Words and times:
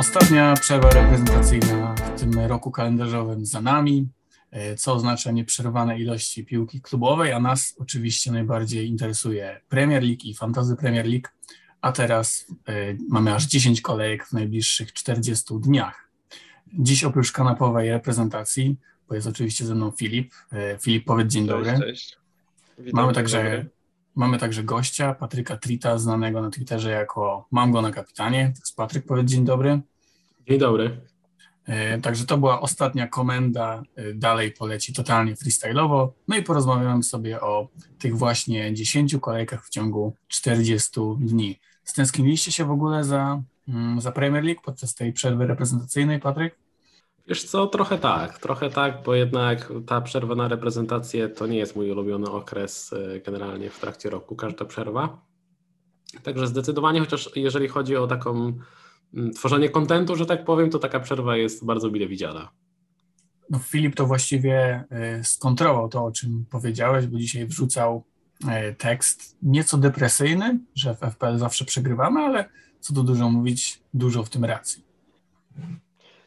Ostatnia 0.00 0.54
przerwa 0.54 0.90
reprezentacyjna 0.90 1.94
w 1.94 2.20
tym 2.20 2.38
roku 2.38 2.70
kalendarzowym 2.70 3.46
za 3.46 3.60
nami, 3.60 4.08
e, 4.50 4.76
co 4.76 4.94
oznacza 4.94 5.30
nieprzerwane 5.30 5.98
ilości 5.98 6.44
piłki 6.44 6.80
klubowej, 6.80 7.32
a 7.32 7.40
nas 7.40 7.74
oczywiście 7.78 8.32
najbardziej 8.32 8.88
interesuje 8.88 9.60
Premier 9.68 10.02
League 10.02 10.20
i 10.24 10.34
Fantasy 10.34 10.76
Premier 10.76 11.06
League, 11.06 11.28
a 11.80 11.92
teraz 11.92 12.46
y, 12.68 12.98
mamy 13.08 13.34
aż 13.34 13.46
10 13.46 13.80
kolejek 13.80 14.26
w 14.26 14.32
najbliższych 14.32 14.92
40 14.92 15.54
dniach. 15.60 16.08
Dziś 16.72 17.04
oprócz 17.04 17.32
kanapowej 17.32 17.90
reprezentacji, 17.90 18.76
bo 19.08 19.14
jest 19.14 19.26
oczywiście 19.26 19.66
ze 19.66 19.74
mną 19.74 19.90
Filip. 19.90 20.32
Y, 20.52 20.78
Filip, 20.80 21.04
powiedz 21.04 21.32
dzień 21.32 21.46
dobry. 21.46 21.78
cześć. 21.78 22.16
Witam, 22.78 23.00
Mamy 23.00 23.14
także, 23.14 23.44
dobry. 23.44 23.70
mamy 24.14 24.38
także 24.38 24.64
gościa, 24.64 25.14
Patryka 25.14 25.56
Trita, 25.56 25.98
znanego 25.98 26.42
na 26.42 26.50
Twitterze 26.50 26.90
jako 26.90 27.48
Mam 27.50 27.72
go 27.72 27.82
na 27.82 27.90
kapitanie. 27.90 28.52
To 28.54 28.60
jest 28.60 28.76
Patryk, 28.76 29.06
powiedz 29.06 29.30
dzień 29.30 29.44
dobry. 29.44 29.80
Dzień 30.48 30.58
dobry. 30.58 31.00
E, 31.66 32.00
Także 32.00 32.26
to 32.26 32.38
była 32.38 32.60
ostatnia 32.60 33.06
komenda. 33.06 33.82
E, 33.96 34.14
Dalej 34.14 34.52
poleci 34.52 34.92
totalnie 34.92 35.34
freestyle'owo. 35.34 36.08
No 36.28 36.36
i 36.36 36.42
porozmawiamy 36.42 37.02
sobie 37.02 37.40
o 37.40 37.68
tych 37.98 38.18
właśnie 38.18 38.74
10 38.74 39.16
kolejkach 39.20 39.66
w 39.66 39.70
ciągu 39.70 40.14
40 40.28 41.00
dni. 41.18 41.60
Stęskniliście 41.84 42.52
się 42.52 42.64
w 42.64 42.70
ogóle 42.70 43.04
za, 43.04 43.42
mm, 43.68 44.00
za 44.00 44.12
Premier 44.12 44.44
League 44.44 44.62
podczas 44.64 44.94
tej 44.94 45.12
przerwy 45.12 45.46
reprezentacyjnej, 45.46 46.20
Patryk? 46.20 46.54
Wiesz 47.26 47.44
co, 47.44 47.66
trochę 47.66 47.98
tak, 47.98 48.38
trochę 48.38 48.70
tak, 48.70 49.02
bo 49.04 49.14
jednak 49.14 49.72
ta 49.86 50.00
przerwa 50.00 50.34
na 50.34 50.48
reprezentację 50.48 51.28
to 51.28 51.46
nie 51.46 51.58
jest 51.58 51.76
mój 51.76 51.90
ulubiony 51.90 52.30
okres 52.30 52.92
e, 52.92 53.20
generalnie 53.20 53.70
w 53.70 53.80
trakcie 53.80 54.10
roku, 54.10 54.36
każda 54.36 54.64
przerwa. 54.64 55.22
Także 56.22 56.46
zdecydowanie, 56.46 57.00
chociaż 57.00 57.30
jeżeli 57.36 57.68
chodzi 57.68 57.96
o 57.96 58.06
taką 58.06 58.58
tworzenie 59.34 59.68
kontentu, 59.68 60.16
że 60.16 60.26
tak 60.26 60.44
powiem, 60.44 60.70
to 60.70 60.78
taka 60.78 61.00
przerwa 61.00 61.36
jest 61.36 61.64
bardzo 61.64 61.90
mile 61.90 62.08
widziana. 62.08 62.50
No, 63.50 63.58
Filip 63.58 63.94
to 63.94 64.06
właściwie 64.06 64.84
e, 64.90 65.24
skontrował 65.24 65.88
to, 65.88 66.04
o 66.04 66.12
czym 66.12 66.44
powiedziałeś, 66.50 67.06
bo 67.06 67.18
dzisiaj 67.18 67.46
wrzucał 67.46 68.04
e, 68.48 68.72
tekst 68.74 69.36
nieco 69.42 69.78
depresyjny, 69.78 70.58
że 70.74 70.94
w 70.94 70.98
FPL 70.98 71.38
zawsze 71.38 71.64
przegrywamy, 71.64 72.20
ale 72.20 72.48
co 72.80 72.94
tu 72.94 73.02
dużo 73.02 73.30
mówić, 73.30 73.80
dużo 73.94 74.22
w 74.22 74.30
tym 74.30 74.44
racji. 74.44 74.84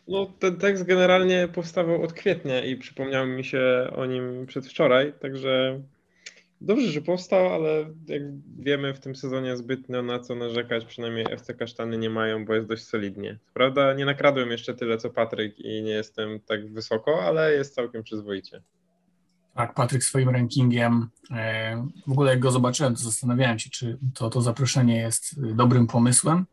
No, 0.07 0.27
ten 0.39 0.57
tekst 0.57 0.83
generalnie 0.83 1.47
powstawał 1.47 2.03
od 2.03 2.13
kwietnia 2.13 2.65
i 2.65 2.75
przypomniało 2.75 3.25
mi 3.25 3.43
się 3.43 3.89
o 3.95 4.05
nim 4.05 4.45
przedwczoraj, 4.45 5.13
także 5.21 5.81
dobrze, 6.63 6.87
że 6.91 7.01
powstał, 7.01 7.53
ale 7.53 7.69
jak 8.07 8.21
wiemy 8.59 8.93
w 8.93 8.99
tym 8.99 9.15
sezonie 9.15 9.57
zbytnio 9.57 10.01
na 10.03 10.19
co 10.19 10.35
narzekać, 10.35 10.85
przynajmniej 10.85 11.25
FC 11.31 11.53
Kasztany 11.53 11.97
nie 11.97 12.09
mają, 12.09 12.45
bo 12.45 12.53
jest 12.53 12.67
dość 12.67 12.83
solidnie. 12.83 13.39
Prawda 13.53 13.93
nie 13.93 14.05
nakradłem 14.05 14.51
jeszcze 14.51 14.73
tyle 14.73 14.97
co 14.97 15.09
Patryk 15.09 15.59
i 15.59 15.83
nie 15.83 15.91
jestem 15.91 16.39
tak 16.39 16.73
wysoko, 16.73 17.23
ale 17.23 17.53
jest 17.53 17.75
całkiem 17.75 18.03
przyzwoicie. 18.03 18.61
Tak, 19.55 19.73
Patryk 19.73 20.03
swoim 20.03 20.29
rankingiem. 20.29 21.09
e, 21.31 21.87
W 22.07 22.11
ogóle 22.11 22.31
jak 22.31 22.39
go 22.39 22.51
zobaczyłem, 22.51 22.95
to 22.95 22.99
zastanawiałem 23.01 23.59
się, 23.59 23.69
czy 23.69 23.97
to, 24.15 24.29
to 24.29 24.41
zaproszenie 24.41 24.97
jest 24.97 25.37
y, 25.37 25.55
dobrym 25.55 25.87
pomysłem. 25.87 26.45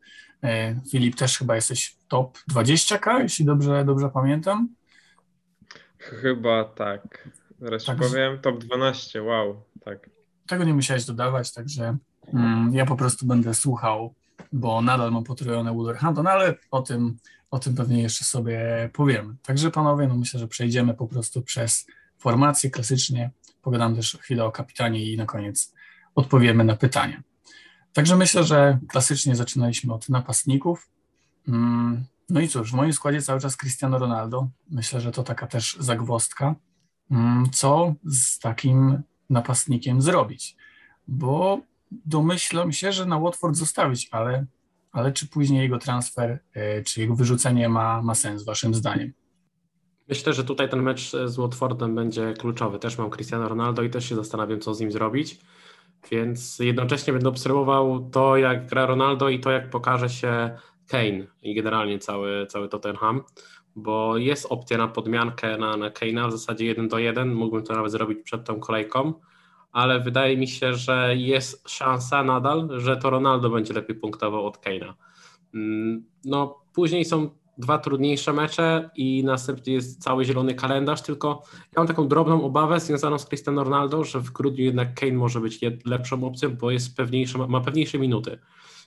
E, 0.45 0.81
Filip, 0.91 1.17
też 1.17 1.39
chyba 1.39 1.55
jesteś 1.55 1.97
top 2.09 2.39
20k, 2.53 3.23
jeśli 3.23 3.45
dobrze, 3.45 3.85
dobrze 3.85 4.11
pamiętam. 4.15 4.69
Chyba 5.99 6.65
tak. 6.65 7.29
Zaraz 7.61 7.85
Także- 7.85 8.09
powiem, 8.09 8.39
top 8.39 8.59
12, 8.65 9.23
wow, 9.23 9.63
tak. 9.85 10.11
Tego 10.47 10.65
nie 10.65 10.75
musiałeś 10.75 11.05
dodawać, 11.05 11.53
także 11.53 11.97
mm, 12.35 12.75
ja 12.75 12.87
po 12.87 12.97
prostu 12.97 13.27
będę 13.27 13.55
słuchał, 13.55 14.15
bo 14.53 14.83
nadal 14.83 15.13
mam 15.13 15.25
potrojone 15.25 15.75
Wolverhampton, 15.75 16.27
ale 16.27 16.55
o 16.71 16.83
tym, 16.83 17.17
o 17.51 17.59
tym 17.59 17.75
pewnie 17.75 18.03
jeszcze 18.03 18.25
sobie 18.25 18.91
powiemy. 18.93 19.35
Także 19.43 19.71
panowie, 19.71 20.09
no 20.09 20.17
myślę, 20.17 20.41
że 20.41 20.49
przejdziemy 20.49 20.95
po 20.95 21.07
prostu 21.07 21.43
przez 21.43 21.87
formację 22.19 22.71
klasycznie, 22.71 23.31
pogadam 23.63 23.97
też 23.97 24.19
chwilę 24.21 24.45
o 24.45 24.53
kapitanie 24.53 25.13
i 25.13 25.17
na 25.17 25.27
koniec 25.27 25.75
odpowiemy 26.15 26.65
na 26.65 26.77
pytania. 26.77 27.23
Także 27.93 28.17
myślę, 28.17 28.45
że 28.45 28.79
klasycznie 28.89 29.37
zaczynaliśmy 29.37 29.95
od 29.95 30.09
napastników. 30.09 30.89
Mm, 31.49 32.05
No 32.31 32.41
i 32.41 32.49
cóż, 32.49 32.71
w 32.71 32.75
moim 32.75 32.93
składzie 32.93 33.23
cały 33.23 33.41
czas 33.41 33.57
Cristiano 33.57 33.99
Ronaldo. 33.99 34.49
Myślę, 34.71 35.01
że 35.01 35.13
to 35.13 35.23
taka 35.23 35.47
też 35.47 35.77
zagwozdka. 35.81 36.55
Mm, 37.11 37.51
Co 37.53 37.95
z 38.05 38.39
takim 38.39 39.03
napastnikiem 39.31 40.03
zrobić? 40.03 40.57
Bo 41.09 41.61
domyślam 41.91 42.73
się, 42.73 42.93
że 42.93 43.07
na 43.07 43.21
Watford 43.21 43.57
zostawić, 43.57 44.09
ale, 44.11 44.47
ale 44.93 45.13
czy 45.13 45.29
później 45.29 45.61
jego 45.61 45.79
transfer, 45.79 46.39
e, 46.55 46.83
czy 46.83 47.01
jego 47.01 47.15
wyrzucenie 47.15 47.69
ma, 47.69 48.03
ma 48.03 48.15
sens, 48.15 48.45
waszym 48.45 48.75
zdaniem? 48.75 49.13
Myślę, 50.09 50.33
że 50.33 50.45
tutaj 50.45 50.69
ten 50.69 50.83
mecz 50.83 51.13
z 51.25 51.37
Watfordem 51.37 51.95
będzie 51.95 52.35
kluczowy. 52.39 52.79
Też 52.79 52.99
mam 52.99 53.11
Cristiano 53.11 53.49
Ronaldo 53.49 53.83
i 53.83 53.91
też 53.91 54.09
się 54.09 54.15
zastanawiam, 54.15 54.61
co 54.61 54.75
z 54.75 54.81
nim 54.81 54.93
zrobić. 54.93 55.41
Więc 56.11 56.59
jednocześnie 56.59 57.13
będę 57.13 57.29
obserwował 57.29 58.11
to, 58.11 58.37
jak 58.37 58.67
gra 58.67 58.87
Ronaldo 58.87 59.29
i 59.29 59.41
to, 59.41 59.51
jak 59.51 59.71
pokaże 59.71 60.09
się 60.09 60.59
Kane 60.89 61.27
i 61.43 61.55
generalnie 61.55 61.99
cały, 61.99 62.47
cały 62.47 62.69
Tottenham, 62.69 63.23
bo 63.77 64.17
jest 64.17 64.47
opcja 64.51 64.79
na 64.79 64.89
podmiankę 64.89 65.59
na, 65.59 65.77
na 65.77 65.91
Kane'a 65.91 66.29
w 66.29 66.33
zasadzie 66.33 66.65
1 66.65 66.89
do 66.89 66.99
1. 66.99 67.35
Mógłbym 67.35 67.65
to 67.65 67.75
nawet 67.75 67.93
zrobić 67.93 68.19
przed 68.23 68.45
tą 68.45 68.61
kolejką, 68.61 69.13
ale 69.73 70.01
wydaje 70.01 70.37
mi 70.37 70.49
się, 70.49 70.75
że 70.75 71.17
jest 71.17 71.69
szansa 71.69 72.25
nadal, 72.25 72.69
że 72.77 72.97
to 72.97 73.11
Ronaldo 73.11 73.51
będzie 73.51 73.75
lepiej 73.75 73.97
punktował 73.97 74.47
od 74.47 74.59
Kane'a. 74.59 74.95
Mm, 75.55 76.05
No, 76.25 76.61
później 76.73 77.05
są 77.05 77.31
dwa 77.59 77.79
trudniejsze 77.79 78.33
mecze 78.33 78.91
i 78.97 79.25
następnie 79.25 79.73
jest 79.73 80.03
cały 80.03 80.25
zielony 80.25 80.55
kalendarz, 80.55 81.03
tylko 81.03 81.43
ja 81.53 81.73
mam 81.77 81.87
taką 81.87 82.09
drobną 82.09 82.45
obawę 82.45 82.81
związaną 82.81 83.19
z 83.19 83.27
Cristiano 83.27 83.65
Ronaldo, 83.65 84.05
że 84.05 84.21
w 84.21 84.31
grudniu 84.31 84.65
jednak 84.65 84.95
Kane 84.95 85.13
może 85.13 85.41
być 85.41 85.61
lepszą 85.85 86.25
opcją, 86.25 86.57
bo 86.57 86.71
jest 86.71 86.97
pewniejszy, 86.97 87.39
ma 87.39 87.61
pewniejsze 87.61 87.99
minuty. 87.99 88.39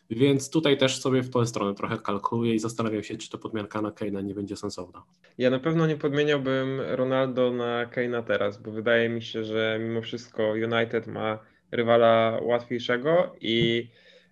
Więc 0.09 0.49
tutaj 0.49 0.77
też 0.77 1.01
sobie 1.01 1.21
w 1.21 1.29
tę 1.29 1.45
stronę 1.45 1.75
trochę 1.75 1.97
kalkuluję 1.97 2.53
i 2.53 2.59
zastanawiam 2.59 3.03
się, 3.03 3.17
czy 3.17 3.29
to 3.29 3.37
podmianka 3.37 3.81
na 3.81 3.89
Kane'a 3.89 4.23
nie 4.23 4.33
będzie 4.33 4.55
sensowna. 4.55 5.03
Ja 5.37 5.49
na 5.49 5.59
pewno 5.59 5.87
nie 5.87 5.97
podmieniałbym 5.97 6.81
Ronaldo 6.81 7.51
na 7.51 7.85
Kane'a 7.85 8.23
teraz, 8.23 8.61
bo 8.61 8.71
wydaje 8.71 9.09
mi 9.09 9.21
się, 9.21 9.43
że 9.43 9.79
mimo 9.81 10.01
wszystko 10.01 10.51
United 10.51 11.07
ma 11.07 11.39
rywala 11.71 12.39
łatwiejszego 12.41 13.35
i 13.41 13.87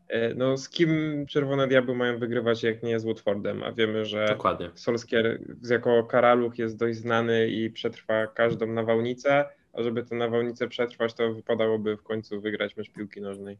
e, 0.07 0.33
no, 0.33 0.57
z 0.57 0.69
kim 0.69 1.25
Czerwone 1.29 1.67
Diabły 1.67 1.95
mają 1.95 2.19
wygrywać, 2.19 2.63
jak 2.63 2.83
nie 2.83 2.99
z 2.99 3.05
Watfordem, 3.05 3.63
a 3.63 3.71
wiemy, 3.71 4.05
że 4.05 4.25
Dokładnie. 4.29 4.69
Solskier 4.75 5.39
jako 5.69 6.03
karaluch 6.03 6.59
jest 6.59 6.77
dość 6.77 6.97
znany 6.97 7.47
i 7.47 7.69
przetrwa 7.69 8.27
każdą 8.27 8.67
nawałnicę, 8.67 9.45
a 9.73 9.83
żeby 9.83 10.03
tę 10.03 10.15
nawałnicę 10.15 10.67
przetrwać, 10.67 11.13
to 11.13 11.33
wypadałoby 11.33 11.97
w 11.97 12.03
końcu 12.03 12.41
wygrać 12.41 12.77
mecz 12.77 12.89
piłki 12.91 13.21
nożnej. 13.21 13.57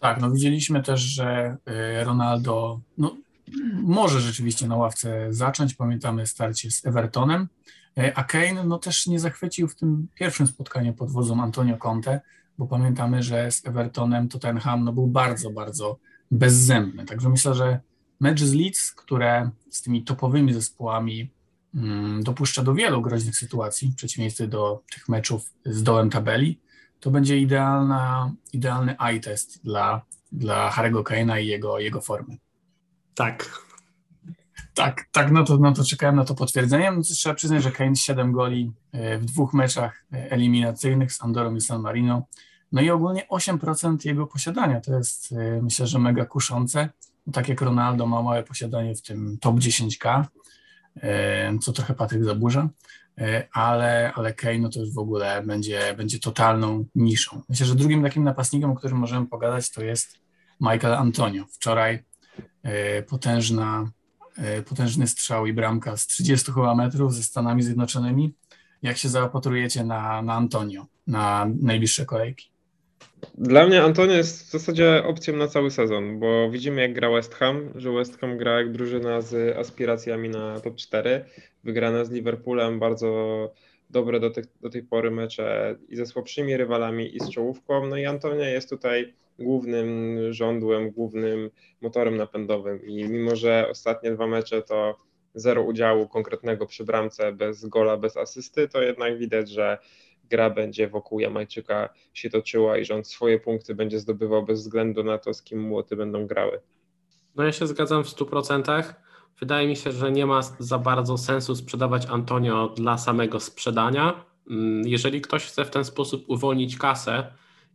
Tak, 0.00 0.20
no 0.20 0.30
widzieliśmy 0.30 0.82
też, 0.82 1.00
że 1.00 1.56
y, 2.00 2.04
Ronaldo 2.04 2.80
no, 2.98 3.16
może 3.72 4.20
rzeczywiście 4.20 4.68
na 4.68 4.76
ławce 4.76 5.26
zacząć. 5.30 5.74
Pamiętamy 5.74 6.26
starcie 6.26 6.70
z 6.70 6.86
Evertonem, 6.86 7.48
y, 7.98 8.14
a 8.14 8.24
Kane 8.24 8.64
no, 8.64 8.78
też 8.78 9.06
nie 9.06 9.20
zachwycił 9.20 9.68
w 9.68 9.74
tym 9.74 10.08
pierwszym 10.14 10.46
spotkaniu 10.46 10.94
pod 10.94 11.10
wodzą 11.10 11.42
Antonio 11.42 11.76
Conte, 11.76 12.20
bo 12.58 12.66
pamiętamy, 12.66 13.22
że 13.22 13.50
z 13.52 13.66
Evertonem 13.66 14.28
Tottenham 14.28 14.84
no, 14.84 14.92
był 14.92 15.06
bardzo, 15.06 15.50
bardzo 15.50 15.98
bezzębny. 16.30 17.04
Także 17.04 17.28
myślę, 17.28 17.54
że 17.54 17.80
mecz 18.20 18.42
z 18.42 18.52
Leeds, 18.52 18.92
które 18.92 19.50
z 19.70 19.82
tymi 19.82 20.04
topowymi 20.04 20.54
zespołami 20.54 21.30
mm, 21.74 22.22
dopuszcza 22.22 22.62
do 22.62 22.74
wielu 22.74 23.02
groźnych 23.02 23.36
sytuacji, 23.36 23.88
w 23.88 23.96
przeciwieństwie 23.96 24.46
do 24.46 24.82
tych 24.92 25.08
meczów 25.08 25.52
z 25.64 25.82
dołem 25.82 26.10
tabeli, 26.10 26.58
to 27.00 27.10
będzie 27.10 27.38
idealna, 27.38 28.32
idealny 28.52 28.98
eye 28.98 29.20
test 29.20 29.64
dla, 29.64 30.02
dla 30.32 30.70
Harry'ego 30.70 31.02
Kane'a 31.02 31.42
i 31.42 31.46
jego, 31.46 31.78
jego 31.78 32.00
formy. 32.00 32.36
Tak. 33.14 33.60
Tak, 34.74 35.04
tak, 35.12 35.32
no 35.32 35.44
to, 35.44 35.56
no 35.56 35.72
to 35.72 35.84
czekałem 35.84 36.16
na 36.16 36.24
to 36.24 36.34
potwierdzenie. 36.34 36.92
No 36.92 37.02
trzeba 37.02 37.34
przyznać, 37.34 37.62
że 37.62 37.70
Kane 37.70 37.96
7 37.96 38.32
goli 38.32 38.72
e, 38.92 39.18
w 39.18 39.24
dwóch 39.24 39.54
meczach 39.54 40.04
e, 40.12 40.30
eliminacyjnych 40.30 41.12
z 41.12 41.22
Andorą 41.22 41.54
i 41.54 41.60
San 41.60 41.80
Marino. 41.80 42.26
No 42.72 42.80
i 42.80 42.90
ogólnie 42.90 43.26
8% 43.30 44.06
jego 44.06 44.26
posiadania. 44.26 44.80
To 44.80 44.96
jest 44.96 45.32
e, 45.32 45.62
myślę, 45.62 45.86
że 45.86 45.98
mega 45.98 46.24
kuszące. 46.24 46.88
Tak 47.32 47.48
jak 47.48 47.60
Ronaldo 47.60 48.06
ma 48.06 48.22
małe 48.22 48.42
posiadanie 48.42 48.94
w 48.94 49.02
tym 49.02 49.38
top 49.40 49.56
10K, 49.56 50.24
e, 50.96 51.58
co 51.58 51.72
trochę 51.72 51.94
Patryk 51.94 52.24
zaburza, 52.24 52.68
ale, 53.52 54.12
ale 54.14 54.34
Kane 54.34 54.58
no 54.58 54.68
to 54.68 54.80
już 54.80 54.94
w 54.94 54.98
ogóle 54.98 55.42
będzie, 55.46 55.94
będzie 55.96 56.18
totalną 56.18 56.84
niszą. 56.94 57.42
Myślę, 57.48 57.66
że 57.66 57.74
drugim 57.74 58.02
takim 58.02 58.24
napastnikiem, 58.24 58.70
o 58.70 58.74
którym 58.74 58.98
możemy 58.98 59.26
pogadać, 59.26 59.70
to 59.70 59.84
jest 59.84 60.18
Michael 60.60 60.94
Antonio. 60.94 61.44
Wczoraj 61.52 62.04
e, 62.62 63.02
potężna 63.02 63.90
e, 64.36 64.62
potężny 64.62 65.06
strzał 65.06 65.46
i 65.46 65.52
bramka 65.52 65.96
z 65.96 66.06
30 66.06 66.52
chyba 66.52 66.74
metrów 66.74 67.14
ze 67.14 67.22
Stanami 67.22 67.62
Zjednoczonymi. 67.62 68.34
Jak 68.82 68.96
się 68.96 69.08
zaopatrujecie 69.08 69.84
na, 69.84 70.22
na 70.22 70.34
Antonio, 70.34 70.86
na 71.06 71.46
najbliższe 71.60 72.06
kolejki? 72.06 72.49
Dla 73.40 73.66
mnie 73.66 73.82
Antonio 73.82 74.14
jest 74.14 74.48
w 74.48 74.50
zasadzie 74.50 75.04
opcją 75.04 75.36
na 75.36 75.48
cały 75.48 75.70
sezon, 75.70 76.18
bo 76.18 76.50
widzimy 76.50 76.82
jak 76.82 76.92
gra 76.92 77.10
West 77.10 77.34
Ham, 77.34 77.72
że 77.76 77.92
West 77.92 78.18
Ham 78.18 78.38
gra 78.38 78.58
jak 78.58 78.72
drużyna 78.72 79.20
z 79.20 79.56
aspiracjami 79.56 80.28
na 80.28 80.60
top 80.60 80.76
4, 80.76 81.24
wygrana 81.64 82.04
z 82.04 82.10
Liverpoolem, 82.10 82.78
bardzo 82.78 83.52
dobre 83.90 84.20
do, 84.20 84.30
do 84.60 84.70
tej 84.70 84.82
pory 84.82 85.10
mecze 85.10 85.76
i 85.88 85.96
ze 85.96 86.06
słabszymi 86.06 86.56
rywalami 86.56 87.16
i 87.16 87.20
z 87.20 87.30
czołówką, 87.30 87.86
no 87.86 87.96
i 87.96 88.06
Antonio 88.06 88.44
jest 88.44 88.70
tutaj 88.70 89.14
głównym 89.38 90.18
żądłem, 90.32 90.90
głównym 90.90 91.50
motorem 91.80 92.16
napędowym. 92.16 92.86
I 92.86 93.04
mimo, 93.04 93.36
że 93.36 93.68
ostatnie 93.70 94.10
dwa 94.10 94.26
mecze 94.26 94.62
to 94.62 94.96
zero 95.34 95.62
udziału 95.62 96.08
konkretnego 96.08 96.66
przy 96.66 96.84
bramce, 96.84 97.32
bez 97.32 97.66
gola, 97.66 97.96
bez 97.96 98.16
asysty, 98.16 98.68
to 98.68 98.82
jednak 98.82 99.18
widać, 99.18 99.50
że 99.50 99.78
gra 100.30 100.50
będzie 100.50 100.88
wokół 100.88 101.20
Jamajczyka 101.20 101.88
się 102.14 102.30
toczyła 102.30 102.78
i 102.78 102.84
że 102.84 102.94
on 102.94 103.04
swoje 103.04 103.38
punkty 103.38 103.74
będzie 103.74 103.98
zdobywał 103.98 104.44
bez 104.44 104.60
względu 104.60 105.04
na 105.04 105.18
to, 105.18 105.34
z 105.34 105.42
kim 105.42 105.60
młoty 105.60 105.96
będą 105.96 106.26
grały. 106.26 106.60
No 107.36 107.44
ja 107.44 107.52
się 107.52 107.66
zgadzam 107.66 108.04
w 108.04 108.08
100%. 108.08 108.94
Wydaje 109.40 109.68
mi 109.68 109.76
się, 109.76 109.92
że 109.92 110.12
nie 110.12 110.26
ma 110.26 110.42
za 110.58 110.78
bardzo 110.78 111.18
sensu 111.18 111.56
sprzedawać 111.56 112.06
Antonio 112.06 112.68
dla 112.68 112.98
samego 112.98 113.40
sprzedania. 113.40 114.24
Mm, 114.50 114.88
jeżeli 114.88 115.20
ktoś 115.20 115.44
chce 115.44 115.64
w 115.64 115.70
ten 115.70 115.84
sposób 115.84 116.24
uwolnić 116.28 116.76
kasę 116.76 117.32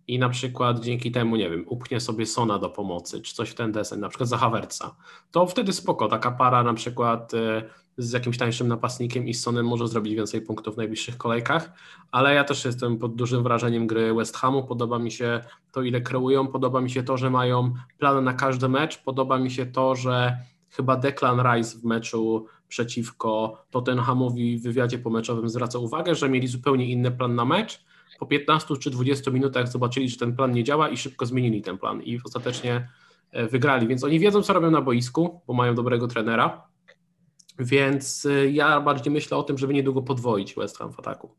i 0.07 0.19
na 0.19 0.29
przykład 0.29 0.79
dzięki 0.79 1.11
temu, 1.11 1.35
nie 1.35 1.49
wiem, 1.49 1.65
upchnie 1.67 1.99
sobie 1.99 2.25
Sona 2.25 2.59
do 2.59 2.69
pomocy, 2.69 3.21
czy 3.21 3.35
coś 3.35 3.49
w 3.49 3.55
ten 3.55 3.71
desen, 3.71 3.99
na 3.99 4.09
przykład 4.09 4.29
za 4.29 4.37
Havertza, 4.37 4.95
to 5.31 5.47
wtedy 5.47 5.73
spoko, 5.73 6.07
taka 6.07 6.31
para 6.31 6.63
na 6.63 6.73
przykład 6.73 7.33
e, 7.33 7.63
z 7.97 8.11
jakimś 8.11 8.37
tańszym 8.37 8.67
napastnikiem 8.67 9.27
i 9.27 9.33
Sonem 9.33 9.67
może 9.67 9.87
zrobić 9.87 10.15
więcej 10.15 10.41
punktów 10.41 10.75
w 10.75 10.77
najbliższych 10.77 11.17
kolejkach, 11.17 11.71
ale 12.11 12.33
ja 12.33 12.43
też 12.43 12.65
jestem 12.65 12.97
pod 12.97 13.15
dużym 13.15 13.43
wrażeniem 13.43 13.87
gry 13.87 14.13
West 14.13 14.37
Hamu, 14.37 14.63
podoba 14.63 14.99
mi 14.99 15.11
się 15.11 15.41
to, 15.71 15.81
ile 15.81 16.01
kreują, 16.01 16.47
podoba 16.47 16.81
mi 16.81 16.89
się 16.89 17.03
to, 17.03 17.17
że 17.17 17.29
mają 17.29 17.73
plan 17.97 18.23
na 18.23 18.33
każdy 18.33 18.69
mecz, 18.69 19.03
podoba 19.03 19.37
mi 19.37 19.51
się 19.51 19.65
to, 19.65 19.95
że 19.95 20.37
chyba 20.69 20.95
Declan 20.95 21.39
Rice 21.39 21.77
w 21.77 21.83
meczu 21.83 22.45
przeciwko 22.67 23.63
Tottenhamowi 23.71 24.57
w 24.57 24.63
wywiadzie 24.63 24.97
pomeczowym 24.97 25.49
zwraca 25.49 25.79
uwagę, 25.79 26.15
że 26.15 26.29
mieli 26.29 26.47
zupełnie 26.47 26.91
inny 26.91 27.11
plan 27.11 27.35
na 27.35 27.45
mecz. 27.45 27.85
Po 28.19 28.25
15 28.25 28.77
czy 28.77 28.89
20 28.89 29.31
minutach 29.31 29.67
zobaczyli, 29.67 30.09
że 30.09 30.17
ten 30.17 30.35
plan 30.35 30.51
nie 30.51 30.63
działa 30.63 30.89
i 30.89 30.97
szybko 30.97 31.25
zmienili 31.25 31.61
ten 31.61 31.77
plan 31.77 32.01
i 32.01 32.19
ostatecznie 32.25 32.89
e, 33.31 33.47
wygrali. 33.47 33.87
Więc 33.87 34.03
oni 34.03 34.19
wiedzą, 34.19 34.41
co 34.41 34.53
robią 34.53 34.71
na 34.71 34.81
boisku, 34.81 35.41
bo 35.47 35.53
mają 35.53 35.75
dobrego 35.75 36.07
trenera. 36.07 36.67
Więc 37.59 38.25
e, 38.25 38.49
ja 38.49 38.81
bardziej 38.81 39.13
myślę 39.13 39.37
o 39.37 39.43
tym, 39.43 39.57
żeby 39.57 39.73
niedługo 39.73 40.01
podwoić 40.01 40.55
West 40.55 40.77
Ham 40.77 40.93
w 40.93 40.99
ataku. 40.99 41.29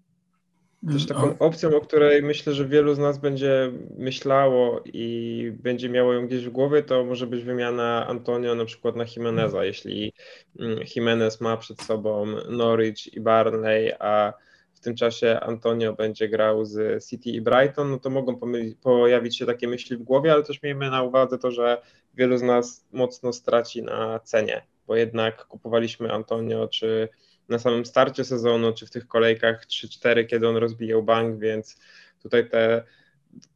Też 0.92 1.06
taką 1.06 1.38
opcją, 1.38 1.76
o 1.76 1.80
której 1.80 2.22
myślę, 2.22 2.54
że 2.54 2.68
wielu 2.68 2.94
z 2.94 2.98
nas 2.98 3.18
będzie 3.18 3.72
myślało 3.98 4.82
i 4.84 5.52
będzie 5.62 5.88
miało 5.88 6.12
ją 6.12 6.26
gdzieś 6.26 6.46
w 6.46 6.50
głowie, 6.50 6.82
to 6.82 7.04
może 7.04 7.26
być 7.26 7.44
wymiana 7.44 8.06
Antonio 8.06 8.54
na 8.54 8.64
przykład 8.64 8.96
na 8.96 9.04
Jimeneza. 9.16 9.64
Jeśli 9.64 10.12
mm, 10.58 10.78
Jimenez 10.96 11.40
ma 11.40 11.56
przed 11.56 11.82
sobą 11.82 12.26
Norwich 12.50 13.14
i 13.14 13.20
Barnley, 13.20 13.92
a 13.98 14.32
w 14.74 14.80
tym 14.80 14.94
czasie 14.94 15.40
Antonio 15.40 15.92
będzie 15.92 16.28
grał 16.28 16.64
z 16.64 17.04
City 17.08 17.30
i 17.30 17.40
Brighton, 17.40 17.90
no 17.90 17.98
to 17.98 18.10
mogą 18.10 18.40
pojawić 18.82 19.38
się 19.38 19.46
takie 19.46 19.68
myśli 19.68 19.96
w 19.96 20.02
głowie, 20.02 20.32
ale 20.32 20.42
też 20.42 20.62
miejmy 20.62 20.90
na 20.90 21.02
uwadze 21.02 21.38
to, 21.38 21.50
że 21.50 21.82
wielu 22.14 22.38
z 22.38 22.42
nas 22.42 22.86
mocno 22.92 23.32
straci 23.32 23.82
na 23.82 24.20
cenie, 24.20 24.62
bo 24.86 24.96
jednak 24.96 25.46
kupowaliśmy 25.46 26.12
Antonio 26.12 26.68
czy 26.68 27.08
na 27.48 27.58
samym 27.58 27.86
starcie 27.86 28.24
sezonu, 28.24 28.72
czy 28.72 28.86
w 28.86 28.90
tych 28.90 29.08
kolejkach 29.08 29.66
3-4, 29.66 30.26
kiedy 30.26 30.48
on 30.48 30.56
rozbijał 30.56 31.02
bank, 31.02 31.40
więc 31.40 31.76
tutaj 32.22 32.50
te 32.50 32.84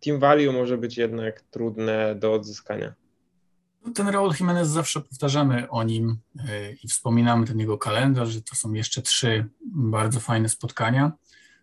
team 0.00 0.18
value 0.18 0.52
może 0.52 0.78
być 0.78 0.96
jednak 0.96 1.40
trudne 1.40 2.14
do 2.14 2.32
odzyskania. 2.32 2.94
Ten 3.94 4.08
Raul 4.08 4.32
Jimenez 4.40 4.68
zawsze 4.68 5.00
powtarzamy 5.00 5.70
o 5.70 5.82
nim 5.82 6.18
y, 6.36 6.76
i 6.84 6.88
wspominamy 6.88 7.46
ten 7.46 7.58
jego 7.58 7.78
kalendarz, 7.78 8.28
że 8.28 8.42
to 8.42 8.56
są 8.56 8.72
jeszcze 8.72 9.02
trzy 9.02 9.48
bardzo 9.74 10.20
fajne 10.20 10.48
spotkania. 10.48 11.12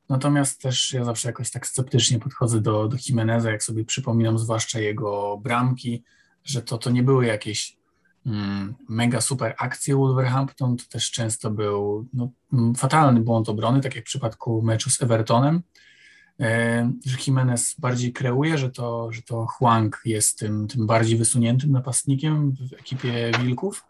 Natomiast 0.10 0.62
też 0.62 0.94
ja 0.94 1.04
zawsze 1.04 1.30
jakoś 1.30 1.52
tak 1.52 1.68
sceptycznie 1.68 2.20
podchodzę 2.20 2.62
do, 2.62 2.88
do 2.88 2.98
Jimeneza, 3.08 3.52
jak 3.52 3.64
sobie 3.64 3.86
przypominam, 3.86 4.40
zwłaszcza 4.40 4.80
jego 4.80 5.38
bramki, 5.38 6.04
że 6.44 6.62
to, 6.62 6.78
to 6.78 6.90
nie 6.90 7.04
były 7.04 7.26
jakieś 7.26 7.77
mega 8.90 9.22
super 9.22 9.56
akcje 9.58 9.96
Wolverhampton, 9.96 10.78
to 10.78 10.84
też 10.90 11.12
często 11.12 11.52
był 11.52 12.08
no, 12.14 12.32
mm, 12.54 12.76
fatalny 12.76 13.22
błąd 13.22 13.50
obrony, 13.50 13.82
tak 13.82 13.96
jak 13.96 14.04
w 14.04 14.08
przypadku 14.08 14.62
meczu 14.62 14.90
z 14.90 15.02
Evertonem, 15.02 15.62
e, 16.40 16.92
że 17.06 17.18
Jimenez 17.28 17.76
bardziej 17.80 18.14
kreuje, 18.14 18.58
że 18.58 18.70
to, 18.70 19.12
że 19.12 19.22
to 19.22 19.46
Huang 19.46 20.02
jest 20.06 20.40
tym, 20.40 20.68
tym 20.68 20.88
bardziej 20.88 21.18
wysuniętym 21.18 21.72
napastnikiem 21.72 22.52
w 22.52 22.74
ekipie 22.74 23.32
Wilków. 23.42 23.86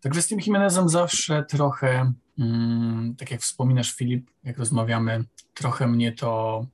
Także 0.00 0.22
z 0.22 0.28
tym 0.28 0.40
Jimenezem 0.40 0.88
zawsze 0.88 1.44
trochę, 1.44 2.12
mm, 2.38 3.16
tak 3.16 3.30
jak 3.30 3.40
wspominasz 3.40 3.92
Filip, 3.92 4.30
jak 4.44 4.58
rozmawiamy, 4.58 5.24
trochę 5.54 5.86
mnie 5.86 6.12
to 6.12 6.66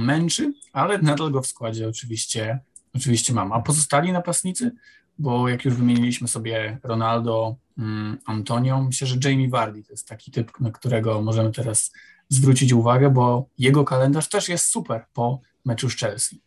męczy, 0.00 0.52
ale 0.72 0.98
nadal 0.98 1.30
go 1.30 1.42
w 1.42 1.46
składzie 1.46 1.88
oczywiście, 1.88 2.60
oczywiście 2.94 3.32
mam. 3.32 3.52
A 3.52 3.62
pozostali 3.62 4.12
napastnicy 4.12 4.72
bo 5.18 5.48
jak 5.48 5.64
już 5.64 5.74
wymieniliśmy 5.74 6.28
sobie 6.28 6.78
Ronaldo, 6.82 7.56
mm, 7.78 8.18
Antonio, 8.26 8.82
myślę, 8.82 9.06
że 9.06 9.16
Jamie 9.24 9.48
Vardy 9.48 9.82
to 9.82 9.92
jest 9.92 10.08
taki 10.08 10.30
typ, 10.30 10.60
na 10.60 10.70
którego 10.70 11.22
możemy 11.22 11.52
teraz 11.52 11.92
zwrócić 12.28 12.72
uwagę, 12.72 13.10
bo 13.10 13.48
jego 13.58 13.84
kalendarz 13.84 14.28
też 14.28 14.48
jest 14.48 14.64
super 14.64 15.04
po 15.12 15.40
meczu 15.64 15.90
z 15.90 15.96
Chelsea. 15.96 16.40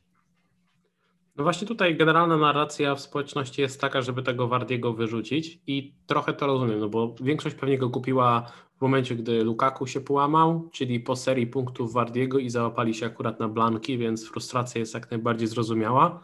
No 1.36 1.44
właśnie 1.44 1.68
tutaj 1.68 1.98
generalna 1.98 2.38
narracja 2.38 2.96
w 2.96 3.02
społeczności 3.02 3.62
jest 3.62 3.82
taka, 3.82 4.02
żeby 4.02 4.24
tego 4.24 4.48
Wardiego 4.48 4.94
wyrzucić 4.94 5.60
i 5.68 5.94
trochę 6.08 6.34
to 6.34 6.48
rozumiem, 6.48 6.80
no 6.80 6.90
bo 6.90 7.16
większość 7.22 7.56
pewnie 7.56 7.78
go 7.78 7.90
kupiła 7.90 8.52
w 8.78 8.82
momencie, 8.82 9.16
gdy 9.16 9.44
Lukaku 9.44 9.88
się 9.88 10.02
połamał, 10.02 10.70
czyli 10.72 11.00
po 11.00 11.16
serii 11.16 11.48
punktów 11.48 11.94
Wardiego 11.94 12.40
i 12.40 12.50
załapali 12.50 12.94
się 12.94 13.06
akurat 13.06 13.40
na 13.40 13.48
blanki, 13.48 13.98
więc 13.98 14.30
frustracja 14.30 14.80
jest 14.80 14.94
jak 14.94 15.12
najbardziej 15.12 15.48
zrozumiała. 15.48 16.24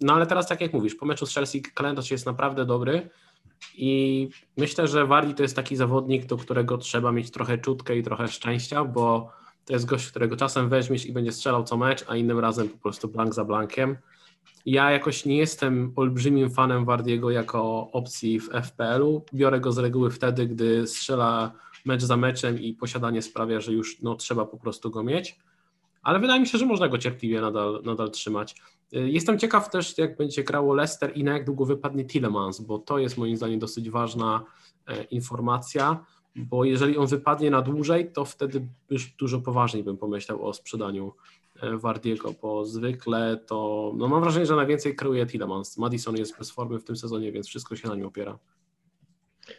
No 0.00 0.14
ale 0.14 0.26
teraz, 0.26 0.48
tak 0.48 0.60
jak 0.60 0.72
mówisz, 0.72 0.94
po 0.94 1.06
meczu 1.06 1.26
z 1.26 1.34
Chelsea 1.34 1.62
kalendarz 1.62 2.10
jest 2.10 2.26
naprawdę 2.26 2.66
dobry 2.66 3.10
i 3.74 4.28
myślę, 4.56 4.88
że 4.88 5.06
Wardi 5.06 5.34
to 5.34 5.42
jest 5.42 5.56
taki 5.56 5.76
zawodnik, 5.76 6.26
do 6.26 6.36
którego 6.36 6.78
trzeba 6.78 7.12
mieć 7.12 7.30
trochę 7.30 7.58
czutkę 7.58 7.96
i 7.96 8.02
trochę 8.02 8.28
szczęścia, 8.28 8.84
bo 8.84 9.32
to 9.64 9.72
jest 9.72 9.86
gość, 9.86 10.06
którego 10.06 10.36
czasem 10.36 10.68
weźmiesz 10.68 11.06
i 11.06 11.12
będzie 11.12 11.32
strzelał 11.32 11.64
co 11.64 11.76
mecz, 11.76 12.04
a 12.08 12.16
innym 12.16 12.38
razem 12.38 12.68
po 12.68 12.78
prostu 12.78 13.08
blank 13.08 13.34
za 13.34 13.44
blankiem. 13.44 13.96
Ja 14.66 14.90
jakoś 14.90 15.24
nie 15.24 15.36
jestem 15.36 15.92
olbrzymim 15.96 16.50
fanem 16.50 16.84
Wardiego 16.84 17.30
jako 17.30 17.90
opcji 17.92 18.40
w 18.40 18.48
FPL-u. 18.48 19.24
Biorę 19.34 19.60
go 19.60 19.72
z 19.72 19.78
reguły 19.78 20.10
wtedy, 20.10 20.46
gdy 20.46 20.86
strzela 20.86 21.52
mecz 21.84 22.02
za 22.02 22.16
meczem 22.16 22.60
i 22.60 22.74
posiadanie 22.74 23.22
sprawia, 23.22 23.60
że 23.60 23.72
już 23.72 24.02
no, 24.02 24.14
trzeba 24.14 24.46
po 24.46 24.56
prostu 24.56 24.90
go 24.90 25.02
mieć. 25.02 25.38
Ale 26.02 26.18
wydaje 26.18 26.40
mi 26.40 26.46
się, 26.46 26.58
że 26.58 26.66
można 26.66 26.88
go 26.88 26.98
cierpliwie 26.98 27.40
nadal, 27.40 27.82
nadal 27.84 28.10
trzymać. 28.10 28.54
Y, 28.94 29.10
jestem 29.10 29.38
ciekaw 29.38 29.70
też, 29.70 29.98
jak 29.98 30.16
będzie 30.16 30.44
grało 30.44 30.74
Leicester 30.74 31.16
i 31.16 31.24
na 31.24 31.32
jak 31.32 31.44
długo 31.44 31.64
wypadnie 31.64 32.04
Tillemans, 32.04 32.60
bo 32.60 32.78
to 32.78 32.98
jest 32.98 33.18
moim 33.18 33.36
zdaniem 33.36 33.58
dosyć 33.58 33.90
ważna 33.90 34.44
e, 34.86 35.04
informacja, 35.04 36.04
bo 36.36 36.64
jeżeli 36.64 36.96
on 36.96 37.06
wypadnie 37.06 37.50
na 37.50 37.62
dłużej, 37.62 38.12
to 38.12 38.24
wtedy 38.24 38.66
już 38.90 39.06
dużo 39.06 39.40
poważniej 39.40 39.84
bym 39.84 39.96
pomyślał 39.96 40.46
o 40.46 40.52
sprzedaniu 40.52 41.12
e, 41.62 41.76
Wardiego, 41.76 42.34
bo 42.42 42.64
zwykle 42.64 43.40
to, 43.46 43.92
no 43.96 44.08
mam 44.08 44.22
wrażenie, 44.22 44.46
że 44.46 44.56
najwięcej 44.56 44.96
kreuje 44.96 45.26
Tillemans. 45.26 45.78
Madison 45.78 46.16
jest 46.16 46.38
bez 46.38 46.50
formy 46.50 46.78
w 46.78 46.84
tym 46.84 46.96
sezonie, 46.96 47.32
więc 47.32 47.46
wszystko 47.46 47.76
się 47.76 47.88
na 47.88 47.94
nim 47.94 48.06
opiera. 48.06 48.38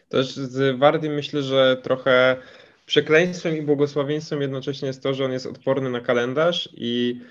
Też 0.10 0.36
z 0.36 0.80
Wardy 0.80 1.10
myślę, 1.10 1.44
że 1.44 1.82
trochę 1.84 2.38
przekleństwem 2.86 3.58
i 3.58 3.62
błogosławieństwem 3.62 4.42
jednocześnie 4.42 4.88
jest 4.88 5.04
to, 5.04 5.14
że 5.14 5.26
on 5.26 5.32
jest 5.32 5.46
odporny 5.46 5.90
na 5.90 6.02
kalendarz 6.02 6.70
i 6.74 7.22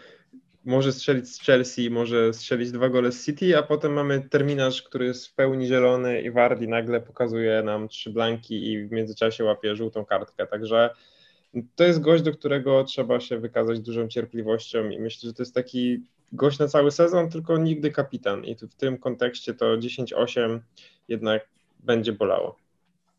może 0.65 0.93
strzelić 0.93 1.35
z 1.35 1.41
Chelsea, 1.41 1.91
może 1.91 2.35
strzelić 2.35 2.71
dwa 2.71 2.89
gole 2.89 3.13
z 3.13 3.25
City, 3.25 3.59
a 3.59 3.63
potem 3.63 3.93
mamy 3.93 4.29
terminarz, 4.31 4.83
który 4.83 5.07
jest 5.07 5.27
w 5.27 5.35
pełni 5.35 5.67
zielony 5.67 6.23
i 6.23 6.31
Wardi 6.31 6.69
nagle 6.69 7.01
pokazuje 7.01 7.63
nam 7.63 7.89
trzy 7.89 8.11
blanki 8.11 8.73
i 8.73 8.87
w 8.87 8.93
międzyczasie 8.93 9.45
łapie 9.45 9.77
żółtą 9.77 10.05
kartkę. 10.05 10.47
Także 10.47 10.91
to 11.77 11.85
jest 11.85 12.01
gość, 12.01 12.23
do 12.23 12.33
którego 12.33 12.85
trzeba 12.85 13.21
się 13.21 13.39
wykazać 13.39 13.81
dużą 13.81 14.09
cierpliwością 14.09 14.91
i 14.91 14.99
myślę, 14.99 15.29
że 15.29 15.35
to 15.35 15.43
jest 15.43 15.55
taki 15.55 16.03
gość 16.33 16.59
na 16.59 16.69
cały 16.69 16.91
sezon, 16.91 17.31
tylko 17.31 17.57
nigdy 17.57 17.91
kapitan. 17.91 18.45
I 18.45 18.57
w 18.57 18.75
tym 18.75 18.99
kontekście 18.99 19.55
to 19.55 19.79
10-8 19.79 20.61
jednak 21.09 21.49
będzie 21.81 22.13
bolało. 22.13 22.57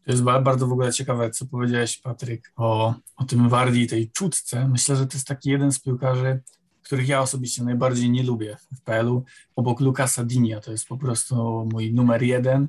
To 0.06 0.12
jest 0.12 0.24
bardzo 0.24 0.68
w 0.68 0.72
ogóle 0.72 0.94
ciekawe, 0.94 1.30
co 1.30 1.46
powiedziałeś, 1.46 1.98
Patryk, 1.98 2.52
o, 2.56 2.96
o 3.16 3.24
tym 3.24 3.50
Wardi, 3.50 3.88
tej 3.88 4.12
czutce. 4.12 4.68
Myślę, 4.68 4.96
że 4.96 5.08
to 5.08 5.14
jest 5.14 5.28
taki 5.28 5.50
jeden 5.50 5.72
z 5.72 5.80
piłkarzy, 5.80 6.40
których 6.84 7.08
ja 7.08 7.22
osobiście 7.22 7.64
najbardziej 7.64 8.10
nie 8.10 8.24
lubię 8.24 8.58
w 8.76 8.82
PL-u, 8.82 9.26
obok 9.56 9.80
Lukasa 9.80 10.24
Dinia, 10.24 10.60
to 10.60 10.72
jest 10.72 10.88
po 10.88 10.98
prostu 10.98 11.66
mój 11.72 11.94
numer 11.94 12.24
jeden. 12.24 12.68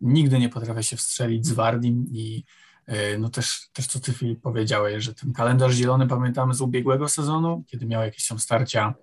Nigdy 0.00 0.38
nie 0.38 0.48
potrafię 0.48 0.82
się 0.82 0.96
wstrzelić 0.96 1.46
z 1.46 1.52
Wardim 1.52 2.06
i 2.12 2.44
e, 2.86 3.18
no 3.18 3.28
też, 3.28 3.68
też 3.72 3.86
co 3.86 4.00
ty 4.00 4.12
Filip 4.12 4.40
powiedziałeś, 4.40 5.04
że 5.04 5.14
ten 5.14 5.32
kalendarz 5.32 5.74
zielony 5.74 6.06
pamiętamy 6.06 6.54
z 6.54 6.60
ubiegłego 6.60 7.08
sezonu, 7.08 7.64
kiedy 7.66 7.86
miał 7.86 8.02
jakieś 8.02 8.28
tam 8.28 8.38
starcia 8.38 8.94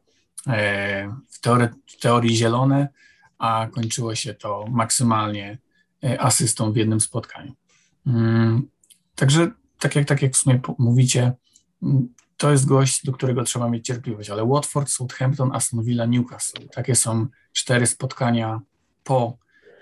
e, 0.48 1.16
w, 1.30 1.40
teorii, 1.40 1.68
w 1.88 2.00
teorii 2.00 2.36
zielone, 2.36 2.88
a 3.38 3.68
kończyło 3.72 4.16
się 4.16 4.34
to 4.34 4.66
maksymalnie 4.70 5.58
e, 6.04 6.22
asystą 6.22 6.72
w 6.72 6.76
jednym 6.76 7.00
spotkaniu. 7.00 7.61
Mm, 8.08 8.68
także 9.16 9.52
tak 9.80 9.96
jak, 9.96 10.08
tak 10.08 10.22
jak 10.22 10.34
w 10.34 10.38
sumie 10.38 10.60
mówicie, 10.78 11.34
mm, 11.84 12.14
to 12.38 12.52
jest 12.52 12.66
gość, 12.66 13.06
do 13.06 13.12
którego 13.12 13.44
trzeba 13.44 13.70
mieć 13.70 13.86
cierpliwość, 13.86 14.30
ale 14.30 14.46
Watford, 14.46 14.90
Southampton, 14.90 15.56
Aston 15.56 15.84
Villa, 15.84 16.06
Newcastle. 16.06 16.68
Takie 16.70 16.96
są 16.96 17.28
cztery 17.54 17.88
spotkania 17.88 18.62
po 19.04 19.38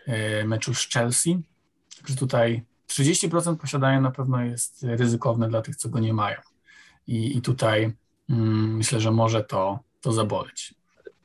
e, 0.07 0.45
meczu 0.45 0.73
z 0.73 0.89
Chelsea. 0.89 1.41
Także 1.97 2.15
tutaj 2.15 2.63
30% 2.87 3.55
posiadania 3.55 4.01
na 4.01 4.11
pewno 4.11 4.41
jest 4.41 4.83
ryzykowne 4.83 5.49
dla 5.49 5.61
tych, 5.61 5.75
co 5.75 5.89
go 5.89 5.99
nie 5.99 6.13
mają. 6.13 6.37
I, 7.07 7.37
i 7.37 7.41
tutaj 7.41 7.93
mm, 8.29 8.77
myślę, 8.77 8.99
że 8.99 9.11
może 9.11 9.43
to, 9.43 9.79
to 10.01 10.11
zaboleć. 10.11 10.78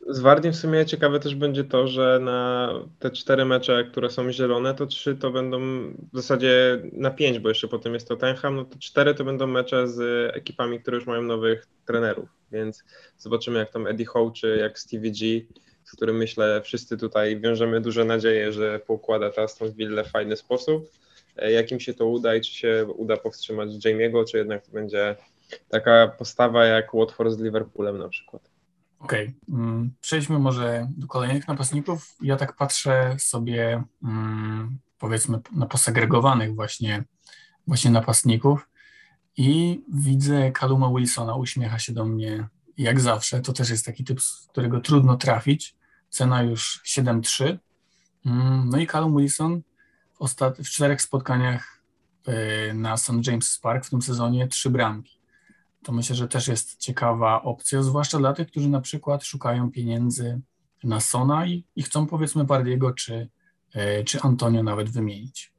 Z 0.08 0.20
Wardiem 0.20 0.52
w 0.52 0.56
sumie 0.56 0.86
ciekawe 0.86 1.20
też 1.20 1.34
będzie 1.34 1.64
to, 1.64 1.88
że 1.88 2.18
na 2.22 2.70
te 2.98 3.10
cztery 3.10 3.44
mecze, 3.44 3.84
które 3.84 4.10
są 4.10 4.32
zielone, 4.32 4.74
to 4.74 4.86
trzy 4.86 5.16
to 5.16 5.30
będą 5.30 5.60
w 6.12 6.16
zasadzie 6.16 6.82
na 6.92 7.10
pięć, 7.10 7.38
bo 7.38 7.48
jeszcze 7.48 7.68
potem 7.68 7.94
jest 7.94 8.08
Tottenham, 8.08 8.56
no 8.56 8.64
to 8.64 8.78
cztery 8.78 9.14
to 9.14 9.24
będą 9.24 9.46
mecze 9.46 9.88
z 9.88 10.30
ekipami, 10.36 10.80
które 10.80 10.96
już 10.96 11.06
mają 11.06 11.22
nowych 11.22 11.66
trenerów, 11.86 12.28
więc 12.52 12.84
zobaczymy 13.18 13.58
jak 13.58 13.70
tam 13.70 13.86
Eddie 13.86 14.06
Howe 14.06 14.32
czy 14.32 14.56
jak 14.60 14.78
Stevie 14.78 15.10
G, 15.10 15.40
z 15.84 15.92
którym 15.92 16.16
myślę 16.16 16.60
wszyscy 16.64 16.96
tutaj 16.96 17.40
wiążemy 17.40 17.80
duże 17.80 18.04
nadzieje, 18.04 18.52
że 18.52 18.80
poukłada 18.86 19.30
ta 19.30 19.42
Aston 19.42 19.72
Villa 19.72 20.04
w 20.04 20.10
fajny 20.10 20.36
sposób. 20.36 20.90
E, 21.36 21.52
jak 21.52 21.72
im 21.72 21.80
się 21.80 21.94
to 21.94 22.06
uda 22.06 22.34
i 22.34 22.40
czy 22.40 22.54
się 22.54 22.86
uda 22.96 23.16
powstrzymać 23.16 23.70
Jamie'ego, 23.70 24.30
czy 24.30 24.38
jednak 24.38 24.66
to 24.66 24.72
będzie 24.72 25.16
taka 25.68 26.08
postawa 26.18 26.64
jak 26.64 26.94
Watford 26.94 27.32
z 27.32 27.38
Liverpoolem 27.38 27.98
na 27.98 28.08
przykład. 28.08 28.53
Okej, 29.04 29.34
okay. 29.48 29.58
Mm, 29.60 29.94
przejdźmy 30.00 30.38
może 30.38 30.88
do 30.96 31.06
kolejnych 31.06 31.48
napastników. 31.48 32.16
Ja 32.20 32.36
tak 32.36 32.56
patrzę 32.56 33.16
sobie, 33.18 33.84
mm, 34.02 34.78
powiedzmy, 34.98 35.40
na 35.52 35.66
posegregowanych 35.66 36.54
właśnie, 36.54 37.04
właśnie 37.66 37.90
napastników 37.90 38.68
i 39.36 39.80
widzę 39.92 40.52
Kaluma 40.52 40.88
Wilsona, 40.96 41.34
uśmiecha 41.34 41.78
się 41.78 41.92
do 41.92 42.04
mnie 42.04 42.48
jak 42.78 43.00
zawsze. 43.00 43.40
To 43.40 43.52
też 43.52 43.70
jest 43.70 43.84
taki 43.86 44.04
typ, 44.04 44.22
z 44.22 44.46
którego 44.46 44.80
trudno 44.80 45.16
trafić. 45.16 45.76
Cena 46.10 46.42
już 46.42 46.82
7,3. 46.84 47.58
Mm, 48.26 48.68
no 48.68 48.78
i 48.78 48.86
Callum 48.86 49.16
Wilson 49.16 49.62
w, 50.12 50.20
ostat- 50.20 50.62
w 50.62 50.70
czterech 50.70 51.02
spotkaniach 51.02 51.82
y, 52.70 52.74
na 52.74 52.96
St. 52.96 53.26
James 53.26 53.58
Park 53.58 53.84
w 53.84 53.90
tym 53.90 54.02
sezonie 54.02 54.48
trzy 54.48 54.70
bramki 54.70 55.23
to 55.84 55.92
myślę, 55.92 56.16
że 56.16 56.28
też 56.28 56.48
jest 56.48 56.76
ciekawa 56.76 57.42
opcja, 57.42 57.82
zwłaszcza 57.82 58.18
dla 58.18 58.32
tych, 58.32 58.48
którzy 58.48 58.68
na 58.68 58.80
przykład 58.80 59.24
szukają 59.24 59.70
pieniędzy 59.70 60.40
na 60.84 61.00
Sona 61.00 61.46
i, 61.46 61.64
i 61.76 61.82
chcą 61.82 62.06
powiedzmy 62.06 62.44
Bardiego 62.44 62.92
czy, 62.92 63.28
e, 63.74 64.04
czy 64.04 64.20
Antonio 64.20 64.62
nawet 64.62 64.90
wymienić. 64.90 65.54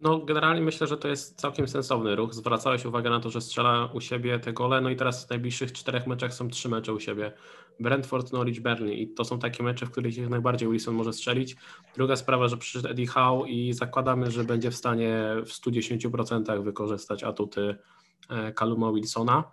No, 0.00 0.18
generalnie 0.18 0.60
myślę, 0.60 0.86
że 0.86 0.96
to 0.96 1.08
jest 1.08 1.40
całkiem 1.40 1.68
sensowny 1.68 2.16
ruch. 2.16 2.34
Zwracałeś 2.34 2.84
uwagę 2.84 3.10
na 3.10 3.20
to, 3.20 3.30
że 3.30 3.40
strzela 3.40 3.88
u 3.92 4.00
siebie 4.00 4.38
te 4.38 4.52
gole, 4.52 4.80
no 4.80 4.90
i 4.90 4.96
teraz 4.96 5.26
w 5.26 5.30
najbliższych 5.30 5.72
czterech 5.72 6.06
meczach 6.06 6.34
są 6.34 6.48
trzy 6.48 6.68
mecze 6.68 6.92
u 6.92 7.00
siebie. 7.00 7.32
Brentford, 7.80 8.32
Norwich, 8.32 8.62
Burnley 8.62 9.02
i 9.02 9.08
to 9.08 9.24
są 9.24 9.38
takie 9.38 9.62
mecze, 9.62 9.86
w 9.86 9.90
których 9.90 10.16
jak 10.16 10.28
najbardziej 10.28 10.68
Wilson 10.68 10.94
może 10.94 11.12
strzelić. 11.12 11.56
Druga 11.96 12.16
sprawa, 12.16 12.48
że 12.48 12.56
przyszedł 12.56 12.88
Eddie 12.88 13.06
Howe 13.06 13.48
i 13.48 13.72
zakładamy, 13.72 14.30
że 14.30 14.44
będzie 14.44 14.70
w 14.70 14.76
stanie 14.76 15.26
w 15.46 15.50
110% 15.50 16.64
wykorzystać 16.64 17.24
atuty 17.24 17.76
Kaluma 18.54 18.88
e, 18.88 18.92
Wilsona. 18.92 19.44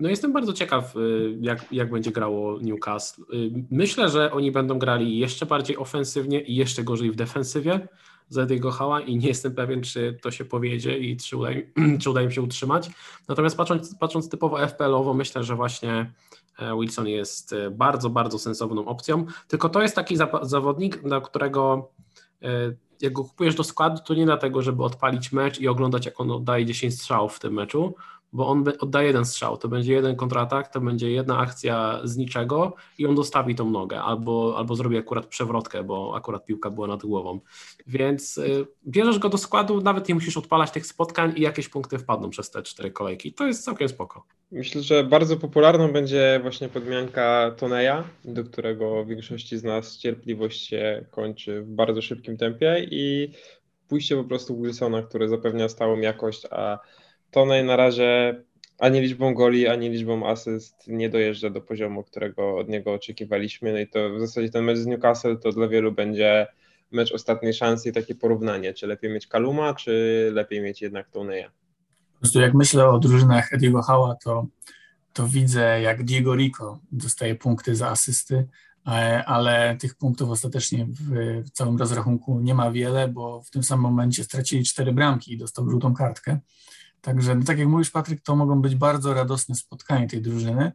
No 0.00 0.08
jestem 0.08 0.32
bardzo 0.32 0.52
ciekaw, 0.52 0.96
y, 0.96 1.38
jak, 1.40 1.72
jak 1.72 1.90
będzie 1.90 2.10
grało 2.10 2.58
Newcastle. 2.60 3.22
Y, 3.34 3.50
myślę, 3.70 4.08
że 4.08 4.32
oni 4.32 4.52
będą 4.52 4.78
grali 4.78 5.18
jeszcze 5.18 5.46
bardziej 5.46 5.76
ofensywnie 5.76 6.40
i 6.40 6.56
jeszcze 6.56 6.84
gorzej 6.84 7.10
w 7.10 7.16
defensywie 7.16 7.88
za 8.28 8.46
tego 8.46 8.70
hała 8.70 9.00
i 9.00 9.16
nie 9.16 9.28
jestem 9.28 9.54
pewien, 9.54 9.82
czy 9.82 10.18
to 10.22 10.30
się 10.30 10.44
powiedzie 10.44 10.98
i 10.98 11.16
czy 11.16 11.36
uda, 11.36 11.50
czy 12.00 12.10
uda 12.10 12.22
im 12.22 12.30
się 12.30 12.42
utrzymać. 12.42 12.90
Natomiast 13.28 13.56
patrząc, 13.56 13.94
patrząc 13.94 14.28
typowo 14.28 14.58
FPL-owo, 14.66 15.14
myślę, 15.14 15.44
że 15.44 15.56
właśnie 15.56 16.12
e, 16.58 16.76
Wilson 16.80 17.08
jest 17.08 17.52
e, 17.52 17.70
bardzo, 17.70 18.10
bardzo 18.10 18.38
sensowną 18.38 18.86
opcją. 18.86 19.26
Tylko 19.48 19.68
to 19.68 19.82
jest 19.82 19.94
taki 19.94 20.16
zawodnik, 20.42 21.02
dla 21.02 21.20
którego 21.20 21.90
e, 22.42 22.48
jak 23.00 23.12
go 23.12 23.24
kupujesz 23.24 23.54
do 23.54 23.64
składu, 23.64 24.00
to 24.06 24.14
nie 24.14 24.24
dlatego, 24.24 24.62
żeby 24.62 24.84
odpalić 24.84 25.32
mecz 25.32 25.60
i 25.60 25.68
oglądać, 25.68 26.06
jak 26.06 26.20
on 26.20 26.30
oddaje 26.30 26.66
10 26.66 26.94
strzałów 26.94 27.34
w 27.34 27.40
tym 27.40 27.52
meczu, 27.52 27.94
bo 28.32 28.48
on 28.48 28.64
oddaje 28.80 29.06
jeden 29.06 29.24
strzał, 29.24 29.56
to 29.56 29.68
będzie 29.68 29.92
jeden 29.92 30.16
kontratak, 30.16 30.72
to 30.72 30.80
będzie 30.80 31.10
jedna 31.10 31.38
akcja 31.38 32.00
z 32.04 32.16
niczego 32.16 32.74
i 32.98 33.06
on 33.06 33.14
dostawi 33.14 33.54
tą 33.54 33.70
nogę, 33.70 34.00
albo, 34.00 34.54
albo 34.58 34.76
zrobi 34.76 34.98
akurat 34.98 35.26
przewrotkę, 35.26 35.84
bo 35.84 36.16
akurat 36.16 36.46
piłka 36.46 36.70
była 36.70 36.86
nad 36.86 37.02
głową. 37.02 37.40
Więc 37.86 38.38
y, 38.38 38.66
bierzesz 38.86 39.18
go 39.18 39.28
do 39.28 39.38
składu, 39.38 39.80
nawet 39.80 40.08
nie 40.08 40.14
musisz 40.14 40.36
odpalać 40.36 40.70
tych 40.70 40.86
spotkań 40.86 41.32
i 41.36 41.40
jakieś 41.40 41.68
punkty 41.68 41.98
wpadną 41.98 42.30
przez 42.30 42.50
te 42.50 42.62
cztery 42.62 42.90
kolejki. 42.90 43.32
To 43.32 43.46
jest 43.46 43.64
całkiem 43.64 43.88
spoko. 43.88 44.24
Myślę, 44.52 44.82
że 44.82 45.04
bardzo 45.04 45.36
popularną 45.36 45.92
będzie 45.92 46.38
właśnie 46.42 46.68
podmianka 46.68 47.54
Toneja, 47.56 48.04
do 48.24 48.44
którego 48.44 49.04
większości 49.04 49.58
z 49.58 49.64
nas 49.64 49.98
cierpliwość 49.98 50.68
się 50.68 51.04
kończy 51.10 51.62
w 51.62 51.68
bardzo 51.68 52.02
szybkim 52.02 52.36
tempie 52.36 52.86
i 52.90 53.32
pójście 53.88 54.16
po 54.16 54.24
prostu 54.24 54.62
Wilsona, 54.62 55.02
który 55.02 55.28
zapewnia 55.28 55.68
stałą 55.68 56.00
jakość, 56.00 56.46
a 56.50 56.78
Tonej 57.32 57.64
na 57.64 57.76
razie 57.76 58.42
ani 58.78 59.00
liczbą 59.00 59.34
goli, 59.34 59.68
ani 59.68 59.90
liczbą 59.90 60.28
asyst 60.28 60.88
nie 60.88 61.08
dojeżdża 61.08 61.50
do 61.50 61.60
poziomu, 61.60 62.02
którego 62.02 62.56
od 62.56 62.68
niego 62.68 62.92
oczekiwaliśmy. 62.92 63.72
No 63.72 63.78
i 63.78 63.88
to 63.88 64.10
w 64.10 64.20
zasadzie 64.20 64.50
ten 64.50 64.64
mecz 64.64 64.78
z 64.78 64.86
Newcastle 64.86 65.38
to 65.38 65.52
dla 65.52 65.68
wielu 65.68 65.92
będzie 65.92 66.46
mecz 66.90 67.12
ostatniej 67.12 67.54
szansy 67.54 67.88
i 67.88 67.92
takie 67.92 68.14
porównanie, 68.14 68.74
czy 68.74 68.86
lepiej 68.86 69.10
mieć 69.10 69.26
Kaluma, 69.26 69.74
czy 69.74 70.30
lepiej 70.32 70.60
mieć 70.60 70.82
jednak 70.82 71.10
Toneja. 71.10 71.50
Po 72.14 72.20
prostu 72.20 72.40
jak 72.40 72.54
myślę 72.54 72.88
o 72.88 72.98
drużynach 72.98 73.52
Ediego 73.52 73.82
Hała, 73.82 74.16
to, 74.24 74.46
to 75.12 75.28
widzę 75.28 75.80
jak 75.80 76.02
Diego 76.04 76.34
Rico 76.34 76.78
dostaje 76.92 77.34
punkty 77.34 77.76
za 77.76 77.88
asysty, 77.88 78.46
e, 78.86 79.24
ale 79.24 79.76
tych 79.76 79.94
punktów 79.94 80.30
ostatecznie 80.30 80.86
w, 80.90 81.50
całym 81.50 81.76
rozrachunku 81.76 82.40
nie 82.40 82.54
ma 82.54 82.70
wiele, 82.70 83.08
bo 83.08 83.42
w 83.42 83.50
tym 83.50 83.62
samym 83.62 83.82
momencie 83.82 84.24
stracili 84.24 84.64
cztery 84.64 84.92
bramki 84.92 85.32
i 85.32 85.38
dostał 85.38 85.70
żółtą 85.70 85.94
kartkę. 85.94 86.38
Także, 87.02 87.34
no 87.34 87.44
tak 87.44 87.58
jak 87.58 87.68
mówisz, 87.68 87.90
Patryk, 87.90 88.22
to 88.22 88.36
mogą 88.36 88.62
być 88.62 88.74
bardzo 88.74 89.14
radosne 89.14 89.54
spotkania 89.54 90.06
tej 90.06 90.22
drużyny. 90.22 90.72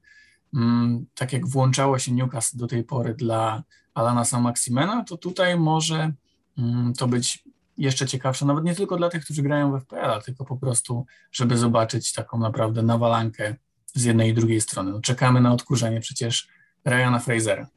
Mm, 0.54 1.06
tak 1.16 1.34
jak 1.34 1.48
włączało 1.48 2.00
się 2.00 2.12
Newcastle 2.12 2.58
do 2.58 2.68
tej 2.68 2.84
pory 2.84 3.14
dla 3.14 3.64
Alana 3.94 4.26
Samaksimena, 4.26 5.04
to 5.04 5.18
tutaj 5.18 5.60
może 5.60 6.12
mm, 6.58 6.94
to 6.94 7.08
być 7.08 7.44
jeszcze 7.78 8.08
ciekawsze, 8.08 8.46
nawet 8.46 8.64
nie 8.64 8.76
tylko 8.76 8.98
dla 8.98 9.10
tych, 9.10 9.24
którzy 9.24 9.42
grają 9.42 9.72
w 9.72 9.84
FPL, 9.84 10.22
tylko 10.26 10.46
po 10.46 10.58
prostu, 10.58 11.06
żeby 11.32 11.58
zobaczyć 11.58 12.14
taką 12.14 12.40
naprawdę 12.40 12.84
nawalankę 12.84 13.56
z 13.94 14.04
jednej 14.04 14.30
i 14.30 14.34
drugiej 14.34 14.62
strony. 14.62 14.92
No, 14.92 15.02
czekamy 15.02 15.42
na 15.42 15.54
odkurzenie 15.54 16.00
przecież 16.00 16.48
Ryana 16.86 17.20
Frasera. 17.20 17.68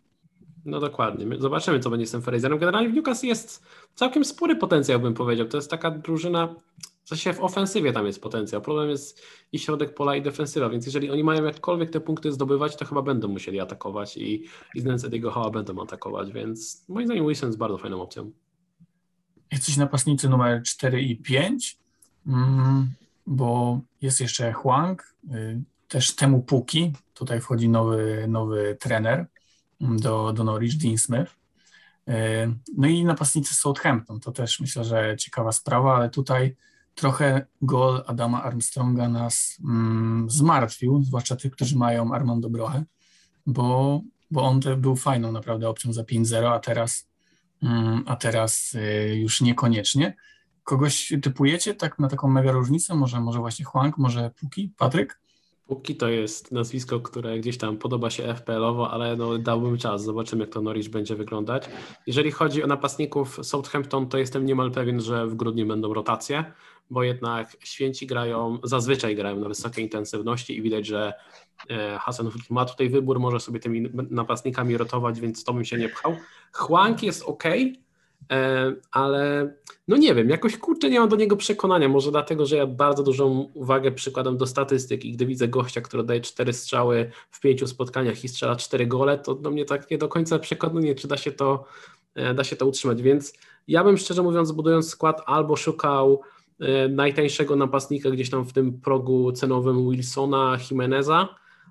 No 0.65 0.81
dokładnie. 0.81 1.27
Zobaczymy, 1.39 1.81
co 1.81 1.91
będzie 1.91 2.07
z 2.07 2.11
tym 2.11 2.23
Fraserem. 2.23 2.59
Generalnie 2.59 2.89
w 2.89 2.95
Newcastle 2.95 3.27
jest 3.27 3.63
całkiem 3.95 4.25
spory 4.25 4.57
potencjał, 4.57 5.01
bym 5.01 5.15
powiedział. 5.15 5.47
To 5.47 5.57
jest 5.57 5.71
taka 5.71 5.91
drużyna, 5.91 6.55
sensie 7.11 7.33
w 7.33 7.41
ofensywie 7.41 7.93
tam 7.93 8.07
jest 8.07 8.23
potencjał. 8.23 8.63
Problem 8.63 8.91
jest 8.91 9.23
i 9.53 9.59
środek 9.59 9.95
pola, 9.95 10.17
i 10.17 10.23
defensywa, 10.23 10.69
więc 10.69 10.87
jeżeli 10.87 11.11
oni 11.11 11.25
mają 11.25 11.45
jakkolwiek 11.45 11.91
te 11.91 12.01
punkty 12.01 12.33
zdobywać, 12.33 12.77
to 12.77 12.85
chyba 12.85 13.03
będą 13.03 13.29
musieli 13.29 13.61
atakować 13.61 14.17
i, 14.17 14.45
i 14.75 14.81
z 14.81 14.85
Eddie'ego 14.85 15.31
Hoła 15.31 15.51
będą 15.51 15.83
atakować, 15.83 16.33
więc 16.33 16.85
moim 16.89 17.07
zdaniem 17.07 17.27
Wilson 17.27 17.49
jest 17.49 17.59
bardzo 17.59 17.79
fajną 17.79 18.03
opcją. 18.03 18.31
Jesteś 19.53 19.77
napastnicy 19.77 20.29
numer 20.29 20.63
4 20.63 21.03
i 21.03 21.17
5, 21.17 21.79
mm, 22.27 22.91
bo 23.27 23.81
jest 24.03 24.21
jeszcze 24.21 24.53
Huang, 24.53 25.15
y, 25.35 25.63
też 25.89 26.17
temu 26.17 26.43
Puki, 26.43 26.93
tutaj 27.15 27.41
wchodzi 27.41 27.69
nowy, 27.69 28.27
nowy 28.29 28.77
trener 28.81 29.27
mm, 29.81 30.01
do, 30.01 30.33
do 30.33 30.45
Norwich, 30.45 30.77
Dean 30.77 30.99
Smith. 30.99 31.37
Y, 32.09 32.13
no 32.77 32.89
i 32.89 33.05
napastnicy 33.05 33.55
Southampton, 33.55 34.21
to 34.21 34.33
też 34.33 34.61
myślę, 34.61 34.85
że 34.85 35.17
ciekawa 35.19 35.53
sprawa, 35.53 35.97
ale 35.97 36.11
tutaj 36.11 36.57
trochę 37.01 37.47
gol 37.63 38.03
Adama 38.07 38.43
Armstronga 38.43 39.09
nas 39.09 39.59
mm, 39.65 40.31
zmartwił, 40.31 41.03
zwłaszcza 41.03 41.37
tych, 41.37 41.53
którzy 41.53 41.77
mają 41.77 42.15
Armando 42.15 42.51
Brochę, 42.51 42.85
bo, 43.47 44.01
bo 44.31 44.43
on 44.43 44.61
był 44.77 44.97
fajną 44.97 45.33
naprawdę 45.33 45.69
opcją 45.69 45.93
za 45.93 46.03
5-0, 46.03 46.47
a 46.47 46.59
teraz, 46.59 47.09
mm, 47.63 48.05
a 48.07 48.17
teraz 48.17 48.75
y, 48.75 49.17
już 49.17 49.41
niekoniecznie. 49.41 50.17
Kogoś 50.65 51.13
typujecie 51.23 51.75
tak 51.75 51.99
na 51.99 52.09
taką 52.09 52.29
mega 52.29 52.53
różnicę? 52.53 52.95
Może, 52.95 53.21
może 53.21 53.39
właśnie 53.39 53.65
Huang, 53.65 53.99
może 53.99 54.31
Puki, 54.41 54.73
Patryk? 54.79 55.21
Pukki 55.67 55.97
to 55.97 56.09
jest 56.09 56.53
nazwisko, 56.53 57.01
które 57.01 57.39
gdzieś 57.39 57.59
tam 57.59 57.77
podoba 57.77 58.11
się 58.11 58.23
FPL-owo, 58.23 58.91
ale 58.91 59.17
no, 59.17 59.39
dałbym 59.39 59.79
czas. 59.79 60.05
Zobaczymy, 60.05 60.45
jak 60.45 60.53
to 60.53 60.63
Norwich 60.63 60.91
będzie 60.91 61.17
wyglądać. 61.17 61.65
Jeżeli 62.07 62.31
chodzi 62.31 62.63
o 62.63 62.67
napastników 62.67 63.39
Southampton, 63.43 64.09
to 64.09 64.19
jestem 64.19 64.47
niemal 64.47 64.71
pewien, 64.71 65.01
że 65.01 65.27
w 65.27 65.35
grudniu 65.35 65.67
będą 65.67 65.95
rotacje, 65.95 66.45
bo 66.91 67.03
jednak 67.03 67.57
święci 67.65 68.07
grają, 68.07 68.59
zazwyczaj 68.65 69.17
grają 69.17 69.37
na 69.37 69.49
wysokiej 69.49 69.85
intensywności 69.85 70.57
i 70.57 70.63
widać, 70.63 70.87
że 70.87 71.13
e, 71.71 71.99
Hasan 71.99 72.31
ma 72.51 72.65
tutaj 72.65 72.89
wybór, 72.89 73.21
może 73.21 73.41
sobie 73.41 73.61
tymi 73.61 73.91
napastnikami 74.11 74.77
rotować, 74.77 75.21
więc 75.21 75.45
to 75.45 75.53
bym 75.53 75.65
się 75.65 75.79
nie 75.79 75.89
pchał. 75.89 76.17
Chłank 76.53 77.03
jest 77.03 77.23
ok, 77.23 77.45
E, 78.31 78.73
ale 78.91 79.53
no 79.89 79.97
nie 79.97 80.15
wiem, 80.15 80.31
jakoś 80.31 80.57
kurczę 80.57 80.91
nie 80.91 81.01
mam 81.01 81.09
do 81.09 81.17
niego 81.17 81.37
przekonania, 81.37 81.89
może 81.89 82.11
dlatego, 82.11 82.47
że 82.47 82.57
ja 82.57 82.67
bardzo 82.67 83.03
dużą 83.03 83.51
uwagę 83.55 83.93
przykładam 83.93 84.37
do 84.37 84.47
statystyk 84.47 85.05
i 85.05 85.13
gdy 85.13 85.27
widzę 85.27 85.49
gościa, 85.49 85.81
który 85.81 86.05
daje 86.05 86.21
cztery 86.21 86.53
strzały 86.53 87.11
w 87.31 87.41
pięciu 87.41 87.67
spotkaniach 87.67 88.25
i 88.25 88.29
strzela 88.29 88.57
cztery 88.57 88.87
gole, 88.87 89.19
to 89.19 89.35
do 89.35 89.51
mnie 89.51 89.65
tak 89.65 89.91
nie 89.91 89.99
do 89.99 90.09
końca 90.09 90.39
przekonuje, 90.39 90.95
czy 90.95 91.09
da 91.09 91.17
się 91.17 91.33
to, 91.33 91.65
e, 92.15 92.35
da 92.35 92.45
się 92.45 92.57
to 92.57 92.67
utrzymać, 92.67 93.03
więc 93.03 93.33
ja 93.69 93.85
bym 93.85 93.99
szczerze 93.99 94.23
mówiąc 94.23 94.53
budując 94.53 94.91
skład 94.91 95.23
albo 95.27 95.57
szukał 95.57 96.21
najtańszego 96.91 97.57
napastnika 97.57 98.11
gdzieś 98.11 98.31
tam 98.31 98.45
w 98.45 98.53
tym 98.53 98.81
progu 98.81 99.33
cenowym 99.33 99.91
Wilsona, 99.91 100.59
Jimeneza, 100.71 101.29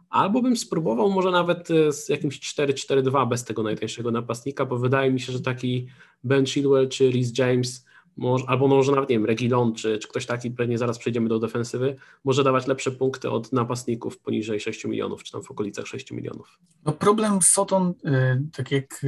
Albo 0.09 0.41
bym 0.41 0.57
spróbował 0.57 1.11
może 1.11 1.31
nawet 1.31 1.71
e, 1.71 1.93
z 1.93 2.09
jakimś 2.09 2.39
4-4-2 2.39 3.29
bez 3.29 3.43
tego 3.43 3.63
najtańszego 3.63 4.11
napastnika, 4.11 4.65
bo 4.65 4.77
wydaje 4.77 5.11
mi 5.11 5.19
się, 5.19 5.31
że 5.31 5.41
taki 5.41 5.87
Ben 6.23 6.45
Chilwell 6.45 6.89
czy 6.89 7.09
Rhys 7.09 7.37
James, 7.37 7.85
może, 8.17 8.45
albo 8.47 8.67
może 8.67 8.91
nawet, 8.91 9.09
nie 9.09 9.15
wiem, 9.15 9.25
Regilon 9.25 9.73
czy, 9.73 9.97
czy 9.97 10.07
ktoś 10.07 10.25
taki, 10.25 10.51
pewnie 10.51 10.77
zaraz 10.77 10.97
przejdziemy 10.97 11.29
do 11.29 11.39
defensywy, 11.39 11.95
może 12.23 12.43
dawać 12.43 12.67
lepsze 12.67 12.91
punkty 12.91 13.29
od 13.29 13.53
napastników 13.53 14.19
poniżej 14.19 14.59
6 14.59 14.85
milionów, 14.85 15.23
czy 15.23 15.31
tam 15.31 15.43
w 15.43 15.51
okolicach 15.51 15.87
6 15.87 16.11
milionów. 16.11 16.59
No 16.85 16.91
problem 16.91 17.39
Soton, 17.41 17.93
y, 18.05 18.41
tak 18.53 18.71
jak 18.71 19.05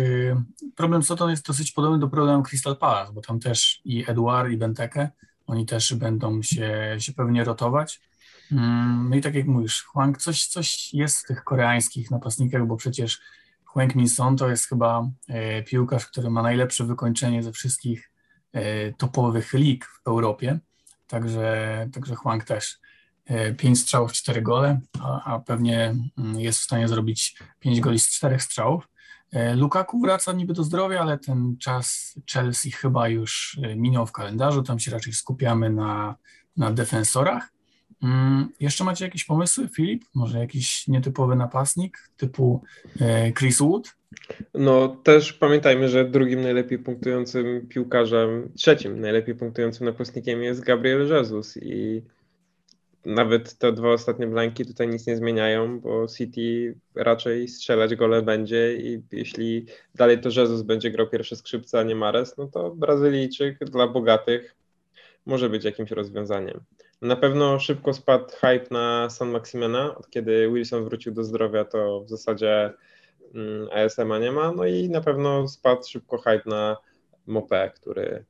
problem 0.75 1.03
Soton 1.03 1.29
jest 1.29 1.47
dosyć 1.47 1.71
podobny 1.71 1.99
do 1.99 2.07
problemu 2.07 2.43
Crystal 2.43 2.77
Palace, 2.77 3.13
bo 3.13 3.21
tam 3.21 3.39
też 3.39 3.81
i 3.85 4.03
Eduard 4.07 4.51
i 4.51 4.57
Benteke, 4.57 5.09
oni 5.47 5.65
też 5.65 5.93
będą 5.93 6.41
się, 6.41 6.95
się 6.99 7.13
pewnie 7.13 7.43
rotować. 7.43 8.01
Mm, 8.51 9.09
no 9.09 9.15
i 9.15 9.21
tak 9.21 9.35
jak 9.35 9.47
mówisz, 9.47 9.83
Huang, 9.83 10.17
coś, 10.17 10.47
coś 10.47 10.93
jest 10.93 11.19
w 11.19 11.27
tych 11.27 11.43
koreańskich 11.43 12.11
napastnikach, 12.11 12.67
bo 12.67 12.77
przecież 12.77 13.21
Huang 13.65 13.95
Min-son 13.95 14.37
to 14.37 14.49
jest 14.49 14.67
chyba 14.67 15.09
e, 15.27 15.63
piłkarz, 15.63 16.05
który 16.05 16.29
ma 16.29 16.41
najlepsze 16.41 16.83
wykończenie 16.83 17.43
ze 17.43 17.51
wszystkich 17.51 18.11
e, 18.53 18.93
topowych 18.93 19.53
lig 19.53 19.85
w 19.85 20.07
Europie, 20.07 20.59
także, 21.07 21.87
także 21.93 22.15
Huang 22.15 22.43
też. 22.43 22.79
E, 23.25 23.53
pięć 23.53 23.79
strzałów, 23.79 24.13
cztery 24.13 24.41
gole, 24.41 24.79
a, 24.99 25.33
a 25.33 25.39
pewnie 25.39 25.95
mm, 26.17 26.39
jest 26.39 26.59
w 26.59 26.63
stanie 26.63 26.87
zrobić 26.87 27.37
pięć 27.59 27.79
goli 27.79 27.99
z 27.99 28.09
czterech 28.09 28.43
strzałów. 28.43 28.87
Lukaku 29.55 29.99
wraca 29.99 30.33
niby 30.33 30.53
do 30.53 30.63
zdrowia, 30.63 31.01
ale 31.01 31.17
ten 31.17 31.57
czas 31.59 32.15
Chelsea 32.31 32.71
chyba 32.71 33.09
już 33.09 33.59
minął 33.75 34.05
w 34.05 34.11
kalendarzu, 34.11 34.63
tam 34.63 34.79
się 34.79 34.91
raczej 34.91 35.13
skupiamy 35.13 35.69
na, 35.69 36.15
na 36.57 36.71
defensorach. 36.71 37.51
Mm, 38.03 38.49
jeszcze 38.59 38.83
macie 38.83 39.05
jakieś 39.05 39.25
pomysły, 39.25 39.69
Filip? 39.75 40.03
Może 40.15 40.39
jakiś 40.39 40.87
nietypowy 40.87 41.35
napastnik 41.35 41.97
typu 42.17 42.63
e, 43.01 43.31
Chris 43.31 43.59
Wood? 43.59 43.95
No 44.53 44.87
też 44.87 45.33
pamiętajmy, 45.33 45.89
że 45.89 46.05
drugim 46.05 46.41
najlepiej 46.41 46.79
punktującym 46.79 47.67
piłkarzem, 47.67 48.51
trzecim 48.55 48.99
najlepiej 48.99 49.35
punktującym 49.35 49.85
napastnikiem 49.85 50.43
jest 50.43 50.63
Gabriel 50.63 51.07
Jesus 51.07 51.57
i 51.57 52.01
nawet 53.05 53.57
te 53.57 53.71
dwa 53.71 53.93
ostatnie 53.93 54.27
blanki 54.27 54.65
tutaj 54.65 54.87
nic 54.87 55.07
nie 55.07 55.15
zmieniają, 55.15 55.79
bo 55.79 56.07
City 56.07 56.75
raczej 56.95 57.47
strzelać 57.47 57.95
gole 57.95 58.21
będzie 58.21 58.75
i 58.75 59.01
jeśli 59.11 59.65
dalej 59.95 60.21
to 60.21 60.29
Jesus 60.29 60.61
będzie 60.61 60.91
grał 60.91 61.07
pierwsze 61.07 61.35
skrzypce, 61.35 61.79
a 61.79 61.83
nie 61.83 61.95
Mares, 61.95 62.37
no 62.37 62.47
to 62.47 62.69
Brazylijczyk 62.69 63.59
dla 63.59 63.87
bogatych 63.87 64.55
może 65.25 65.49
być 65.49 65.65
jakimś 65.65 65.91
rozwiązaniem. 65.91 66.59
Na 67.01 67.15
pewno 67.15 67.59
szybko 67.59 67.93
spadł 67.93 68.29
hype 68.29 68.65
na 68.71 69.09
San 69.09 69.29
Maximena. 69.29 69.97
Od 69.97 70.09
kiedy 70.09 70.49
Wilson 70.53 70.83
wrócił 70.83 71.13
do 71.13 71.23
zdrowia, 71.23 71.65
to 71.65 72.01
w 72.01 72.09
zasadzie 72.09 72.73
mm, 73.35 73.69
ASM-a 73.71 74.19
nie 74.19 74.31
ma. 74.31 74.51
No 74.51 74.65
i 74.65 74.89
na 74.89 75.01
pewno 75.01 75.47
spadł 75.47 75.87
szybko 75.87 76.17
hype 76.17 76.43
na 76.45 76.77
Mopé, 77.27 77.71
który 77.71 78.25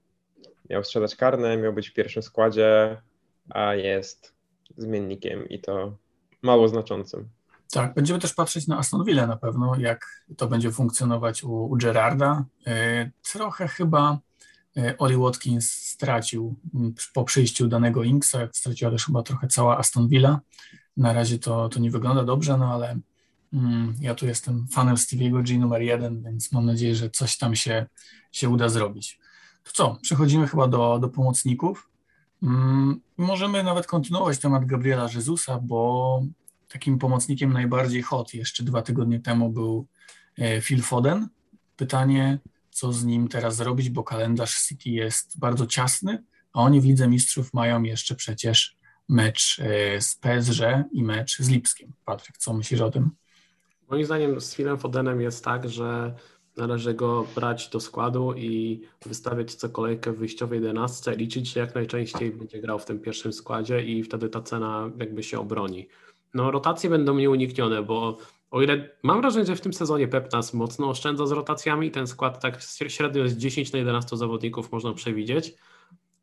miał 0.70 0.84
strzelać 0.84 1.16
karne, 1.16 1.58
miał 1.58 1.74
być 1.74 1.90
w 1.90 1.94
pierwszym 1.94 2.24
składzie, 2.24 3.02
a 3.50 3.76
jest 3.76 4.41
zmiennikiem 4.78 5.50
i 5.50 5.60
to 5.60 5.98
mało 6.42 6.68
znaczącym. 6.68 7.30
Tak, 7.72 7.94
będziemy 7.94 8.20
też 8.20 8.34
patrzeć 8.34 8.68
na 8.68 8.78
Aston 8.78 9.06
Villa 9.06 9.28
na 9.28 9.38
pewno, 9.38 9.76
jak 9.80 10.26
to 10.38 10.48
będzie 10.48 10.72
funkcjonować 10.72 11.44
u, 11.44 11.52
u 11.52 11.78
Gerarda. 11.78 12.46
Yy, 12.66 13.12
trochę 13.22 13.68
chyba 13.68 14.20
E, 14.78 14.98
Oli 14.98 15.18
Watkins 15.18 15.72
stracił 15.72 16.56
po 17.14 17.24
przyjściu 17.24 17.68
danego 17.68 18.04
Inksa, 18.04 18.48
straciła 18.54 18.92
też 18.92 19.06
chyba 19.06 19.24
trochę 19.24 19.48
cała 19.48 19.78
Aston 19.78 20.08
Villa. 20.08 20.40
Na 20.98 21.14
razie 21.14 21.40
to, 21.40 21.70
to 21.70 21.80
nie 21.80 21.92
wygląda 21.92 22.24
dobrze, 22.24 22.58
no 22.58 22.74
ale 22.74 23.00
mm, 23.54 23.96
ja 24.02 24.16
tu 24.16 24.26
jestem 24.26 24.68
fanem 24.68 24.96
Stevie'ego 24.96 25.44
G 25.44 25.60
numer 25.60 25.82
jeden, 25.82 26.24
więc 26.24 26.52
mam 26.52 26.66
nadzieję, 26.66 26.96
że 26.96 27.10
coś 27.10 27.38
tam 27.38 27.56
się, 27.56 27.86
się 28.32 28.50
uda 28.50 28.70
zrobić. 28.70 29.20
To 29.64 29.72
co, 29.74 29.98
przechodzimy 30.02 30.48
chyba 30.48 30.68
do, 30.68 31.00
do 31.00 31.10
pomocników. 31.10 31.90
Mm, 32.44 33.02
możemy 33.18 33.64
nawet 33.64 33.88
kontynuować 33.88 34.40
temat 34.40 34.66
Gabriela 34.66 35.10
Jezusa, 35.16 35.60
bo 35.60 36.22
takim 36.68 37.00
pomocnikiem 37.00 37.54
najbardziej 37.54 38.02
hot 38.02 38.34
jeszcze 38.34 38.64
dwa 38.64 38.82
tygodnie 38.82 39.20
temu 39.20 39.50
był 39.50 39.88
e, 40.38 40.62
Phil 40.62 40.82
Foden. 40.82 41.28
Pytanie, 41.76 42.40
co 42.70 42.94
z 42.94 43.04
nim 43.04 43.28
teraz 43.28 43.56
zrobić, 43.56 43.90
bo 43.90 44.04
kalendarz 44.04 44.62
City 44.68 44.90
jest 44.90 45.40
bardzo 45.40 45.68
ciasny, 45.68 46.24
a 46.54 46.62
oni 46.62 46.82
w 46.82 46.86
Lidze 46.86 47.08
Mistrzów 47.08 47.54
mają 47.54 47.84
jeszcze 47.84 48.16
przecież 48.16 48.78
mecz 49.10 49.60
e, 49.60 50.02
z 50.02 50.16
PSG 50.16 50.62
i 50.92 51.04
mecz 51.04 51.38
z 51.38 51.50
Lipskiem. 51.50 51.94
Patryk, 52.06 52.38
co 52.38 52.54
myślisz 52.54 52.82
o 52.82 52.92
tym? 52.92 53.12
Moim 53.90 54.06
zdaniem 54.06 54.42
z 54.42 54.56
Philem 54.56 54.78
Fodenem 54.78 55.22
jest 55.22 55.44
tak, 55.46 55.70
że 55.70 56.16
należy 56.62 56.94
go 56.94 57.28
brać 57.36 57.70
do 57.70 57.80
składu 57.80 58.34
i 58.34 58.82
wystawiać 59.06 59.54
co 59.56 59.70
kolejkę 59.70 60.12
w 60.12 60.18
wyjściowej 60.18 60.60
11, 60.60 61.12
liczyć 61.16 61.50
się 61.50 61.60
jak 61.60 61.76
najczęściej 61.76 62.32
będzie 62.32 62.62
grał 62.62 62.80
w 62.80 62.86
tym 62.86 63.00
pierwszym 63.00 63.34
składzie 63.34 63.84
i 63.84 64.04
wtedy 64.04 64.30
ta 64.30 64.42
cena 64.42 64.92
jakby 64.98 65.24
się 65.24 65.40
obroni. 65.40 65.88
No 66.34 66.52
rotacje 66.52 66.90
będą 66.90 67.16
nieuniknione, 67.16 67.84
bo 67.84 68.18
o 68.52 68.62
ile 68.62 68.90
mam 69.04 69.22
wrażenie, 69.22 69.46
że 69.46 69.56
w 69.56 69.62
tym 69.62 69.74
sezonie 69.74 70.08
Pep 70.08 70.34
nas 70.34 70.54
mocno 70.54 70.90
oszczędza 70.90 71.26
z 71.26 71.32
rotacjami 71.32 71.92
ten 71.92 72.08
skład 72.08 72.42
tak 72.42 72.62
średnio 72.88 73.24
jest 73.24 73.38
10 73.38 73.72
na 73.72 73.80
11 73.80 74.18
zawodników 74.18 74.72
można 74.72 74.94
przewidzieć. 74.94 75.54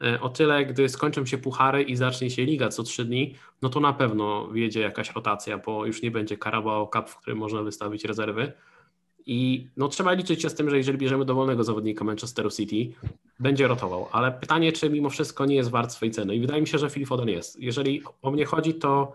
E, 0.04 0.20
o 0.20 0.28
tyle, 0.28 0.66
gdy 0.66 0.88
skończą 0.88 1.26
się 1.26 1.38
puchary 1.38 1.82
i 1.82 1.96
zacznie 1.96 2.30
się 2.30 2.44
liga 2.44 2.68
co 2.68 2.82
3 2.82 3.04
dni, 3.04 3.34
no 3.62 3.68
to 3.68 3.80
na 3.80 3.92
pewno 3.92 4.48
wiedzie 4.48 4.80
jakaś 4.80 5.14
rotacja, 5.14 5.58
bo 5.58 5.86
już 5.86 6.02
nie 6.02 6.10
będzie 6.10 6.38
Carabao 6.38 6.88
Cup, 6.88 7.08
w 7.08 7.16
którym 7.16 7.38
można 7.38 7.62
wystawić 7.62 8.04
rezerwy. 8.04 8.52
I 9.30 9.68
no, 9.76 9.88
trzeba 9.88 10.12
liczyć 10.12 10.42
się 10.42 10.50
z 10.50 10.54
tym, 10.54 10.70
że 10.70 10.76
jeżeli 10.76 10.98
bierzemy 10.98 11.24
dowolnego 11.24 11.64
zawodnika 11.64 12.04
Manchesteru 12.04 12.50
City, 12.50 12.94
będzie 13.40 13.68
rotował. 13.68 14.08
Ale 14.12 14.32
pytanie, 14.32 14.72
czy 14.72 14.90
mimo 14.90 15.10
wszystko 15.10 15.46
nie 15.46 15.54
jest 15.54 15.70
wart 15.70 15.92
swojej 15.92 16.12
ceny. 16.12 16.36
I 16.36 16.40
wydaje 16.40 16.60
mi 16.60 16.66
się, 16.66 16.78
że 16.78 16.90
Phil 16.90 17.06
Foden 17.06 17.28
jest. 17.28 17.60
Jeżeli 17.60 18.02
o 18.22 18.30
mnie 18.30 18.44
chodzi, 18.44 18.74
to 18.74 19.12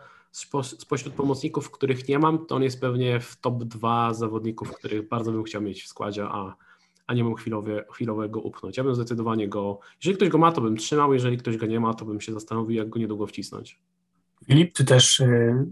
spośród 0.77 1.13
pomocników, 1.13 1.71
których 1.71 2.07
nie 2.07 2.19
mam, 2.19 2.45
to 2.45 2.55
on 2.55 2.63
jest 2.63 2.81
pewnie 2.81 3.19
w 3.19 3.35
top 3.35 3.63
2 3.63 4.13
zawodników, 4.13 4.71
których 4.71 5.07
bardzo 5.07 5.31
bym 5.31 5.43
chciał 5.43 5.61
mieć 5.61 5.83
w 5.83 5.87
składzie, 5.87 6.25
a, 6.25 6.55
a 7.07 7.13
nie 7.13 7.23
mam 7.23 7.35
chwilowego 7.91 8.41
upchnąć. 8.41 8.77
Ja 8.77 8.83
bym 8.83 8.95
zdecydowanie 8.95 9.47
go, 9.47 9.79
jeżeli 9.95 10.17
ktoś 10.17 10.29
go 10.29 10.37
ma, 10.37 10.51
to 10.51 10.61
bym 10.61 10.77
trzymał, 10.77 11.13
jeżeli 11.13 11.37
ktoś 11.37 11.57
go 11.57 11.65
nie 11.65 11.79
ma, 11.79 11.93
to 11.93 12.05
bym 12.05 12.21
się 12.21 12.33
zastanowił, 12.33 12.77
jak 12.77 12.89
go 12.89 12.99
niedługo 12.99 13.27
wcisnąć. 13.27 13.79
Filip, 14.45 14.73
ty 14.73 14.85
też 14.85 15.19
y, 15.19 15.65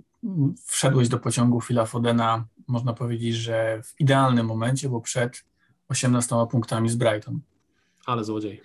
wszedłeś 0.65 1.09
do 1.09 1.19
pociągu 1.19 1.61
Phila 1.61 1.85
Fodena, 1.85 2.45
można 2.67 2.93
powiedzieć, 2.93 3.35
że 3.35 3.81
w 3.83 3.99
idealnym 3.99 4.45
momencie, 4.45 4.89
bo 4.89 5.01
przed 5.01 5.43
18 5.87 6.35
punktami 6.51 6.89
z 6.89 6.95
Brighton. 6.95 7.39
Ale 8.05 8.23
złodziej. 8.23 8.61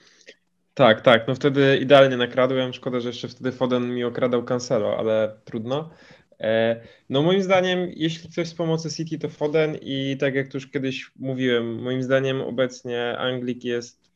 Tak, 0.74 1.00
tak. 1.00 1.28
No 1.28 1.34
wtedy 1.34 1.78
idealnie 1.82 2.16
nakradłem. 2.16 2.72
Szkoda, 2.72 3.00
że 3.00 3.08
jeszcze 3.08 3.28
wtedy 3.28 3.52
Foden 3.52 3.94
mi 3.94 4.04
okradał 4.04 4.44
Cancelo, 4.44 4.96
ale 4.98 5.40
trudno. 5.44 5.90
E, 6.40 6.80
no 7.08 7.22
moim 7.22 7.42
zdaniem, 7.42 7.90
jeśli 7.94 8.30
ktoś 8.30 8.48
z 8.48 8.54
pomocy 8.54 8.90
City, 8.90 9.18
to 9.18 9.28
Foden 9.28 9.76
i 9.82 10.16
tak 10.20 10.34
jak 10.34 10.54
już 10.54 10.66
kiedyś 10.66 11.10
mówiłem, 11.16 11.82
moim 11.82 12.02
zdaniem 12.02 12.40
obecnie 12.40 13.18
Anglik 13.18 13.64
jest 13.64 14.10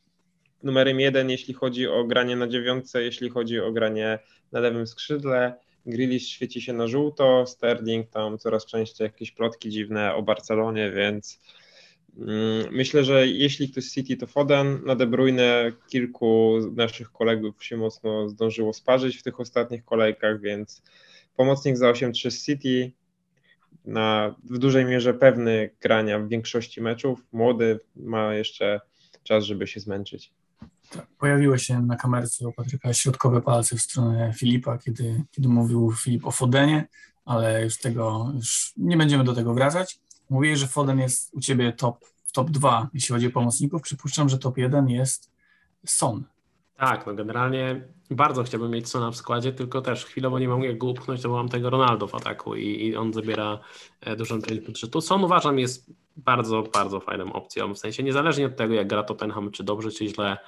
numerem 0.63 1.01
jeden, 1.01 1.31
jeśli 1.31 1.55
chodzi 1.55 1.89
o 1.89 2.05
granie 2.05 2.37
na 2.37 2.49
dziewiątce, 2.49 3.03
jeśli 3.03 3.31
chodzi 3.31 3.61
o 3.61 3.73
granie 3.73 4.19
na 4.53 4.61
lewym 4.61 4.87
skrzydle. 4.87 5.55
Grealish 5.87 6.29
świeci 6.29 6.63
się 6.63 6.73
na 6.73 6.87
żółto, 6.87 7.47
Sterling 7.47 8.11
tam 8.11 8.39
coraz 8.39 8.67
częściej 8.67 9.05
jakieś 9.05 9.33
plotki 9.33 9.71
dziwne 9.71 10.15
o 10.15 10.23
Barcelonie, 10.23 10.91
więc 10.91 11.41
Mm, 12.19 12.67
myślę, 12.73 13.05
że 13.05 13.27
jeśli 13.27 13.69
ktoś 13.69 13.85
City 13.85 14.17
to 14.17 14.27
Foden, 14.27 14.81
na 14.85 14.95
De 14.95 15.07
Bruyne 15.07 15.73
kilku 15.89 16.59
naszych 16.77 17.13
kolegów 17.13 17.65
się 17.65 17.77
mocno 17.77 18.29
zdążyło 18.29 18.73
sparzyć 18.73 19.17
w 19.17 19.23
tych 19.23 19.41
ostatnich 19.41 19.85
kolejkach, 19.85 20.41
więc 20.41 20.83
pomocnik 21.37 21.77
za 21.77 21.93
8-3 21.93 22.31
z 22.31 22.45
City, 22.47 22.93
na, 23.85 24.35
w 24.45 24.59
dużej 24.59 24.85
mierze 24.85 25.15
pewny 25.15 25.71
grania 25.81 26.19
w 26.19 26.29
większości 26.29 26.81
meczów, 26.81 27.27
młody, 27.33 27.81
ma 27.97 28.35
jeszcze 28.35 28.81
czas, 29.25 29.45
żeby 29.45 29.67
się 29.67 29.81
zmęczyć. 29.81 30.33
Tak, 30.91 31.07
pojawiły 31.19 31.59
się 31.59 31.83
na 31.83 31.97
kamerce 31.97 32.49
u 32.49 32.53
Patryka 32.53 32.93
środkowe 32.93 33.41
palce 33.41 33.77
w 33.77 33.81
stronę 33.81 34.33
Filipa, 34.37 34.79
kiedy, 34.79 35.25
kiedy 35.31 35.49
mówił 35.49 35.93
Filip 35.93 36.27
o 36.27 36.31
Fodenie, 36.31 36.89
ale 37.25 37.65
już 37.65 37.79
tego, 37.79 38.33
już 38.35 38.73
nie 38.77 38.97
będziemy 38.97 39.25
do 39.25 39.35
tego 39.35 39.55
wracać. 39.55 40.01
Mówiłeś, 40.31 40.59
że 40.59 40.67
Foden 40.67 40.99
jest 40.99 41.35
u 41.35 41.41
Ciebie 41.41 41.73
top, 41.73 42.05
top 42.33 42.51
2, 42.51 42.89
jeśli 42.95 43.13
chodzi 43.13 43.27
o 43.27 43.31
pomocników. 43.31 43.83
Przypuszczam, 43.83 44.29
że 44.29 44.39
top 44.39 44.59
1 44.59 44.89
jest 44.89 45.31
Son. 45.87 46.25
Tak, 46.77 47.07
no 47.07 47.15
generalnie 47.15 47.85
bardzo 48.11 48.43
chciałbym 48.43 48.71
mieć 48.71 48.89
Sona 48.89 49.11
w 49.11 49.17
składzie, 49.17 49.53
tylko 49.53 49.81
też 49.81 50.05
chwilowo 50.05 50.39
nie 50.39 50.67
jak 50.67 50.79
go 50.79 50.87
upchnąć, 50.87 51.23
bo 51.23 51.29
mam 51.29 51.49
tego 51.49 51.71
Ronaldo 51.71 52.07
w 52.07 52.15
ataku 52.15 52.55
i, 52.55 52.87
i 52.87 52.97
on 52.97 53.13
zabiera 53.13 53.59
e, 54.01 54.17
dużą 54.17 54.43
część 54.43 54.61
budżetu. 54.61 55.01
Son 55.01 55.25
uważam 55.25 55.59
jest 55.59 55.93
bardzo, 56.17 56.63
bardzo 56.63 57.01
fajną 57.01 57.33
opcją, 57.33 57.75
w 57.75 57.79
sensie 57.79 58.03
niezależnie 58.03 58.47
od 58.47 58.57
tego 58.57 58.75
jak 58.75 58.87
gra 58.87 59.03
Tottenham, 59.03 59.51
czy 59.51 59.65
dobrze, 59.65 59.91
czy 59.91 60.09
źle, 60.09 60.39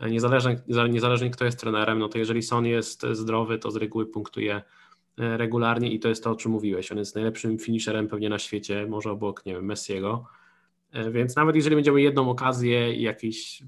niezależnie, 0.00 0.60
niezależnie 0.90 1.30
kto 1.30 1.44
jest 1.44 1.60
trenerem, 1.60 1.98
no 1.98 2.08
to 2.08 2.18
jeżeli 2.18 2.42
Son 2.42 2.66
jest 2.66 3.06
zdrowy, 3.12 3.58
to 3.58 3.70
z 3.70 3.76
reguły 3.76 4.06
punktuje 4.06 4.62
e, 5.18 5.36
regularnie 5.36 5.92
i 5.92 6.00
to 6.00 6.08
jest 6.08 6.24
to, 6.24 6.30
o 6.30 6.36
czym 6.36 6.52
mówiłeś. 6.52 6.92
On 6.92 6.98
jest 6.98 7.14
najlepszym 7.14 7.58
finisherem 7.58 8.08
pewnie 8.08 8.28
na 8.28 8.38
świecie, 8.38 8.86
może 8.86 9.10
obok, 9.10 9.46
nie 9.46 9.54
wiem, 9.54 9.64
Messiego. 9.64 10.26
Więc 11.10 11.36
nawet 11.36 11.56
jeżeli 11.56 11.76
będziemy 11.76 12.02
jedną 12.02 12.30
okazję 12.30 12.94
i 12.94 13.02
jakiś 13.02 13.62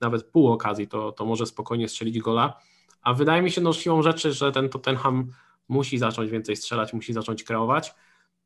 nawet 0.00 0.24
pół 0.24 0.52
okazji, 0.52 0.88
to, 0.88 1.12
to 1.12 1.24
może 1.24 1.46
spokojnie 1.46 1.88
strzelić 1.88 2.18
gola. 2.18 2.60
A 3.02 3.14
wydaje 3.14 3.42
mi 3.42 3.50
się 3.50 3.60
no, 3.60 3.72
siłą 3.72 4.02
rzeczy, 4.02 4.32
że 4.32 4.52
ten 4.52 4.68
Tottenham 4.68 5.32
musi 5.68 5.98
zacząć 5.98 6.30
więcej 6.30 6.56
strzelać, 6.56 6.92
musi 6.92 7.12
zacząć 7.12 7.44
kreować. 7.44 7.94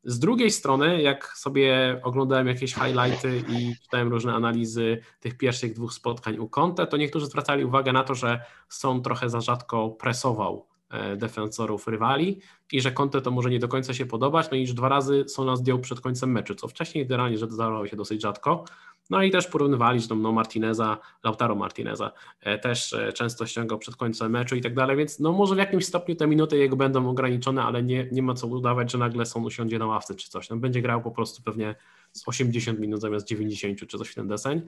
Z 0.03 0.19
drugiej 0.19 0.51
strony, 0.51 1.01
jak 1.01 1.37
sobie 1.37 1.99
oglądałem 2.03 2.47
jakieś 2.47 2.73
highlighty 2.73 3.43
i 3.49 3.75
czytałem 3.83 4.07
różne 4.07 4.33
analizy 4.33 5.01
tych 5.19 5.37
pierwszych 5.37 5.73
dwóch 5.73 5.93
spotkań 5.93 6.37
u 6.37 6.49
Conte, 6.49 6.87
to 6.87 6.97
niektórzy 6.97 7.25
zwracali 7.25 7.65
uwagę 7.65 7.91
na 7.91 8.03
to, 8.03 8.15
że 8.15 8.41
Son 8.69 9.01
trochę 9.01 9.29
za 9.29 9.41
rzadko 9.41 9.89
presował 9.89 10.65
e, 10.89 11.15
defensorów 11.15 11.87
rywali 11.87 12.41
i 12.71 12.81
że 12.81 12.91
Conte 12.91 13.21
to 13.21 13.31
może 13.31 13.49
nie 13.49 13.59
do 13.59 13.67
końca 13.67 13.93
się 13.93 14.05
podobać, 14.05 14.47
no 14.51 14.57
i 14.57 14.61
już 14.61 14.73
dwa 14.73 14.89
razy 14.89 15.25
Sona 15.27 15.55
zdjął 15.55 15.79
przed 15.79 16.01
końcem 16.01 16.31
meczu, 16.31 16.55
co 16.55 16.67
wcześniej 16.67 17.07
generalnie 17.07 17.37
że 17.37 17.47
zdarzało 17.47 17.87
się 17.87 17.95
dosyć 17.95 18.21
rzadko. 18.21 18.65
No 19.09 19.23
i 19.23 19.31
też 19.31 19.47
porównywali, 19.47 19.99
że 19.99 20.15
no 20.15 20.31
Martineza, 20.31 20.97
Lautaro 21.23 21.55
Martineza 21.55 22.11
e, 22.41 22.59
też 22.59 22.93
e, 22.93 23.13
często 23.13 23.45
ściągał 23.45 23.79
przed 23.79 23.95
końcem 23.95 24.31
meczu 24.31 24.55
i 24.55 24.61
tak 24.61 24.73
dalej, 24.73 24.97
więc 24.97 25.19
no 25.19 25.31
może 25.31 25.55
w 25.55 25.57
jakimś 25.57 25.85
stopniu 25.85 26.15
te 26.15 26.27
minuty 26.27 26.57
jego 26.57 26.75
będą 26.75 27.09
ograniczone, 27.09 27.63
ale 27.63 27.83
nie, 27.83 28.07
nie 28.11 28.21
ma 28.21 28.33
co 28.33 28.47
udawać, 28.47 28.91
że 28.91 28.97
nagle 28.97 29.25
Son 29.25 29.45
usiądzie 29.45 29.79
na 29.79 29.85
ławce 29.85 30.15
czy 30.15 30.29
coś. 30.29 30.49
No 30.49 30.57
będzie 30.57 30.81
grał 30.81 31.01
po 31.01 31.11
prostu 31.11 31.43
pewnie 31.43 31.75
z 32.11 32.27
80 32.27 32.79
minut 32.79 33.01
zamiast 33.01 33.27
90 33.27 33.79
czy 33.79 33.97
coś 33.97 34.09
w 34.09 34.15
ten 34.15 34.27
deseń. 34.27 34.61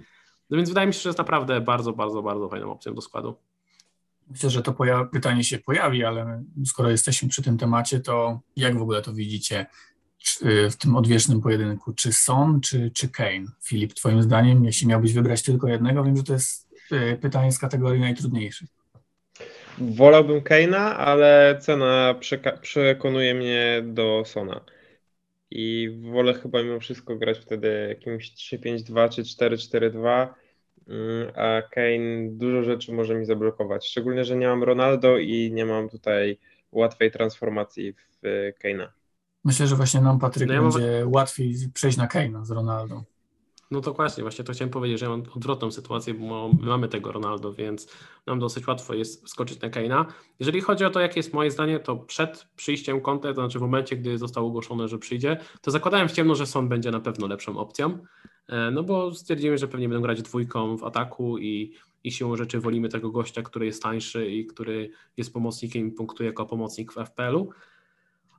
No 0.50 0.58
więc 0.58 0.70
wydaje 0.70 0.88
mi 0.88 0.94
się, 0.94 1.00
że 1.00 1.10
jest 1.10 1.20
naprawdę 1.20 1.62
bardzo, 1.62 1.94
bardzo, 1.94 2.22
bardzo 2.22 2.50
fajną 2.50 2.72
opcją 2.72 2.94
do 2.94 3.02
składu. 3.02 3.36
Myślę, 4.30 4.50
że 4.50 4.62
to 4.62 4.76
pytanie 5.12 5.44
się 5.44 5.60
pojawi, 5.60 6.04
ale 6.04 6.44
skoro 6.66 6.90
jesteśmy 6.90 7.30
przy 7.30 7.42
tym 7.42 7.58
temacie, 7.58 8.00
to 8.00 8.40
jak 8.56 8.78
w 8.78 8.82
ogóle 8.82 9.02
to 9.02 9.14
widzicie? 9.14 9.66
W 10.72 10.76
tym 10.76 10.96
odwiecznym 10.96 11.42
pojedynku, 11.42 11.94
czy 11.94 12.14
Son, 12.14 12.62
czy, 12.62 12.92
czy 12.92 13.10
Kane? 13.10 13.46
Filip, 13.64 13.94
twoim 13.94 14.24
zdaniem, 14.24 14.66
jeśli 14.66 14.88
miałbyś 14.88 15.14
wybrać 15.14 15.42
tylko 15.44 15.68
jednego, 15.68 16.04
wiem, 16.04 16.18
że 16.18 16.24
to 16.24 16.34
jest 16.34 16.68
e, 16.92 17.18
pytanie 17.18 17.52
z 17.52 17.60
kategorii 17.60 18.02
najtrudniejszych. 18.02 18.70
Wolałbym 19.78 20.42
Kane'a, 20.42 20.96
ale 20.98 21.58
cena 21.62 22.16
przekonuje 22.62 23.34
mnie 23.34 23.84
do 23.86 24.24
Sona. 24.26 24.66
I 25.52 25.90
wolę 26.12 26.34
chyba 26.34 26.64
mimo 26.64 26.80
wszystko 26.80 27.16
grać 27.16 27.40
wtedy 27.40 27.86
jakimś 27.90 28.32
3-5-2 28.32 29.10
czy 29.10 29.24
4-4-2, 29.24 30.28
mm, 30.88 31.32
a 31.36 31.62
Kane 31.62 32.30
dużo 32.30 32.64
rzeczy 32.64 32.94
może 32.94 33.16
mi 33.16 33.26
zablokować. 33.26 33.88
Szczególnie, 33.88 34.26
że 34.26 34.36
nie 34.36 34.48
mam 34.48 34.64
Ronaldo 34.64 35.18
i 35.18 35.52
nie 35.52 35.66
mam 35.66 35.90
tutaj 35.90 36.38
łatwej 36.72 37.12
transformacji 37.12 37.94
w 37.94 38.22
Kane'a. 38.64 39.01
Myślę, 39.44 39.68
że 39.68 39.76
właśnie 39.76 40.02
nam, 40.02 40.20
Patryk, 40.20 40.48
no 40.48 40.54
ja 40.54 40.62
będzie 40.62 41.02
mam... 41.04 41.14
łatwiej 41.14 41.56
przejść 41.74 41.98
na 41.98 42.08
Kane'a 42.08 42.46
z 42.46 42.52
Ronaldo. 42.52 43.04
No 43.72 43.82
to 43.82 43.94
właśnie, 43.94 44.24
właśnie 44.24 44.46
to 44.46 44.54
chciałem 44.54 44.70
powiedzieć, 44.70 45.00
że 45.00 45.06
ja 45.06 45.10
mam 45.10 45.24
odwrotną 45.36 45.72
sytuację, 45.72 46.14
bo 46.14 46.52
mamy 46.62 46.88
tego 46.88 47.12
Ronaldo, 47.12 47.54
więc 47.54 47.88
nam 48.28 48.40
dosyć 48.40 48.68
łatwo 48.68 48.94
jest 48.94 49.30
skoczyć 49.30 49.62
na 49.62 49.70
Kane'a. 49.70 50.06
Jeżeli 50.40 50.62
chodzi 50.62 50.86
o 50.86 50.90
to, 50.90 51.00
jakie 51.00 51.20
jest 51.20 51.34
moje 51.34 51.52
zdanie, 51.52 51.80
to 51.80 51.96
przed 51.96 52.48
przyjściem 52.56 53.02
Conte, 53.02 53.34
to 53.34 53.42
znaczy 53.42 53.60
w 53.60 53.62
momencie, 53.62 53.98
gdy 53.98 54.18
zostało 54.18 54.48
ogłoszone, 54.48 54.88
że 54.88 54.98
przyjdzie, 54.98 55.38
to 55.62 55.72
zakładałem 55.72 56.10
w 56.10 56.12
ciemno, 56.12 56.36
że 56.36 56.46
Son 56.46 56.70
będzie 56.70 56.92
na 56.92 57.00
pewno 57.00 57.28
lepszą 57.28 57.58
opcją, 57.58 57.98
e, 58.48 58.72
no 58.72 58.84
bo 58.84 59.14
stwierdzimy, 59.14 59.58
że 59.58 59.68
pewnie 59.68 59.90
będą 59.90 60.02
grać 60.02 60.22
dwójką 60.22 60.78
w 60.78 60.84
ataku 60.84 61.38
i, 61.38 61.74
i 62.04 62.12
siłą 62.12 62.36
rzeczy 62.36 62.60
wolimy 62.60 62.90
tego 62.90 63.12
gościa, 63.12 63.42
który 63.42 63.66
jest 63.66 63.84
tańszy 63.84 64.28
i 64.28 64.46
który 64.46 64.90
jest 65.18 65.34
pomocnikiem 65.34 65.88
i 65.88 65.92
punktuje 65.92 66.30
jako 66.30 66.46
pomocnik 66.46 66.94
w 66.94 66.96
FPL-u. 67.06 67.50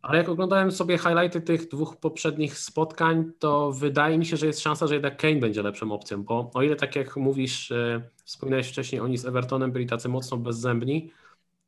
Ale 0.02 0.18
jak 0.18 0.28
oglądałem 0.28 0.72
sobie 0.72 0.98
highlighty 0.98 1.40
tych 1.40 1.68
dwóch 1.68 1.96
poprzednich 1.96 2.58
spotkań, 2.58 3.32
to 3.38 3.72
wydaje 3.72 4.18
mi 4.18 4.26
się, 4.26 4.36
że 4.36 4.46
jest 4.46 4.60
szansa, 4.60 4.86
że 4.86 4.94
jednak 4.94 5.16
Kane 5.16 5.36
będzie 5.36 5.62
lepszą 5.62 5.92
opcją, 5.92 6.22
bo 6.22 6.50
o 6.54 6.62
ile 6.62 6.76
tak 6.76 6.96
jak 6.96 7.16
mówisz, 7.16 7.70
e, 7.72 8.02
wspominałeś 8.24 8.68
wcześniej, 8.68 9.00
oni 9.00 9.18
z 9.18 9.26
Evertonem 9.26 9.72
byli 9.72 9.86
tacy 9.86 10.08
mocno 10.08 10.36
bezzębni, 10.36 11.10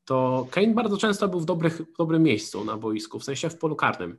to 0.05 0.47
Kane 0.51 0.75
bardzo 0.75 0.97
często 0.97 1.29
był 1.29 1.41
w, 1.41 1.45
dobrych, 1.45 1.81
w 1.95 1.97
dobrym 1.97 2.23
miejscu 2.23 2.65
na 2.65 2.77
boisku, 2.77 3.19
w 3.19 3.25
sensie 3.25 3.51
w 3.51 3.59
polu 3.59 3.77
karnym. 3.77 4.19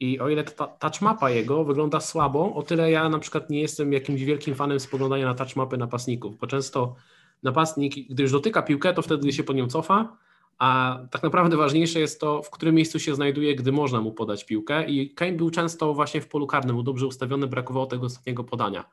I 0.00 0.20
o 0.20 0.28
ile 0.28 0.44
ta 0.44 0.66
touchmapa 0.66 1.30
jego 1.30 1.64
wygląda 1.64 2.00
słabo, 2.00 2.54
o 2.54 2.62
tyle 2.62 2.90
ja 2.90 3.08
na 3.08 3.18
przykład 3.18 3.50
nie 3.50 3.60
jestem 3.60 3.92
jakimś 3.92 4.22
wielkim 4.22 4.54
fanem 4.54 4.80
spoglądania 4.80 5.26
na 5.26 5.34
touchmapy 5.34 5.76
napastników, 5.76 6.38
bo 6.38 6.46
często 6.46 6.94
napastnik, 7.42 8.08
gdy 8.10 8.22
już 8.22 8.32
dotyka 8.32 8.62
piłkę, 8.62 8.94
to 8.94 9.02
wtedy 9.02 9.32
się 9.32 9.44
pod 9.44 9.56
nią 9.56 9.66
cofa, 9.66 10.16
a 10.58 10.98
tak 11.10 11.22
naprawdę 11.22 11.56
ważniejsze 11.56 12.00
jest 12.00 12.20
to, 12.20 12.42
w 12.42 12.50
którym 12.50 12.74
miejscu 12.74 12.98
się 12.98 13.14
znajduje, 13.14 13.54
gdy 13.56 13.72
można 13.72 14.00
mu 14.00 14.12
podać 14.12 14.44
piłkę. 14.44 14.86
I 14.86 15.10
Kane 15.10 15.32
był 15.32 15.50
często 15.50 15.94
właśnie 15.94 16.20
w 16.20 16.28
polu 16.28 16.46
karnym, 16.46 16.76
był 16.76 16.82
dobrze 16.82 17.06
ustawiony, 17.06 17.46
brakowało 17.46 17.86
tego 17.86 18.06
ostatniego 18.06 18.44
podania. 18.44 18.84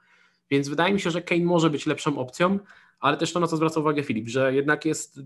Więc 0.49 0.69
wydaje 0.69 0.93
mi 0.93 0.99
się, 0.99 1.11
że 1.11 1.21
Kane 1.21 1.45
może 1.45 1.69
być 1.69 1.85
lepszą 1.85 2.17
opcją, 2.17 2.59
ale 2.99 3.17
też 3.17 3.33
to, 3.33 3.39
na 3.39 3.47
co 3.47 3.57
zwraca 3.57 3.79
uwagę 3.79 4.03
Filip, 4.03 4.29
że 4.29 4.53
jednak 4.53 4.85
jest 4.85 5.21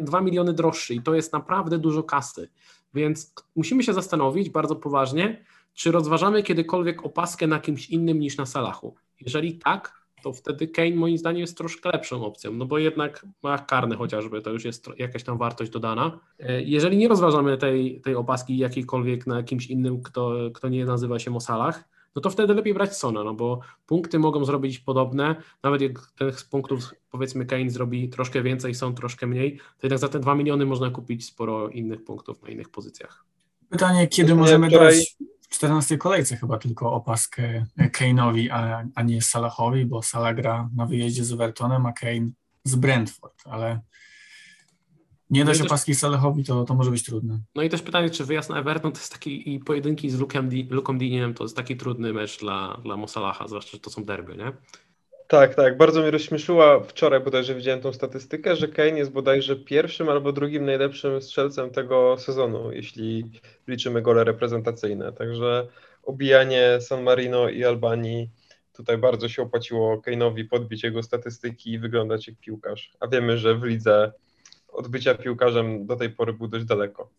2 0.00 0.20
miliony 0.20 0.52
droższy 0.52 0.94
i 0.94 1.02
to 1.02 1.14
jest 1.14 1.32
naprawdę 1.32 1.78
dużo 1.78 2.02
kasy. 2.02 2.48
Więc 2.94 3.34
musimy 3.56 3.82
się 3.82 3.94
zastanowić 3.94 4.50
bardzo 4.50 4.76
poważnie, 4.76 5.44
czy 5.74 5.92
rozważamy 5.92 6.42
kiedykolwiek 6.42 7.04
opaskę 7.04 7.46
na 7.46 7.60
kimś 7.60 7.90
innym 7.90 8.20
niż 8.20 8.36
na 8.36 8.46
Salachu. 8.46 8.94
Jeżeli 9.20 9.58
tak, 9.58 9.97
to 10.22 10.32
wtedy 10.32 10.68
Kane 10.68 10.94
moim 10.94 11.18
zdaniem 11.18 11.40
jest 11.40 11.56
troszkę 11.56 11.90
lepszą 11.92 12.24
opcją, 12.24 12.52
no 12.52 12.66
bo 12.66 12.78
jednak 12.78 13.26
ma 13.42 13.58
karny 13.58 13.96
chociażby, 13.96 14.42
to 14.42 14.50
już 14.50 14.64
jest 14.64 14.90
jakaś 14.98 15.24
tam 15.24 15.38
wartość 15.38 15.70
dodana. 15.70 16.18
E, 16.38 16.62
jeżeli 16.62 16.96
nie 16.96 17.08
rozważamy 17.08 17.58
tej, 17.58 18.00
tej 18.00 18.14
opaski 18.14 18.58
jakiejkolwiek 18.58 19.26
na 19.26 19.42
kimś 19.42 19.66
innym, 19.66 20.02
kto, 20.02 20.32
kto 20.54 20.68
nie 20.68 20.84
nazywa 20.84 21.18
się 21.18 21.30
Mosalach, 21.30 21.88
no 22.16 22.22
to 22.22 22.30
wtedy 22.30 22.54
lepiej 22.54 22.74
brać 22.74 22.96
Sona, 22.96 23.24
no 23.24 23.34
bo 23.34 23.60
punkty 23.86 24.18
mogą 24.18 24.44
zrobić 24.44 24.78
podobne, 24.78 25.36
nawet 25.62 25.80
jak 25.80 26.10
tych 26.18 26.44
punktów 26.50 26.94
powiedzmy 27.10 27.46
Kane 27.46 27.70
zrobi 27.70 28.08
troszkę 28.08 28.42
więcej, 28.42 28.74
są 28.74 28.94
troszkę 28.94 29.26
mniej, 29.26 29.58
to 29.58 29.86
jednak 29.86 29.98
za 29.98 30.08
te 30.08 30.20
2 30.20 30.34
miliony 30.34 30.66
można 30.66 30.90
kupić 30.90 31.26
sporo 31.26 31.68
innych 31.68 32.04
punktów 32.04 32.42
na 32.42 32.48
innych 32.48 32.68
pozycjach. 32.68 33.24
Pytanie, 33.70 34.08
kiedy 34.08 34.34
możemy 34.34 34.68
wczoraj... 34.68 34.96
dać 34.96 35.16
w 35.48 35.54
14 35.54 35.98
kolejce 35.98 36.36
chyba 36.36 36.58
tylko 36.58 36.92
opaskę 36.92 37.66
Kane'owi, 37.78 38.48
a, 38.50 38.84
a 38.94 39.02
nie 39.02 39.22
Salahowi, 39.22 39.86
bo 39.86 40.02
Salah 40.02 40.36
gra 40.36 40.68
na 40.76 40.86
wyjeździe 40.86 41.24
z 41.24 41.32
Evertonem, 41.32 41.86
a 41.86 41.92
Kane 41.92 42.30
z 42.64 42.74
Brentford, 42.74 43.42
ale 43.44 43.80
nie 45.30 45.44
dać 45.44 45.58
no 45.58 45.64
opaski 45.64 45.94
Salahowi, 45.94 46.44
to, 46.44 46.64
to 46.64 46.74
może 46.74 46.90
być 46.90 47.04
trudne. 47.04 47.40
No 47.54 47.62
i 47.62 47.68
też 47.68 47.82
pytanie, 47.82 48.10
czy 48.10 48.24
wyjazd 48.24 48.50
na 48.50 48.58
Everton 48.58 48.92
to 48.92 48.98
jest 48.98 49.12
taki 49.12 49.54
i 49.54 49.60
pojedynki 49.60 50.10
z 50.10 50.18
Luką 50.70 50.98
Diniem 50.98 51.34
to 51.34 51.44
jest 51.44 51.56
taki 51.56 51.76
trudny 51.76 52.12
mecz 52.12 52.40
dla, 52.40 52.80
dla 52.82 52.96
Mosalaha, 52.96 53.48
zwłaszcza, 53.48 53.70
że 53.72 53.80
to 53.80 53.90
są 53.90 54.04
derby, 54.04 54.36
nie? 54.36 54.52
Tak, 55.28 55.54
tak. 55.54 55.76
Bardzo 55.76 56.00
mnie 56.00 56.10
rozśmieszyła 56.10 56.80
wczoraj 56.80 57.20
bodajże 57.20 57.54
widziałem 57.54 57.80
tą 57.80 57.92
statystykę, 57.92 58.56
że 58.56 58.68
Kane 58.68 58.98
jest 58.98 59.10
bodajże 59.10 59.56
pierwszym 59.56 60.08
albo 60.08 60.32
drugim 60.32 60.64
najlepszym 60.64 61.22
strzelcem 61.22 61.70
tego 61.70 62.16
sezonu, 62.18 62.72
jeśli 62.72 63.30
liczymy 63.66 64.02
gole 64.02 64.24
reprezentacyjne. 64.24 65.12
Także 65.12 65.68
obijanie 66.02 66.78
San 66.80 67.02
Marino 67.02 67.48
i 67.48 67.64
Albanii 67.64 68.30
tutaj 68.72 68.98
bardzo 68.98 69.28
się 69.28 69.42
opłaciło 69.42 69.96
Kane'owi 69.96 70.48
podbić 70.48 70.84
jego 70.84 71.02
statystyki 71.02 71.72
i 71.72 71.78
wyglądać 71.78 72.28
jak 72.28 72.36
piłkarz. 72.36 72.92
A 73.00 73.06
wiemy, 73.08 73.38
że 73.38 73.54
w 73.54 73.64
lidze 73.64 74.12
od 74.68 74.88
bycia 74.88 75.14
piłkarzem 75.14 75.86
do 75.86 75.96
tej 75.96 76.10
pory 76.10 76.32
był 76.32 76.48
dość 76.48 76.64
daleko. 76.64 77.10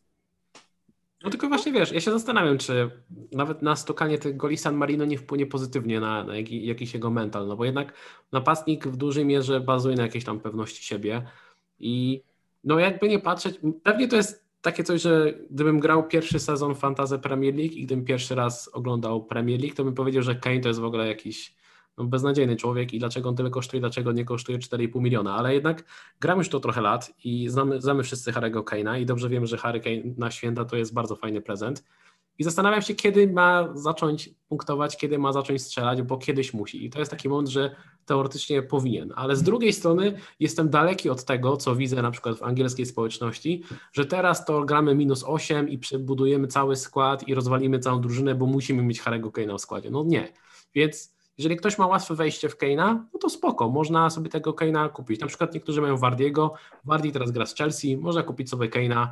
No 1.23 1.29
tylko 1.29 1.47
właśnie 1.47 1.71
wiesz, 1.71 1.91
ja 1.91 1.99
się 1.99 2.12
zastanawiam, 2.12 2.58
czy 2.58 2.89
nawet 3.32 3.62
na 3.62 3.75
stokanie 3.75 4.17
tych 4.17 4.38
goli 4.38 4.58
San 4.58 4.75
Marino 4.75 5.05
nie 5.05 5.17
wpłynie 5.17 5.45
pozytywnie 5.45 5.99
na, 5.99 6.23
na 6.23 6.38
jaki, 6.38 6.65
jakiś 6.65 6.93
jego 6.93 7.10
mental, 7.10 7.47
no 7.47 7.55
bo 7.55 7.65
jednak 7.65 7.93
napastnik 8.32 8.88
w 8.88 8.97
dużej 8.97 9.25
mierze 9.25 9.60
bazuje 9.60 9.95
na 9.95 10.03
jakiejś 10.03 10.25
tam 10.25 10.39
pewności 10.39 10.84
siebie 10.84 11.23
i 11.79 12.23
no 12.63 12.79
jakby 12.79 13.10
nie 13.10 13.19
patrzeć, 13.19 13.60
pewnie 13.84 14.08
to 14.08 14.15
jest 14.15 14.45
takie 14.62 14.84
coś, 14.84 15.01
że 15.01 15.34
gdybym 15.51 15.79
grał 15.79 16.08
pierwszy 16.08 16.39
sezon 16.39 16.75
Fantasy 16.75 17.19
Premier 17.19 17.55
League 17.55 17.73
i 17.73 17.86
gdybym 17.86 18.05
pierwszy 18.05 18.36
raz 18.36 18.69
oglądał 18.73 19.25
Premier 19.25 19.62
League, 19.62 19.75
to 19.75 19.84
bym 19.84 19.93
powiedział, 19.93 20.23
że 20.23 20.36
Kane 20.36 20.60
to 20.60 20.67
jest 20.67 20.79
w 20.79 20.86
ogóle 20.86 21.08
jakiś 21.08 21.59
beznadziejny 22.08 22.56
człowiek 22.56 22.94
i 22.94 23.00
dlaczego 23.00 23.30
on 23.30 23.36
tyle 23.36 23.50
kosztuje, 23.50 23.80
dlaczego 23.80 24.12
nie 24.12 24.26
kosztuje 24.26 24.60
4,5 24.60 25.02
miliona, 25.02 25.36
ale 25.36 25.54
jednak 25.54 25.84
gram 26.20 26.38
już 26.38 26.50
to 26.50 26.60
trochę 26.60 26.82
lat 26.82 27.14
i 27.24 27.50
znamy, 27.50 27.82
znamy 27.82 28.04
wszyscy 28.04 28.32
Harry'ego 28.32 28.64
Kane'a 28.64 29.02
i 29.02 29.06
dobrze 29.06 29.30
wiemy, 29.30 29.48
że 29.48 29.58
Harry 29.58 29.80
Kane 29.80 30.02
na 30.18 30.32
święta 30.32 30.66
to 30.66 30.76
jest 30.76 30.94
bardzo 30.94 31.16
fajny 31.16 31.42
prezent 31.42 31.84
i 32.40 32.44
zastanawiam 32.44 32.82
się, 32.82 32.96
kiedy 32.96 33.28
ma 33.28 33.70
zacząć 33.74 34.30
punktować, 34.48 34.98
kiedy 34.98 35.18
ma 35.20 35.34
zacząć 35.34 35.62
strzelać, 35.62 36.02
bo 36.02 36.18
kiedyś 36.18 36.54
musi. 36.54 36.86
I 36.86 36.90
to 36.90 37.00
jest 37.00 37.12
taki 37.12 37.30
moment, 37.30 37.50
że 37.50 37.76
teoretycznie 38.06 38.64
powinien. 38.64 39.14
Ale 39.16 39.36
z 39.36 39.44
drugiej 39.44 39.74
strony 39.74 40.14
jestem 40.40 40.70
daleki 40.70 41.10
od 41.10 41.24
tego, 41.24 41.58
co 41.58 41.76
widzę 41.76 42.02
na 42.02 42.12
przykład 42.12 42.38
w 42.38 42.44
angielskiej 42.44 42.86
społeczności, 42.86 43.64
że 43.94 44.06
teraz 44.06 44.46
to 44.46 44.66
gramy 44.66 44.96
minus 44.96 45.24
8 45.28 45.70
i 45.70 45.78
przebudujemy 45.78 46.48
cały 46.48 46.76
skład 46.76 47.28
i 47.28 47.34
rozwalimy 47.34 47.80
całą 47.80 48.02
drużynę, 48.02 48.36
bo 48.36 48.46
musimy 48.46 48.84
mieć 48.84 49.02
Harry'ego 49.02 49.32
Kane'a 49.32 49.58
w 49.58 49.62
składzie. 49.62 49.90
No 49.90 50.04
nie. 50.04 50.34
Więc 50.76 51.18
jeżeli 51.39 51.58
ktoś 51.58 51.78
ma 51.78 51.88
łatwe 51.88 52.15
wejście 52.15 52.49
w 52.49 52.58
Kane'a, 52.58 52.99
no 53.13 53.19
to 53.19 53.30
spoko, 53.30 53.69
można 53.69 54.10
sobie 54.10 54.30
tego 54.30 54.52
Kane'a 54.52 54.91
kupić. 54.91 55.21
Na 55.21 55.28
przykład 55.28 55.54
niektórzy 55.54 55.82
mają 55.82 55.97
Wardiego, 55.97 56.54
Wardi 56.86 57.12
teraz 57.12 57.32
gra 57.32 57.45
z 57.45 57.56
Chelsea, 57.56 57.97
można 57.97 58.23
kupić 58.23 58.49
sobie 58.49 58.69
Kane'a 58.69 59.08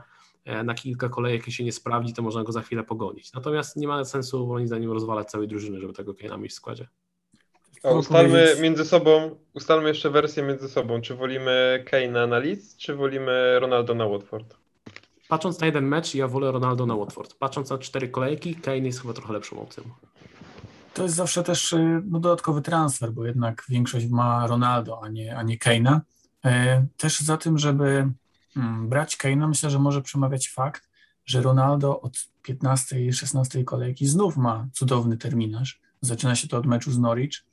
E, 0.48 0.64
na 0.64 0.74
kilka 0.74 1.10
kolejek, 1.10 1.40
jeśli 1.40 1.54
się 1.54 1.64
nie 1.64 1.72
sprawdzi, 1.72 2.14
to 2.14 2.22
można 2.22 2.44
go 2.44 2.52
za 2.52 2.62
chwilę 2.62 2.84
pogonić. 2.84 3.34
Natomiast 3.34 3.76
nie 3.76 3.88
ma 3.88 4.06
sensu 4.06 4.48
moim 4.48 4.68
zdaniem 4.68 4.92
rozwalać 4.92 5.30
całej 5.30 5.48
drużyny, 5.48 5.80
żeby 5.80 5.94
tego 5.94 6.14
Kane'a 6.14 6.40
mieć 6.40 6.52
w 6.52 6.56
składzie. 6.56 6.88
A 7.84 7.92
ustalmy 7.92 8.56
między 8.62 8.86
sobą, 8.86 9.36
ustalmy 9.54 9.88
jeszcze 9.88 10.10
wersję 10.10 10.44
między 10.44 10.70
sobą. 10.70 11.02
Czy 11.02 11.16
wolimy 11.16 11.84
Kane'a 11.92 12.28
na 12.28 12.40
Leeds, 12.40 12.78
czy 12.78 12.96
wolimy 12.96 13.60
Ronaldo 13.60 13.96
na 13.96 14.08
Watford? 14.08 14.58
Patrząc 15.28 15.60
na 15.60 15.66
jeden 15.66 15.88
mecz, 15.88 16.16
ja 16.16 16.28
wolę 16.28 16.52
Ronaldo 16.52 16.86
na 16.86 16.96
Watford. 16.96 17.34
Patrząc 17.34 17.70
na 17.70 17.78
cztery 17.78 18.10
kolejki, 18.10 18.56
Kane 18.56 18.78
jest 18.78 19.02
chyba 19.02 19.14
trochę 19.14 19.34
lepszą 19.34 19.62
opcją. 19.62 19.84
To 20.98 21.04
jest 21.04 21.16
zawsze 21.16 21.44
też 21.44 21.74
y, 21.74 22.02
no, 22.06 22.20
dodatkowy 22.20 22.62
transfer, 22.62 23.12
bo 23.12 23.26
jednak 23.26 23.64
większość 23.70 24.08
ma 24.08 24.48
Ronaldo, 24.48 25.04
a 25.04 25.10
nie, 25.10 25.38
a 25.38 25.44
nie. 25.44 25.58
E, 26.46 26.86
też 26.98 27.20
za 27.20 27.38
tym, 27.38 27.58
żeby 27.58 28.12
Hmm, 28.58 28.90
brać 28.90 29.18
Kane'a 29.18 29.48
myślę, 29.48 29.70
że 29.70 29.80
może 29.80 30.02
przemawiać 30.02 30.50
fakt, 30.50 30.90
że 31.26 31.42
Ronaldo 31.42 32.02
od 32.02 32.28
15 32.44 33.06
i 33.06 33.14
16 33.14 33.64
kolejki 33.64 34.08
znów 34.08 34.38
ma 34.38 34.68
cudowny 34.74 35.18
terminarz. 35.18 35.82
Zaczyna 36.02 36.36
się 36.36 36.48
to 36.48 36.58
od 36.58 36.66
meczu 36.66 36.92
z 36.92 37.00
Norwich. 37.00 37.44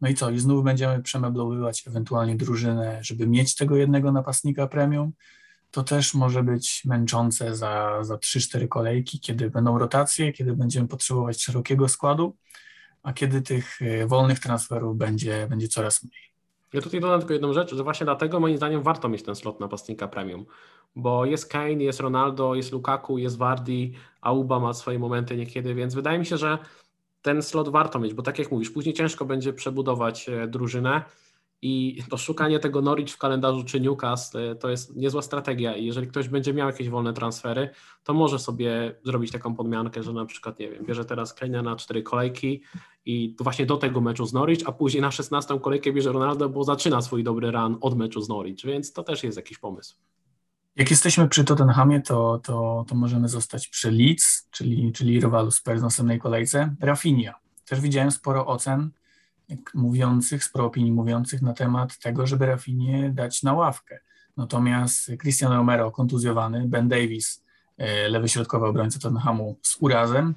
No 0.00 0.08
i 0.08 0.14
co? 0.14 0.30
I 0.30 0.38
znów 0.38 0.64
będziemy 0.64 1.02
przemeblowywać 1.02 1.86
ewentualnie 1.86 2.36
drużynę, 2.36 2.98
żeby 3.02 3.26
mieć 3.26 3.54
tego 3.54 3.76
jednego 3.76 4.12
napastnika 4.12 4.66
premium. 4.66 5.12
To 5.70 5.82
też 5.82 6.14
może 6.14 6.42
być 6.42 6.84
męczące 6.84 7.56
za, 7.56 7.98
za 8.04 8.16
3-4 8.16 8.68
kolejki, 8.68 9.20
kiedy 9.20 9.50
będą 9.50 9.78
rotacje, 9.78 10.32
kiedy 10.32 10.56
będziemy 10.56 10.88
potrzebować 10.88 11.42
szerokiego 11.42 11.88
składu, 11.88 12.36
a 13.02 13.12
kiedy 13.12 13.42
tych 13.42 13.82
e, 13.82 14.06
wolnych 14.06 14.38
transferów 14.40 14.96
będzie, 14.96 15.46
będzie 15.50 15.68
coraz 15.68 16.02
mniej. 16.02 16.32
Ja 16.72 16.80
tutaj 16.80 17.00
dodam 17.00 17.20
tylko 17.20 17.32
jedną 17.32 17.52
rzecz, 17.52 17.74
że 17.74 17.84
właśnie 17.84 18.04
dlatego 18.04 18.40
moim 18.40 18.56
zdaniem 18.56 18.82
warto 18.82 19.08
mieć 19.08 19.22
ten 19.22 19.34
slot 19.34 19.60
napastnika 19.60 20.08
premium, 20.08 20.46
bo 20.96 21.24
jest 21.24 21.48
Kane, 21.48 21.72
jest 21.72 22.00
Ronaldo, 22.00 22.54
jest 22.54 22.72
Lukaku, 22.72 23.18
jest 23.18 23.38
Wardy, 23.38 23.90
Auba 24.20 24.60
ma 24.60 24.72
swoje 24.72 24.98
momenty 24.98 25.36
niekiedy, 25.36 25.74
więc 25.74 25.94
wydaje 25.94 26.18
mi 26.18 26.26
się, 26.26 26.36
że 26.36 26.58
ten 27.22 27.42
slot 27.42 27.68
warto 27.68 27.98
mieć, 27.98 28.14
bo 28.14 28.22
tak 28.22 28.38
jak 28.38 28.50
mówisz, 28.50 28.70
później 28.70 28.94
ciężko 28.94 29.24
będzie 29.24 29.52
przebudować 29.52 30.28
e, 30.28 30.46
drużynę 30.48 31.02
i 31.62 32.02
to 32.10 32.16
szukanie 32.16 32.58
tego 32.58 32.82
Norwich 32.82 33.10
w 33.10 33.18
kalendarzu 33.18 33.64
czy 33.64 33.80
Newcastle 33.80 34.38
e, 34.38 34.54
to 34.54 34.70
jest 34.70 34.96
niezła 34.96 35.22
strategia 35.22 35.76
i 35.76 35.86
jeżeli 35.86 36.06
ktoś 36.06 36.28
będzie 36.28 36.54
miał 36.54 36.68
jakieś 36.68 36.88
wolne 36.88 37.12
transfery, 37.12 37.70
to 38.04 38.14
może 38.14 38.38
sobie 38.38 38.94
zrobić 39.04 39.32
taką 39.32 39.54
podmiankę, 39.54 40.02
że 40.02 40.12
na 40.12 40.24
przykład, 40.24 40.58
nie 40.58 40.70
wiem, 40.70 40.84
bierze 40.86 41.04
teraz 41.04 41.34
Kenia 41.34 41.62
na 41.62 41.76
cztery 41.76 42.02
kolejki 42.02 42.62
i 43.04 43.36
właśnie 43.40 43.66
do 43.66 43.76
tego 43.76 44.00
meczu 44.00 44.26
z 44.26 44.32
Norwich, 44.32 44.60
a 44.66 44.72
później 44.72 45.00
na 45.00 45.10
16 45.10 45.60
kolejkę 45.60 45.92
bierze 45.92 46.12
Ronaldo, 46.12 46.48
bo 46.48 46.64
zaczyna 46.64 47.02
swój 47.02 47.24
dobry 47.24 47.50
run 47.50 47.76
od 47.80 47.96
meczu 47.96 48.20
z 48.20 48.28
Norwich, 48.28 48.64
więc 48.64 48.92
to 48.92 49.02
też 49.02 49.24
jest 49.24 49.36
jakiś 49.36 49.58
pomysł. 49.58 49.96
Jak 50.76 50.90
jesteśmy 50.90 51.28
przy 51.28 51.44
Tottenhamie, 51.44 52.00
to, 52.00 52.40
to, 52.44 52.84
to 52.88 52.94
możemy 52.94 53.28
zostać 53.28 53.68
przy 53.68 53.90
Leeds, 53.90 54.48
czyli, 54.50 54.92
czyli 54.92 55.20
rywalu 55.20 55.50
Spurs 55.50 55.80
w 55.80 55.82
następnej 55.82 56.18
kolejce. 56.18 56.74
Rafinha. 56.80 57.34
Też 57.64 57.80
widziałem 57.80 58.10
sporo 58.10 58.46
ocen 58.46 58.90
mówiących, 59.74 60.44
sporo 60.44 60.64
opinii 60.64 60.92
mówiących 60.92 61.42
na 61.42 61.52
temat 61.52 61.98
tego, 61.98 62.26
żeby 62.26 62.46
Rafinie 62.46 63.10
dać 63.14 63.42
na 63.42 63.52
ławkę. 63.52 63.98
Natomiast 64.36 65.10
Cristiano 65.18 65.56
Romero 65.56 65.90
kontuzjowany, 65.90 66.68
Ben 66.68 66.88
Davis, 66.88 67.44
e, 67.78 68.08
lewy 68.08 68.28
środkowy 68.28 68.66
obrońca 68.66 68.98
Tottenhamu 68.98 69.58
z 69.62 69.76
urazem, 69.80 70.34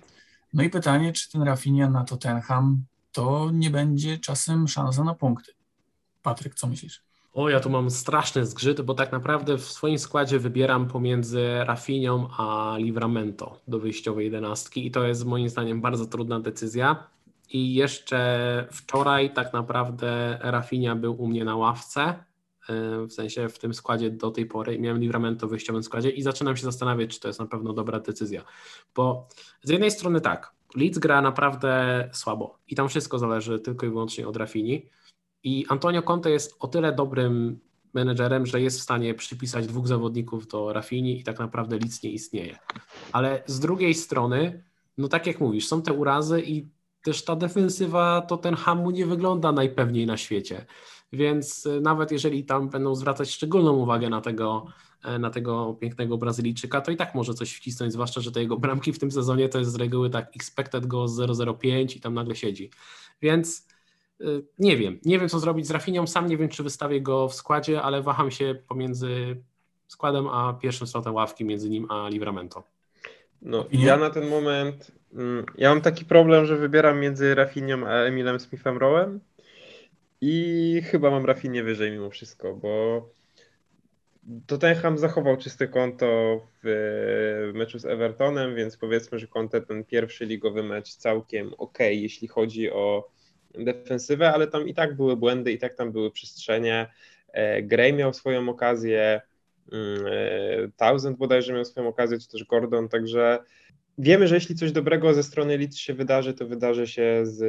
no 0.53 0.63
i 0.63 0.69
pytanie, 0.69 1.13
czy 1.13 1.31
ten 1.31 1.43
Rafinha 1.43 1.89
na 1.89 2.03
Tottenham 2.03 2.85
to 3.11 3.49
nie 3.53 3.69
będzie 3.69 4.17
czasem 4.17 4.67
szansa 4.67 5.03
na 5.03 5.13
punkty. 5.13 5.51
Patryk, 6.23 6.55
co 6.55 6.67
myślisz? 6.67 7.01
O, 7.33 7.49
ja 7.49 7.59
tu 7.59 7.69
mam 7.69 7.89
straszny 7.89 8.45
zgrzyt, 8.45 8.81
bo 8.81 8.93
tak 8.93 9.11
naprawdę 9.11 9.57
w 9.57 9.63
swoim 9.63 9.99
składzie 9.99 10.39
wybieram 10.39 10.87
pomiędzy 10.87 11.47
Rafinią 11.63 12.29
a 12.37 12.75
Livramento 12.77 13.59
do 13.67 13.79
wyjściowej 13.79 14.25
jedenastki 14.25 14.87
i 14.87 14.91
to 14.91 15.03
jest 15.03 15.25
moim 15.25 15.49
zdaniem 15.49 15.81
bardzo 15.81 16.05
trudna 16.05 16.39
decyzja. 16.39 17.07
I 17.49 17.73
jeszcze 17.73 18.67
wczoraj 18.71 19.33
tak 19.33 19.53
naprawdę 19.53 20.39
Rafinia 20.41 20.95
był 20.95 21.21
u 21.21 21.27
mnie 21.27 21.45
na 21.45 21.55
ławce, 21.55 22.23
w 23.09 23.13
sensie 23.13 23.49
w 23.49 23.59
tym 23.59 23.73
składzie 23.73 24.11
do 24.11 24.31
tej 24.31 24.45
pory 24.45 24.79
miałem 24.79 24.99
Livramento 24.99 25.47
w 25.47 25.49
wyjściowym 25.49 25.83
składzie 25.83 26.09
i 26.09 26.21
zaczynam 26.21 26.57
się 26.57 26.63
zastanawiać, 26.63 27.09
czy 27.09 27.19
to 27.19 27.27
jest 27.27 27.39
na 27.39 27.45
pewno 27.45 27.73
dobra 27.73 27.99
decyzja. 27.99 28.43
Bo 28.95 29.27
z 29.63 29.69
jednej 29.69 29.91
strony 29.91 30.21
tak, 30.21 30.53
Leeds 30.75 30.99
gra 30.99 31.21
naprawdę 31.21 32.09
słabo 32.13 32.57
i 32.67 32.75
tam 32.75 32.89
wszystko 32.89 33.19
zależy 33.19 33.59
tylko 33.59 33.85
i 33.85 33.89
wyłącznie 33.89 34.27
od 34.27 34.37
Rafini 34.37 34.89
i 35.43 35.65
Antonio 35.69 36.01
Conte 36.01 36.31
jest 36.31 36.55
o 36.59 36.67
tyle 36.67 36.93
dobrym 36.93 37.59
menedżerem, 37.93 38.45
że 38.45 38.61
jest 38.61 38.79
w 38.79 38.83
stanie 38.83 39.13
przypisać 39.13 39.67
dwóch 39.67 39.87
zawodników 39.87 40.47
do 40.47 40.73
Rafini 40.73 41.19
i 41.19 41.23
tak 41.23 41.39
naprawdę 41.39 41.75
Leeds 41.75 42.03
nie 42.03 42.11
istnieje. 42.11 42.57
Ale 43.11 43.43
z 43.45 43.59
drugiej 43.59 43.93
strony, 43.93 44.63
no 44.97 45.07
tak 45.07 45.27
jak 45.27 45.39
mówisz, 45.39 45.67
są 45.67 45.81
te 45.81 45.93
urazy 45.93 46.41
i 46.41 46.67
też 47.05 47.23
ta 47.23 47.35
defensywa 47.35 48.21
to 48.21 48.37
ten 48.37 48.55
Hamu 48.55 48.91
nie 48.91 49.05
wygląda 49.05 49.51
najpewniej 49.51 50.05
na 50.05 50.17
świecie. 50.17 50.65
Więc 51.13 51.65
e, 51.65 51.81
nawet 51.81 52.11
jeżeli 52.11 52.45
tam 52.45 52.69
będą 52.69 52.95
zwracać 52.95 53.31
szczególną 53.31 53.73
uwagę 53.73 54.09
na 54.09 54.21
tego, 54.21 54.65
e, 55.03 55.19
na 55.19 55.29
tego 55.29 55.73
pięknego 55.73 56.17
Brazylijczyka, 56.17 56.81
to 56.81 56.91
i 56.91 56.97
tak 56.97 57.15
może 57.15 57.33
coś 57.33 57.53
wcisnąć, 57.53 57.93
zwłaszcza, 57.93 58.21
że 58.21 58.31
te 58.31 58.41
jego 58.41 58.57
bramki 58.57 58.93
w 58.93 58.99
tym 58.99 59.11
sezonie 59.11 59.49
to 59.49 59.59
jest 59.59 59.71
z 59.71 59.75
reguły 59.75 60.09
tak 60.09 60.35
expected 60.35 60.85
go 60.85 61.05
0,05 61.05 61.97
i 61.97 61.99
tam 62.01 62.13
nagle 62.13 62.35
siedzi. 62.35 62.69
Więc 63.21 63.67
e, 64.21 64.25
nie 64.59 64.77
wiem, 64.77 64.99
nie 65.05 65.19
wiem 65.19 65.29
co 65.29 65.39
zrobić 65.39 65.67
z 65.67 65.71
Rafinią, 65.71 66.07
sam 66.07 66.27
nie 66.27 66.37
wiem 66.37 66.49
czy 66.49 66.63
wystawię 66.63 67.01
go 67.01 67.29
w 67.29 67.33
składzie, 67.33 67.81
ale 67.81 68.01
waham 68.01 68.31
się 68.31 68.55
pomiędzy 68.67 69.41
składem 69.87 70.27
a 70.27 70.53
pierwszym 70.53 70.87
slotem 70.87 71.13
ławki, 71.13 71.45
między 71.45 71.69
nim 71.69 71.91
a 71.91 72.09
Livramento. 72.09 72.74
No, 73.41 73.65
ja 73.71 73.97
na 73.97 74.09
ten 74.09 74.27
moment, 74.27 74.91
mm, 75.13 75.45
ja 75.57 75.69
mam 75.69 75.81
taki 75.81 76.05
problem, 76.05 76.45
że 76.45 76.57
wybieram 76.57 76.99
między 76.99 77.35
Rafinią 77.35 77.87
a 77.87 77.91
Emilem 77.91 78.39
Smithem 78.39 78.77
Rowem 78.77 79.19
i 80.21 80.81
chyba 80.85 81.11
mam 81.11 81.25
Rafinie 81.25 81.63
wyżej 81.63 81.91
mimo 81.91 82.09
wszystko, 82.09 82.55
bo 82.55 83.09
Tottenham 84.47 84.97
zachował 84.97 85.37
czyste 85.37 85.67
konto 85.67 86.41
w 86.63 87.51
meczu 87.53 87.79
z 87.79 87.85
Evertonem, 87.85 88.55
więc 88.55 88.77
powiedzmy, 88.77 89.19
że 89.19 89.27
konto 89.27 89.61
ten 89.61 89.83
pierwszy 89.83 90.25
ligowy 90.25 90.63
mecz 90.63 90.95
całkiem 90.95 91.53
ok, 91.57 91.77
jeśli 91.79 92.27
chodzi 92.27 92.71
o 92.71 93.09
defensywę, 93.53 94.33
ale 94.33 94.47
tam 94.47 94.67
i 94.67 94.73
tak 94.73 94.95
były 94.95 95.17
błędy, 95.17 95.51
i 95.51 95.57
tak 95.57 95.73
tam 95.73 95.91
były 95.91 96.11
przestrzenie. 96.11 96.87
E, 97.27 97.63
Gray 97.63 97.93
miał 97.93 98.13
swoją 98.13 98.49
okazję, 98.49 99.21
Thousand 100.77 101.17
bodajże 101.17 101.53
miał 101.53 101.65
swoją 101.65 101.87
okazję, 101.87 102.19
czy 102.19 102.27
też 102.27 102.43
Gordon, 102.43 102.89
także 102.89 103.39
wiemy, 103.97 104.27
że 104.27 104.35
jeśli 104.35 104.55
coś 104.55 104.71
dobrego 104.71 105.13
ze 105.13 105.23
strony 105.23 105.57
Leeds 105.57 105.77
się 105.77 105.93
wydarzy, 105.93 106.33
to 106.33 106.47
wydarzy 106.47 106.87
się 106.87 107.21
z 107.23 107.41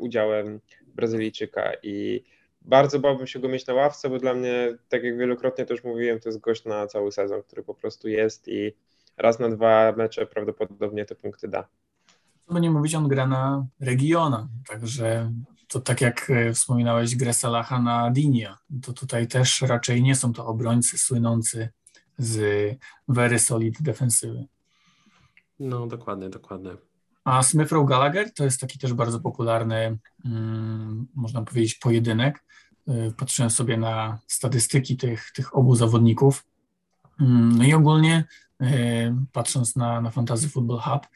udziałem 0.00 0.60
Brazylijczyka 0.86 1.72
i 1.82 2.24
bardzo 2.62 2.98
bałbym 2.98 3.26
się 3.26 3.38
go 3.38 3.48
mieć 3.48 3.66
na 3.66 3.74
ławce, 3.74 4.10
bo 4.10 4.18
dla 4.18 4.34
mnie, 4.34 4.78
tak 4.88 5.04
jak 5.04 5.18
wielokrotnie 5.18 5.64
też 5.64 5.84
mówiłem, 5.84 6.20
to 6.20 6.28
jest 6.28 6.40
gość 6.40 6.64
na 6.64 6.86
cały 6.86 7.12
sezon, 7.12 7.42
który 7.42 7.62
po 7.62 7.74
prostu 7.74 8.08
jest 8.08 8.48
i 8.48 8.72
raz 9.16 9.38
na 9.38 9.48
dwa 9.48 9.92
mecze 9.96 10.26
prawdopodobnie 10.26 11.04
te 11.04 11.14
punkty 11.14 11.48
da. 11.48 11.68
Co 12.46 12.54
by 12.54 12.60
nie 12.60 12.70
mówić, 12.70 12.94
on 12.94 13.08
gra 13.08 13.26
na 13.26 13.66
Regiona, 13.80 14.48
także 14.68 15.32
to 15.74 15.80
tak 15.80 16.00
jak 16.00 16.30
e, 16.30 16.52
wspominałeś 16.52 17.16
grę 17.16 17.34
Salaha 17.34 17.82
na 17.82 18.10
Dinia, 18.10 18.58
to 18.82 18.92
tutaj 18.92 19.28
też 19.28 19.62
raczej 19.62 20.02
nie 20.02 20.14
są 20.14 20.32
to 20.32 20.46
obrońcy 20.46 20.98
słynący 20.98 21.68
z 22.18 22.38
very 23.08 23.38
solid 23.38 23.82
defensywy. 23.82 24.46
No 25.58 25.86
dokładnie, 25.86 26.30
dokładnie. 26.30 26.70
A 27.24 27.42
Smith 27.42 27.72
Gallagher 27.86 28.34
to 28.34 28.44
jest 28.44 28.60
taki 28.60 28.78
też 28.78 28.92
bardzo 28.92 29.20
popularny, 29.20 29.98
mm, 30.24 31.06
można 31.14 31.42
powiedzieć, 31.42 31.74
pojedynek. 31.74 32.44
Y, 32.88 33.12
patrzyłem 33.16 33.50
sobie 33.50 33.76
na 33.76 34.18
statystyki 34.26 34.96
tych, 34.96 35.32
tych 35.32 35.56
obu 35.56 35.76
zawodników. 35.76 36.44
Mm, 37.20 37.58
no 37.58 37.64
i 37.64 37.74
ogólnie 37.74 38.24
patrząc 39.32 39.76
na, 39.76 40.00
na 40.00 40.10
Fantasy 40.10 40.48
Football 40.48 40.80
Hub, 40.80 41.06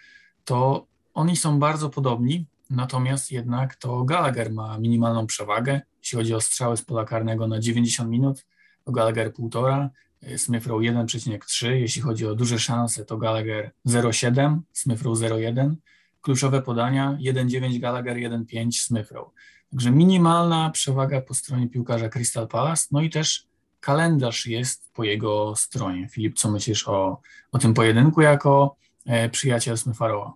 to 0.45 0.87
oni 1.15 1.37
są 1.37 1.59
bardzo 1.59 1.91
podobni, 1.91 2.47
natomiast 2.71 3.31
jednak 3.31 3.77
to 3.77 4.05
Gallagher 4.05 4.53
ma 4.53 4.79
minimalną 4.79 5.27
przewagę, 5.27 5.81
jeśli 5.99 6.19
chodzi 6.19 6.35
o 6.35 6.41
strzały 6.41 6.77
z 6.77 6.83
pola 6.83 7.05
karnego 7.05 7.49
na 7.49 7.61
90 7.61 8.11
minut, 8.11 8.47
to 8.85 8.93
Gallagher 8.93 9.33
1,5, 9.33 9.89
Smith 10.37 10.67
Rowe 10.67 10.85
1,3, 10.85 11.71
jeśli 11.71 12.03
chodzi 12.03 12.27
o 12.27 12.35
duże 12.35 12.59
szanse, 12.59 13.05
to 13.05 13.17
Gallagher 13.17 13.71
0,7, 13.87 14.59
Smith 14.73 15.03
Rowe 15.03 15.29
0,1, 15.29 15.75
kluczowe 16.21 16.63
podania 16.63 17.19
1,9 17.21 17.81
Gallagher, 17.81 18.17
1,5 18.17 18.73
Smith 18.73 19.13
Rowe. 19.13 19.31
Także 19.71 19.91
minimalna 19.91 20.71
przewaga 20.71 21.21
po 21.21 21.35
stronie 21.35 21.69
piłkarza 21.69 22.09
Crystal 22.09 22.49
Palace, 22.49 22.87
no 22.91 23.01
i 23.01 23.11
też 23.11 23.47
kalendarz 23.81 24.47
jest 24.47 24.93
po 24.93 25.05
jego 25.05 25.57
stronie. 25.57 26.09
Filip, 26.09 26.39
co 26.39 26.51
myślisz 26.51 26.89
o, 26.89 27.21
o 27.53 27.59
tym 27.59 27.75
pojedynku 27.75 28.21
jako 28.21 28.77
e, 29.07 29.29
przyjaciel 29.29 29.79
Smitharowa? 29.79 30.33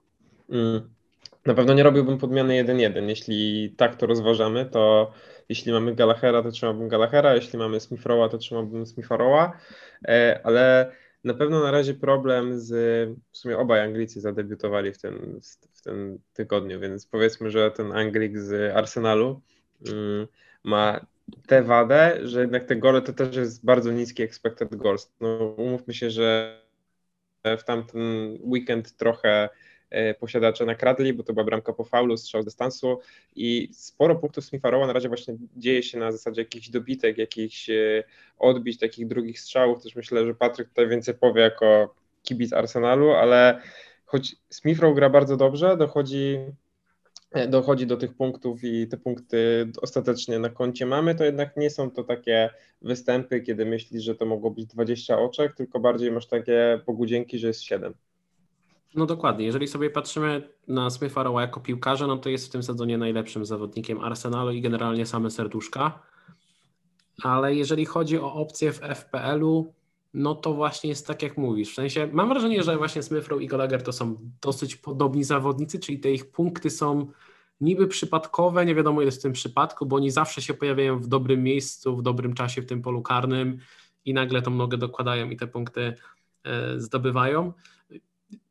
Mm. 0.50 1.01
Na 1.46 1.54
pewno 1.54 1.74
nie 1.74 1.82
robiłbym 1.82 2.18
podmiany 2.18 2.64
1-1. 2.64 3.08
Jeśli 3.08 3.70
tak 3.76 3.96
to 3.96 4.06
rozważamy, 4.06 4.66
to 4.66 5.12
jeśli 5.48 5.72
mamy 5.72 5.94
Galachera, 5.94 6.42
to 6.42 6.50
trzymałbym 6.50 6.88
Galachera, 6.88 7.34
jeśli 7.34 7.58
mamy 7.58 7.80
Smithrowa, 7.80 8.28
to 8.28 8.38
trzymałbym 8.38 8.86
Smitharowa, 8.86 9.58
e, 10.08 10.40
ale 10.44 10.92
na 11.24 11.34
pewno 11.34 11.62
na 11.62 11.70
razie 11.70 11.94
problem 11.94 12.60
z, 12.60 12.70
w 13.30 13.38
sumie 13.38 13.58
obaj 13.58 13.80
Anglicy 13.80 14.20
zadebiutowali 14.20 14.92
w 14.92 14.98
tym, 14.98 15.40
w 15.72 15.82
tym 15.82 16.18
tygodniu, 16.34 16.80
więc 16.80 17.06
powiedzmy, 17.06 17.50
że 17.50 17.70
ten 17.70 17.92
Anglik 17.92 18.38
z 18.38 18.76
Arsenalu 18.76 19.40
um, 19.86 20.26
ma 20.64 21.06
tę 21.46 21.62
wadę, 21.62 22.18
że 22.22 22.40
jednak 22.40 22.64
te 22.64 22.76
gole 22.76 23.02
to 23.02 23.12
też 23.12 23.36
jest 23.36 23.64
bardzo 23.64 23.92
niski 23.92 24.22
expected 24.22 24.76
goals. 24.76 25.12
No, 25.20 25.54
umówmy 25.56 25.94
się, 25.94 26.10
że 26.10 26.58
w 27.44 27.64
tamten 27.64 28.38
weekend 28.42 28.96
trochę 28.96 29.48
E, 29.92 30.14
posiadacze 30.14 30.66
nakradli, 30.66 31.12
bo 31.12 31.22
to 31.22 31.32
była 31.32 31.44
bramka 31.44 31.72
po 31.72 31.84
faulu, 31.84 32.16
strzał 32.16 32.42
z 32.42 32.44
dystansu 32.44 32.98
i 33.36 33.68
sporo 33.72 34.16
punktów 34.16 34.44
Smitharowa 34.44 34.86
na 34.86 34.92
razie 34.92 35.08
właśnie 35.08 35.36
dzieje 35.56 35.82
się 35.82 35.98
na 35.98 36.12
zasadzie 36.12 36.40
jakichś 36.40 36.68
dobitek, 36.68 37.18
jakichś 37.18 37.70
e, 37.70 38.04
odbić, 38.38 38.78
takich 38.78 39.06
drugich 39.06 39.40
strzałów. 39.40 39.82
Też 39.82 39.96
myślę, 39.96 40.26
że 40.26 40.34
Patryk 40.34 40.68
tutaj 40.68 40.88
więcej 40.88 41.14
powie 41.14 41.42
jako 41.42 41.94
kibic 42.22 42.52
Arsenalu, 42.52 43.10
ale 43.10 43.60
choć 44.04 44.36
Smithrow 44.50 44.94
gra 44.94 45.10
bardzo 45.10 45.36
dobrze, 45.36 45.76
dochodzi 45.76 46.38
e, 47.32 47.48
dochodzi 47.48 47.86
do 47.86 47.96
tych 47.96 48.14
punktów 48.14 48.64
i 48.64 48.88
te 48.88 48.96
punkty 48.96 49.68
ostatecznie 49.82 50.38
na 50.38 50.48
koncie 50.48 50.86
mamy, 50.86 51.14
to 51.14 51.24
jednak 51.24 51.56
nie 51.56 51.70
są 51.70 51.90
to 51.90 52.04
takie 52.04 52.50
występy, 52.82 53.40
kiedy 53.40 53.66
myślisz, 53.66 54.02
że 54.02 54.14
to 54.14 54.26
mogło 54.26 54.50
być 54.50 54.66
20 54.66 55.18
oczek, 55.18 55.54
tylko 55.54 55.80
bardziej 55.80 56.12
masz 56.12 56.26
takie 56.26 56.80
pogudzienki, 56.86 57.38
że 57.38 57.46
jest 57.46 57.62
7. 57.62 57.94
No 58.94 59.06
dokładnie. 59.06 59.46
Jeżeli 59.46 59.68
sobie 59.68 59.90
patrzymy 59.90 60.48
na 60.68 60.90
Smitha 60.90 61.22
Rowa 61.22 61.40
jako 61.40 61.60
piłkarza, 61.60 62.06
no 62.06 62.16
to 62.16 62.28
jest 62.28 62.46
w 62.46 62.50
tym 62.50 62.62
sezonie 62.62 62.98
najlepszym 62.98 63.46
zawodnikiem 63.46 64.00
Arsenalu 64.00 64.50
i 64.50 64.60
generalnie 64.60 65.06
same 65.06 65.30
serduszka. 65.30 65.98
Ale 67.22 67.54
jeżeli 67.54 67.84
chodzi 67.84 68.18
o 68.18 68.32
opcje 68.34 68.72
w 68.72 68.78
FPL-u, 68.78 69.74
no 70.14 70.34
to 70.34 70.54
właśnie 70.54 70.90
jest 70.90 71.06
tak 71.06 71.22
jak 71.22 71.36
mówisz. 71.36 71.72
W 71.72 71.74
sensie 71.74 72.08
mam 72.12 72.28
wrażenie, 72.28 72.62
że 72.62 72.76
właśnie 72.76 73.02
Smith 73.02 73.28
Rowe 73.28 73.44
i 73.44 73.46
Gallagher 73.46 73.82
to 73.82 73.92
są 73.92 74.16
dosyć 74.42 74.76
podobni 74.76 75.24
zawodnicy, 75.24 75.78
czyli 75.78 75.98
te 75.98 76.12
ich 76.12 76.30
punkty 76.30 76.70
są 76.70 77.06
niby 77.60 77.88
przypadkowe, 77.88 78.66
nie 78.66 78.74
wiadomo 78.74 79.02
ile 79.02 79.10
w 79.10 79.22
tym 79.22 79.32
przypadku, 79.32 79.86
bo 79.86 79.96
oni 79.96 80.10
zawsze 80.10 80.42
się 80.42 80.54
pojawiają 80.54 80.98
w 80.98 81.06
dobrym 81.06 81.42
miejscu, 81.42 81.96
w 81.96 82.02
dobrym 82.02 82.34
czasie 82.34 82.62
w 82.62 82.66
tym 82.66 82.82
polu 82.82 83.02
karnym 83.02 83.58
i 84.04 84.14
nagle 84.14 84.42
tą 84.42 84.50
nogę 84.50 84.78
dokładają 84.78 85.30
i 85.30 85.36
te 85.36 85.46
punkty 85.46 85.94
e, 86.44 86.80
zdobywają. 86.80 87.52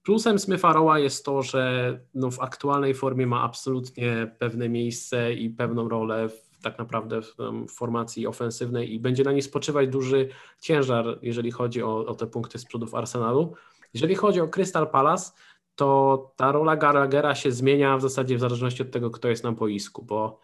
Plusem 0.04 0.40
Smitha 0.40 0.74
Rowa 0.74 1.00
jest 1.00 1.26
to, 1.26 1.42
że 1.42 2.00
no 2.14 2.32
w 2.32 2.40
aktualnej 2.40 2.94
formie 2.94 3.28
ma 3.28 3.42
absolutnie 3.42 4.36
pewne 4.40 4.70
miejsce 4.70 5.34
i 5.34 5.50
pewną 5.50 5.90
rolę 5.90 6.30
w, 6.30 6.60
tak 6.62 6.78
naprawdę 6.78 7.22
w, 7.22 7.36
w, 7.68 7.72
formacji 7.72 8.28
ofensywnej 8.28 8.94
i 8.94 9.00
będzie 9.00 9.24
na 9.24 9.32
niej 9.32 9.42
spoczywać 9.42 9.90
duży 9.90 10.30
ciężar, 10.60 11.20
jeżeli 11.22 11.52
chodzi 11.52 11.84
o, 11.84 12.06
o 12.06 12.16
te 12.16 12.28
punkty 12.28 12.60
z 12.60 12.66
przodu 12.66 12.88
w 12.88 12.96
Arsenalu. 12.96 13.54
Jeżeli 13.94 14.16
chodzi 14.16 14.42
o 14.42 14.48
Crystal 14.48 14.90
Palace, 14.90 15.32
to 15.76 16.32
ta 16.36 16.52
rola 16.52 16.76
Gallaghera 16.76 17.36
się 17.36 17.52
zmienia 17.52 17.98
w 17.98 18.02
zasadzie 18.02 18.38
w 18.38 18.40
zależności 18.40 18.82
od 18.82 18.92
tego, 18.92 19.10
kto 19.12 19.28
jest 19.28 19.44
na 19.44 19.52
boisku, 19.52 20.06
bo 20.06 20.40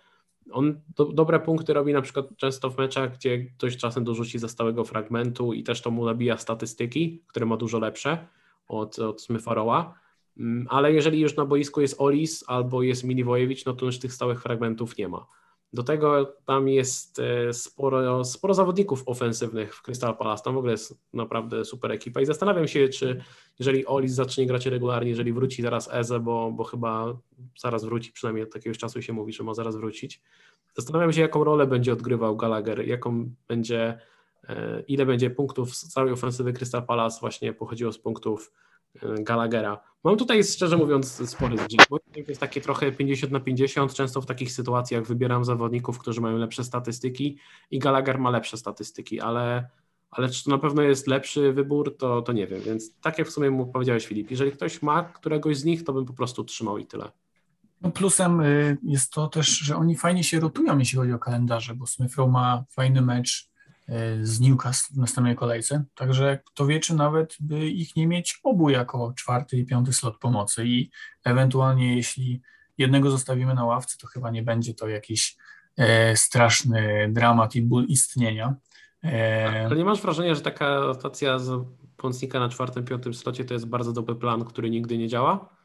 on 0.52 0.82
do, 0.96 1.06
dobre 1.06 1.39
punkty 1.39 1.74
robi 1.74 1.93
na 1.93 2.02
przykład 2.02 2.26
często 2.38 2.70
w 2.70 2.78
meczach, 2.78 3.17
gdzie 3.17 3.46
ktoś 3.46 3.78
czasem 3.78 4.04
dorzuci 4.04 4.39
ze 4.39 4.50
stałego 4.50 4.84
fragmentu 4.84 5.54
i 5.54 5.63
też 5.63 5.82
to 5.82 5.91
mu 5.91 6.06
nabija 6.06 6.38
statystyki, 6.38 7.24
które 7.28 7.46
ma 7.46 7.58
dużo 7.58 7.80
lepsze 7.80 8.28
od, 8.67 8.99
od 8.99 9.21
Smyfaroła, 9.21 9.93
mm, 10.38 10.67
ale 10.69 10.93
jeżeli 10.93 11.19
już 11.19 11.36
na 11.36 11.45
boisku 11.45 11.82
jest 11.82 11.95
Olis 12.01 12.43
albo 12.47 12.84
jest 12.84 13.03
Miliwojewicz, 13.03 13.65
no 13.65 13.73
to 13.73 13.86
już 13.86 13.99
tych 13.99 14.13
stałych 14.13 14.41
fragmentów 14.41 14.97
nie 14.97 15.08
ma. 15.08 15.25
Do 15.73 15.84
tego 15.84 16.34
tam 16.45 16.67
jest 16.67 17.19
e, 17.19 17.53
sporo, 17.53 18.23
sporo 18.23 18.53
zawodników 18.53 19.03
ofensywnych 19.06 19.75
w 19.75 19.82
Crystal 19.82 20.17
Palace. 20.17 20.43
Tam 20.43 20.53
w 20.53 20.58
ogóle 20.58 20.71
jest 20.71 20.99
naprawdę 21.13 21.65
super 21.65 21.91
ekipa 21.91 22.21
i 22.21 22.25
zastanawiam 22.25 22.67
się, 22.67 22.89
czy 22.89 23.21
jeżeli 23.60 23.86
Olis 23.86 24.12
zacznie 24.12 24.45
grać 24.45 24.65
regularnie, 24.65 25.10
jeżeli 25.10 25.34
wróci 25.34 25.62
zaraz 25.62 25.89
Eze, 25.93 26.19
bo, 26.19 26.51
bo 26.51 26.63
chyba 26.63 27.17
zaraz 27.58 27.86
wróci, 27.86 28.12
przynajmniej 28.12 28.45
od 28.45 28.56
jakiegoś 28.56 28.77
czasu 28.77 29.01
się 29.01 29.13
mówi, 29.13 29.34
że 29.34 29.43
ma 29.43 29.53
zaraz 29.53 29.75
wrócić. 29.75 30.21
Zastanawiam 30.75 31.13
się, 31.13 31.21
jaką 31.21 31.43
rolę 31.43 31.67
będzie 31.67 31.93
odgrywał 31.93 32.38
Gallagher, 32.38 32.88
jaką 32.88 33.30
będzie 33.47 33.99
ile 34.88 35.05
będzie 35.05 35.29
punktów 35.29 35.75
z 35.75 35.88
całej 35.88 36.13
ofensywy 36.13 36.53
Crystal 36.53 36.86
Palace 36.86 37.19
właśnie 37.19 37.53
pochodziło 37.53 37.91
z 37.91 37.99
punktów 37.99 38.51
e, 39.01 39.23
Gallaghera. 39.23 39.81
Mam 40.03 40.17
tutaj 40.17 40.43
szczerze 40.43 40.77
mówiąc 40.77 41.29
spory 41.29 41.57
zgrzyt, 41.57 41.88
bo 41.89 41.99
jest 42.27 42.39
takie 42.39 42.62
trochę 42.62 42.91
50 42.91 43.31
na 43.31 43.39
50, 43.39 43.93
często 43.93 44.21
w 44.21 44.25
takich 44.25 44.51
sytuacjach 44.51 45.03
wybieram 45.03 45.45
zawodników, 45.45 45.99
którzy 45.99 46.21
mają 46.21 46.38
lepsze 46.38 46.63
statystyki 46.63 47.38
i 47.71 47.79
Gallagher 47.79 48.19
ma 48.19 48.29
lepsze 48.29 48.57
statystyki, 48.57 49.19
ale, 49.19 49.69
ale 50.12 50.29
czy 50.29 50.43
to 50.43 50.51
na 50.51 50.57
pewno 50.57 50.81
jest 50.81 51.07
lepszy 51.07 51.53
wybór, 51.53 51.97
to, 51.97 52.21
to 52.21 52.33
nie 52.33 52.47
wiem, 52.47 52.62
więc 52.62 52.99
tak 53.01 53.17
jak 53.17 53.27
w 53.27 53.31
sumie 53.31 53.51
mu 53.51 53.65
powiedziałeś 53.65 54.07
Filip, 54.07 54.31
jeżeli 54.31 54.51
ktoś 54.51 54.81
ma 54.81 55.03
któregoś 55.03 55.57
z 55.57 55.65
nich, 55.65 55.83
to 55.83 55.93
bym 55.93 56.05
po 56.05 56.13
prostu 56.13 56.43
trzymał 56.43 56.77
i 56.77 56.86
tyle. 56.86 57.12
No 57.81 57.91
plusem 57.91 58.41
y, 58.41 58.77
jest 58.83 59.13
to 59.13 59.27
też, 59.27 59.47
że 59.47 59.75
oni 59.75 59.95
fajnie 59.95 60.23
się 60.23 60.39
rotują, 60.39 60.77
jeśli 60.77 60.97
chodzi 60.97 61.13
o 61.13 61.19
kalendarze, 61.19 61.75
bo 61.75 61.88
Smith 61.88 62.17
ma 62.17 62.63
fajny 62.69 63.01
mecz 63.01 63.49
z 64.21 64.39
Newcastle 64.39 64.93
w 64.93 64.97
następnej 64.97 65.36
kolejce. 65.36 65.84
Także 65.95 66.39
kto 66.45 66.65
wie, 66.65 66.80
czy 66.80 66.95
nawet 66.95 67.36
by 67.39 67.67
ich 67.67 67.95
nie 67.95 68.08
mieć 68.08 68.39
obu 68.43 68.69
jako 68.69 69.13
czwarty 69.17 69.58
i 69.58 69.65
piąty 69.65 69.93
slot 69.93 70.17
pomocy 70.17 70.65
i 70.65 70.89
ewentualnie 71.23 71.95
jeśli 71.95 72.41
jednego 72.78 73.12
zostawimy 73.12 73.54
na 73.54 73.65
ławce, 73.65 73.97
to 74.02 74.08
chyba 74.08 74.32
nie 74.32 74.43
będzie 74.43 74.73
to 74.73 74.88
jakiś 74.88 75.38
e, 75.78 76.15
straszny 76.17 77.10
dramat 77.12 77.56
i 77.56 77.62
ból 77.62 77.86
istnienia. 77.86 78.56
E... 79.04 79.65
Ale 79.65 79.76
nie 79.76 79.86
masz 79.86 80.02
wrażenia, 80.02 80.36
że 80.36 80.41
taka 80.41 80.80
rotacja 80.80 81.39
z 81.39 81.65
pomocnika 81.97 82.39
na 82.39 82.50
czwartym, 82.50 82.86
piątym 82.86 83.13
slocie 83.13 83.45
to 83.45 83.54
jest 83.54 83.65
bardzo 83.65 83.93
dobry 83.93 84.15
plan, 84.15 84.45
który 84.45 84.69
nigdy 84.69 84.97
nie 84.97 85.08
działa? 85.08 85.57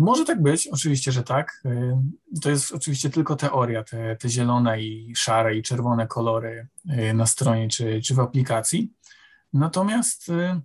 Może 0.00 0.24
tak 0.24 0.42
być, 0.42 0.68
oczywiście, 0.68 1.12
że 1.12 1.22
tak. 1.22 1.62
Y, 1.66 2.40
to 2.42 2.50
jest 2.50 2.72
oczywiście 2.72 3.10
tylko 3.10 3.36
teoria, 3.36 3.84
te, 3.84 4.16
te 4.16 4.28
zielone 4.28 4.82
i 4.82 5.12
szare 5.16 5.56
i 5.56 5.62
czerwone 5.62 6.06
kolory 6.06 6.68
y, 6.90 7.14
na 7.14 7.26
stronie 7.26 7.68
czy, 7.68 8.00
czy 8.00 8.14
w 8.14 8.20
aplikacji. 8.20 8.92
Natomiast 9.52 10.28
y, 10.28 10.60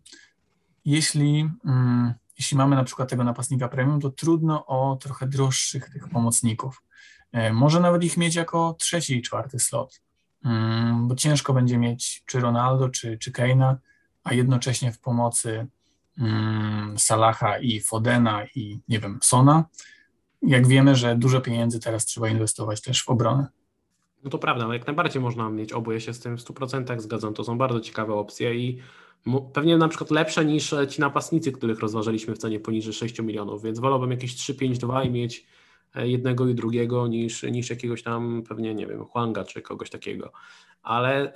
jeśli, 0.86 1.50
mm, 1.66 2.14
jeśli 2.38 2.58
mamy 2.58 2.76
na 2.76 2.84
przykład 2.84 3.10
tego 3.10 3.24
napastnika 3.24 3.68
premium, 3.68 4.02
to 4.02 4.10
trudno 4.10 4.66
o 4.66 4.96
trochę 4.96 5.28
droższych 5.28 5.90
tych 5.90 6.10
pomocników. 6.10 6.82
Może 7.54 7.80
nawet 7.80 8.04
ich 8.04 8.18
mieć 8.18 8.36
jako 8.36 8.76
trzeci 8.80 9.18
i 9.18 9.22
czwarty 9.22 9.60
slot, 9.60 10.02
bo 11.02 11.16
ciężko 11.16 11.54
będzie 11.54 11.78
mieć 11.78 12.24
czy 12.26 12.40
Ronaldo, 12.40 12.90
czy, 12.90 13.18
czy 13.18 13.32
Keina, 13.32 13.78
a 14.24 14.34
jednocześnie 14.34 14.92
w 14.92 15.00
pomocy 15.00 15.68
Salaha 16.98 17.58
i 17.60 17.80
Fodena 17.80 18.46
i 18.56 18.80
nie 18.88 19.00
wiem, 19.00 19.20
Sona. 19.22 19.66
Jak 20.42 20.68
wiemy, 20.68 20.96
że 20.96 21.16
dużo 21.16 21.42
pieniędzy 21.42 21.80
teraz 21.80 22.06
trzeba 22.06 22.30
inwestować 22.30 22.82
też 22.82 23.04
w 23.04 23.10
obronę. 23.10 23.48
No 24.24 24.30
to 24.30 24.40
prawda, 24.40 24.68
no 24.68 24.74
jak 24.74 24.88
najbardziej 24.88 25.22
można 25.22 25.50
mieć 25.50 25.74
obu, 25.74 25.92
ja 25.92 26.00
się 26.00 26.14
z 26.14 26.20
tym 26.20 26.38
w 26.38 26.42
100% 26.42 27.00
zgadzam, 27.00 27.34
to 27.34 27.44
są 27.44 27.58
bardzo 27.58 27.80
ciekawe 27.80 28.14
opcje 28.14 28.56
i 28.56 28.80
pewnie 29.54 29.78
na 29.78 29.88
przykład 29.88 30.12
lepsze 30.12 30.46
niż 30.46 30.76
ci 30.90 31.02
napastnicy, 31.02 31.52
których 31.52 31.80
rozważaliśmy 31.80 32.36
w 32.36 32.38
cenie 32.38 32.60
poniżej 32.60 32.94
6 32.94 33.20
milionów, 33.20 33.64
więc 33.64 33.80
wolałbym 33.80 34.12
jakieś 34.12 34.36
3-5-2 34.36 35.06
i 35.06 35.10
mieć 35.10 35.46
e, 35.96 36.08
jednego 36.08 36.48
i 36.48 36.56
drugiego 36.56 37.08
niż, 37.08 37.44
niż 37.44 37.70
jakiegoś 37.70 38.04
tam 38.04 38.44
pewnie, 38.50 38.76
nie 38.76 38.88
wiem, 38.88 39.06
Huanga 39.06 39.44
czy 39.44 39.62
kogoś 39.62 39.90
takiego. 39.90 40.32
Ale 40.84 41.34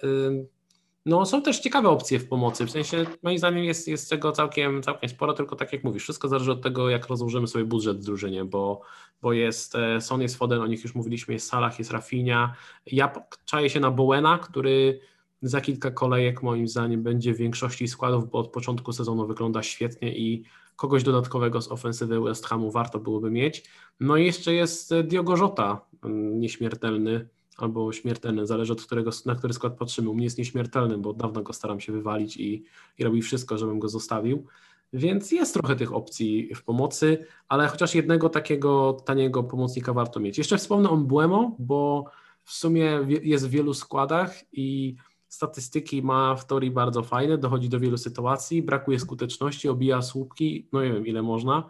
no 1.09 1.25
są 1.25 1.41
też 1.41 1.59
ciekawe 1.59 1.89
opcje 1.89 2.19
w 2.19 2.27
pomocy, 2.27 2.65
w 2.65 2.71
sensie 2.71 3.05
moim 3.23 3.37
zdaniem 3.37 3.63
jest, 3.63 3.87
jest 3.87 4.09
tego 4.09 4.31
całkiem, 4.31 4.83
całkiem 4.83 5.09
sporo, 5.09 5.33
tylko 5.33 5.55
tak 5.55 5.73
jak 5.73 5.83
mówisz, 5.83 6.03
wszystko 6.03 6.27
zależy 6.27 6.51
od 6.51 6.61
tego, 6.61 6.89
jak 6.89 7.07
rozłożymy 7.07 7.47
sobie 7.47 7.65
budżet 7.65 7.97
w 7.97 8.03
drużynie, 8.03 8.45
bo, 8.45 8.81
bo 9.21 9.33
jest 9.33 9.75
e, 9.75 10.01
Son, 10.01 10.21
jest 10.21 10.35
Foden, 10.35 10.61
o 10.61 10.67
nich 10.67 10.83
już 10.83 10.95
mówiliśmy, 10.95 11.33
jest 11.33 11.47
Salah, 11.47 11.79
jest 11.79 11.91
Rafinha, 11.91 12.53
ja 12.85 13.11
czaję 13.45 13.69
się 13.69 13.79
na 13.79 13.91
Bowena, 13.91 14.37
który 14.37 14.99
za 15.41 15.61
kilka 15.61 15.91
kolejek 15.91 16.43
moim 16.43 16.67
zdaniem 16.67 17.03
będzie 17.03 17.33
w 17.33 17.37
większości 17.37 17.87
składów, 17.87 18.29
bo 18.29 18.39
od 18.39 18.51
początku 18.51 18.93
sezonu 18.93 19.27
wygląda 19.27 19.63
świetnie 19.63 20.17
i 20.17 20.43
kogoś 20.75 21.03
dodatkowego 21.03 21.61
z 21.61 21.71
ofensywy 21.71 22.21
West 22.21 22.45
Hamu 22.45 22.71
warto 22.71 22.99
byłoby 22.99 23.31
mieć. 23.31 23.69
No 23.99 24.17
i 24.17 24.25
jeszcze 24.25 24.53
jest 24.53 24.93
Diogo 25.03 25.37
Jota, 25.37 25.85
mm, 26.03 26.39
nieśmiertelny 26.39 27.29
albo 27.63 27.93
śmiertelny, 27.93 28.47
zależy 28.47 28.73
od 28.73 28.81
którego, 28.81 29.11
na 29.25 29.35
który 29.35 29.53
skład 29.53 29.77
patrzymy. 29.77 30.09
U 30.09 30.13
mnie 30.13 30.23
jest 30.23 30.37
nieśmiertelny, 30.37 30.97
bo 30.97 31.09
od 31.09 31.17
dawna 31.17 31.41
go 31.41 31.53
staram 31.53 31.79
się 31.79 31.93
wywalić 31.93 32.37
i, 32.37 32.63
i 32.97 33.03
robi 33.03 33.21
wszystko, 33.21 33.57
żebym 33.57 33.79
go 33.79 33.89
zostawił. 33.89 34.45
Więc 34.93 35.31
jest 35.31 35.53
trochę 35.53 35.75
tych 35.75 35.93
opcji 35.93 36.55
w 36.55 36.63
pomocy, 36.63 37.25
ale 37.47 37.67
chociaż 37.67 37.95
jednego 37.95 38.29
takiego 38.29 38.93
taniego 39.05 39.43
pomocnika 39.43 39.93
warto 39.93 40.19
mieć. 40.19 40.37
Jeszcze 40.37 40.57
wspomnę 40.57 40.89
o 40.89 40.97
Błemo, 40.97 41.55
bo 41.59 42.05
w 42.43 42.53
sumie 42.53 42.99
jest 43.23 43.47
w 43.47 43.49
wielu 43.49 43.73
składach 43.73 44.33
i 44.53 44.95
statystyki 45.27 46.01
ma 46.01 46.35
w 46.35 46.45
teorii 46.45 46.71
bardzo 46.71 47.03
fajne, 47.03 47.37
dochodzi 47.37 47.69
do 47.69 47.79
wielu 47.79 47.97
sytuacji, 47.97 48.61
brakuje 48.61 48.99
skuteczności, 48.99 49.69
obija 49.69 50.01
słupki, 50.01 50.67
no 50.73 50.83
nie 50.83 50.93
wiem 50.93 51.07
ile 51.07 51.21
można. 51.21 51.69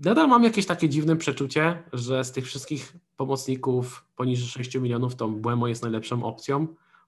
Nadal 0.00 0.28
mam 0.28 0.44
jakieś 0.44 0.66
takie 0.66 0.88
dziwne 0.88 1.16
przeczucie, 1.16 1.82
że 1.92 2.24
z 2.24 2.32
tych 2.32 2.46
wszystkich 2.46 2.92
pomocników 3.16 4.04
poniżej 4.16 4.48
6 4.48 4.74
milionów 4.74 5.16
to 5.16 5.28
Błemo 5.28 5.68
jest 5.68 5.82
najlepszą 5.82 6.24
opcją, 6.24 6.66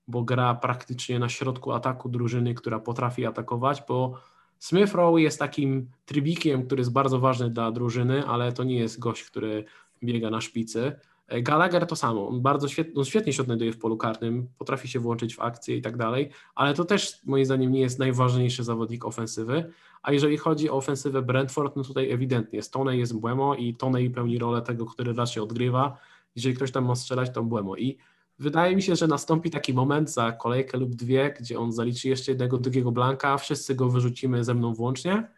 bo 0.08 0.22
gra 0.22 0.54
praktycznie 0.54 1.18
na 1.18 1.28
środku 1.28 1.72
ataku 1.72 2.08
drużyny, 2.08 2.54
która 2.54 2.78
potrafi 2.78 3.26
atakować, 3.26 3.82
bo 3.88 4.18
Smith 4.58 4.94
Rowe 4.94 5.22
jest 5.22 5.38
takim 5.38 5.90
trybikiem, 6.06 6.66
który 6.66 6.80
jest 6.80 6.92
bardzo 6.92 7.20
ważny 7.20 7.50
dla 7.50 7.72
drużyny, 7.72 8.26
ale 8.26 8.52
to 8.52 8.64
nie 8.64 8.78
jest 8.78 8.98
gość, 8.98 9.24
który 9.24 9.64
biega 10.02 10.30
na 10.30 10.40
szpicy. 10.40 10.92
E, 11.28 11.42
Gallagher 11.42 11.86
to 11.86 11.96
samo, 11.96 12.28
on 12.28 12.42
bardzo 12.42 12.68
świetnie, 12.68 12.94
on 12.94 13.04
świetnie 13.04 13.32
się 13.32 13.42
odnajduje 13.42 13.72
w 13.72 13.78
polu 13.78 13.96
karnym, 13.96 14.48
potrafi 14.58 14.88
się 14.88 14.98
włączyć 14.98 15.36
w 15.36 15.40
akcję 15.40 15.76
i 15.76 15.82
tak 15.82 15.96
dalej, 15.96 16.30
ale 16.54 16.74
to 16.74 16.84
też 16.84 17.20
moim 17.24 17.44
zdaniem 17.44 17.72
nie 17.72 17.80
jest 17.80 17.98
najważniejszy 17.98 18.64
zawodnik 18.64 19.04
ofensywy, 19.04 19.72
a 20.04 20.12
jeżeli 20.12 20.36
chodzi 20.36 20.70
o 20.70 20.76
ofensywę 20.76 21.22
Brentford, 21.22 21.76
no 21.76 21.84
tutaj 21.84 22.10
ewidentnie 22.10 22.56
jest 22.56 22.72
Tone 22.72 22.96
jest 22.96 23.18
Błemo 23.18 23.54
i 23.54 23.74
Tone 23.74 24.10
pełni 24.10 24.38
rolę 24.38 24.62
tego, 24.62 24.86
który 24.86 25.12
raczej 25.12 25.42
odgrywa, 25.42 25.98
jeżeli 26.36 26.56
ktoś 26.56 26.72
tam 26.72 26.84
ma 26.84 26.94
strzelać, 26.94 27.30
to 27.34 27.42
Błemo. 27.42 27.76
I 27.76 27.98
wydaje 28.38 28.76
mi 28.76 28.82
się, 28.82 28.96
że 28.96 29.06
nastąpi 29.06 29.50
taki 29.50 29.74
moment 29.74 30.10
za 30.10 30.32
kolejkę 30.32 30.78
lub 30.78 30.94
dwie, 30.94 31.34
gdzie 31.40 31.58
on 31.58 31.72
zaliczy 31.72 32.08
jeszcze 32.08 32.32
jednego 32.32 32.58
drugiego 32.58 32.92
blanka, 32.92 33.38
wszyscy 33.38 33.74
go 33.74 33.88
wyrzucimy 33.88 34.44
ze 34.44 34.54
mną 34.54 34.74
włącznie 34.74 35.28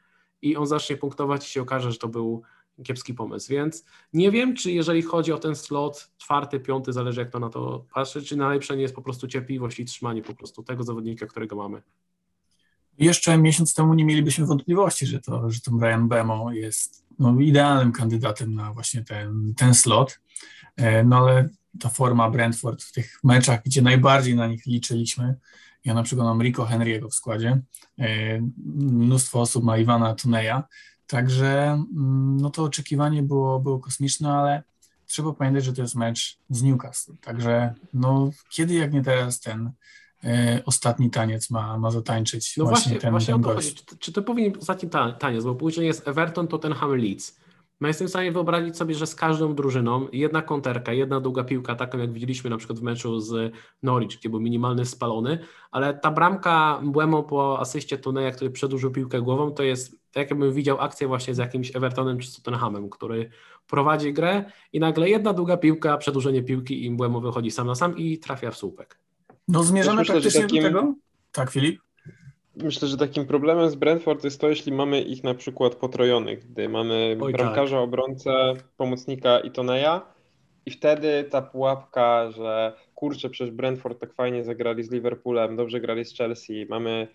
i 0.42 0.56
on 0.56 0.66
zacznie 0.66 0.96
punktować 0.96 1.48
i 1.48 1.50
się 1.50 1.62
okaże, 1.62 1.92
że 1.92 1.98
to 1.98 2.08
był 2.08 2.42
kiepski 2.84 3.14
pomysł, 3.14 3.52
więc 3.52 3.84
nie 4.12 4.30
wiem, 4.30 4.56
czy 4.56 4.72
jeżeli 4.72 5.02
chodzi 5.02 5.32
o 5.32 5.38
ten 5.38 5.56
slot 5.56 6.10
czwarty, 6.18 6.60
piąty, 6.60 6.92
zależy 6.92 7.20
jak 7.20 7.30
to 7.30 7.38
na 7.38 7.50
to 7.50 7.84
patrzy, 7.94 8.22
czy 8.22 8.36
najlepsze 8.36 8.76
nie 8.76 8.82
jest 8.82 8.94
po 8.94 9.02
prostu 9.02 9.28
cierpliwość 9.28 9.80
i 9.80 9.84
trzymanie 9.84 10.22
po 10.22 10.34
prostu 10.34 10.62
tego 10.62 10.84
zawodnika, 10.84 11.26
którego 11.26 11.56
mamy. 11.56 11.82
Jeszcze 12.98 13.38
miesiąc 13.38 13.74
temu 13.74 13.94
nie 13.94 14.04
mielibyśmy 14.04 14.46
wątpliwości, 14.46 15.06
że 15.06 15.20
to, 15.20 15.50
że 15.50 15.60
to 15.60 15.70
Brian 15.70 16.08
Bemo 16.08 16.52
jest 16.52 17.06
no, 17.18 17.40
idealnym 17.40 17.92
kandydatem 17.92 18.54
na 18.54 18.72
właśnie 18.72 19.04
ten, 19.04 19.54
ten 19.56 19.74
slot, 19.74 20.20
e, 20.76 21.04
no 21.04 21.16
ale 21.16 21.48
ta 21.80 21.88
forma 21.88 22.30
Brentford 22.30 22.82
w 22.82 22.92
tych 22.92 23.18
meczach, 23.24 23.62
gdzie 23.64 23.82
najbardziej 23.82 24.36
na 24.36 24.46
nich 24.46 24.66
liczyliśmy, 24.66 25.34
ja 25.84 25.94
na 25.94 26.02
przykład 26.02 26.26
mam 26.26 26.42
Rico 26.42 26.64
Henry'ego 26.64 27.08
w 27.08 27.14
składzie, 27.14 27.60
e, 27.98 28.40
mnóstwo 28.66 29.40
osób 29.40 29.64
ma 29.64 29.78
Iwana 29.78 30.14
Tuneja, 30.14 30.62
Także 31.06 31.48
mm, 31.96 32.36
no 32.36 32.50
to 32.50 32.62
oczekiwanie 32.62 33.22
było, 33.22 33.60
było 33.60 33.78
kosmiczne, 33.78 34.32
ale 34.32 34.62
trzeba 35.06 35.32
pamiętać, 35.32 35.64
że 35.64 35.72
to 35.72 35.82
jest 35.82 35.94
mecz 35.94 36.38
z 36.50 36.62
Newcastle. 36.62 37.16
Także 37.20 37.74
no, 37.94 38.30
kiedy 38.50 38.74
jak 38.74 38.92
nie 38.92 39.02
teraz 39.02 39.40
ten 39.40 39.70
ostatni 40.66 41.10
taniec 41.10 41.50
ma, 41.50 41.78
ma 41.78 41.90
zatańczyć 41.90 42.56
no 42.56 42.64
właśnie, 42.64 42.90
właśnie 42.90 43.00
ten, 43.00 43.10
właśnie 43.10 43.34
ten 43.34 43.42
chodzi. 43.42 43.74
Czy, 43.74 43.98
czy, 43.98 44.12
to 44.12 44.22
powinien 44.22 44.52
być 44.52 44.62
ostatni 44.62 44.90
taniec, 45.18 45.44
bo 45.44 45.54
później 45.54 45.86
jest 45.86 46.08
Everton, 46.08 46.48
Tottenham, 46.48 46.96
Leeds. 46.96 47.40
No 47.80 47.88
jestem 47.88 48.06
w 48.06 48.10
stanie 48.10 48.32
wyobrazić 48.32 48.76
sobie, 48.76 48.94
że 48.94 49.06
z 49.06 49.14
każdą 49.14 49.54
drużyną 49.54 50.08
jedna 50.12 50.42
konterka, 50.42 50.92
jedna 50.92 51.20
długa 51.20 51.44
piłka, 51.44 51.74
taką 51.74 51.98
jak 51.98 52.12
widzieliśmy 52.12 52.50
na 52.50 52.56
przykład 52.56 52.78
w 52.78 52.82
meczu 52.82 53.20
z 53.20 53.52
Norwich, 53.82 54.18
gdzie 54.18 54.28
był 54.28 54.40
minimalny 54.40 54.86
spalony, 54.86 55.38
ale 55.70 55.94
ta 55.94 56.10
bramka 56.10 56.80
Błemo 56.84 57.22
po 57.22 57.60
asyście 57.60 57.98
Tuneja, 57.98 58.30
który 58.30 58.50
przedłużył 58.50 58.90
piłkę 58.90 59.20
głową, 59.20 59.50
to 59.50 59.62
jest 59.62 59.92
tak 60.12 60.30
jakbym 60.30 60.52
widział 60.52 60.80
akcję 60.80 61.08
właśnie 61.08 61.34
z 61.34 61.38
jakimś 61.38 61.76
Evertonem 61.76 62.18
czy 62.18 62.36
Tottenhamem, 62.36 62.90
który 62.90 63.30
prowadzi 63.66 64.12
grę 64.12 64.44
i 64.72 64.80
nagle 64.80 65.08
jedna 65.08 65.32
długa 65.32 65.56
piłka, 65.56 65.96
przedłużenie 65.96 66.42
piłki 66.42 66.84
i 66.84 66.90
Błemo 66.90 67.20
wychodzi 67.20 67.50
sam 67.50 67.66
na 67.66 67.74
sam 67.74 67.96
i 67.96 68.18
trafia 68.18 68.50
w 68.50 68.56
słupek. 68.56 69.05
No 69.48 69.62
zmierzamy 69.62 69.98
myślę, 69.98 70.12
praktycznie 70.12 70.42
takim... 70.42 70.62
do 70.62 70.68
tego? 70.68 70.94
Tak, 71.32 71.50
Filip? 71.50 71.80
Myślę, 72.56 72.88
że 72.88 72.96
takim 72.96 73.26
problemem 73.26 73.70
z 73.70 73.74
Brentford 73.74 74.24
jest 74.24 74.40
to, 74.40 74.48
jeśli 74.48 74.72
mamy 74.72 75.00
ich 75.02 75.24
na 75.24 75.34
przykład 75.34 75.74
potrojonych, 75.74 76.50
gdy 76.50 76.68
mamy 76.68 77.16
Oj, 77.20 77.32
bramkarza, 77.32 77.76
tak. 77.76 77.84
obrońcę, 77.84 78.52
pomocnika 78.76 79.40
i 79.40 79.50
Toneja 79.50 80.02
i 80.66 80.70
wtedy 80.70 81.24
ta 81.30 81.42
pułapka, 81.42 82.30
że 82.30 82.72
kurczę, 82.94 83.30
przecież 83.30 83.54
Brentford 83.54 84.00
tak 84.00 84.14
fajnie 84.14 84.44
zagrali 84.44 84.82
z 84.82 84.90
Liverpoolem, 84.90 85.56
dobrze 85.56 85.80
grali 85.80 86.04
z 86.04 86.16
Chelsea, 86.16 86.66
mamy 86.68 87.08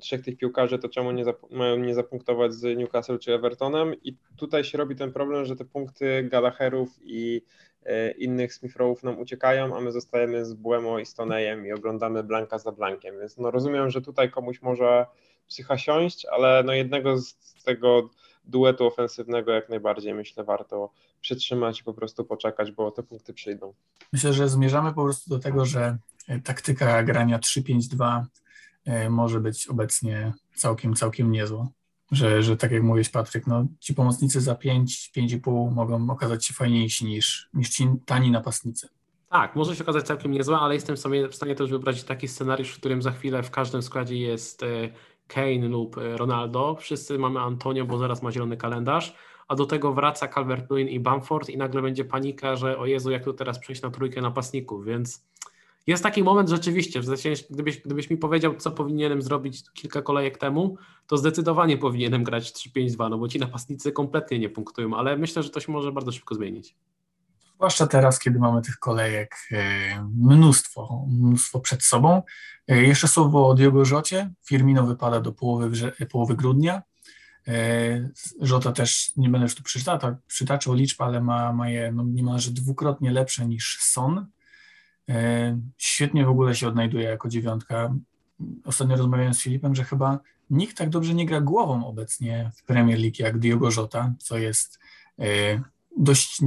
trzech 0.00 0.22
tych 0.22 0.36
piłkarzy, 0.36 0.78
to 0.78 0.88
czemu 0.88 1.12
nie 1.12 1.24
mają 1.50 1.76
nie 1.76 1.94
zapunktować 1.94 2.54
z 2.54 2.78
Newcastle 2.78 3.18
czy 3.18 3.34
Evertonem 3.34 3.94
i 4.02 4.16
tutaj 4.36 4.64
się 4.64 4.78
robi 4.78 4.96
ten 4.96 5.12
problem, 5.12 5.44
że 5.44 5.56
te 5.56 5.64
punkty 5.64 6.22
Gallagherów 6.22 6.88
i 7.02 7.42
e, 7.88 8.10
innych 8.10 8.54
Smithrow 8.54 9.02
nam 9.02 9.18
uciekają, 9.18 9.76
a 9.76 9.80
my 9.80 9.92
zostajemy 9.92 10.44
z 10.44 10.54
Błemo 10.54 10.98
i 10.98 11.06
Stonejem 11.06 11.66
i 11.66 11.72
oglądamy 11.72 12.22
Blanka 12.22 12.58
za 12.58 12.72
Blankiem, 12.72 13.18
więc 13.20 13.38
no 13.38 13.50
rozumiem, 13.50 13.90
że 13.90 14.02
tutaj 14.02 14.30
komuś 14.30 14.62
może 14.62 15.06
psycha 15.48 15.78
siąść, 15.78 16.26
ale 16.26 16.62
no 16.62 16.72
jednego 16.72 17.18
z 17.18 17.36
tego 17.64 18.10
duetu 18.44 18.86
ofensywnego 18.86 19.52
jak 19.52 19.68
najbardziej 19.68 20.14
myślę 20.14 20.44
warto 20.44 20.90
przytrzymać 21.20 21.80
i 21.80 21.84
po 21.84 21.94
prostu 21.94 22.24
poczekać, 22.24 22.72
bo 22.72 22.90
te 22.90 23.02
punkty 23.02 23.34
przyjdą. 23.34 23.74
Myślę, 24.12 24.32
że 24.32 24.48
zmierzamy 24.48 24.94
po 24.94 25.04
prostu 25.04 25.30
do 25.30 25.38
tego, 25.38 25.64
że 25.64 25.98
taktyka 26.44 27.02
grania 27.02 27.38
3-5-2 27.38 28.24
E, 28.88 29.10
może 29.10 29.40
być 29.40 29.68
obecnie 29.68 30.32
całkiem, 30.54 30.94
całkiem 30.94 31.32
niezła. 31.32 31.68
Że, 32.12 32.42
że 32.42 32.56
tak 32.56 32.70
jak 32.70 32.82
mówiłeś 32.82 33.08
Patryk, 33.08 33.46
no, 33.46 33.66
ci 33.80 33.94
pomocnicy 33.94 34.40
za 34.40 34.54
5, 34.54 35.10
5,5 35.16 35.72
mogą 35.74 36.10
okazać 36.10 36.46
się 36.46 36.54
fajniejsi 36.54 37.04
niż, 37.04 37.48
niż 37.54 37.68
ci 37.68 37.88
tani 38.06 38.30
napastnicy. 38.30 38.88
Tak, 39.28 39.56
może 39.56 39.76
się 39.76 39.84
okazać 39.84 40.06
całkiem 40.06 40.32
niezła, 40.32 40.60
ale 40.60 40.74
jestem 40.74 40.96
sobie 40.96 41.28
w 41.28 41.34
stanie 41.34 41.54
też 41.54 41.70
wyobrazić 41.70 42.04
taki 42.04 42.28
scenariusz, 42.28 42.70
w 42.70 42.78
którym 42.78 43.02
za 43.02 43.10
chwilę 43.10 43.42
w 43.42 43.50
każdym 43.50 43.82
składzie 43.82 44.16
jest 44.16 44.62
e, 44.62 44.66
Kane 45.26 45.68
lub 45.68 45.98
e, 45.98 46.16
Ronaldo. 46.16 46.76
Wszyscy 46.80 47.18
mamy 47.18 47.40
Antonio, 47.40 47.84
bo 47.84 47.98
zaraz 47.98 48.22
ma 48.22 48.32
zielony 48.32 48.56
kalendarz, 48.56 49.16
a 49.48 49.54
do 49.54 49.66
tego 49.66 49.92
wraca 49.92 50.26
Calvert-Lewin 50.26 50.88
i 50.88 51.00
Bamford 51.00 51.48
i 51.48 51.56
nagle 51.56 51.82
będzie 51.82 52.04
panika, 52.04 52.56
że 52.56 52.78
o 52.78 52.86
Jezu, 52.86 53.10
jak 53.10 53.24
tu 53.24 53.32
teraz 53.32 53.58
przejść 53.58 53.82
na 53.82 53.90
trójkę 53.90 54.20
napastników, 54.20 54.84
więc 54.84 55.28
jest 55.88 56.02
taki 56.02 56.22
moment 56.22 56.48
rzeczywiście, 56.48 57.02
że 57.02 57.14
gdybyś, 57.50 57.80
gdybyś 57.80 58.10
mi 58.10 58.16
powiedział, 58.16 58.54
co 58.54 58.70
powinienem 58.70 59.22
zrobić 59.22 59.62
kilka 59.74 60.02
kolejek 60.02 60.38
temu, 60.38 60.76
to 61.06 61.16
zdecydowanie 61.16 61.78
powinienem 61.78 62.24
grać 62.24 62.52
3-5-2, 62.52 63.10
no 63.10 63.18
bo 63.18 63.28
ci 63.28 63.38
napastnicy 63.38 63.92
kompletnie 63.92 64.38
nie 64.38 64.48
punktują, 64.48 64.96
ale 64.96 65.16
myślę, 65.16 65.42
że 65.42 65.50
to 65.50 65.60
się 65.60 65.72
może 65.72 65.92
bardzo 65.92 66.12
szybko 66.12 66.34
zmienić. 66.34 66.76
Zwłaszcza 67.54 67.86
teraz, 67.86 68.18
kiedy 68.18 68.38
mamy 68.38 68.62
tych 68.62 68.78
kolejek 68.78 69.36
e, 69.52 70.08
mnóstwo, 70.16 71.06
mnóstwo 71.08 71.60
przed 71.60 71.82
sobą. 71.82 72.22
E, 72.68 72.82
jeszcze 72.82 73.08
słowo 73.08 73.48
o 73.48 73.54
Diogo 73.54 73.84
Rzocie. 73.84 74.30
Firmino 74.44 74.86
wypada 74.86 75.20
do 75.20 75.32
połowy, 75.32 75.92
połowy 76.10 76.36
grudnia. 76.36 76.82
Żota 78.40 78.70
e, 78.70 78.72
też, 78.72 79.12
nie 79.16 79.28
będę 79.28 79.44
już 79.44 79.54
tu 79.54 79.62
przytaczał, 79.62 80.16
przytaczał 80.26 80.74
liczb, 80.74 81.02
ale 81.02 81.20
ma, 81.20 81.52
ma 81.52 81.70
je 81.70 81.92
no, 81.92 82.04
niemalże 82.04 82.50
dwukrotnie 82.50 83.10
lepsze 83.10 83.46
niż 83.46 83.78
Son 83.80 84.26
świetnie 85.76 86.24
w 86.24 86.28
ogóle 86.28 86.54
się 86.54 86.68
odnajduje 86.68 87.04
jako 87.04 87.28
dziewiątka. 87.28 87.94
Ostatnio 88.64 88.96
rozmawiałem 88.96 89.34
z 89.34 89.42
Filipem, 89.42 89.74
że 89.74 89.84
chyba 89.84 90.18
nikt 90.50 90.78
tak 90.78 90.88
dobrze 90.88 91.14
nie 91.14 91.26
gra 91.26 91.40
głową 91.40 91.86
obecnie 91.86 92.50
w 92.56 92.62
Premier 92.62 92.98
League 92.98 93.16
jak 93.18 93.38
Diogo 93.38 93.70
Jota, 93.76 94.14
co 94.18 94.38
jest 94.38 94.78
e, 95.18 95.24
dość, 95.96 96.40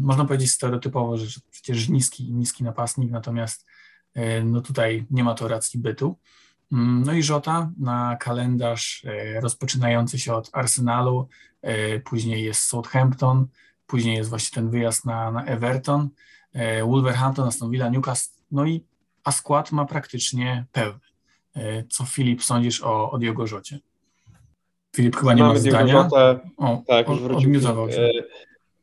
można 0.00 0.24
powiedzieć 0.24 0.50
stereotypowo, 0.50 1.16
że 1.16 1.40
przecież 1.50 1.88
niski, 1.88 2.32
niski 2.32 2.64
napastnik, 2.64 3.10
natomiast 3.10 3.66
e, 4.14 4.44
no 4.44 4.60
tutaj 4.60 5.06
nie 5.10 5.24
ma 5.24 5.34
to 5.34 5.48
racji 5.48 5.80
bytu. 5.80 6.16
Mm, 6.72 7.02
no 7.06 7.12
i 7.12 7.22
Jota 7.28 7.70
na 7.78 8.16
kalendarz 8.16 9.06
rozpoczynający 9.40 10.18
się 10.18 10.34
od 10.34 10.50
Arsenalu, 10.52 11.28
później 12.04 12.44
jest 12.44 12.60
Southampton, 12.60 13.46
później 13.86 14.16
jest 14.16 14.30
właśnie 14.30 14.54
ten 14.54 14.70
wyjazd 14.70 15.04
na, 15.04 15.30
na 15.30 15.44
Everton, 15.44 16.10
E, 16.10 16.35
Wolverhampton, 16.84 17.48
Aston 17.48 17.70
Villa, 17.70 17.88
Newcastle, 17.88 18.42
no 18.50 18.64
i 18.64 18.84
a 19.24 19.32
skład 19.32 19.72
ma 19.72 19.84
praktycznie 19.84 20.64
pełny. 20.72 20.98
E, 21.56 21.84
co 21.88 22.04
Filip 22.04 22.42
sądzisz 22.42 22.82
o, 22.82 23.10
o 23.10 23.18
Diogo 23.18 23.46
Rzocie? 23.46 23.78
Filip 24.96 25.16
chyba 25.16 25.34
nie 25.34 25.42
Mamy 25.42 25.54
ma 25.54 25.60
zdania. 25.60 25.94
Jota, 25.94 26.40
o, 26.56 26.82
tak, 26.86 27.08
już 27.08 27.20
wrócił. 27.20 27.60
Się. 27.60 28.10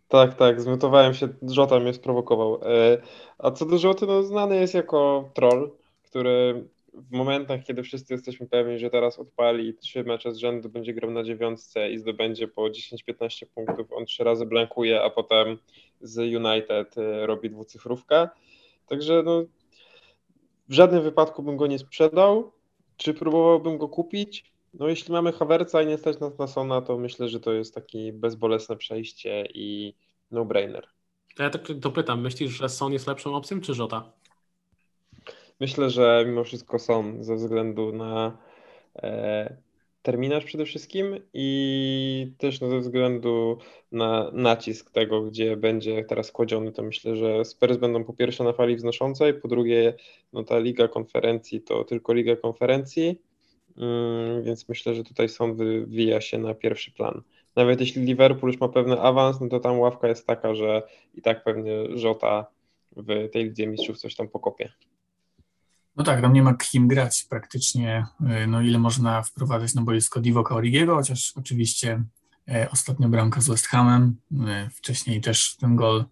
Tak, 0.07 0.35
tak, 0.35 0.61
zmiotowałem 0.61 1.13
się, 1.13 1.27
Żota 1.41 1.79
mnie 1.79 1.93
sprowokował. 1.93 2.55
E, 2.55 2.97
a 3.39 3.51
co 3.51 3.65
do 3.65 3.77
Żoty, 3.77 4.05
no 4.07 4.23
znany 4.23 4.55
jest 4.55 4.73
jako 4.73 5.29
troll, 5.33 5.71
który 6.03 6.67
w 6.93 7.11
momentach, 7.11 7.63
kiedy 7.63 7.83
wszyscy 7.83 8.13
jesteśmy 8.13 8.47
pewni, 8.47 8.79
że 8.79 8.89
teraz 8.89 9.19
odpali 9.19 9.73
trzy 9.73 10.03
mecze 10.03 10.33
z 10.33 10.37
rzędu, 10.37 10.69
będzie 10.69 10.93
grał 10.93 11.11
na 11.11 11.23
dziewiątce 11.23 11.91
i 11.91 11.97
zdobędzie 11.97 12.47
po 12.47 12.61
10-15 12.61 13.45
punktów, 13.55 13.93
on 13.93 14.05
trzy 14.05 14.23
razy 14.23 14.45
blankuje, 14.45 15.03
a 15.03 15.09
potem 15.09 15.57
z 16.01 16.17
United 16.17 16.97
e, 16.97 17.27
robi 17.27 17.49
dwucyfrówkę. 17.49 18.29
Także 18.87 19.23
no, 19.25 19.43
w 20.69 20.73
żadnym 20.73 21.03
wypadku 21.03 21.43
bym 21.43 21.57
go 21.57 21.67
nie 21.67 21.79
sprzedał. 21.79 22.51
Czy 22.97 23.13
próbowałbym 23.13 23.77
go 23.77 23.89
kupić? 23.89 24.53
No 24.73 24.87
jeśli 24.87 25.13
mamy 25.13 25.31
Havertza 25.31 25.81
i 25.81 25.87
nie 25.87 25.97
stać 25.97 26.19
nas 26.19 26.37
na 26.39 26.47
Sona, 26.47 26.81
to 26.81 26.97
myślę, 26.97 27.29
że 27.29 27.39
to 27.39 27.53
jest 27.53 27.75
takie 27.75 28.13
bezbolesne 28.13 28.77
przejście 28.77 29.45
i 29.53 29.93
no-brainer. 30.31 30.87
Ja 31.39 31.49
tak 31.49 31.73
dopytam, 31.73 32.21
myślisz, 32.21 32.51
że 32.51 32.69
Son 32.69 32.93
jest 32.93 33.07
lepszą 33.07 33.35
opcją 33.35 33.61
czy 33.61 33.73
Żota? 33.73 34.11
Myślę, 35.63 35.89
że 35.89 36.23
mimo 36.27 36.43
wszystko 36.43 36.79
Son 36.79 37.23
ze 37.23 37.35
względu 37.35 37.91
na 37.91 38.37
e, 38.95 39.57
terminarz 40.01 40.45
przede 40.45 40.65
wszystkim 40.65 41.19
i 41.33 42.31
też 42.37 42.61
no, 42.61 42.69
ze 42.69 42.79
względu 42.79 43.57
na 43.91 44.31
nacisk 44.33 44.91
tego, 44.91 45.21
gdzie 45.21 45.57
będzie 45.57 46.03
teraz 46.03 46.31
kładziony, 46.31 46.71
to 46.71 46.83
myślę, 46.83 47.15
że 47.15 47.45
Spurs 47.45 47.77
będą 47.77 48.03
po 48.03 48.13
pierwsze 48.13 48.43
na 48.43 48.53
fali 48.53 48.75
wznoszącej, 48.75 49.33
po 49.33 49.47
drugie 49.47 49.93
no 50.33 50.43
ta 50.43 50.59
Liga 50.59 50.87
Konferencji 50.87 51.61
to 51.61 51.83
tylko 51.83 52.13
Liga 52.13 52.35
Konferencji, 52.35 53.21
mm, 53.77 54.43
więc 54.43 54.69
myślę, 54.69 54.95
że 54.95 55.03
tutaj 55.03 55.29
Son 55.29 55.55
wywija 55.55 56.21
się 56.21 56.37
na 56.37 56.53
pierwszy 56.53 56.91
plan. 56.91 57.21
Nawet 57.55 57.79
jeśli 57.79 58.05
Liverpool 58.05 58.51
już 58.51 58.61
ma 58.61 58.69
pewny 58.69 59.01
awans, 59.01 59.41
no 59.41 59.49
to 59.49 59.59
tam 59.59 59.79
ławka 59.79 60.07
jest 60.07 60.27
taka, 60.27 60.55
że 60.55 60.83
i 61.15 61.21
tak 61.21 61.43
pewnie 61.43 61.97
Żota 61.97 62.45
w 62.91 63.29
tej 63.31 63.43
Lidze 63.43 63.67
Mistrzów 63.67 63.97
coś 63.97 64.15
tam 64.15 64.27
pokopie. 64.27 64.69
No 65.95 66.03
tak, 66.03 66.21
tam 66.21 66.33
nie 66.33 66.43
ma 66.43 66.53
kim 66.53 66.87
grać 66.87 67.25
praktycznie, 67.29 68.05
y, 68.43 68.47
no 68.47 68.61
ile 68.61 68.79
można 68.79 69.23
wprowadzać 69.23 69.73
na 69.73 69.81
boisko 69.81 70.21
Divoka 70.21 70.55
Origiego, 70.55 70.95
chociaż 70.95 71.33
oczywiście 71.35 72.03
e, 72.49 72.69
ostatnio 72.71 73.09
bramka 73.09 73.41
z 73.41 73.47
West 73.47 73.67
Hamem, 73.67 74.15
e, 74.47 74.69
wcześniej 74.69 75.21
też 75.21 75.55
ten 75.55 75.75
gol 75.75 76.05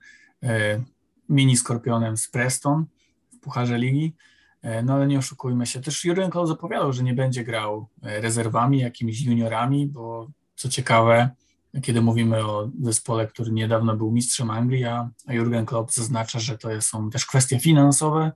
e, 0.44 0.84
mini 1.30 1.58
Skorpionem 1.58 2.18
z 2.18 2.30
Preston 2.30 2.86
w 3.34 3.40
Pucharze 3.40 3.78
Ligi, 3.78 4.14
no 4.84 4.94
ale 4.94 5.08
nie 5.08 5.18
oszukujmy 5.18 5.66
się, 5.66 5.82
też 5.82 6.06
Jurgen 6.06 6.30
Klopp 6.30 6.48
zapowiadał, 6.48 6.94
że 6.94 7.04
nie 7.04 7.14
będzie 7.14 7.44
grał 7.44 7.88
rezerwami, 8.02 8.80
jakimiś 8.80 9.22
juniorami, 9.22 9.88
bo 9.88 10.28
co 10.56 10.70
ciekawe, 10.70 11.30
kiedy 11.82 12.02
mówimy 12.02 12.46
o 12.46 12.70
zespole, 12.82 13.28
który 13.28 13.52
niedawno 13.52 13.96
był 13.96 14.12
mistrzem 14.12 14.50
Anglii, 14.50 14.86
a 14.86 15.10
Jurgen 15.28 15.66
Klopp 15.66 15.92
zaznacza, 15.92 16.40
że 16.40 16.58
to 16.58 16.82
są 16.82 17.10
też 17.10 17.26
kwestie 17.26 17.60
finansowe, 17.60 18.32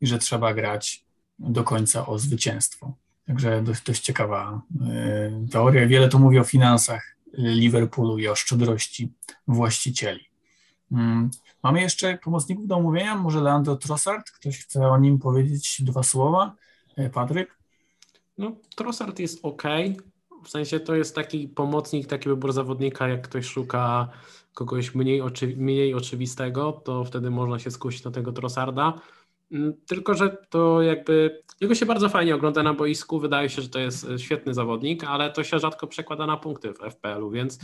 i 0.00 0.06
że 0.06 0.18
trzeba 0.18 0.54
grać 0.54 1.04
do 1.38 1.64
końca 1.64 2.06
o 2.06 2.18
zwycięstwo. 2.18 2.94
Także 3.26 3.62
dość, 3.62 3.82
dość 3.82 4.00
ciekawa 4.00 4.60
y, 5.46 5.50
teoria. 5.50 5.86
Wiele 5.86 6.08
tu 6.08 6.18
mówi 6.18 6.38
o 6.38 6.44
finansach 6.44 7.16
Liverpoolu 7.32 8.18
i 8.18 8.28
o 8.28 8.34
szczodrości 8.34 9.12
właścicieli. 9.48 10.20
Mm, 10.92 11.30
mamy 11.62 11.80
jeszcze 11.80 12.18
pomocników 12.18 12.66
do 12.66 12.76
omówienia. 12.76 13.14
Może 13.14 13.40
Leandro 13.40 13.76
Trossard? 13.76 14.30
Ktoś 14.30 14.58
chce 14.58 14.88
o 14.88 14.98
nim 14.98 15.18
powiedzieć 15.18 15.82
dwa 15.82 16.02
słowa? 16.02 16.54
Y, 16.98 17.10
Patryk? 17.10 17.58
No, 18.38 18.52
Trossard 18.76 19.18
jest 19.18 19.38
ok. 19.42 19.62
W 20.44 20.48
sensie 20.48 20.80
to 20.80 20.94
jest 20.94 21.14
taki 21.14 21.48
pomocnik, 21.48 22.06
taki 22.06 22.28
wybór 22.28 22.52
zawodnika, 22.52 23.08
jak 23.08 23.22
ktoś 23.22 23.46
szuka 23.46 24.08
kogoś 24.54 24.94
mniej, 24.94 25.20
oczy, 25.20 25.54
mniej 25.56 25.94
oczywistego, 25.94 26.72
to 26.72 27.04
wtedy 27.04 27.30
można 27.30 27.58
się 27.58 27.70
skusić 27.70 28.04
na 28.04 28.10
tego 28.10 28.32
Trossarda. 28.32 29.00
Mm, 29.52 29.74
tylko, 29.86 30.14
że 30.14 30.36
to 30.50 30.82
jakby 30.82 31.42
jego 31.60 31.74
się 31.74 31.86
bardzo 31.86 32.08
fajnie 32.08 32.34
ogląda 32.34 32.62
na 32.62 32.74
boisku. 32.74 33.18
Wydaje 33.18 33.48
się, 33.48 33.62
że 33.62 33.68
to 33.68 33.78
jest 33.78 34.08
e, 34.10 34.18
świetny 34.18 34.54
zawodnik, 34.54 35.04
ale 35.04 35.32
to 35.32 35.44
się 35.44 35.58
rzadko 35.58 35.86
przekłada 35.86 36.26
na 36.26 36.36
punkty 36.36 36.72
w 36.72 36.78
FPL-u, 36.78 37.30
więc 37.30 37.58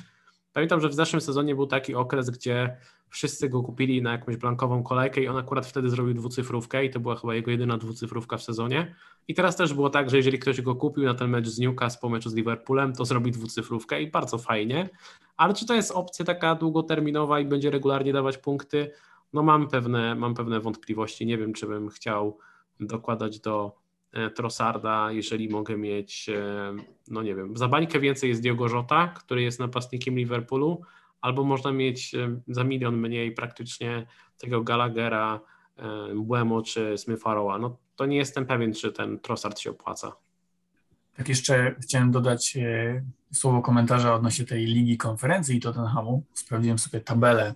pamiętam, 0.52 0.80
że 0.80 0.88
w 0.88 0.94
zeszłym 0.94 1.20
sezonie 1.20 1.54
był 1.54 1.66
taki 1.66 1.94
okres, 1.94 2.30
gdzie 2.30 2.76
wszyscy 3.08 3.48
go 3.48 3.62
kupili 3.62 4.02
na 4.02 4.12
jakąś 4.12 4.36
blankową 4.36 4.82
kolejkę 4.82 5.20
i 5.20 5.28
on 5.28 5.36
akurat 5.36 5.66
wtedy 5.66 5.90
zrobił 5.90 6.14
dwucyfrówkę 6.14 6.84
i 6.84 6.90
to 6.90 7.00
była 7.00 7.16
chyba 7.16 7.34
jego 7.34 7.50
jedyna 7.50 7.78
dwucyfrówka 7.78 8.36
w 8.36 8.42
sezonie. 8.42 8.94
I 9.28 9.34
teraz 9.34 9.56
też 9.56 9.74
było 9.74 9.90
tak, 9.90 10.10
że 10.10 10.16
jeżeli 10.16 10.38
ktoś 10.38 10.60
go 10.60 10.74
kupił 10.74 11.04
na 11.04 11.14
ten 11.14 11.30
mecz 11.30 11.48
z 11.48 11.58
Newcastle 11.58 12.00
po 12.00 12.08
meczu 12.08 12.30
z 12.30 12.34
Liverpoolem, 12.34 12.92
to 12.92 13.04
zrobi 13.04 13.30
dwucyfrówkę 13.30 14.02
i 14.02 14.10
bardzo 14.10 14.38
fajnie. 14.38 14.88
Ale 15.36 15.54
czy 15.54 15.66
to 15.66 15.74
jest 15.74 15.92
opcja 15.92 16.24
taka 16.24 16.54
długoterminowa 16.54 17.40
i 17.40 17.44
będzie 17.44 17.70
regularnie 17.70 18.12
dawać 18.12 18.38
punkty? 18.38 18.90
No 19.32 19.42
mam 19.42 19.68
pewne, 19.68 20.14
mam 20.14 20.34
pewne 20.34 20.60
wątpliwości. 20.60 21.26
Nie 21.26 21.38
wiem, 21.38 21.52
czy 21.52 21.66
bym 21.66 21.88
chciał 21.88 22.38
dokładać 22.80 23.40
do 23.40 23.76
e, 24.12 24.30
Trossarda, 24.30 25.12
jeżeli 25.12 25.48
mogę 25.48 25.76
mieć, 25.76 26.28
e, 26.28 26.74
no 27.08 27.22
nie 27.22 27.34
wiem, 27.34 27.56
za 27.56 27.68
bańkę 27.68 28.00
więcej 28.00 28.28
jest 28.28 28.42
Diogo 28.42 28.68
Jota, 28.68 29.08
który 29.08 29.42
jest 29.42 29.60
napastnikiem 29.60 30.16
Liverpoolu, 30.16 30.80
albo 31.20 31.44
można 31.44 31.72
mieć 31.72 32.14
e, 32.14 32.40
za 32.48 32.64
milion 32.64 32.96
mniej 32.96 33.32
praktycznie 33.32 34.06
tego 34.38 34.62
Gallaghera, 34.62 35.40
Buemo 36.14 36.62
czy 36.62 36.98
Smith 36.98 37.22
No 37.60 37.76
to 37.96 38.06
nie 38.06 38.16
jestem 38.16 38.46
pewien, 38.46 38.74
czy 38.74 38.92
ten 38.92 39.18
Trossard 39.18 39.58
się 39.58 39.70
opłaca. 39.70 40.12
Tak 41.16 41.28
jeszcze 41.28 41.74
chciałem 41.82 42.10
dodać 42.10 42.58
słowo 43.32 43.62
komentarza 43.62 44.14
odnośnie 44.14 44.44
tej 44.44 44.66
ligi 44.66 44.96
konferencji 44.96 45.56
i 45.56 45.60
Tottenhamu. 45.60 46.22
Sprawdziłem 46.34 46.78
sobie 46.78 47.00
tabelę 47.00 47.54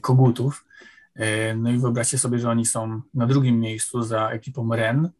kogutów 0.00 0.64
E, 1.14 1.54
no 1.56 1.70
i 1.70 1.78
wyobraźcie 1.78 2.18
sobie, 2.18 2.38
że 2.38 2.50
oni 2.50 2.66
są 2.66 3.00
na 3.14 3.26
drugim 3.26 3.60
miejscu 3.60 4.02
za 4.02 4.28
ekipą 4.28 4.76
Ren. 4.76 5.10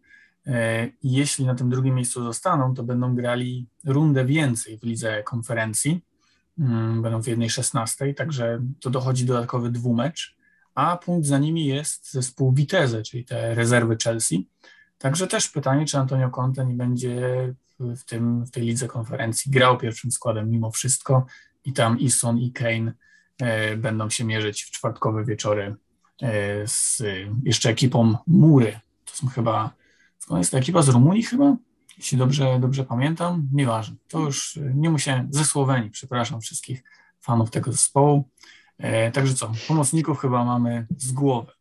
E, 0.46 0.86
I 0.86 1.12
jeśli 1.12 1.46
na 1.46 1.54
tym 1.54 1.70
drugim 1.70 1.94
miejscu 1.94 2.22
zostaną, 2.22 2.74
to 2.74 2.82
będą 2.82 3.14
grali 3.14 3.66
rundę 3.84 4.24
więcej 4.24 4.78
w 4.78 4.82
lidze 4.82 5.22
konferencji. 5.22 6.04
Mm, 6.58 7.02
będą 7.02 7.22
w 7.22 7.26
jednej 7.26 7.50
szesnastej, 7.50 8.14
także 8.14 8.62
to 8.80 8.90
dochodzi 8.90 9.24
dodatkowy 9.24 9.70
dwumecz, 9.70 10.36
a 10.74 10.96
punkt 10.96 11.26
za 11.26 11.38
nimi 11.38 11.66
jest 11.66 12.12
zespół 12.12 12.52
Vitesse, 12.52 13.02
czyli 13.02 13.24
te 13.24 13.54
rezerwy 13.54 13.96
Chelsea. 14.04 14.48
Także 14.98 15.26
też 15.26 15.48
pytanie, 15.48 15.86
czy 15.86 15.98
Antonio 15.98 16.30
Conte 16.30 16.66
nie 16.66 16.74
będzie 16.74 17.20
w, 17.80 18.04
tym, 18.04 18.44
w 18.44 18.50
tej 18.50 18.62
lidze 18.62 18.88
konferencji 18.88 19.50
grał 19.50 19.78
pierwszym 19.78 20.10
składem 20.10 20.50
mimo 20.50 20.70
wszystko 20.70 21.26
i 21.64 21.72
tam 21.72 21.98
Ison 21.98 22.38
i 22.38 22.52
Kane 22.52 22.92
E, 22.92 22.94
będą 23.76 24.10
się 24.10 24.24
mierzyć 24.24 24.62
w 24.62 24.70
czwartkowe 24.70 25.24
wieczory 25.24 25.76
e, 26.22 26.66
z 26.66 27.02
jeszcze 27.44 27.70
ekipą 27.70 28.16
Mury. 28.26 28.80
To 29.04 29.16
są 29.16 29.26
chyba, 29.26 29.70
skąd 30.18 30.38
jest 30.38 30.52
ta 30.52 30.58
ekipa 30.58 30.82
z 30.82 30.88
Rumunii 30.88 31.22
chyba? 31.22 31.56
Jeśli 31.98 32.18
dobrze, 32.18 32.58
dobrze 32.60 32.84
pamiętam, 32.84 33.48
nieważne. 33.52 33.96
To 34.08 34.18
już 34.18 34.58
nie 34.74 34.90
musiałem, 34.90 35.28
ze 35.30 35.44
Słowenii, 35.44 35.90
przepraszam 35.90 36.40
wszystkich 36.40 36.82
fanów 37.20 37.50
tego 37.50 37.72
zespołu. 37.72 38.28
E, 38.78 39.12
także 39.12 39.34
co, 39.34 39.52
pomocników 39.68 40.18
chyba 40.18 40.44
mamy 40.44 40.86
z 40.96 41.12
głowy. 41.12 41.52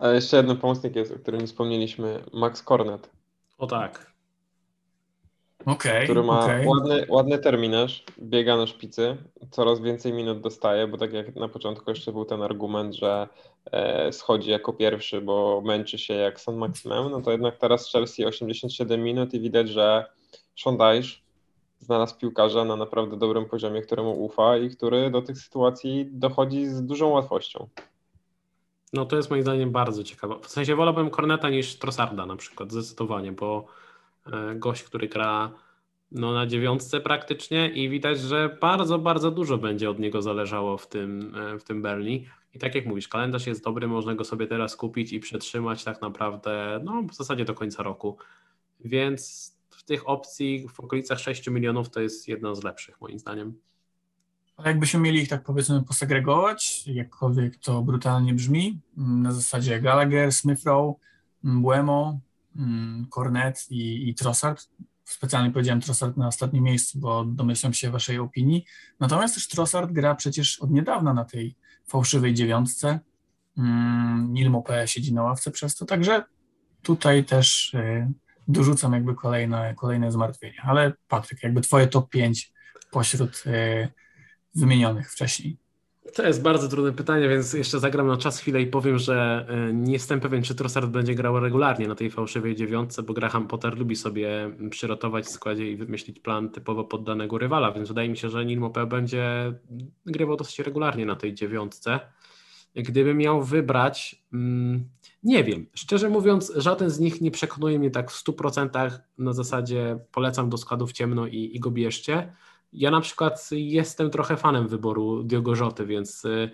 A 0.00 0.08
jeszcze 0.08 0.36
jeden 0.36 0.56
pomocnik 0.56 0.96
jest, 0.96 1.12
o 1.12 1.18
którym 1.18 1.40
nie 1.40 1.46
wspomnieliśmy, 1.46 2.24
Max 2.32 2.62
Cornet. 2.62 3.10
O 3.58 3.66
tak 3.66 4.09
okay, 5.66 6.04
który 6.04 6.22
ma 6.22 6.44
okay. 6.44 6.66
ładny, 6.68 7.06
ładny 7.08 7.38
terminarz, 7.38 8.04
biega 8.18 8.56
na 8.56 8.66
szpicy, 8.66 9.16
coraz 9.50 9.80
więcej 9.80 10.12
minut 10.12 10.40
dostaje, 10.40 10.86
bo 10.86 10.98
tak 10.98 11.12
jak 11.12 11.36
na 11.36 11.48
początku 11.48 11.90
jeszcze 11.90 12.12
był 12.12 12.24
ten 12.24 12.42
argument, 12.42 12.94
że 12.94 13.28
e, 13.72 14.12
schodzi 14.12 14.50
jako 14.50 14.72
pierwszy, 14.72 15.20
bo 15.20 15.62
męczy 15.64 15.98
się 15.98 16.14
jak 16.14 16.40
San 16.40 16.56
Maximem, 16.56 17.10
no 17.10 17.20
to 17.20 17.30
jednak 17.30 17.56
teraz 17.56 17.92
Chelsea 17.92 18.24
87 18.24 19.02
minut 19.02 19.34
i 19.34 19.40
widać, 19.40 19.68
że 19.68 20.04
Dyche 20.66 21.20
znalazł 21.80 22.18
piłkarza 22.18 22.64
na 22.64 22.76
naprawdę 22.76 23.16
dobrym 23.16 23.46
poziomie, 23.46 23.82
któremu 23.82 24.24
ufa 24.24 24.56
i 24.56 24.70
który 24.70 25.10
do 25.10 25.22
tych 25.22 25.38
sytuacji 25.38 26.08
dochodzi 26.10 26.66
z 26.66 26.82
dużą 26.82 27.08
łatwością. 27.08 27.68
No 28.92 29.04
to 29.04 29.16
jest 29.16 29.30
moim 29.30 29.42
zdaniem 29.42 29.70
bardzo 29.70 30.04
ciekawe. 30.04 30.34
W 30.42 30.50
sensie 30.50 30.76
wolałbym 30.76 31.10
Corneta 31.10 31.50
niż 31.50 31.78
Trossarda 31.78 32.26
na 32.26 32.36
przykład, 32.36 32.72
zdecydowanie, 32.72 33.32
bo 33.32 33.66
gość, 34.56 34.82
który 34.82 35.08
gra 35.08 35.52
no, 36.12 36.32
na 36.32 36.46
dziewiątce 36.46 37.00
praktycznie 37.00 37.68
i 37.68 37.88
widać, 37.88 38.20
że 38.20 38.58
bardzo, 38.60 38.98
bardzo 38.98 39.30
dużo 39.30 39.58
będzie 39.58 39.90
od 39.90 39.98
niego 39.98 40.22
zależało 40.22 40.78
w 40.78 40.88
tym, 40.88 41.34
e, 41.34 41.58
w 41.58 41.64
tym 41.64 41.82
Berli. 41.82 42.26
I 42.54 42.58
tak 42.58 42.74
jak 42.74 42.86
mówisz, 42.86 43.08
kalendarz 43.08 43.46
jest 43.46 43.64
dobry, 43.64 43.88
można 43.88 44.14
go 44.14 44.24
sobie 44.24 44.46
teraz 44.46 44.76
kupić 44.76 45.12
i 45.12 45.20
przetrzymać 45.20 45.84
tak 45.84 46.00
naprawdę 46.00 46.80
no, 46.84 47.02
w 47.02 47.14
zasadzie 47.14 47.44
do 47.44 47.54
końca 47.54 47.82
roku. 47.82 48.16
Więc 48.80 49.52
w 49.70 49.82
tych 49.82 50.08
opcji 50.08 50.68
w 50.68 50.80
okolicach 50.80 51.18
6 51.18 51.48
milionów 51.48 51.90
to 51.90 52.00
jest 52.00 52.28
jedna 52.28 52.54
z 52.54 52.62
lepszych 52.64 53.00
moim 53.00 53.18
zdaniem. 53.18 53.54
Ale 54.56 54.68
jakbyśmy 54.68 55.00
mieli 55.00 55.20
ich 55.20 55.28
tak 55.28 55.44
powiedzmy 55.44 55.82
posegregować, 55.82 56.86
jakkolwiek 56.86 57.56
to 57.56 57.82
brutalnie 57.82 58.34
brzmi, 58.34 58.80
na 58.96 59.32
zasadzie 59.32 59.80
Gallagher, 59.80 60.32
Smith 60.32 60.64
Rowe, 60.64 60.92
Buemo, 61.44 62.20
Cornet 63.10 63.66
i, 63.70 64.08
i 64.08 64.14
Trossard 64.14 64.68
specjalnie 65.12 65.50
powiedziałem 65.50 65.80
Trossard 65.80 66.16
na 66.16 66.26
ostatnim 66.26 66.64
miejscu, 66.64 66.98
bo 66.98 67.24
domyślam 67.24 67.72
się 67.72 67.90
waszej 67.90 68.18
opinii. 68.18 68.64
Natomiast 69.00 69.34
też 69.34 69.48
Trossard 69.48 69.92
gra 69.92 70.14
przecież 70.14 70.60
od 70.60 70.70
niedawna 70.70 71.14
na 71.14 71.24
tej 71.24 71.56
fałszywej 71.86 72.34
dziewiątce. 72.34 73.00
Mm, 73.58 74.32
Nil 74.32 74.50
Mopé 74.50 74.86
siedzi 74.86 75.14
na 75.14 75.22
ławce 75.22 75.50
przez 75.50 75.76
to, 75.76 75.86
także 75.86 76.24
tutaj 76.82 77.24
też 77.24 77.74
y, 77.74 78.12
dorzucam 78.48 78.92
jakby 78.92 79.14
kolejne, 79.14 79.74
kolejne 79.74 80.12
zmartwienia. 80.12 80.62
Ale 80.62 80.92
Patryk, 81.08 81.42
jakby 81.42 81.60
twoje 81.60 81.86
top 81.86 82.10
5 82.10 82.52
pośród 82.90 83.42
y, 83.46 83.88
wymienionych 84.54 85.12
wcześniej. 85.12 85.56
To 86.14 86.26
jest 86.26 86.42
bardzo 86.42 86.68
trudne 86.68 86.92
pytanie, 86.92 87.28
więc 87.28 87.52
jeszcze 87.52 87.80
zagram 87.80 88.06
na 88.06 88.16
czas 88.16 88.40
chwilę 88.40 88.62
i 88.62 88.66
powiem, 88.66 88.98
że 88.98 89.46
y, 89.70 89.74
nie 89.74 89.92
jestem 89.92 90.20
pewien, 90.20 90.42
czy 90.42 90.54
Trossard 90.54 90.90
będzie 90.90 91.14
grał 91.14 91.40
regularnie 91.40 91.88
na 91.88 91.94
tej 91.94 92.10
fałszywej 92.10 92.56
dziewiątce, 92.56 93.02
bo 93.02 93.14
Graham 93.14 93.48
Potter 93.48 93.78
lubi 93.78 93.96
sobie 93.96 94.50
przyrotować 94.70 95.24
w 95.24 95.30
składzie 95.30 95.70
i 95.70 95.76
wymyślić 95.76 96.20
plan 96.20 96.50
typowo 96.50 96.84
poddanego 96.84 97.38
rywala, 97.38 97.72
więc 97.72 97.88
wydaje 97.88 98.08
mi 98.08 98.16
się, 98.16 98.28
że 98.28 98.44
Neil 98.44 98.60
Mopé 98.60 98.88
będzie 98.88 99.54
grywał 100.06 100.36
dosyć 100.36 100.58
regularnie 100.58 101.06
na 101.06 101.16
tej 101.16 101.34
dziewiątce. 101.34 102.00
Gdybym 102.74 103.16
miał 103.18 103.42
wybrać, 103.42 104.24
mm, 104.32 104.88
nie 105.22 105.44
wiem, 105.44 105.66
szczerze 105.74 106.08
mówiąc, 106.08 106.52
żaden 106.56 106.90
z 106.90 107.00
nich 107.00 107.20
nie 107.20 107.30
przekonuje 107.30 107.78
mnie 107.78 107.90
tak 107.90 108.10
w 108.10 108.14
100% 108.24 109.00
na 109.18 109.32
zasadzie 109.32 109.98
polecam 110.12 110.50
do 110.50 110.56
składów 110.56 110.92
ciemno 110.92 111.26
i, 111.26 111.50
i 111.56 111.60
go 111.60 111.70
bierzcie. 111.70 112.32
Ja 112.72 112.90
na 112.90 113.00
przykład 113.00 113.48
jestem 113.52 114.10
trochę 114.10 114.36
fanem 114.36 114.68
wyboru 114.68 115.22
Diogo 115.22 115.54
Rzoty, 115.54 115.86
więc 115.86 116.24
y, 116.24 116.50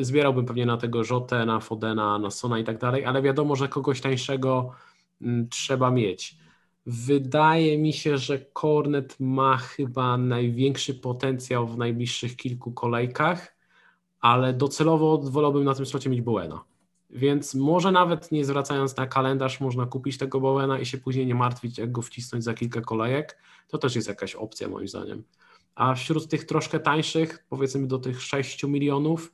zbierałbym 0.00 0.46
pewnie 0.46 0.66
na 0.66 0.76
tego 0.76 1.04
Rzotę, 1.04 1.46
na 1.46 1.60
Fodena, 1.60 2.18
na 2.18 2.30
Sona 2.30 2.58
i 2.58 2.64
tak 2.64 2.78
dalej, 2.78 3.04
ale 3.04 3.22
wiadomo, 3.22 3.56
że 3.56 3.68
kogoś 3.68 4.00
tańszego 4.00 4.70
mm, 5.22 5.48
trzeba 5.48 5.90
mieć. 5.90 6.36
Wydaje 6.86 7.78
mi 7.78 7.92
się, 7.92 8.18
że 8.18 8.38
Kornet 8.38 9.16
ma 9.20 9.56
chyba 9.56 10.16
największy 10.16 10.94
potencjał 10.94 11.66
w 11.66 11.78
najbliższych 11.78 12.36
kilku 12.36 12.72
kolejkach, 12.72 13.56
ale 14.20 14.52
docelowo 14.52 15.18
wolałbym 15.18 15.64
na 15.64 15.74
tym 15.74 15.86
slocie 15.86 16.10
mieć 16.10 16.22
Bowena. 16.22 16.69
Więc 17.12 17.54
może 17.54 17.92
nawet 17.92 18.32
nie 18.32 18.44
zwracając 18.44 18.96
na 18.96 19.06
kalendarz, 19.06 19.60
można 19.60 19.86
kupić 19.86 20.18
tego 20.18 20.40
Bowena 20.40 20.78
i 20.78 20.86
się 20.86 20.98
później 20.98 21.26
nie 21.26 21.34
martwić, 21.34 21.78
jak 21.78 21.92
go 21.92 22.02
wcisnąć 22.02 22.44
za 22.44 22.54
kilka 22.54 22.80
kolejek. 22.80 23.38
To 23.68 23.78
też 23.78 23.96
jest 23.96 24.08
jakaś 24.08 24.34
opcja, 24.34 24.68
moim 24.68 24.88
zdaniem. 24.88 25.22
A 25.74 25.94
wśród 25.94 26.28
tych 26.28 26.44
troszkę 26.44 26.80
tańszych, 26.80 27.44
powiedzmy 27.48 27.86
do 27.86 27.98
tych 27.98 28.22
6 28.22 28.64
milionów, 28.64 29.32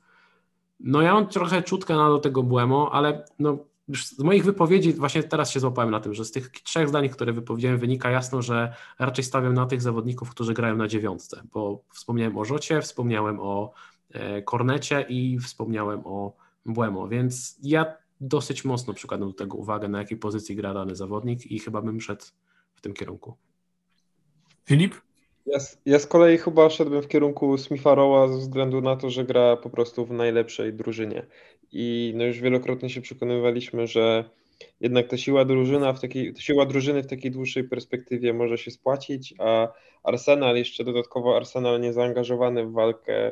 no 0.79 1.01
ja 1.01 1.13
mam 1.13 1.27
trochę 1.27 1.63
czutkę 1.63 1.95
na 1.95 2.09
do 2.09 2.19
tego 2.19 2.43
Błemo, 2.43 2.89
ale 2.93 3.25
no, 3.39 3.57
z 3.95 4.19
moich 4.19 4.43
wypowiedzi, 4.43 4.93
właśnie 4.93 5.23
teraz 5.23 5.51
się 5.51 5.59
złapałem 5.59 5.91
na 5.91 5.99
tym, 5.99 6.13
że 6.13 6.25
z 6.25 6.31
tych 6.31 6.49
trzech 6.49 6.89
zdań, 6.89 7.09
które 7.09 7.33
wypowiedziałem, 7.33 7.77
wynika 7.77 8.11
jasno, 8.11 8.41
że 8.41 8.73
raczej 8.99 9.23
stawiam 9.23 9.53
na 9.53 9.65
tych 9.65 9.81
zawodników, 9.81 10.29
którzy 10.29 10.53
grają 10.53 10.75
na 10.75 10.87
dziewiątce, 10.87 11.41
bo 11.53 11.83
wspomniałem 11.93 12.37
o 12.37 12.45
Rzocie, 12.45 12.81
wspomniałem 12.81 13.39
o 13.39 13.71
e, 14.11 14.41
Kornecie 14.41 15.05
i 15.09 15.39
wspomniałem 15.39 16.01
o 16.05 16.46
Błemo, 16.67 17.07
więc 17.07 17.59
ja 17.63 17.97
dosyć 18.21 18.65
mocno 18.65 18.93
przykładam 18.93 19.29
do 19.29 19.33
tego 19.33 19.57
uwagę, 19.57 19.87
na 19.87 19.99
jakiej 19.99 20.17
pozycji 20.17 20.55
gra 20.55 20.73
dany 20.73 20.95
zawodnik 20.95 21.51
i 21.51 21.59
chyba 21.59 21.81
bym 21.81 22.01
szedł 22.01 22.25
w 22.75 22.81
tym 22.81 22.93
kierunku. 22.93 23.37
Filip? 24.65 24.95
Ja, 25.45 25.57
ja 25.85 25.99
z 25.99 26.07
kolei 26.07 26.37
chyba 26.37 26.69
szedłbym 26.69 27.01
w 27.01 27.07
kierunku 27.07 27.57
Smitha 27.57 27.95
Rowa 27.95 28.27
ze 28.27 28.37
względu 28.37 28.81
na 28.81 28.95
to, 28.95 29.09
że 29.09 29.25
gra 29.25 29.57
po 29.57 29.69
prostu 29.69 30.05
w 30.05 30.11
najlepszej 30.11 30.73
drużynie. 30.73 31.25
I 31.71 32.13
no 32.15 32.23
już 32.23 32.39
wielokrotnie 32.39 32.89
się 32.89 33.01
przekonywaliśmy, 33.01 33.87
że 33.87 34.29
jednak 34.79 35.07
ta 35.07 35.17
siła, 35.17 35.45
drużyna 35.45 35.93
w 35.93 36.01
takiej, 36.01 36.33
siła 36.37 36.65
drużyny 36.65 37.03
w 37.03 37.07
takiej 37.07 37.31
dłuższej 37.31 37.63
perspektywie 37.63 38.33
może 38.33 38.57
się 38.57 38.71
spłacić, 38.71 39.33
a 39.39 39.67
Arsenal, 40.03 40.57
jeszcze 40.57 40.83
dodatkowo 40.83 41.37
Arsenal 41.37 41.81
nie 41.81 41.93
zaangażowany 41.93 42.65
w 42.65 42.71
walkę 42.71 43.31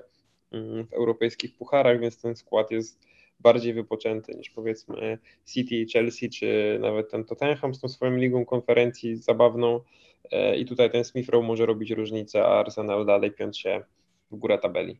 mm, 0.51 0.87
w 0.87 0.93
europejskich 0.93 1.57
pucharach, 1.57 1.99
więc 1.99 2.21
ten 2.21 2.35
skład 2.35 2.71
jest 2.71 3.05
bardziej 3.39 3.73
wypoczęty 3.73 4.33
niż 4.35 4.49
powiedzmy 4.49 5.17
City, 5.53 5.85
Chelsea, 5.93 6.29
czy 6.29 6.77
nawet 6.81 7.11
ten 7.11 7.23
Tottenham 7.23 7.75
z 7.75 7.79
tą 7.79 7.89
swoją 7.89 8.15
ligą 8.15 8.45
konferencji 8.45 9.17
zabawną 9.17 9.79
e, 10.31 10.57
i 10.57 10.65
tutaj 10.65 10.91
ten 10.91 11.03
Smith 11.03 11.29
Rowe 11.29 11.47
może 11.47 11.65
robić 11.65 11.91
różnicę, 11.91 12.45
a 12.45 12.59
Arsenal 12.59 13.05
dalej 13.05 13.31
piąć 13.31 13.59
się 13.59 13.83
w 14.31 14.35
górę 14.35 14.57
tabeli. 14.57 14.99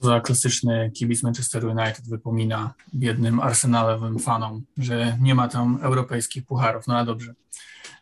Za 0.00 0.20
klasyczny 0.20 0.90
kibic 0.94 1.22
Manchester 1.22 1.64
United 1.64 2.08
wypomina 2.08 2.74
biednym 2.94 3.40
arsenalowym 3.40 4.18
fanom, 4.18 4.62
że 4.78 5.18
nie 5.22 5.34
ma 5.34 5.48
tam 5.48 5.78
europejskich 5.82 6.44
pucharów. 6.44 6.86
No 6.86 6.94
ale 6.96 7.06
dobrze. 7.06 7.34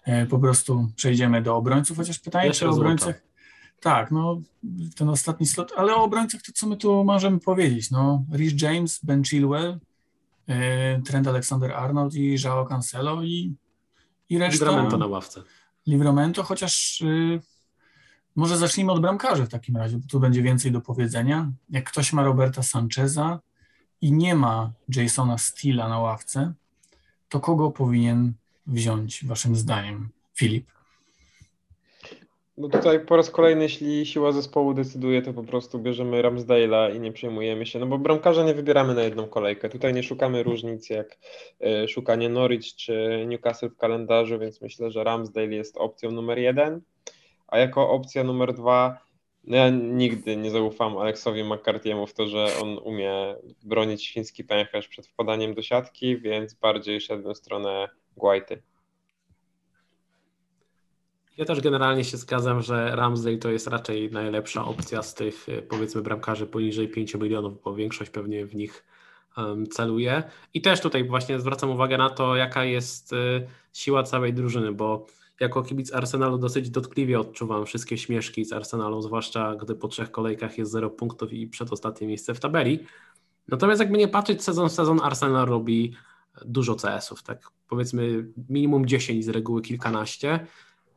E, 0.07 0.26
po 0.26 0.38
prostu 0.38 0.88
przejdziemy 0.96 1.42
do 1.42 1.57
obrońców, 1.57 1.96
chociaż 1.96 2.18
pytanie, 2.18 2.50
czy 2.50 2.68
o 2.68 2.70
obrońcach 2.70 3.34
tak, 3.85 4.11
no 4.11 4.41
ten 4.97 5.09
ostatni 5.09 5.47
slot, 5.47 5.72
ale 5.76 5.95
o 5.95 6.03
obrońcach 6.03 6.43
to 6.43 6.53
co 6.53 6.66
my 6.66 6.76
tu 6.76 7.05
możemy 7.05 7.41
powiedzieć? 7.41 7.91
No, 7.91 8.24
Rich 8.32 8.62
James, 8.62 9.01
Ben 9.03 9.24
Chilwell, 9.24 9.78
e, 10.49 11.03
Trent 11.03 11.26
Alexander-Arnold 11.26 12.14
i 12.14 12.37
Joao 12.45 12.66
Cancelo 12.66 13.22
i, 13.22 13.55
i 14.28 14.39
reszta. 14.39 14.64
Livramento 14.64 14.99
na 14.99 15.07
ławce. 15.07 15.43
Livramento, 15.87 16.43
chociaż 16.43 17.01
y, 17.01 17.41
może 18.37 18.59
zacznijmy 18.59 18.93
od 18.93 19.01
bramkarzy 19.01 19.45
w 19.47 19.49
takim 19.49 19.76
razie, 19.76 19.99
bo 19.99 20.07
tu 20.11 20.20
będzie 20.20 20.43
więcej 20.43 20.72
do 20.72 20.80
powiedzenia. 20.80 21.53
Jak 21.70 21.91
ktoś 21.91 22.12
ma 22.12 22.22
Roberta 22.22 22.62
Sancheza 22.62 23.41
i 24.01 24.12
nie 24.12 24.35
ma 24.35 24.72
Jasona 24.97 25.39
Steela 25.39 25.89
na 25.89 25.99
ławce, 25.99 26.53
to 27.28 27.41
kogo 27.41 27.70
powinien 27.70 28.32
wziąć 28.66 29.24
waszym 29.26 29.57
zdaniem, 29.57 30.09
Filip? 30.35 30.73
No 32.57 32.68
tutaj 32.68 33.07
po 33.07 33.16
raz 33.16 33.30
kolejny, 33.30 33.62
jeśli 33.62 34.07
siła 34.07 34.32
zespołu 34.32 34.74
decyduje, 34.74 35.22
to 35.22 35.32
po 35.32 35.42
prostu 35.42 35.78
bierzemy 35.78 36.22
Ramsdale'a 36.22 36.96
i 36.96 37.00
nie 37.00 37.12
przejmujemy 37.12 37.66
się, 37.66 37.78
no 37.78 37.86
bo 37.86 37.98
bramkarza 37.98 38.44
nie 38.44 38.55
wybieramy 38.55 38.94
na 38.94 39.02
jedną 39.02 39.28
kolejkę. 39.28 39.68
Tutaj 39.68 39.94
nie 39.94 40.02
szukamy 40.02 40.42
różnic 40.42 40.90
jak 40.90 41.18
e, 41.61 41.88
szukanie 41.88 42.28
Norwich 42.28 42.74
czy 42.76 43.24
Newcastle 43.28 43.68
w 43.68 43.76
kalendarzu, 43.76 44.38
więc 44.38 44.61
myślę, 44.61 44.90
że 44.90 45.05
Ramsdale 45.05 45.46
jest 45.46 45.76
opcją 45.76 46.11
numer 46.11 46.38
jeden, 46.38 46.80
a 47.46 47.59
jako 47.59 47.90
opcja 47.90 48.24
numer 48.24 48.55
dwa 48.55 49.05
no 49.46 49.57
ja 49.57 49.70
nigdy 49.70 50.36
nie 50.36 50.50
zaufam 50.50 50.98
Aleksowi 50.98 51.44
McCarthy'emu 51.44 52.07
w 52.07 52.14
to, 52.14 52.26
że 52.26 52.48
on 52.62 52.78
umie 52.78 53.36
bronić 53.64 54.05
świński 54.05 54.44
pęcherz 54.44 54.88
przed 54.88 55.07
wpadaniem 55.07 55.55
do 55.55 55.62
siatki, 55.62 56.18
więc 56.18 56.55
bardziej 56.55 57.00
szedłem 57.00 57.34
w 57.34 57.38
stronę 57.38 57.88
Guaity. 58.16 58.62
Ja 61.37 61.45
też 61.45 61.61
generalnie 61.61 62.05
się 62.05 62.16
zgadzam, 62.16 62.62
że 62.62 62.97
Ramsdale 62.97 63.39
to 63.39 63.51
jest 63.51 63.66
raczej 63.66 64.11
najlepsza 64.11 64.64
opcja 64.64 65.03
z 65.03 65.14
tych 65.14 65.49
e, 65.49 65.62
powiedzmy 65.62 66.03
bramkarzy 66.03 66.47
poniżej 66.47 66.89
5 66.89 67.14
milionów, 67.14 67.62
bo 67.62 67.74
większość 67.74 68.11
pewnie 68.11 68.47
w 68.47 68.55
nich 68.55 68.85
um, 69.37 69.66
celuje. 69.66 70.22
I 70.55 70.62
też 70.62 70.80
tutaj 70.80 71.09
właśnie 71.09 71.41
zwracam 71.41 71.70
uwagę 71.70 71.99
na 71.99 72.11
to, 72.11 72.37
jaka 72.37 72.64
jest 72.64 73.12
y, 73.12 73.47
siła 73.72 74.03
całej 74.03 74.35
drużyny, 74.35 74.72
bo 74.72 75.07
jako 75.41 75.62
kibic 75.62 75.93
Arsenalu 75.93 76.39
dosyć 76.39 76.70
dotkliwie 76.70 77.20
odczuwam 77.20 77.66
wszystkie 77.66 77.99
śmieszki 77.99 78.45
z 78.45 78.53
Arsenalu, 78.53 79.03
zwłaszcza 79.03 79.55
gdy 79.55 79.74
po 79.74 79.89
trzech 79.89 80.11
kolejkach 80.11 80.59
jest 80.59 80.72
0 80.72 80.91
punktów 80.91 81.32
i 81.32 81.47
przedostatnie 81.47 82.07
miejsce 82.07 82.35
w 82.35 82.41
tabeli. 82.41 82.78
Natomiast 83.49 83.80
jakby 83.80 83.99
nie 83.99 84.09
patrzeć 84.09 84.43
sezon 84.43 84.70
sezon, 84.70 85.01
Arsenal 85.03 85.47
robi 85.47 85.97
dużo 86.45 86.74
CS-ów, 86.74 87.22
tak 87.22 87.51
powiedzmy 87.68 88.26
minimum 88.49 88.87
10 88.87 89.24
z 89.24 89.28
reguły 89.28 89.62
kilkanaście. 89.62 90.47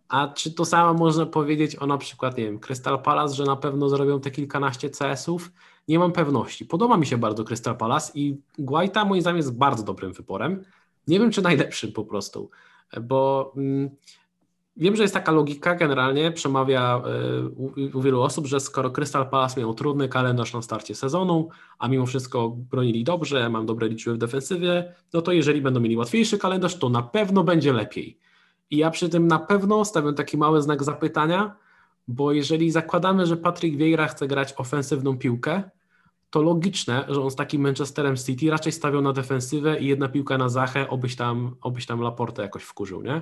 A 0.10 0.28
czy 0.28 0.54
to 0.54 0.66
samo 0.66 0.94
można 0.94 1.26
powiedzieć 1.26 1.76
o 1.76 1.88
na 1.88 1.98
przykład, 1.98 2.38
nie 2.38 2.44
wiem, 2.44 2.60
Crystal 2.60 3.02
Palace, 3.02 3.36
że 3.36 3.44
na 3.44 3.56
pewno 3.56 3.90
zrobią 3.90 4.20
te 4.20 4.32
kilkanaście 4.32 4.90
CS-ów? 4.90 5.52
Nie 5.88 6.00
mam 6.00 6.12
pewności. 6.12 6.66
Podoba 6.66 6.98
mi 6.98 7.06
się 7.06 7.18
bardzo 7.18 7.44
Crystal 7.44 7.78
Palace 7.78 8.12
i 8.16 8.38
Guaita 8.60 9.06
moim 9.06 9.22
zdaniem 9.22 9.38
jest 9.38 9.58
bardzo 9.58 9.84
dobrym 9.84 10.14
wyborem. 10.14 10.64
Nie 11.08 11.20
wiem, 11.20 11.32
czy 11.32 11.42
najlepszym 11.42 11.92
po 11.92 12.04
prostu, 12.04 12.50
bo 13.02 13.54
mm, 13.58 13.90
wiem, 14.78 14.96
że 14.96 15.02
jest 15.02 15.14
taka 15.14 15.32
logika 15.32 15.76
generalnie, 15.76 16.32
przemawia 16.32 17.02
y, 17.44 17.50
u, 17.50 17.98
u, 17.98 18.02
wielu 18.02 18.22
osób, 18.22 18.48
że 18.48 18.60
skoro 18.60 18.92
Crystal 18.92 19.30
Palace 19.30 19.60
miał 19.60 19.74
trudny 19.74 20.10
kalendarz 20.10 20.54
na 20.54 20.62
starcie 20.62 20.96
sezonu, 20.96 21.50
a 21.80 21.88
mimo 21.88 22.06
wszystko 22.06 22.50
bronili 22.50 23.04
dobrze, 23.04 23.50
mam 23.50 23.66
dobre 23.66 23.88
liczby 23.88 24.14
w 24.14 24.18
defensywie, 24.18 24.94
no 25.14 25.22
to 25.22 25.32
jeżeli 25.32 25.62
będą 25.62 25.80
mieli 25.80 25.98
łatwiejszy 25.98 26.38
kalendarz, 26.38 26.76
to 26.76 26.90
na 26.90 27.02
pewno 27.02 27.44
będzie 27.44 27.74
lepiej. 27.74 28.20
I 28.72 28.78
ja 28.78 28.92
przy 28.92 29.10
tym 29.10 29.28
na 29.28 29.40
pewno 29.40 29.86
stawiam 29.86 30.16
taki 30.16 30.38
mały 30.38 30.62
znak 30.62 30.84
zapytania, 30.84 31.56
bo 32.08 32.32
jeżeli 32.32 32.72
zakładamy, 32.72 33.26
że 33.26 33.38
Patrick 33.38 33.78
Vieira 33.78 34.08
chce 34.08 34.28
grać 34.28 34.54
ofensywną 34.58 35.18
piłkę, 35.18 35.64
to 36.30 36.42
logiczne, 36.42 37.06
że 37.10 37.22
on 37.22 37.32
z 37.32 37.36
takim 37.36 37.62
Manchesterem 37.62 38.18
City 38.18 38.50
raczej 38.50 38.72
stawiał 38.72 39.02
na 39.02 39.14
defensywę 39.14 39.80
i 39.80 39.88
jedna 39.88 40.10
piłka 40.10 40.38
na 40.38 40.50
Zachę, 40.50 40.90
obyś 40.90 41.16
tam, 41.16 41.56
obyś 41.62 41.86
tam 41.86 42.02
Laportę 42.02 42.42
jakoś 42.42 42.64
wkurzył, 42.64 43.02
nie? 43.02 43.22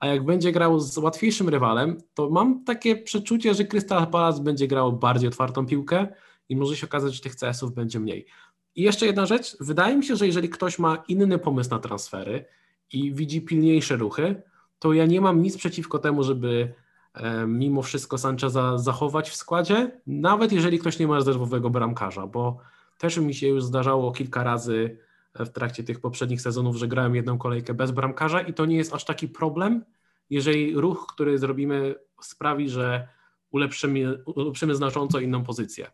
A 0.00 0.06
jak 0.06 0.24
będzie 0.24 0.52
grał 0.52 0.80
z 0.80 0.98
łatwiejszym 0.98 1.48
rywalem, 1.48 1.98
to 2.14 2.30
mam 2.30 2.64
takie 2.64 2.96
przeczucie, 2.96 3.54
że 3.54 3.64
Crystal 3.64 4.06
Palace 4.06 4.42
będzie 4.42 4.68
grał 4.68 4.92
bardziej 4.92 5.28
otwartą 5.28 5.66
piłkę 5.66 6.08
i 6.48 6.56
może 6.56 6.76
się 6.76 6.86
okazać, 6.86 7.14
że 7.14 7.20
tych 7.20 7.36
CS-ów 7.36 7.74
będzie 7.74 8.00
mniej. 8.00 8.26
I 8.74 8.82
jeszcze 8.82 9.06
jedna 9.06 9.26
rzecz, 9.26 9.56
wydaje 9.60 9.96
mi 9.96 10.04
się, 10.04 10.16
że 10.16 10.26
jeżeli 10.26 10.48
ktoś 10.48 10.78
ma 10.78 11.04
inny 11.08 11.38
pomysł 11.38 11.70
na 11.70 11.78
transfery 11.78 12.44
i 12.92 13.14
widzi 13.14 13.42
pilniejsze 13.42 13.96
ruchy, 13.96 14.42
to 14.78 14.92
ja 14.92 15.06
nie 15.06 15.20
mam 15.20 15.42
nic 15.42 15.56
przeciwko 15.56 15.98
temu, 15.98 16.22
żeby 16.22 16.74
e, 17.14 17.46
mimo 17.46 17.82
wszystko 17.82 18.18
Sancheza 18.18 18.78
zachować 18.78 19.30
w 19.30 19.36
składzie, 19.36 20.00
nawet 20.06 20.52
jeżeli 20.52 20.78
ktoś 20.78 20.98
nie 20.98 21.06
ma 21.06 21.16
rezerwowego 21.16 21.70
bramkarza, 21.70 22.26
bo 22.26 22.58
też 22.98 23.16
mi 23.16 23.34
się 23.34 23.48
już 23.48 23.64
zdarzało 23.64 24.12
kilka 24.12 24.44
razy 24.44 24.98
w 25.34 25.48
trakcie 25.48 25.84
tych 25.84 26.00
poprzednich 26.00 26.40
sezonów, 26.40 26.76
że 26.76 26.88
grałem 26.88 27.14
jedną 27.14 27.38
kolejkę 27.38 27.74
bez 27.74 27.90
bramkarza 27.90 28.40
i 28.40 28.54
to 28.54 28.66
nie 28.66 28.76
jest 28.76 28.94
aż 28.94 29.04
taki 29.04 29.28
problem, 29.28 29.84
jeżeli 30.30 30.74
ruch, 30.74 31.06
który 31.06 31.38
zrobimy 31.38 31.94
sprawi, 32.20 32.68
że 32.68 33.08
ulepszymy, 33.50 34.24
ulepszymy 34.24 34.74
znacząco 34.74 35.20
inną 35.20 35.44
pozycję. 35.44 35.90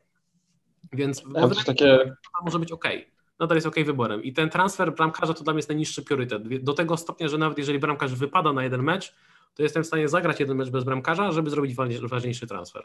Więc 0.92 1.22
ja 1.34 1.48
takie... 1.66 1.98
to 2.06 2.44
może 2.44 2.58
być 2.58 2.72
ok. 2.72 2.84
Nadal 3.38 3.56
jest 3.56 3.66
ok 3.66 3.74
wyborem. 3.84 4.22
I 4.22 4.32
ten 4.32 4.50
transfer 4.50 4.94
bramkarza 4.94 5.34
to 5.34 5.44
dla 5.44 5.52
mnie 5.52 5.58
jest 5.58 5.68
najniższy 5.68 6.02
priorytet. 6.02 6.64
Do 6.64 6.72
tego 6.72 6.96
stopnia, 6.96 7.28
że 7.28 7.38
nawet 7.38 7.58
jeżeli 7.58 7.78
bramkarz 7.78 8.14
wypada 8.14 8.52
na 8.52 8.64
jeden 8.64 8.82
mecz, 8.82 9.14
to 9.54 9.62
jestem 9.62 9.82
w 9.82 9.86
stanie 9.86 10.08
zagrać 10.08 10.40
jeden 10.40 10.56
mecz 10.56 10.70
bez 10.70 10.84
bramkarza, 10.84 11.32
żeby 11.32 11.50
zrobić 11.50 11.74
ważniejszy 12.02 12.46
transfer. 12.46 12.84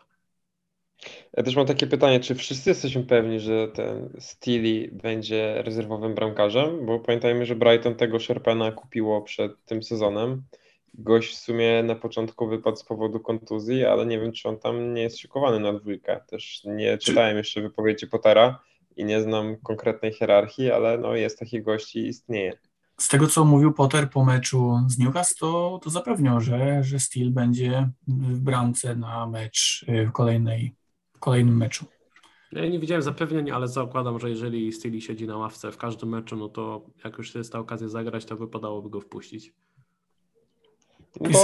Ja 1.38 1.44
też 1.44 1.56
mam 1.56 1.66
takie 1.66 1.88
pytanie, 1.88 2.20
czy 2.20 2.36
wszyscy 2.36 2.70
jesteśmy 2.70 3.04
pewni, 3.04 3.40
że 3.40 3.68
ten 3.68 4.10
Steely 4.20 4.90
będzie 4.92 5.62
rezerwowym 5.62 6.16
bramkarzem? 6.16 6.86
Bo 6.86 7.00
pamiętajmy, 7.00 7.46
że 7.46 7.56
Brighton 7.56 7.96
tego 7.96 8.20
Sherpena 8.20 8.72
kupiło 8.72 9.22
przed 9.22 9.66
tym 9.66 9.84
sezonem. 9.84 10.44
Gość 10.94 11.36
w 11.36 11.40
sumie 11.40 11.84
na 11.84 11.96
początku 11.96 12.48
wypadł 12.48 12.78
z 12.78 12.84
powodu 12.84 13.20
kontuzji, 13.20 13.86
ale 13.86 14.06
nie 14.06 14.20
wiem, 14.20 14.32
czy 14.32 14.50
on 14.50 14.60
tam 14.60 14.94
nie 14.94 15.02
jest 15.02 15.20
szykowany 15.20 15.60
na 15.60 15.74
dwójkę. 15.74 16.20
Też 16.28 16.62
nie 16.66 16.98
czytałem 16.98 17.38
jeszcze 17.38 17.62
wypowiedzi 17.62 18.08
Pottera 18.08 18.60
i 19.00 19.06
nie 19.06 19.22
znam 19.22 19.58
konkretnej 19.64 20.14
hierarchii, 20.14 20.72
ale 20.72 20.98
no 20.98 21.16
jest 21.16 21.40
taki 21.40 21.62
gość 21.62 21.96
i 21.96 22.08
istnieje. 22.08 22.54
Z 22.98 23.08
tego, 23.08 23.28
co 23.28 23.46
mówił 23.46 23.74
Potter 23.74 24.10
po 24.10 24.26
meczu 24.26 24.80
z 24.88 24.98
Newcastle, 24.98 25.36
to, 25.40 25.80
to 25.84 25.90
zapewniał, 25.90 26.42
że, 26.42 26.84
że 26.84 27.00
Steel 27.00 27.32
będzie 27.32 27.90
w 28.08 28.40
bramce 28.40 28.96
na 28.96 29.28
mecz 29.28 29.86
y, 29.90 30.06
w 30.06 30.12
kolejnej 30.12 30.76
w 31.14 31.20
kolejnym 31.20 31.58
meczu. 31.58 31.86
Ja 32.52 32.68
nie 32.68 32.80
widziałem 32.80 33.02
zapewnień, 33.02 33.52
ale 33.52 33.68
zakładam, 33.68 34.20
że 34.20 34.30
jeżeli 34.30 34.72
Steely 34.74 35.02
siedzi 35.02 35.28
na 35.28 35.38
ławce 35.38 35.72
w 35.72 35.78
każdym 35.78 36.10
meczu, 36.10 36.36
no 36.36 36.50
to 36.50 36.86
jak 37.04 37.18
już 37.18 37.36
jest 37.36 37.52
ta 37.54 37.60
okazja 37.60 37.88
zagrać, 37.88 38.26
to 38.26 38.36
wypadałoby 38.36 38.90
go 38.90 39.02
wpuścić. 39.02 39.54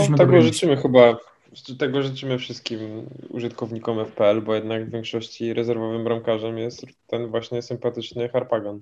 No, 0.09 0.17
tego 0.17 0.41
życzymy 0.41 0.77
chyba, 0.77 1.17
tego 1.79 2.03
życzymy 2.03 2.37
wszystkim 2.37 2.79
użytkownikom 3.29 4.05
FPL, 4.05 4.41
bo 4.41 4.55
jednak 4.55 4.85
w 4.85 4.91
większości 4.91 5.53
rezerwowym 5.53 6.03
bramkarzem 6.03 6.57
jest 6.57 6.85
ten 7.07 7.27
właśnie 7.27 7.61
sympatyczny 7.61 8.29
Harpagan. 8.29 8.81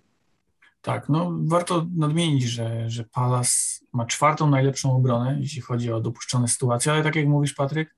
Tak, 0.81 1.09
no 1.09 1.31
warto 1.43 1.85
nadmienić, 1.95 2.43
że, 2.43 2.89
że 2.89 3.03
Palace 3.03 3.51
ma 3.93 4.05
czwartą 4.05 4.49
najlepszą 4.49 4.95
obronę, 4.95 5.37
jeśli 5.39 5.61
chodzi 5.61 5.91
o 5.91 6.01
dopuszczone 6.01 6.47
sytuacje, 6.47 6.91
ale 6.91 7.03
tak 7.03 7.15
jak 7.15 7.27
mówisz 7.27 7.53
Patryk, 7.53 7.95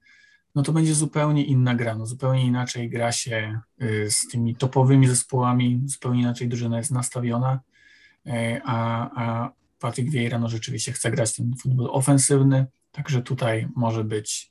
no 0.55 0.63
to 0.63 0.71
będzie 0.71 0.93
zupełnie 0.93 1.45
inna 1.45 1.75
gra, 1.75 1.95
no 1.95 2.05
zupełnie 2.05 2.45
inaczej 2.45 2.89
gra 2.89 3.11
się 3.11 3.59
y, 3.81 4.11
z 4.11 4.27
tymi 4.27 4.55
topowymi 4.55 5.07
zespołami, 5.07 5.81
zupełnie 5.85 6.21
inaczej 6.21 6.47
drużyna 6.47 6.77
jest 6.77 6.91
nastawiona, 6.91 7.59
y, 8.27 8.31
a, 8.65 9.09
a 9.15 9.51
Patryk 9.79 10.09
Vieira 10.09 10.39
no 10.39 10.49
rzeczywiście 10.49 10.91
chce 10.91 11.11
grać 11.11 11.35
ten 11.35 11.53
futbol 11.61 11.89
ofensywny, 11.91 12.65
także 12.91 13.21
tutaj 13.21 13.67
może 13.75 14.03
być 14.03 14.49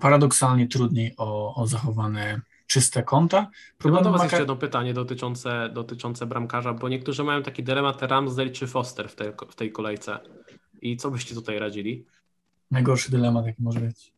paradoksalnie 0.00 0.68
trudniej 0.68 1.14
o, 1.16 1.54
o 1.54 1.66
zachowane 1.66 2.40
czyste 2.66 3.02
konta. 3.02 3.50
Problem 3.78 4.04
do 4.04 4.12
Was 4.12 4.22
jeszcze 4.22 4.38
jedno 4.38 4.56
pytanie 4.56 4.94
dotyczące, 4.94 5.70
dotyczące 5.72 6.26
bramkarza, 6.26 6.72
bo 6.72 6.88
niektórzy 6.88 7.24
mają 7.24 7.42
taki 7.42 7.62
dylemat 7.62 8.02
Ramsdale 8.02 8.50
czy 8.50 8.66
Foster 8.66 9.08
w 9.08 9.14
tej, 9.14 9.32
w 9.50 9.54
tej 9.54 9.72
kolejce. 9.72 10.18
I 10.82 10.96
co 10.96 11.10
byście 11.10 11.34
tutaj 11.34 11.58
radzili? 11.58 12.06
Najgorszy 12.70 13.10
dylemat, 13.10 13.46
jaki 13.46 13.62
może 13.62 13.80
być. 13.80 14.12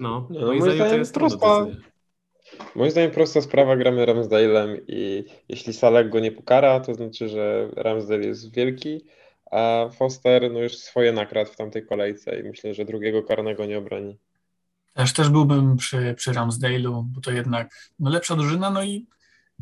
No, 0.00 0.28
no 0.30 0.46
moim 0.46 0.62
zdaniem 0.62 0.88
to 0.88 0.96
jest 0.96 1.14
prosta. 1.14 1.66
Moim 2.74 2.90
zdaniem 2.90 3.10
prosta 3.10 3.40
sprawa, 3.40 3.76
gramy 3.76 4.06
Ramsdale'em 4.06 4.80
i 4.88 5.24
jeśli 5.48 5.72
Salek 5.72 6.08
go 6.08 6.20
nie 6.20 6.32
pokara, 6.32 6.80
to 6.80 6.94
znaczy, 6.94 7.28
że 7.28 7.68
Ramsdale 7.76 8.26
jest 8.26 8.54
wielki, 8.54 9.04
a 9.50 9.88
Foster 9.92 10.52
no 10.52 10.58
już 10.60 10.76
swoje 10.76 11.12
nakradł 11.12 11.50
w 11.50 11.56
tamtej 11.56 11.86
kolejce 11.86 12.40
i 12.40 12.42
myślę, 12.42 12.74
że 12.74 12.84
drugiego 12.84 13.22
karnego 13.22 13.66
nie 13.66 13.78
obroni. 13.78 14.18
Też, 14.92 15.12
też 15.12 15.28
byłbym 15.28 15.76
przy, 15.76 16.14
przy 16.16 16.32
Ramsdale'u, 16.32 17.02
bo 17.04 17.20
to 17.20 17.30
jednak 17.30 17.90
no 17.98 18.10
lepsza 18.10 18.36
drużyna, 18.36 18.70
no 18.70 18.82
i 18.82 19.06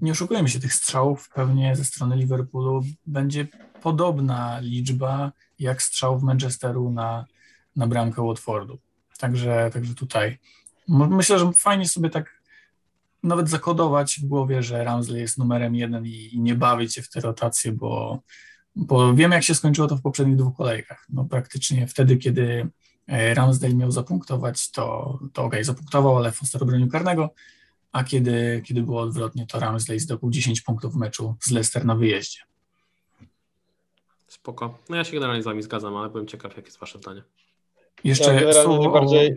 nie 0.03 0.13
oszukujemy 0.13 0.49
się, 0.49 0.61
tych 0.61 0.75
strzałów 0.75 1.29
pewnie 1.29 1.77
ze 1.77 1.85
strony 1.85 2.17
Liverpoolu 2.17 2.85
będzie 3.07 3.47
podobna 3.83 4.61
liczba 4.61 5.33
jak 5.59 5.83
strzałów 5.83 6.23
Manchesteru 6.23 6.91
na, 6.91 7.25
na 7.77 7.87
bramkę 7.87 8.27
Watfordu. 8.27 8.79
Także, 9.19 9.71
także 9.73 9.95
tutaj 9.95 10.39
myślę, 10.89 11.39
że 11.39 11.53
fajnie 11.53 11.89
sobie 11.89 12.11
tak 12.11 12.43
nawet 13.23 13.49
zakodować 13.49 14.21
w 14.21 14.25
głowie, 14.25 14.63
że 14.63 14.85
Ramsey 14.85 15.21
jest 15.21 15.39
numerem 15.39 15.75
jeden 15.75 16.07
i, 16.07 16.31
i, 16.33 16.41
nie 16.41 16.55
bawić 16.55 16.95
się 16.95 17.03
w 17.03 17.11
te 17.11 17.21
rotacje, 17.21 17.73
bo, 17.73 18.23
bo 18.77 19.15
wiem, 19.15 19.33
jak 19.33 19.43
się 19.43 19.55
skończyło 19.55 19.89
to 19.89 19.97
w 19.97 20.03
poprzednich 20.03 20.37
dwóch 20.37 20.57
kolejkach. 20.57 21.07
No, 21.09 21.25
praktycznie 21.25 21.87
wtedy, 21.87 22.17
kiedy 22.17 22.69
Ramsdale 23.09 23.75
miał 23.75 23.91
zapunktować, 23.91 24.71
to, 24.71 25.19
to 25.33 25.45
ok, 25.45 25.55
zapunktował, 25.61 26.17
ale 26.17 26.33
Foster 26.33 26.63
obronił 26.63 26.89
karnego, 26.89 27.31
a 27.93 28.05
kiedy, 28.05 28.63
kiedy 28.65 28.83
było 28.83 29.01
odwrotnie, 29.01 29.47
to 29.47 29.61
Ramsdale 29.61 29.99
zdobył 30.01 30.31
10 30.31 30.61
punktów 30.61 30.95
w 30.95 30.97
meczu 30.97 31.35
z 31.41 31.51
Leicester 31.51 31.85
na 31.85 31.95
wyjeździe. 31.95 32.41
Spoko. 34.29 34.79
No 34.89 34.97
ja 34.97 35.05
się 35.05 35.13
generalnie 35.13 35.43
z 35.43 35.45
wami 35.45 35.63
zgadzam, 35.63 35.97
ale 35.97 36.11
byłem 36.11 36.27
ciekaw, 36.27 36.57
jakie 36.57 36.69
jest 36.69 36.79
wasze 36.79 36.99
zdanie. 36.99 37.23
Jeszcze 38.05 38.43
ja 38.43 38.53
słowo 38.53 38.91
bardziej, 38.91 39.37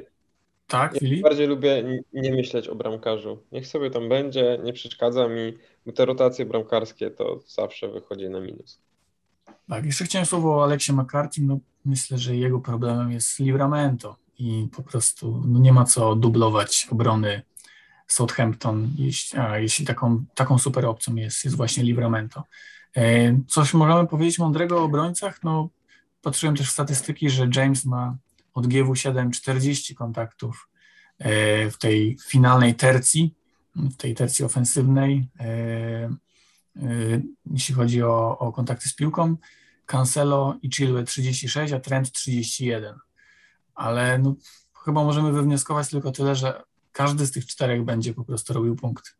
Tak, 0.68 1.02
ja 1.02 1.22
bardziej 1.22 1.48
lubię 1.48 2.02
nie 2.14 2.32
myśleć 2.32 2.68
o 2.68 2.76
bramkarzu. 2.76 3.44
Niech 3.52 3.68
sobie 3.68 3.90
tam 3.90 4.10
będzie, 4.10 4.60
nie 4.64 4.74
przeszkadza 4.74 5.28
mi, 5.28 5.58
bo 5.86 5.92
te 5.92 6.06
rotacje 6.06 6.46
bramkarskie 6.46 7.12
to 7.12 7.40
zawsze 7.48 7.88
wychodzi 7.88 8.30
na 8.30 8.40
minus. 8.40 8.80
Tak, 9.70 9.86
jeszcze 9.86 10.06
chciałem 10.06 10.26
słowo 10.26 10.58
o 10.58 10.64
Aleksie 10.64 10.94
McCarthy. 10.94 11.42
No, 11.42 11.60
myślę, 11.86 12.18
że 12.18 12.36
jego 12.36 12.60
problemem 12.60 13.12
jest 13.12 13.40
Livramento 13.40 14.16
i 14.40 14.68
po 14.76 14.84
prostu 14.84 15.44
no, 15.48 15.60
nie 15.60 15.74
ma 15.74 15.86
co 15.86 16.16
dublować 16.16 16.88
obrony 16.92 17.42
Southampton, 18.08 18.92
jeśli, 18.98 19.40
a, 19.40 19.58
jeśli 19.58 19.86
taką, 19.86 20.26
taką 20.36 20.58
super 20.58 20.86
opcją 20.86 21.16
jest, 21.16 21.44
jest 21.44 21.58
właśnie 21.58 21.84
Livramento. 21.84 22.44
E, 22.96 23.38
coś 23.48 23.74
możemy 23.74 24.08
powiedzieć 24.08 24.40
mądrego 24.40 24.80
o 24.80 24.84
obrońcach? 24.84 25.44
No, 25.44 25.70
patrzyłem 26.22 26.56
też 26.56 26.68
w 26.68 26.72
statystyki, 26.72 27.30
że 27.30 27.50
James 27.56 27.86
ma 27.86 28.18
od 28.54 28.68
GW7 28.68 29.32
40 29.32 29.96
kontaktów 29.96 30.70
e, 31.20 31.72
w 31.72 31.78
tej 31.78 32.18
finalnej 32.28 32.76
tercji, 32.76 33.34
w 33.76 33.96
tej 33.96 34.16
tercji 34.16 34.46
ofensywnej, 34.46 35.28
e, 35.40 36.10
jeśli 37.52 37.76
chodzi 37.76 38.04
o, 38.04 38.38
o 38.40 38.52
kontakty 38.52 38.90
z 38.90 38.96
piłką. 38.96 39.36
Cancelo 39.86 40.56
i 40.62 40.70
Chilwell 40.70 41.06
36, 41.06 41.74
a 41.74 41.80
Trent 41.80 42.12
31. 42.12 42.96
Ale 43.76 44.20
no, 44.20 44.36
chyba 44.86 45.04
możemy 45.04 45.32
wywnioskować 45.32 45.90
tylko 45.90 46.12
tyle, 46.12 46.36
że 46.36 46.64
każdy 46.92 47.26
z 47.26 47.32
tych 47.32 47.46
czterech 47.46 47.84
będzie 47.84 48.14
po 48.14 48.24
prostu 48.24 48.54
robił 48.54 48.76
punkt. 48.76 49.18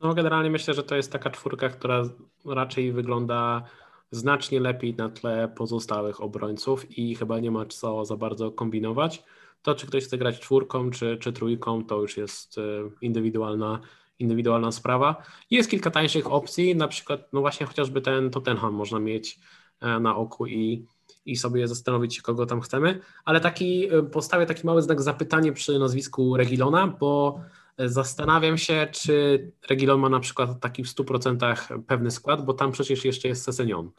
No 0.00 0.14
generalnie 0.14 0.50
myślę, 0.50 0.74
że 0.74 0.82
to 0.82 0.96
jest 0.96 1.12
taka 1.12 1.30
czwórka, 1.30 1.68
która 1.68 2.02
raczej 2.44 2.92
wygląda 2.92 3.62
znacznie 4.10 4.60
lepiej 4.60 4.94
na 4.94 5.08
tle 5.08 5.48
pozostałych 5.48 6.20
obrońców 6.20 6.98
i 6.98 7.14
chyba 7.14 7.40
nie 7.40 7.50
ma 7.50 7.66
co 7.66 8.04
za 8.04 8.16
bardzo 8.16 8.50
kombinować. 8.50 9.24
To, 9.62 9.74
czy 9.74 9.86
ktoś 9.86 10.04
chce 10.04 10.18
grać 10.18 10.40
czwórką 10.40 10.90
czy, 10.90 11.16
czy 11.20 11.32
trójką, 11.32 11.84
to 11.84 12.00
już 12.00 12.16
jest 12.16 12.58
e, 12.58 12.62
indywidualna, 13.00 13.80
indywidualna 14.22 14.72
sprawa. 14.72 15.22
Jest 15.50 15.70
kilka 15.70 15.90
tańszych 15.90 16.32
opcji, 16.32 16.76
na 16.76 16.88
przykład, 16.88 17.32
no 17.32 17.40
właśnie 17.40 17.66
chociażby 17.66 18.00
ten 18.00 18.30
Tottenham 18.30 18.74
można 18.74 18.98
mieć 18.98 19.38
e, 19.80 20.00
na 20.00 20.16
oku 20.16 20.46
i, 20.46 20.86
i 21.26 21.36
sobie 21.36 21.68
zastanowić 21.68 22.22
kogo 22.22 22.46
tam 22.46 22.60
chcemy, 22.60 23.00
ale 23.24 23.40
taki, 23.40 23.94
e, 23.94 24.02
postawię 24.02 24.46
taki 24.46 24.66
mały 24.66 24.82
znak 24.82 25.02
zapytania 25.02 25.52
przy 25.52 25.78
nazwisku 25.78 26.36
Regilona, 26.36 26.86
bo 26.86 27.40
Zastanawiam 27.78 28.58
się, 28.58 28.88
czy 28.92 29.46
Regilon 29.70 30.00
ma 30.00 30.08
na 30.08 30.20
przykład 30.20 30.60
taki 30.60 30.84
w 30.84 30.88
100% 30.88 31.80
pewny 31.86 32.10
skład, 32.10 32.44
bo 32.44 32.54
tam 32.54 32.72
przecież 32.72 33.04
jeszcze 33.04 33.28
jest 33.28 33.44
Sesenion. 33.44 33.90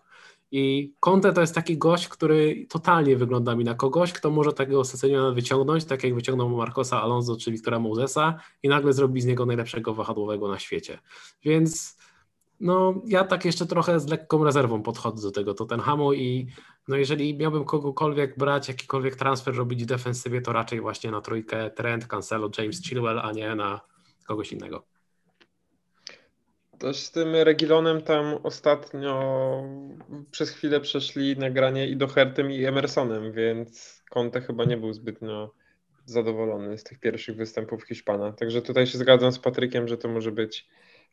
I 0.52 0.94
Conte 1.00 1.34
to 1.34 1.42
jest 1.42 1.56
taki 1.56 1.78
gość, 1.78 2.08
który 2.08 2.66
totalnie 2.70 3.18
wygląda 3.18 3.56
mi 3.56 3.64
na 3.64 3.74
kogoś, 3.74 4.14
kto 4.14 4.30
może 4.30 4.54
takiego 4.54 4.84
Seseniona 4.84 5.32
wyciągnąć, 5.32 5.86
tak 5.86 6.04
jak 6.04 6.16
wyciągnął 6.16 6.50
Marcosa 6.50 7.02
Alonso 7.02 7.38
czy 7.38 7.52
Wiktora 7.52 7.80
Mozesa 7.80 8.40
i 8.64 8.70
nagle 8.70 8.94
zrobi 8.94 9.22
z 9.22 9.26
niego 9.26 9.46
najlepszego 9.46 9.94
wahadłowego 9.94 10.48
na 10.48 10.60
świecie. 10.60 11.00
Więc 11.44 11.98
no, 12.60 13.02
ja 13.06 13.24
tak 13.24 13.46
jeszcze 13.46 13.66
trochę 13.66 14.00
z 14.00 14.08
lekką 14.08 14.44
rezerwą 14.44 14.82
podchodzę 14.84 15.28
do 15.28 15.32
tego 15.32 15.54
Tottenhamu 15.54 16.14
i 16.14 16.48
no 16.88 16.96
jeżeli 16.96 17.38
miałbym 17.38 17.66
kogokolwiek 17.66 18.38
brać, 18.38 18.68
jakikolwiek 18.68 19.16
transfer 19.16 19.56
robić 19.56 19.84
w 19.84 19.88
defensywie, 19.88 20.42
to 20.42 20.54
raczej 20.54 20.82
właśnie 20.82 21.12
na 21.12 21.22
trójkę 21.22 21.70
Trent, 21.70 22.08
Cancelo, 22.08 22.50
James 22.58 22.84
Chilwell, 22.84 23.20
a 23.20 23.32
nie 23.32 23.56
na 23.56 23.82
kogoś 24.28 24.52
innego. 24.52 24.93
Też 26.84 26.98
z 26.98 27.12
tym 27.12 27.36
Regilonem 27.36 28.02
tam 28.02 28.40
ostatnio 28.44 29.64
przez 30.32 30.50
chwilę 30.50 30.80
przeszli 30.80 31.38
nagranie 31.38 31.88
i 31.88 31.98
Dohertem 31.98 32.52
i 32.52 32.66
Emersonem, 32.66 33.32
więc 33.32 34.04
Conte 34.10 34.42
chyba 34.42 34.66
nie 34.66 34.78
był 34.78 34.94
zbytnio 34.94 35.54
zadowolony 36.06 36.78
z 36.78 36.84
tych 36.84 37.00
pierwszych 37.00 37.36
występów 37.36 37.84
Hiszpana. 37.84 38.32
Także 38.32 38.62
tutaj 38.62 38.88
się 38.88 38.98
zgadzam 38.98 39.32
z 39.32 39.40
Patrykiem, 39.40 39.88
że 39.88 39.98
to 39.98 40.08
może 40.08 40.32
być 40.32 40.68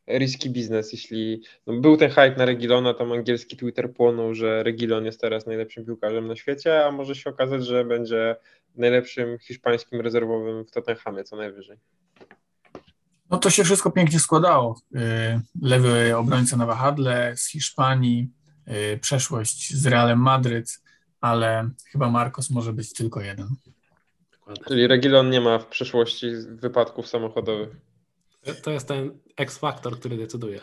riski 0.07 0.49
biznes, 0.49 0.91
jeśli 0.91 1.43
no, 1.67 1.73
był 1.73 1.97
ten 1.97 2.09
hype 2.09 2.35
na 2.37 2.45
Regilona, 2.45 2.93
tam 2.93 3.11
angielski 3.11 3.57
Twitter 3.57 3.93
płonął, 3.93 4.33
że 4.33 4.63
Regilon 4.63 5.05
jest 5.05 5.21
teraz 5.21 5.45
najlepszym 5.45 5.85
piłkarzem 5.85 6.27
na 6.27 6.35
świecie, 6.35 6.85
a 6.85 6.91
może 6.91 7.15
się 7.15 7.29
okazać, 7.29 7.65
że 7.65 7.85
będzie 7.85 8.35
najlepszym 8.75 9.39
hiszpańskim 9.39 10.01
rezerwowym 10.01 10.65
w 10.65 10.71
Tottenhamie 10.71 11.23
co 11.23 11.35
najwyżej. 11.35 11.77
No 13.31 13.37
to 13.37 13.49
się 13.49 13.63
wszystko 13.63 13.91
pięknie 13.91 14.19
składało. 14.19 14.81
Y, 14.95 14.99
lewy 15.61 16.17
obrońca 16.17 16.57
na 16.57 16.65
wahadle 16.65 17.33
z 17.37 17.47
Hiszpanii, 17.47 18.29
y, 18.93 18.99
przeszłość 19.01 19.73
z 19.73 19.87
Realem 19.87 20.19
Madryt, 20.19 20.81
ale 21.21 21.69
chyba 21.91 22.09
Marcos 22.09 22.49
może 22.49 22.73
być 22.73 22.93
tylko 22.93 23.21
jeden. 23.21 23.47
Czyli 24.67 24.87
Regilon 24.87 25.29
nie 25.29 25.41
ma 25.41 25.59
w 25.59 25.67
przeszłości 25.67 26.31
wypadków 26.49 27.07
samochodowych. 27.07 27.75
To 28.63 28.71
jest 28.71 28.87
ten 28.87 29.19
X-faktor, 29.37 29.99
który 29.99 30.17
decyduje. 30.17 30.61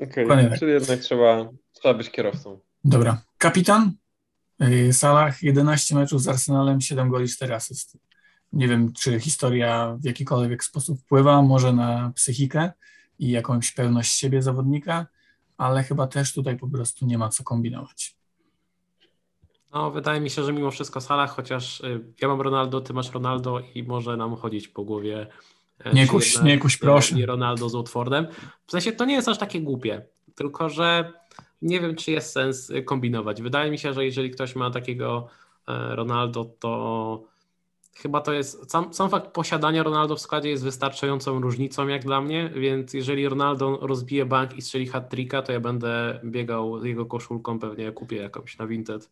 Okej, 0.00 0.28
tak. 0.28 0.58
czyli 0.58 0.72
jednak 0.72 1.00
trzeba, 1.00 1.48
trzeba 1.72 1.94
być 1.94 2.10
kierowcą. 2.10 2.60
Dobra. 2.84 3.22
Kapitan 3.38 3.92
y, 4.62 4.92
Salah, 4.92 5.42
11 5.42 5.94
meczów 5.94 6.22
z 6.22 6.28
Arsenalem, 6.28 6.80
7 6.80 7.08
goli, 7.08 7.28
4 7.28 7.54
asysty. 7.54 7.98
Nie 8.52 8.68
wiem, 8.68 8.92
czy 8.92 9.20
historia 9.20 9.96
w 10.00 10.04
jakikolwiek 10.04 10.64
sposób 10.64 11.00
wpływa, 11.00 11.42
może 11.42 11.72
na 11.72 12.12
psychikę 12.14 12.72
i 13.18 13.30
jakąś 13.30 13.72
pewność 13.72 14.12
siebie 14.12 14.42
zawodnika, 14.42 15.06
ale 15.58 15.82
chyba 15.82 16.06
też 16.06 16.32
tutaj 16.32 16.56
po 16.56 16.68
prostu 16.68 17.06
nie 17.06 17.18
ma 17.18 17.28
co 17.28 17.44
kombinować. 17.44 18.16
No, 19.74 19.90
wydaje 19.90 20.20
mi 20.20 20.30
się, 20.30 20.44
że 20.44 20.52
mimo 20.52 20.70
wszystko 20.70 21.00
Salah, 21.00 21.30
chociaż 21.30 21.80
y, 21.80 22.04
ja 22.22 22.28
mam 22.28 22.40
Ronaldo, 22.40 22.80
ty 22.80 22.94
masz 22.94 23.12
Ronaldo 23.12 23.60
i 23.74 23.82
może 23.82 24.16
nam 24.16 24.36
chodzić 24.36 24.68
po 24.68 24.84
głowie. 24.84 25.26
e, 25.78 25.92
Nie 25.92 26.06
kuś, 26.06 26.26
jednak, 26.26 26.44
nie 26.46 26.58
kuś, 26.58 26.76
e, 26.76 26.78
proszę. 26.78 27.18
I 27.18 27.26
Ronaldo 27.26 27.68
z 27.68 27.74
Watfordem. 27.74 28.26
W 28.66 28.70
sensie 28.70 28.92
to 28.92 29.04
nie 29.04 29.14
jest 29.14 29.28
aż 29.28 29.38
takie 29.38 29.60
głupie, 29.60 30.06
tylko 30.34 30.68
że 30.68 31.12
nie 31.62 31.80
wiem, 31.80 31.96
czy 31.96 32.10
jest 32.10 32.32
sens 32.32 32.70
y, 32.70 32.82
kombinować. 32.82 33.42
Wydaje 33.42 33.70
mi 33.70 33.78
się, 33.78 33.92
że 33.92 34.04
jeżeli 34.04 34.30
ktoś 34.30 34.56
ma 34.56 34.70
takiego 34.70 35.28
e, 35.68 35.96
Ronaldo, 35.96 36.44
to 36.44 37.24
chyba 38.02 38.20
to 38.20 38.32
jest. 38.32 38.70
Sam, 38.70 38.94
sam 38.94 39.10
fakt 39.10 39.32
posiadania 39.32 39.82
Ronaldo 39.82 40.16
w 40.16 40.20
składzie 40.20 40.50
jest 40.50 40.64
wystarczającą 40.64 41.40
różnicą, 41.40 41.88
jak 41.88 42.02
dla 42.02 42.20
mnie. 42.20 42.50
Więc 42.54 42.94
jeżeli 42.94 43.28
Ronaldo 43.28 43.78
rozbije 43.82 44.26
bank 44.26 44.56
i 44.56 44.62
strzeli 44.62 44.86
hat-tricka, 44.86 45.42
to 45.42 45.52
ja 45.52 45.60
będę 45.60 46.20
biegał 46.24 46.80
z 46.80 46.84
jego 46.84 47.06
koszulką, 47.06 47.58
pewnie 47.58 47.92
kupię 47.92 48.16
jakąś 48.16 48.58
na 48.58 48.66
Vinted 48.66 49.10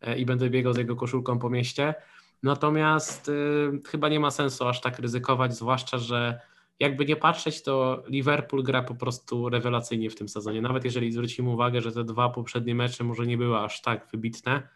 e, 0.00 0.18
i 0.18 0.26
będę 0.26 0.50
biegał 0.50 0.72
z 0.72 0.76
jego 0.76 0.96
koszulką 0.96 1.38
po 1.38 1.50
mieście. 1.50 1.94
Natomiast 2.42 3.28
y, 3.28 3.70
chyba 3.86 4.08
nie 4.08 4.20
ma 4.20 4.30
sensu 4.30 4.68
aż 4.68 4.80
tak 4.80 4.98
ryzykować, 4.98 5.56
zwłaszcza, 5.56 5.98
że 5.98 6.40
jakby 6.80 7.04
nie 7.04 7.16
patrzeć, 7.16 7.62
to 7.62 8.02
Liverpool 8.08 8.62
gra 8.62 8.82
po 8.82 8.94
prostu 8.94 9.48
rewelacyjnie 9.48 10.10
w 10.10 10.14
tym 10.14 10.28
sezonie. 10.28 10.62
Nawet 10.62 10.84
jeżeli 10.84 11.12
zwrócimy 11.12 11.50
uwagę, 11.50 11.80
że 11.80 11.92
te 11.92 12.04
dwa 12.04 12.28
poprzednie 12.28 12.74
mecze 12.74 13.04
może 13.04 13.26
nie 13.26 13.38
były 13.38 13.58
aż 13.58 13.82
tak 13.82 14.08
wybitne, 14.12 14.68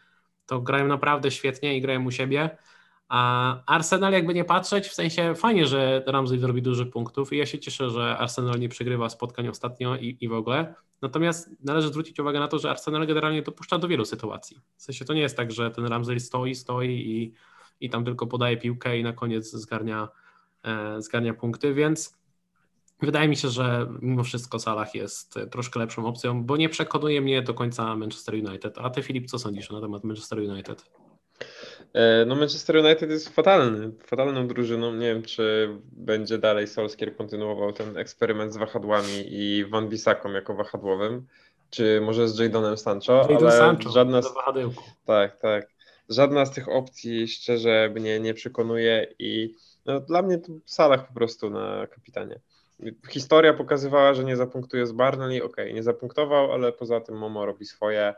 to 0.45 0.61
grają 0.61 0.87
naprawdę 0.87 1.31
świetnie 1.31 1.77
i 1.77 1.81
grają 1.81 2.05
u 2.05 2.11
siebie. 2.11 2.57
A 3.09 3.55
Arsenal 3.65 4.13
jakby 4.13 4.33
nie 4.33 4.45
patrzeć, 4.45 4.87
w 4.87 4.93
sensie 4.93 5.35
fajnie, 5.35 5.65
że 5.65 6.03
Ramsey 6.07 6.39
zrobi 6.39 6.61
dużo 6.61 6.85
punktów 6.85 7.33
i 7.33 7.37
ja 7.37 7.45
się 7.45 7.59
cieszę, 7.59 7.89
że 7.89 8.17
Arsenal 8.17 8.59
nie 8.59 8.69
przegrywa 8.69 9.09
spotkań 9.09 9.47
ostatnio 9.47 9.95
i, 9.95 10.17
i 10.21 10.27
w 10.27 10.33
ogóle. 10.33 10.75
Natomiast 11.01 11.49
należy 11.63 11.87
zwrócić 11.87 12.19
uwagę 12.19 12.39
na 12.39 12.47
to, 12.47 12.59
że 12.59 12.71
Arsenal 12.71 13.07
generalnie 13.07 13.41
dopuszcza 13.41 13.77
do 13.77 13.87
wielu 13.87 14.05
sytuacji. 14.05 14.57
W 14.77 14.81
sensie 14.83 15.05
to 15.05 15.13
nie 15.13 15.21
jest 15.21 15.37
tak, 15.37 15.51
że 15.51 15.71
ten 15.71 15.85
Ramsey 15.85 16.19
stoi, 16.19 16.55
stoi 16.55 16.89
i, 16.89 17.33
i 17.79 17.89
tam 17.89 18.05
tylko 18.05 18.27
podaje 18.27 18.57
piłkę 18.57 18.97
i 18.99 19.03
na 19.03 19.13
koniec 19.13 19.51
zgarnia, 19.51 20.07
e, 20.63 21.01
zgarnia 21.01 21.33
punkty, 21.33 21.73
więc 21.73 22.17
wydaje 23.01 23.27
mi 23.27 23.35
się, 23.35 23.49
że 23.49 23.87
mimo 24.01 24.23
wszystko 24.23 24.59
Salah 24.59 24.95
jest 24.95 25.39
troszkę 25.51 25.79
lepszą 25.79 26.05
opcją, 26.05 26.43
bo 26.43 26.57
nie 26.57 26.69
przekonuje 26.69 27.21
mnie 27.21 27.41
do 27.41 27.53
końca 27.53 27.95
Manchester 27.95 28.35
United. 28.35 28.77
A 28.77 28.89
ty 28.89 29.03
Filip, 29.03 29.27
co 29.27 29.39
sądzisz 29.39 29.71
na 29.71 29.81
temat 29.81 30.03
Manchester 30.03 30.39
United? 30.39 31.02
E, 31.93 32.25
No 32.25 32.35
Manchester 32.35 32.77
United 32.77 33.09
jest 33.09 33.29
fatalny, 33.29 33.91
fatalną 34.05 34.47
drużyną. 34.47 34.93
Nie 34.93 35.13
wiem, 35.13 35.23
czy 35.23 35.69
będzie 35.91 36.37
dalej 36.37 36.67
Solskjaer 36.67 37.15
kontynuował 37.15 37.73
ten 37.73 37.97
eksperyment 37.97 38.53
z 38.53 38.57
wahadłami 38.57 39.25
i 39.27 39.65
Van 39.65 39.89
Bissaką 39.89 40.31
jako 40.31 40.53
wahadłowym, 40.53 41.27
czy 41.69 42.01
może 42.01 42.27
z 42.27 42.39
Jadonem 42.39 42.77
Sancho, 42.77 43.13
Jadon 43.13 43.37
ale 43.37 43.51
Sancho, 43.51 43.89
żadna 43.89 44.21
z, 44.21 44.33
tak, 45.05 45.37
tak. 45.37 45.67
Żadna 46.09 46.45
z 46.45 46.51
tych 46.51 46.69
opcji 46.69 47.27
szczerze 47.27 47.91
mnie 47.95 48.19
nie 48.19 48.33
przekonuje 48.33 49.07
i 49.19 49.55
no, 49.85 49.99
dla 49.99 50.21
mnie 50.21 50.37
to 50.37 50.51
Salah 50.65 51.07
po 51.07 51.13
prostu 51.13 51.49
na 51.49 51.87
kapitanie. 51.87 52.39
Historia 53.09 53.53
pokazywała, 53.53 54.13
że 54.13 54.23
nie 54.23 54.37
zapunktuje 54.37 54.87
z 54.87 54.91
Barnley, 54.91 55.41
okej, 55.41 55.73
nie 55.73 55.83
zapunktował, 55.83 56.51
ale 56.51 56.71
poza 56.71 57.01
tym 57.01 57.17
Momo 57.17 57.45
robi 57.45 57.65
swoje. 57.65 58.13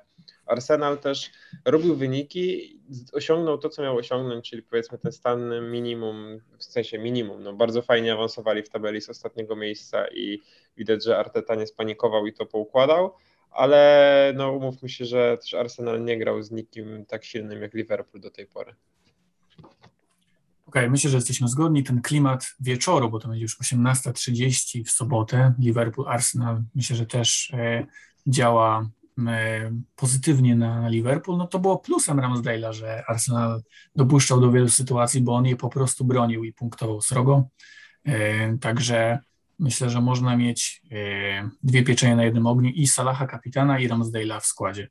Arsenal 0.46 0.98
też 0.98 1.32
robił 1.66 1.96
wyniki, 1.96 2.80
osiągnął 3.14 3.58
to, 3.58 3.70
co 3.70 3.82
miał 3.82 3.98
osiągnąć, 3.98 4.50
czyli 4.50 4.64
powiedzmy 4.64 4.98
ten 4.98 5.12
stan 5.12 5.72
minimum, 5.72 6.40
w 6.58 6.64
sensie 6.64 7.00
minimum, 7.00 7.44
no 7.44 7.54
bardzo 7.54 7.82
fajnie 7.82 8.14
awansowali 8.14 8.64
w 8.64 8.70
tabeli 8.70 9.02
z 9.02 9.10
ostatniego 9.10 9.56
miejsca 9.56 10.08
i 10.08 10.42
widać, 10.78 11.04
że 11.04 11.18
Arteta 11.18 11.56
nie 11.56 11.68
spanikował 11.68 12.28
i 12.28 12.34
to 12.34 12.46
poukładał, 12.46 13.14
ale 13.52 14.34
no 14.36 14.52
umówmy 14.52 14.90
się, 14.90 15.06
że 15.06 15.38
też 15.38 15.54
Arsenal 15.54 16.06
nie 16.06 16.18
grał 16.20 16.44
z 16.44 16.52
nikim 16.52 17.06
tak 17.06 17.26
silnym 17.26 17.62
jak 17.62 17.74
Liverpool 17.74 18.22
do 18.22 18.32
tej 18.32 18.48
pory. 18.48 18.76
Okej, 20.66 20.90
myślę, 20.90 21.10
że 21.10 21.18
jesteśmy 21.18 21.48
zgodni. 21.48 21.84
Ten 21.84 22.02
klimat 22.02 22.56
wieczoru, 22.60 23.10
bo 23.10 23.20
to 23.20 23.28
będzie 23.28 23.44
już 23.44 23.60
18.30 23.60 24.84
w 24.86 24.92
sobotę, 24.92 25.54
Liverpool, 25.60 26.08
Arsenal, 26.08 26.64
myślę, 26.76 26.96
że 26.96 27.06
też 27.06 27.52
e, 27.54 27.86
działa 28.28 28.90
pozytywnie 29.96 30.56
na 30.56 30.90
Liverpool. 30.90 31.38
No 31.38 31.48
to 31.48 31.60
było 31.60 31.78
plusem 31.78 32.18
Ramsdale'a, 32.18 32.74
że 32.74 33.04
Arsenal 33.08 33.62
dopuszczał 33.96 34.42
do 34.42 34.52
wielu 34.52 34.70
sytuacji, 34.70 35.22
bo 35.22 35.36
on 35.36 35.46
je 35.46 35.56
po 35.56 35.70
prostu 35.70 36.06
bronił 36.06 36.44
i 36.44 36.54
punktował 36.54 37.02
srogo. 37.02 37.48
E, 38.06 38.58
także 38.58 39.20
myślę, 39.60 39.90
że 39.90 40.02
można 40.02 40.38
mieć 40.38 40.82
e, 40.92 41.50
dwie 41.64 41.84
pieczenie 41.84 42.16
na 42.16 42.24
jednym 42.24 42.48
ogniu 42.48 42.70
i 42.70 42.88
Salaha 42.88 43.28
kapitana 43.28 43.80
i 43.80 43.90
Ramsdale'a 43.90 44.40
w 44.40 44.46
składzie. 44.46 44.90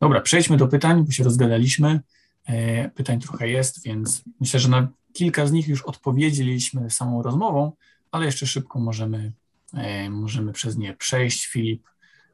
Dobra, 0.00 0.20
przejdźmy 0.20 0.56
do 0.56 0.68
pytań, 0.68 1.04
bo 1.04 1.10
się 1.10 1.24
rozgadaliśmy. 1.24 2.00
E, 2.46 2.88
Pytań 2.88 3.20
trochę 3.20 3.48
jest, 3.48 3.84
więc 3.84 4.22
myślę, 4.40 4.60
że 4.60 4.68
na 4.68 4.88
kilka 5.12 5.46
z 5.46 5.52
nich 5.52 5.68
już 5.68 5.82
odpowiedzieliśmy 5.82 6.90
samą 6.90 7.22
rozmową, 7.22 7.72
ale 8.10 8.26
jeszcze 8.26 8.46
szybko 8.46 8.80
możemy, 8.80 9.32
e, 9.74 10.10
możemy 10.10 10.52
przez 10.52 10.76
nie 10.76 10.94
przejść. 10.94 11.46
Filip, 11.46 11.82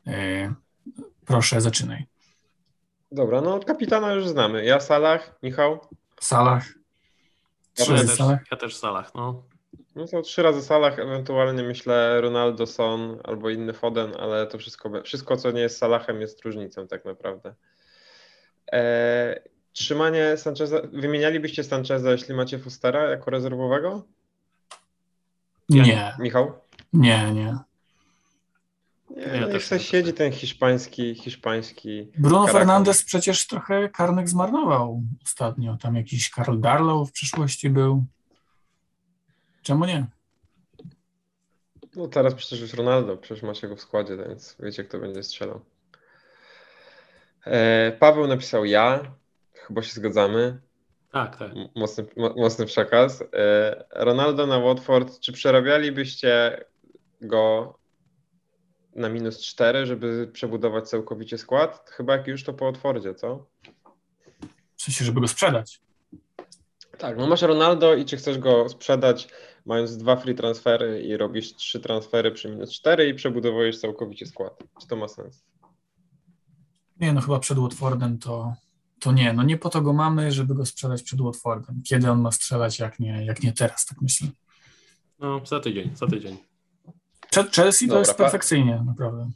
e, 0.07 0.55
proszę, 1.27 1.61
zaczynaj. 1.61 2.07
Dobra, 3.13 3.41
no 3.41 3.61
kapitana 3.61 4.13
już 4.13 4.29
znamy. 4.29 4.65
Ja 4.65 4.81
Salah, 4.81 5.39
Michał. 5.43 5.79
Salah. 6.21 6.65
Trzy 7.75 7.93
Ja 7.93 7.97
razy 7.97 8.09
też, 8.09 8.17
Salah. 8.17 8.41
ja 8.51 8.57
też 8.57 8.77
Salah, 8.77 9.15
no. 9.15 9.43
No 9.95 10.07
to 10.07 10.23
trzy 10.23 10.43
razy 10.43 10.63
Salah, 10.63 10.99
ewentualnie 10.99 11.63
myślę 11.63 12.21
Ronaldo, 12.21 12.67
Son 12.67 13.19
albo 13.25 13.51
inny 13.51 13.73
Foden, 13.73 14.13
ale 14.19 14.47
to 14.47 14.59
wszystko, 14.59 15.03
wszystko 15.03 15.37
co 15.37 15.51
nie 15.51 15.61
jest 15.61 15.79
Salahem 15.79 16.21
jest 16.21 16.45
różnicą 16.45 16.87
tak 16.87 17.05
naprawdę. 17.05 17.55
E, 18.73 19.41
trzymanie 19.73 20.37
Sancheza, 20.37 20.81
wymienialibyście 20.93 21.65
Sancheza, 21.65 22.11
jeśli 22.13 22.35
macie 22.35 22.59
Fustera 22.59 23.11
jako 23.11 23.31
rezerwowego? 23.31 24.03
Nie, 25.69 26.15
Michał? 26.19 26.53
nie, 26.93 27.33
nie. 27.33 27.59
Nie, 29.11 29.23
Ja 29.23 29.45
też 29.47 29.53
niech 29.53 29.65
se 29.65 29.81
siedzi 29.81 30.13
ten 30.13 30.33
hiszpański, 30.33 31.15
hiszpański 31.15 32.13
Bruno 32.19 32.37
Caracas. 32.39 32.53
Fernandes 32.59 33.03
przecież 33.03 33.47
trochę 33.47 33.89
karnek 33.89 34.29
zmarnował 34.29 35.03
ostatnio. 35.25 35.77
Tam 35.83 35.97
jakiś 35.97 36.31
Karl 36.31 36.61
Darlow 36.61 37.09
w 37.09 37.13
przyszłości 37.13 37.71
był. 37.71 38.05
Czemu 39.63 39.85
nie? 39.85 40.07
No 41.97 42.09
teraz 42.09 42.35
przecież 42.35 42.61
już 42.61 42.75
Ronaldo, 42.75 43.17
przecież 43.17 43.43
macie 43.43 43.69
go 43.69 43.77
w 43.77 43.81
składzie, 43.81 44.17
więc 44.17 44.57
wiecie 44.61 44.85
kto 44.85 44.99
będzie 44.99 45.23
strzelał. 45.23 45.61
E, 47.45 47.93
Paweł 47.93 48.27
napisał 48.27 48.65
ja, 48.65 49.01
chyba 49.55 49.83
się 49.83 49.93
zgadzamy. 49.93 50.61
Tak, 51.13 51.37
tak. 51.37 51.51
Mocny, 51.77 52.07
mo- 52.17 52.35
mocny 52.37 52.67
przekaz. 52.67 53.23
E, 53.35 53.85
Ronaldo 53.91 54.47
na 54.47 54.59
Watford, 54.61 55.21
czy 55.21 55.33
przerabialibyście 55.33 56.65
go 57.21 57.75
na 58.97 59.09
minus 59.09 59.43
4, 59.43 59.87
żeby 59.87 60.31
przebudować 60.33 60.89
całkowicie 60.89 61.39
skład? 61.39 61.91
Chyba 61.91 62.17
jak 62.17 62.27
już 62.27 62.45
to 62.45 62.55
po 62.55 62.65
Watfordzie, 62.65 63.15
co? 63.15 63.47
W 64.77 64.83
sensie, 64.83 65.05
żeby 65.05 65.21
go 65.21 65.29
sprzedać. 65.29 65.81
Tak, 66.99 67.19
no 67.19 67.27
masz 67.27 67.43
Ronaldo 67.43 67.95
i 67.95 68.05
czy 68.05 68.17
chcesz 68.17 68.39
go 68.39 68.69
sprzedać 68.69 69.29
mając 69.67 69.97
dwa 69.97 70.17
free 70.17 70.35
transfery 70.35 71.03
i 71.03 71.17
robisz 71.17 71.55
trzy 71.55 71.81
transfery 71.81 72.33
przy 72.33 72.49
minus 72.49 72.73
cztery 72.73 73.09
i 73.09 73.15
przebudowujesz 73.15 73.81
całkowicie 73.81 74.27
skład. 74.27 74.65
Czy 74.81 74.87
to 74.87 74.97
ma 74.97 75.09
sens? 75.09 75.45
Nie, 77.01 77.13
no 77.13 77.21
chyba 77.21 77.39
przed 77.39 77.59
Watfordem 77.59 78.19
to, 78.19 78.55
to 79.01 79.13
nie. 79.13 79.33
No 79.33 79.43
nie 79.43 79.59
po 79.59 79.71
to 79.71 79.81
go 79.81 79.93
mamy, 79.93 80.33
żeby 80.33 80.55
go 80.55 80.67
sprzedać 80.67 81.03
przed 81.03 81.21
Watfordem. 81.21 81.83
Kiedy 81.85 82.11
on 82.11 82.21
ma 82.21 82.33
strzelać, 82.33 82.79
jak 82.79 83.01
nie, 83.01 83.25
jak 83.25 83.43
nie 83.43 83.53
teraz, 83.53 83.87
tak 83.87 84.03
myślę. 84.03 84.29
No, 85.19 85.41
za 85.47 85.61
tydzień, 85.61 85.97
za 85.97 86.07
tydzień. 86.07 86.37
Chelsea 87.45 87.87
to 87.87 87.89
Dobra, 87.89 87.99
jest 87.99 88.11
pa- 88.15 88.25
perfekcyjnie, 88.25 88.83
naprawdę. 88.87 89.31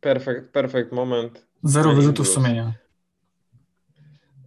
Perfect, 0.00 0.50
perfect 0.52 0.92
moment. 0.92 1.46
Zero 1.62 1.90
No 1.90 1.96
wyrzutów 1.96 2.26
plus. 2.26 2.34
sumienia. 2.34 2.72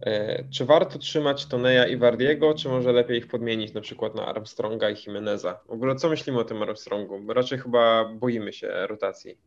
E, 0.00 0.44
Czy 0.50 0.64
warto 0.64 0.98
trzymać 0.98 1.46
Toneja 1.46 1.86
i 1.86 1.96
Wardiego, 1.96 2.54
czy 2.54 2.68
może 2.68 2.92
lepiej 2.92 3.18
ich 3.18 3.26
podmienić 3.26 3.72
na 3.74 3.80
przykład 3.80 4.14
na 4.14 4.26
Armstronga 4.26 4.90
i 4.90 4.96
Jimeneza? 5.06 5.60
W 5.66 5.70
ogóle 5.70 5.96
co 5.96 6.08
myślimy 6.08 6.38
o 6.38 6.44
tym 6.44 6.62
Armstrongu? 6.62 7.20
Bo 7.20 7.32
raczej 7.34 7.58
chyba 7.58 8.04
boimy 8.08 8.52
się 8.52 8.86
rotacji. 8.86 9.38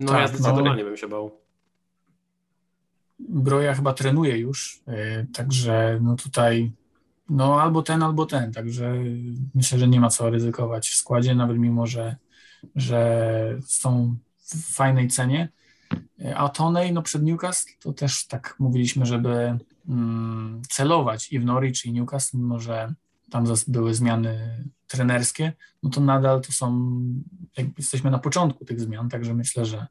No 0.00 0.08
Tak, 0.12 0.16
ja 0.16 0.22
no. 0.22 0.28
zdecydowanie 0.38 0.84
bym 0.84 0.96
się 0.96 1.08
bał. 1.08 1.38
Broja 3.18 3.74
chyba 3.74 3.92
trenuje 3.92 4.38
już, 4.38 4.80
yy, 4.86 5.26
także 5.34 5.98
no 6.02 6.16
tutaj 6.16 6.72
no 7.32 7.60
albo 7.60 7.82
ten, 7.82 8.02
albo 8.02 8.26
ten, 8.26 8.52
także 8.52 8.94
myślę, 9.54 9.78
że 9.78 9.88
nie 9.88 10.00
ma 10.00 10.08
co 10.10 10.30
ryzykować 10.30 10.88
w 10.88 10.94
składzie, 10.94 11.34
nawet 11.34 11.58
mimo, 11.58 11.86
że, 11.86 12.16
że 12.76 13.58
są 13.66 14.16
w 14.38 14.74
fajnej 14.74 15.08
cenie. 15.08 15.48
A 16.36 16.48
Tonej, 16.48 16.92
no 16.92 17.02
przed 17.02 17.22
Newcastle 17.22 17.70
to 17.80 17.92
też 17.92 18.26
tak 18.26 18.56
mówiliśmy, 18.58 19.06
żeby 19.06 19.58
mm, 19.88 20.62
celować 20.68 21.32
i 21.32 21.38
w 21.38 21.44
Norwich 21.44 21.84
i 21.84 21.92
Newcastle, 21.92 22.38
mimo 22.38 22.60
że 22.60 22.94
tam 23.30 23.44
były 23.68 23.94
zmiany 23.94 24.64
trenerskie, 24.86 25.52
no 25.82 25.90
to 25.90 26.00
nadal 26.00 26.40
to 26.40 26.52
są, 26.52 26.92
jesteśmy 27.78 28.10
na 28.10 28.18
początku 28.18 28.64
tych 28.64 28.80
zmian, 28.80 29.08
także 29.08 29.34
myślę, 29.34 29.66
że 29.66 29.86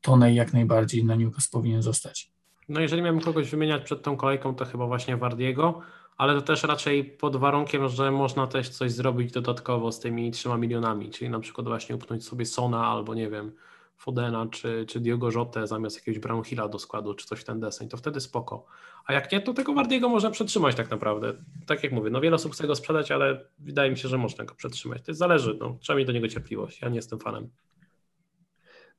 Tonej 0.00 0.34
jak 0.34 0.52
najbardziej 0.52 1.04
na 1.04 1.14
Newcastle 1.14 1.50
powinien 1.52 1.82
zostać. 1.82 2.30
No 2.68 2.80
jeżeli 2.80 3.02
miałbym 3.02 3.22
kogoś 3.22 3.50
wymieniać 3.50 3.82
przed 3.82 4.02
tą 4.02 4.16
kolejką, 4.16 4.54
to 4.54 4.64
chyba 4.64 4.86
właśnie 4.86 5.16
Wardiego, 5.16 5.80
ale 6.16 6.34
to 6.34 6.42
też 6.42 6.62
raczej 6.62 7.04
pod 7.04 7.36
warunkiem, 7.36 7.88
że 7.88 8.10
można 8.10 8.46
też 8.46 8.68
coś 8.68 8.92
zrobić 8.92 9.32
dodatkowo 9.32 9.92
z 9.92 10.00
tymi 10.00 10.30
trzema 10.30 10.56
milionami, 10.56 11.10
czyli 11.10 11.30
na 11.30 11.40
przykład 11.40 11.68
właśnie 11.68 11.94
upchnąć 11.94 12.26
sobie 12.26 12.46
Sona 12.46 12.86
albo 12.86 13.14
nie 13.14 13.30
wiem, 13.30 13.52
Fodena 14.02 14.46
czy, 14.50 14.86
czy 14.88 15.00
Diogo 15.00 15.30
Jotę 15.30 15.66
zamiast 15.66 15.96
jakiegoś 15.96 16.18
Brownhilla 16.18 16.68
do 16.68 16.78
składu, 16.78 17.14
czy 17.14 17.26
coś 17.26 17.40
w 17.40 17.44
ten 17.44 17.60
deseń, 17.60 17.88
to 17.88 17.96
wtedy 17.96 18.20
spoko. 18.20 18.66
A 19.06 19.12
jak 19.12 19.32
nie, 19.32 19.40
to 19.40 19.54
tego 19.54 19.74
Wardiego 19.74 20.08
można 20.08 20.30
przetrzymać 20.30 20.76
tak 20.76 20.90
naprawdę. 20.90 21.34
Tak 21.66 21.82
jak 21.82 21.92
mówię, 21.92 22.10
no 22.10 22.20
wiele 22.20 22.36
osób 22.36 22.52
chce 22.52 22.66
go 22.66 22.76
sprzedać, 22.76 23.10
ale 23.10 23.44
wydaje 23.58 23.90
mi 23.90 23.98
się, 23.98 24.08
że 24.08 24.18
można 24.18 24.44
go 24.44 24.54
przetrzymać. 24.54 25.02
To 25.02 25.14
zależy, 25.14 25.56
no, 25.60 25.76
trzeba 25.80 25.96
mieć 25.96 26.06
do 26.06 26.12
niego 26.12 26.28
cierpliwość. 26.28 26.80
Ja 26.80 26.88
nie 26.88 26.96
jestem 26.96 27.18
fanem. 27.18 27.48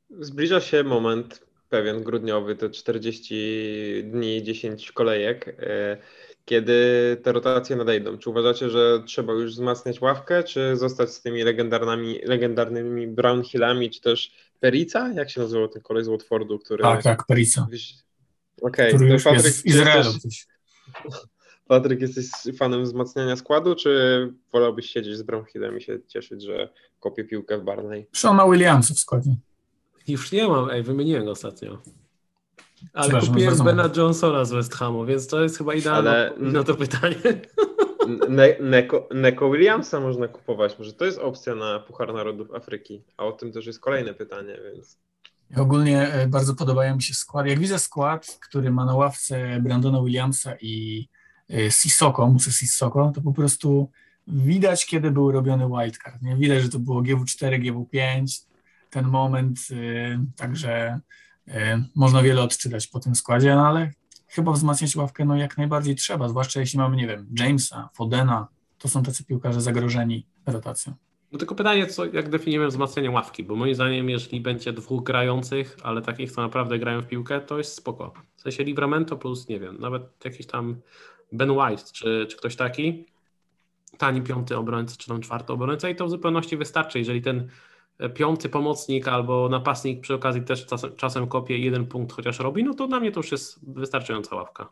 Zbliża 0.10 0.62
się 0.62 0.84
moment 0.84 1.46
pewien 1.70 2.04
grudniowy, 2.04 2.56
to 2.56 2.70
40 2.70 4.04
dni, 4.04 4.44
10 4.44 4.92
kolejek, 4.92 5.56
e, 5.60 5.98
kiedy 6.46 6.78
te 7.24 7.32
rotacje 7.32 7.76
nadejdą. 7.76 8.18
Czy 8.18 8.30
uważacie, 8.30 8.70
że 8.70 9.04
trzeba 9.06 9.34
już 9.34 9.52
wzmacniać 9.52 10.02
ławkę, 10.02 10.44
czy 10.44 10.78
zostać 10.78 11.10
z 11.10 11.22
tymi 11.22 11.44
legendarnymi, 11.44 12.20
legendarnymi 12.24 13.08
Brownhillami, 13.08 13.90
czy 13.90 14.02
też 14.02 14.32
Perica? 14.60 15.14
Jak 15.14 15.30
się 15.30 15.42
nazywał 15.42 15.68
ten 15.68 15.82
kolej 15.82 16.04
z 16.04 16.08
Watfordu, 16.08 16.60
który... 16.60 16.84
Tak, 16.84 17.04
tak, 17.04 17.26
Perica, 17.26 17.68
Okej, 18.62 18.94
już 19.10 19.24
Patryk, 19.24 19.46
jest 19.46 19.60
w 19.60 19.64
czy 19.64 19.70
Izraelu 19.70 20.10
jesteś- 20.12 20.22
gdzieś. 20.26 20.48
Patryk, 21.68 22.02
jesteś 22.02 22.26
fanem 22.58 22.84
wzmacniania 22.84 23.36
składu, 23.36 23.76
czy 23.76 24.34
wolałbyś 24.52 24.90
siedzieć 24.90 25.18
z 25.18 25.24
Brownhillem 25.24 25.78
i 25.78 25.82
się 25.82 26.00
cieszyć, 26.08 26.44
że 26.44 26.70
kopie 27.00 27.24
piłkę 27.24 27.58
w 27.58 27.64
Barney? 27.64 28.08
Ma 28.34 28.52
Williamsa 28.52 28.94
w 28.94 29.00
składzie. 29.00 29.36
Już 30.08 30.32
nie 30.32 30.48
mam, 30.48 30.70
ej, 30.70 30.84
wymieniłem 30.84 31.26
go 31.26 31.32
ostatnio. 31.32 31.82
Ale 32.94 33.20
kupiłem. 33.22 33.58
Bena 33.58 33.90
Johnsona 33.98 34.46
z 34.46 34.52
West 34.52 34.76
Hamu, 34.76 35.06
więc 35.06 35.28
to 35.28 35.44
jest 35.44 35.58
chyba 35.58 35.74
idealne 35.74 36.10
Ale- 36.10 36.34
na 36.52 36.64
to 36.64 36.76
pytanie. 36.76 37.16
Ne- 38.30 38.56
Neko, 38.60 39.10
Neko 39.14 39.52
Williamsa 39.52 40.00
można 40.00 40.28
kupować. 40.28 40.80
Może 40.80 40.94
to 40.94 41.06
jest 41.06 41.20
opcja 41.20 41.56
na 41.56 41.80
Puchar 41.80 42.14
Narodów 42.14 42.52
Afryki. 42.54 43.04
A 43.18 43.26
o 43.26 43.32
tym 43.32 43.52
też 43.52 43.66
jest 43.66 43.80
kolejne 43.80 44.14
pytanie, 44.14 44.58
więc. 44.74 45.00
Ogólnie 45.58 46.08
e, 46.14 46.28
bardzo 46.28 46.56
podobają 46.56 46.96
mi 46.96 47.02
się 47.04 47.14
skład. 47.14 47.48
Jak 47.48 47.60
widzę 47.60 47.80
skład, 47.80 48.38
który 48.50 48.72
ma 48.72 48.86
na 48.86 48.96
ławce 48.96 49.60
Brandona 49.62 50.02
Williamsa 50.04 50.54
i 50.62 51.08
e, 51.54 51.72
Sissoko, 51.72 52.28
muszę 52.28 52.52
Sissoko, 52.52 53.12
to 53.16 53.22
po 53.22 53.34
prostu 53.34 53.90
widać, 54.28 54.86
kiedy 54.86 55.12
był 55.12 55.32
robiony 55.32 55.68
wildcard. 55.68 56.22
Nie? 56.22 56.36
Widać, 56.36 56.62
że 56.64 56.70
to 56.70 56.80
było 56.80 57.02
GW4, 57.02 57.60
GW5, 57.62 58.42
ten 58.90 59.06
moment, 59.08 59.60
e, 59.72 60.26
także 60.36 61.00
można 61.96 62.22
wiele 62.22 62.42
odczytać 62.42 62.88
po 62.88 63.00
tym 63.00 63.16
składzie, 63.16 63.56
no 63.56 63.68
ale 63.68 63.92
chyba 64.28 64.52
wzmacniać 64.52 64.96
ławkę 64.96 65.26
no 65.26 65.38
jak 65.38 65.58
najbardziej 65.58 65.96
trzeba, 65.96 66.30
zwłaszcza 66.30 66.60
jeśli 66.60 66.80
mamy, 66.80 66.96
nie 66.96 67.08
wiem, 67.08 67.28
Jamesa, 67.40 67.90
Fodena, 67.94 68.48
to 68.78 68.90
są 68.90 69.04
tacy 69.04 69.26
piłkarze 69.26 69.62
zagrożeni 69.62 70.28
rotacją. 70.46 70.94
No 71.32 71.40
tylko 71.40 71.56
pytanie, 71.56 71.88
co, 71.88 72.06
jak 72.06 72.30
definiujemy 72.30 72.68
wzmacnianie 72.68 73.12
ławki, 73.12 73.44
bo 73.44 73.56
moim 73.56 73.76
zdaniem, 73.76 74.10
jeżeli 74.10 74.42
będzie 74.42 74.74
dwóch 74.74 75.04
grających, 75.04 75.78
ale 75.84 76.02
takich, 76.02 76.32
co 76.32 76.42
naprawdę 76.42 76.80
grają 76.80 77.02
w 77.02 77.08
piłkę, 77.08 77.42
to 77.42 77.58
jest 77.58 77.76
spoko. 77.76 78.14
W 78.36 78.42
sensie 78.42 78.64
Livramento 78.64 79.18
plus, 79.18 79.48
nie 79.48 79.60
wiem, 79.60 79.80
nawet 79.80 80.26
jakiś 80.26 80.48
tam 80.48 80.82
Ben 81.32 81.52
White, 81.52 81.84
czy, 81.94 82.26
czy 82.30 82.38
ktoś 82.38 82.56
taki, 82.56 83.06
tani 83.98 84.22
piąty 84.22 84.58
obrońca, 84.58 84.96
czy 84.98 85.08
tam 85.08 85.22
czwarty 85.22 85.54
obrońca 85.54 85.90
i 85.90 85.96
to 85.96 86.06
w 86.06 86.10
zupełności 86.10 86.58
wystarczy, 86.58 87.00
jeżeli 87.00 87.22
ten 87.22 87.40
e, 87.40 87.48
piąty 88.14 88.50
pomocnik 88.50 89.08
albo 89.08 89.50
napastnik 89.50 90.02
przy 90.02 90.14
okazji 90.14 90.42
też 90.42 90.66
czasem, 90.66 90.96
czasem 90.96 91.28
kopie 91.28 91.58
jeden 91.58 91.86
punkt 91.86 92.14
chociaż 92.14 92.40
robi, 92.40 92.64
no 92.64 92.74
to 92.74 92.88
dla 92.88 93.00
mnie 93.00 93.12
to 93.12 93.20
już 93.20 93.32
jest 93.32 93.74
wystarczająca 93.74 94.36
ławka. 94.36 94.70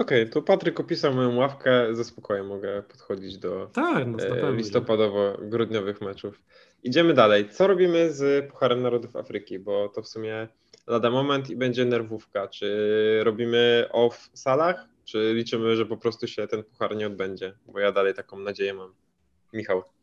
Okej, 0.00 0.30
to 0.30 0.42
Patryk 0.42 0.80
opisał 0.80 1.14
moją 1.14 1.36
ławkę. 1.36 1.94
Ze 1.94 2.04
spokojem 2.04 2.46
mogę 2.46 2.82
podchodzić 2.82 3.38
do 3.38 3.70
Tak, 3.72 4.06
no 4.06 4.18
e, 4.18 4.52
listopadowo-grudniowych 4.52 6.00
meczów. 6.00 6.42
Idziemy 6.82 7.14
dalej. 7.14 7.48
Co 7.48 7.66
robimy 7.66 8.12
z 8.12 8.50
Pucharem 8.50 8.82
Narodów 8.82 9.16
Afryki? 9.16 9.58
Bo 9.58 9.88
to 9.88 10.02
w 10.02 10.08
sumie 10.08 10.48
lada 10.86 11.10
moment 11.10 11.50
i 11.50 11.56
będzie 11.56 11.84
nerwówka. 11.84 12.48
Czy 12.48 13.20
robimy 13.24 13.88
off 13.92 14.30
salach, 14.32 14.88
czy 15.04 15.34
liczymy, 15.34 15.76
że 15.76 15.86
po 15.86 15.96
prostu 15.96 16.26
się 16.26 16.46
ten 16.46 16.64
puchar 16.64 16.96
nie 16.96 17.06
odbędzie? 17.06 17.54
Bo 17.66 17.80
ja 17.80 17.92
dalej 17.92 18.14
taką 18.14 18.38
nadzieję 18.38 18.74
mam. 18.74 18.94
Michał. 19.52 19.93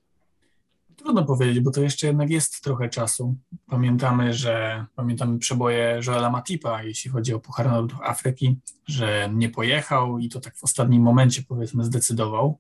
Trudno 1.04 1.26
powiedzieć, 1.26 1.60
bo 1.60 1.72
to 1.72 1.82
jeszcze 1.82 2.08
jednak 2.08 2.30
jest 2.30 2.62
trochę 2.64 2.90
czasu. 2.90 3.36
Pamiętamy, 3.68 4.34
że 4.34 4.86
pamiętamy 4.96 5.40
przeboje 5.40 6.00
Joela 6.08 6.30
Matipa, 6.30 6.84
jeśli 6.84 7.12
chodzi 7.12 7.34
o 7.34 7.40
Puchar 7.40 7.68
Narodów 7.68 8.00
Afryki, 8.02 8.60
że 8.88 9.30
nie 9.34 9.50
pojechał 9.50 10.20
i 10.20 10.30
to 10.30 10.40
tak 10.40 10.58
w 10.58 10.64
ostatnim 10.64 11.02
momencie 11.02 11.44
powiedzmy 11.48 11.86
zdecydował. 11.86 12.60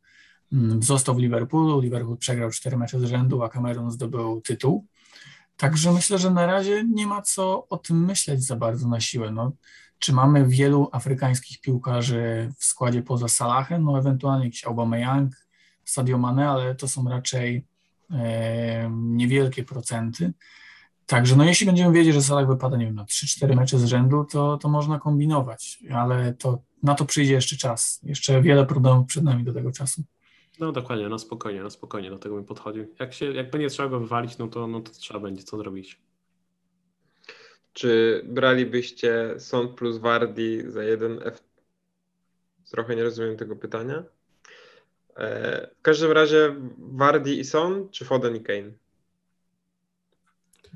Mm, 0.54 0.84
Został 0.84 1.16
w 1.16 1.20
Liverpoolu, 1.20 1.80
Liverpool 1.80 2.18
przegrał 2.18 2.50
cztery 2.50 2.78
mecze 2.78 3.00
z 3.00 3.04
rzędu, 3.04 3.44
a 3.44 3.50
Cameron 3.50 3.92
zdobył 3.92 4.42
tytuł. 4.42 4.86
Także 5.58 5.92
myślę, 5.92 6.18
że 6.18 6.32
na 6.32 6.46
razie 6.46 6.84
nie 6.84 7.08
ma 7.08 7.22
co 7.22 7.68
o 7.68 7.78
tym 7.78 8.06
myśleć 8.06 8.44
za 8.44 8.56
bardzo 8.56 8.88
na 8.88 9.00
siłę. 9.00 9.32
No, 9.32 9.52
czy 10.00 10.14
mamy 10.14 10.48
wielu 10.48 10.90
afrykańskich 10.92 11.62
piłkarzy 11.62 12.54
w 12.58 12.66
składzie 12.66 13.02
poza 13.02 13.28
Salahem? 13.28 13.84
No 13.84 14.00
ewentualnie 14.00 14.46
jakiś 14.46 14.66
Aubameyang, 14.66 15.36
Sadio 15.86 16.18
Mane, 16.18 16.50
ale 16.50 16.76
to 16.76 16.88
są 16.88 17.10
raczej 17.10 17.71
niewielkie 18.92 19.64
procenty. 19.64 20.34
Także 21.06 21.36
no 21.36 21.46
jeśli 21.46 21.66
będziemy 21.66 21.94
wiedzieć, 21.94 22.14
że 22.14 22.22
Salah 22.22 22.48
wypada, 22.48 22.78
nie 22.78 22.86
wiem, 22.86 22.96
na 22.96 23.06
3-4 23.06 23.56
mecze 23.56 23.80
z 23.80 23.86
rzędu, 23.86 24.26
to, 24.32 24.58
to 24.58 24.70
można 24.70 25.00
kombinować, 25.00 25.80
ale 25.94 26.34
to, 26.34 26.62
na 26.84 26.96
to 26.96 27.06
przyjdzie 27.06 27.34
jeszcze 27.34 27.58
czas. 27.58 28.00
Jeszcze 28.04 28.42
wiele 28.42 28.66
problemów 28.66 29.08
przed 29.08 29.24
nami 29.24 29.44
do 29.44 29.54
tego 29.54 29.72
czasu. 29.72 30.04
No 30.60 30.72
dokładnie, 30.72 31.10
no 31.10 31.20
spokojnie, 31.20 31.64
no 31.64 31.70
spokojnie 31.70 32.10
do 32.10 32.20
tego 32.20 32.36
bym 32.36 32.46
podchodził. 32.46 32.88
Jak, 33.00 33.14
się, 33.14 33.34
jak 33.34 33.52
będzie 33.52 33.70
trzeba 33.70 33.90
go 33.90 34.00
wywalić, 34.00 34.38
no 34.38 34.48
to, 34.48 34.68
no 34.68 34.82
to 34.82 34.92
trzeba 34.92 35.20
będzie 35.20 35.44
co 35.44 35.58
zrobić. 35.58 36.02
Czy 37.74 38.22
bralibyście 38.30 39.36
Sąd 39.38 39.72
plus 39.72 39.98
Wardi 39.98 40.72
za 40.72 40.84
jeden 40.84 41.20
F? 41.24 41.44
Trochę 42.72 42.96
nie 42.96 43.04
rozumiem 43.04 43.38
tego 43.38 43.56
pytania. 43.56 44.04
E, 45.18 45.68
W 45.80 45.82
każdym 45.82 46.12
razie 46.12 46.56
Wardi 46.78 47.40
i 47.40 47.44
Son, 47.44 47.90
czy 47.92 48.06
Foden 48.06 48.36
i 48.36 48.42
Kane? 48.42 48.72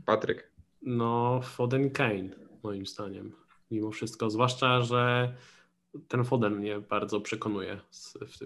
Patryk. 0.05 0.51
No 0.81 1.41
Foden 1.43 1.85
i 1.85 1.91
Kane, 1.91 2.29
moim 2.63 2.85
zdaniem, 2.85 3.31
mimo 3.71 3.91
wszystko. 3.91 4.29
Zwłaszcza, 4.29 4.81
że 4.81 5.33
ten 6.07 6.23
Foden 6.25 6.55
mnie 6.55 6.79
bardzo 6.79 7.21
przekonuje 7.21 7.79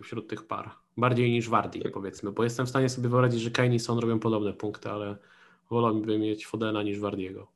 wśród 0.03 0.27
tych 0.29 0.47
par. 0.47 0.69
Bardziej 0.97 1.31
niż 1.31 1.49
Wardi, 1.49 1.81
powiedzmy, 1.93 2.31
bo 2.31 2.43
jestem 2.43 2.65
w 2.65 2.69
stanie 2.69 2.89
sobie 2.89 3.09
wyobrazić, 3.09 3.41
że 3.41 3.51
Kane 3.51 3.75
i 3.75 3.79
Son 3.79 3.99
robią 3.99 4.19
podobne 4.19 4.53
punkty, 4.53 4.89
ale 4.89 5.15
wolałbym 5.69 6.21
mieć 6.21 6.47
Fodena 6.47 6.83
niż 6.83 6.99
Wardiego. 6.99 7.47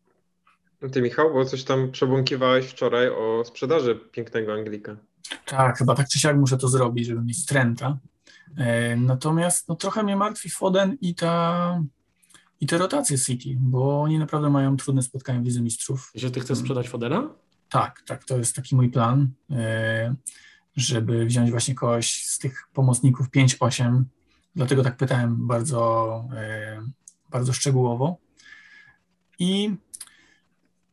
Ty 0.92 1.02
Michał, 1.02 1.34
bo 1.34 1.46
coś 1.46 1.64
tam 1.64 1.92
przebąkiwałeś 1.92 2.66
wczoraj 2.66 3.10
o 3.10 3.44
sprzedaży 3.46 4.00
pięknego 4.12 4.54
Anglika. 4.54 4.96
Tak, 5.46 5.78
chyba 5.78 5.96
tak 5.96 6.08
czy 6.08 6.20
siak 6.20 6.38
muszę 6.38 6.58
to 6.58 6.68
zrobić, 6.68 7.08
żeby 7.08 7.22
mieć 7.22 7.46
Trenta, 7.46 7.98
Natomiast 8.98 9.68
no, 9.68 9.76
trochę 9.76 10.04
mnie 10.04 10.16
martwi 10.16 10.50
Foden 10.50 10.98
i 11.02 11.16
ta 11.16 11.80
i 12.64 12.68
te 12.68 12.78
rotacje 12.78 13.18
City, 13.18 13.58
bo 13.60 14.02
oni 14.02 14.20
naprawdę 14.20 14.50
mają 14.50 14.78
trudne 14.78 15.04
spotkania 15.04 15.42
w 15.42 15.44
Lidze 15.44 15.62
Mistrzów. 15.62 16.12
Że 16.16 16.32
ty 16.32 16.40
chcesz 16.40 16.58
sprzedać 16.58 16.90
Fodena? 16.90 17.30
Tak, 17.70 18.02
tak, 18.06 18.24
to 18.24 18.38
jest 18.38 18.56
taki 18.56 18.76
mój 18.76 18.90
plan, 18.90 19.30
e, 19.52 20.16
żeby 20.76 21.26
wziąć 21.26 21.52
właśnie 21.52 21.76
kogoś 21.76 22.26
z 22.26 22.40
tych 22.40 22.68
pomocników 22.74 23.30
5-8. 23.30 24.04
Dlatego 24.56 24.84
tak 24.84 24.98
pytałem 24.98 25.48
bardzo, 25.48 26.26
e, 26.36 26.82
bardzo 27.30 27.54
szczegółowo. 27.54 28.18
I 29.40 29.76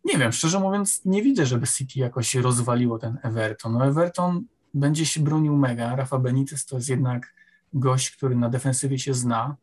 nie 0.05 0.19
wiem, 0.19 0.33
szczerze 0.33 0.61
mówiąc, 0.61 1.05
nie 1.05 1.23
widzę, 1.23 1.47
żeby 1.47 1.67
City 1.67 2.01
jakoś 2.01 2.35
rozwaliło 2.35 2.99
ten 2.99 3.19
Everton. 3.23 3.73
No 3.73 3.87
Everton 3.87 4.45
będzie 4.75 5.07
się 5.07 5.21
bronił 5.21 5.57
mega. 5.57 5.97
Rafa 5.97 6.19
Benitez 6.19 6.67
to 6.67 6.77
jest 6.77 6.89
jednak 6.89 7.40
gość, 7.73 8.11
który 8.11 8.37
na 8.37 8.49
defensywie 8.49 8.99
się 8.99 9.15
zna. 9.15 9.57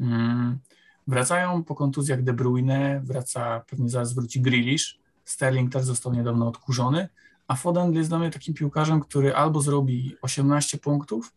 Mm, 0.00 0.58
Wracają 1.06 1.64
po 1.64 1.74
kontuzjach 1.74 2.22
De 2.22 2.32
Bruyne, 2.32 3.00
wraca, 3.04 3.60
pewnie 3.60 3.88
zaraz 3.88 4.14
wróci 4.14 4.40
Grealish. 4.40 4.98
Sterling 5.24 5.72
też 5.72 5.84
został 5.84 6.14
niedawno 6.14 6.48
odkurzony, 6.48 7.08
a 7.48 7.54
Foden 7.56 7.92
jest 7.92 8.08
dla 8.08 8.18
mnie 8.18 8.30
takim 8.30 8.54
piłkarzem, 8.54 9.00
który 9.00 9.34
albo 9.34 9.60
zrobi 9.60 10.16
18 10.22 10.78
punktów, 10.78 11.32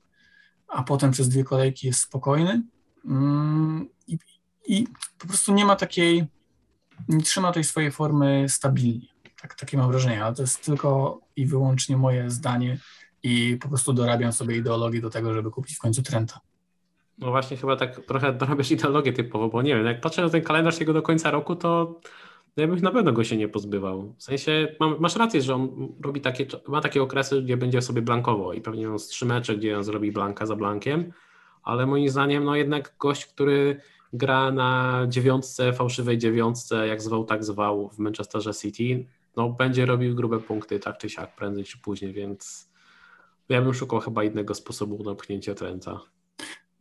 a 0.68 0.84
potem 0.84 1.12
przez 1.12 1.30
dwie 1.30 1.44
kolejki 1.44 1.88
jest 1.88 2.00
spokojny 2.00 2.64
mm, 3.06 3.90
i, 4.08 4.20
i 4.68 4.88
po 5.18 5.28
prostu 5.28 5.54
nie 5.54 5.66
ma 5.66 5.76
takiej, 5.76 6.26
nie 7.08 7.22
trzyma 7.22 7.52
tej 7.52 7.64
swojej 7.64 7.92
formy 7.92 8.46
stabilnie. 8.50 9.08
Tak, 9.42 9.56
takie 9.56 9.78
mam 9.78 9.92
wrażenie, 9.92 10.26
ale 10.26 10.36
to 10.36 10.42
jest 10.42 10.66
tylko 10.66 11.20
i 11.36 11.46
wyłącznie 11.46 11.98
moje 11.98 12.30
zdanie 12.30 12.80
i 13.26 13.58
po 13.62 13.68
prostu 13.68 13.94
dorabiam 13.94 14.32
sobie 14.32 14.58
ideologię 14.58 15.02
do 15.02 15.10
tego, 15.10 15.34
żeby 15.34 15.52
kupić 15.52 15.76
w 15.76 15.80
końcu 15.80 16.04
Trenta. 16.04 16.40
No 17.18 17.30
właśnie 17.32 17.58
chyba 17.58 17.76
tak 17.76 18.06
trochę 18.06 18.34
dorabiasz 18.34 18.72
ideologię 18.72 19.14
typowo, 19.14 19.50
bo 19.50 19.62
nie 19.62 19.76
wiem, 19.76 19.86
jak 19.86 20.02
patrzę 20.02 20.22
na 20.22 20.30
ten 20.30 20.42
kalendarz 20.42 20.80
jego 20.80 20.94
do 20.94 21.02
końca 21.02 21.32
roku, 21.32 21.56
to 21.56 22.00
ja 22.58 22.68
bym 22.68 22.80
na 22.80 22.92
pewno 22.92 23.14
go 23.14 23.24
się 23.24 23.38
nie 23.38 23.48
pozbywał. 23.48 24.14
W 24.18 24.24
sensie 24.24 24.76
masz 25.00 25.16
rację, 25.16 25.42
że 25.42 25.56
on 25.56 25.94
robi 26.04 26.22
takie, 26.22 26.46
ma 26.68 26.82
takie 26.82 27.02
okresy, 27.02 27.42
gdzie 27.42 27.58
będzie 27.58 27.82
sobie 27.82 28.02
blankowo 28.02 28.54
i 28.54 28.62
pewnie 28.62 28.90
on 28.90 29.00
z 29.00 29.08
trzy 29.08 29.26
mecze, 29.26 29.58
gdzie 29.58 29.78
on 29.78 29.84
zrobi 29.84 30.12
blanka 30.12 30.46
za 30.46 30.56
blankiem, 30.56 31.14
ale 31.64 31.86
moim 31.86 32.10
zdaniem 32.10 32.44
no 32.44 32.56
jednak 32.56 32.96
gość, 33.00 33.26
który 33.26 33.82
gra 34.14 34.52
na 34.52 35.02
dziewiątce, 35.10 35.74
fałszywej 35.74 36.18
dziewiątce, 36.18 36.88
jak 36.88 37.02
zwał, 37.02 37.24
tak 37.24 37.44
zwał 37.44 37.90
w 37.90 38.00
Manchesterze 38.00 38.54
City, 38.54 39.06
no 39.36 39.50
będzie 39.50 39.86
robił 39.86 40.16
grube 40.16 40.40
punkty 40.40 40.80
tak 40.80 40.98
czy 40.98 41.10
siak, 41.10 41.36
prędzej 41.36 41.64
czy 41.64 41.78
później, 41.78 42.14
więc 42.14 42.75
ja 43.50 43.62
bym 43.62 43.74
szukał 43.74 44.00
chyba 44.00 44.24
innego 44.24 44.56
sposobu 44.56 45.04
na 45.04 45.16
pchnięcie 45.16 45.56
Trenta. 45.56 46.00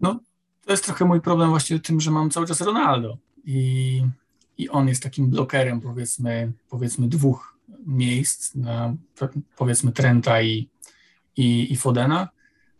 No, 0.01 0.21
to 0.65 0.73
jest 0.73 0.85
trochę 0.85 1.05
mój 1.05 1.21
problem 1.21 1.51
właśnie 1.51 1.81
tym, 1.81 2.01
że 2.01 2.11
mam 2.11 2.31
cały 2.31 2.47
czas 2.47 2.61
Ronaldo 2.61 3.17
i, 3.45 4.03
i 4.59 4.69
on 4.69 4.89
jest 4.89 5.03
takim 5.03 5.31
blokerem 5.31 5.81
powiedzmy, 5.81 6.53
powiedzmy 6.69 7.09
dwóch 7.09 7.59
miejsc, 7.87 8.55
na, 8.55 8.95
powiedzmy 9.57 9.93
Trenta 9.93 10.43
i, 10.43 10.69
i, 11.37 11.73
i 11.73 11.77
Fodena. 11.77 12.29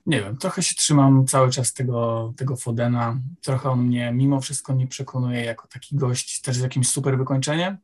Nie 0.07 0.23
wiem, 0.23 0.37
trochę 0.37 0.63
się 0.63 0.75
trzymam 0.75 1.27
cały 1.27 1.51
czas 1.51 1.73
tego, 1.73 2.33
tego 2.37 2.57
Fodena. 2.57 3.21
Trochę 3.43 3.71
on 3.71 3.83
mnie 3.83 4.13
mimo 4.15 4.41
wszystko 4.41 4.75
nie 4.75 4.87
przekonuje 4.87 5.45
jako 5.45 5.69
taki 5.69 5.97
gość 5.97 6.41
też 6.41 6.57
z 6.57 6.61
jakimś 6.61 6.89
super 6.89 7.19
wykończeniem. 7.19 7.77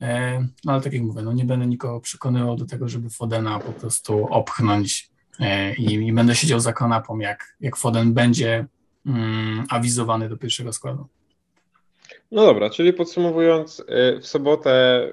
E, 0.00 0.40
No 0.64 0.72
ale 0.72 0.82
tak 0.82 0.92
jak 0.92 1.02
mówię, 1.02 1.22
no 1.22 1.32
nie 1.32 1.44
będę 1.44 1.66
nikogo 1.66 2.00
przekonywał 2.00 2.56
do 2.56 2.66
tego, 2.66 2.88
żeby 2.88 3.10
Fodena 3.10 3.58
po 3.58 3.72
prostu 3.72 4.26
opchnąć 4.26 5.11
i, 5.78 5.92
i 5.92 6.12
będę 6.12 6.34
siedział 6.34 6.60
za 6.60 6.72
kanapą, 6.72 7.18
jak, 7.18 7.56
jak 7.60 7.76
Foden 7.76 8.14
będzie 8.14 8.66
mm, 9.06 9.64
awizowany 9.70 10.28
do 10.28 10.36
pierwszego 10.36 10.72
składu. 10.72 11.06
No 12.30 12.46
dobra, 12.46 12.70
czyli 12.70 12.92
podsumowując, 12.92 13.80
y, 13.80 14.20
w 14.20 14.26
sobotę 14.26 15.06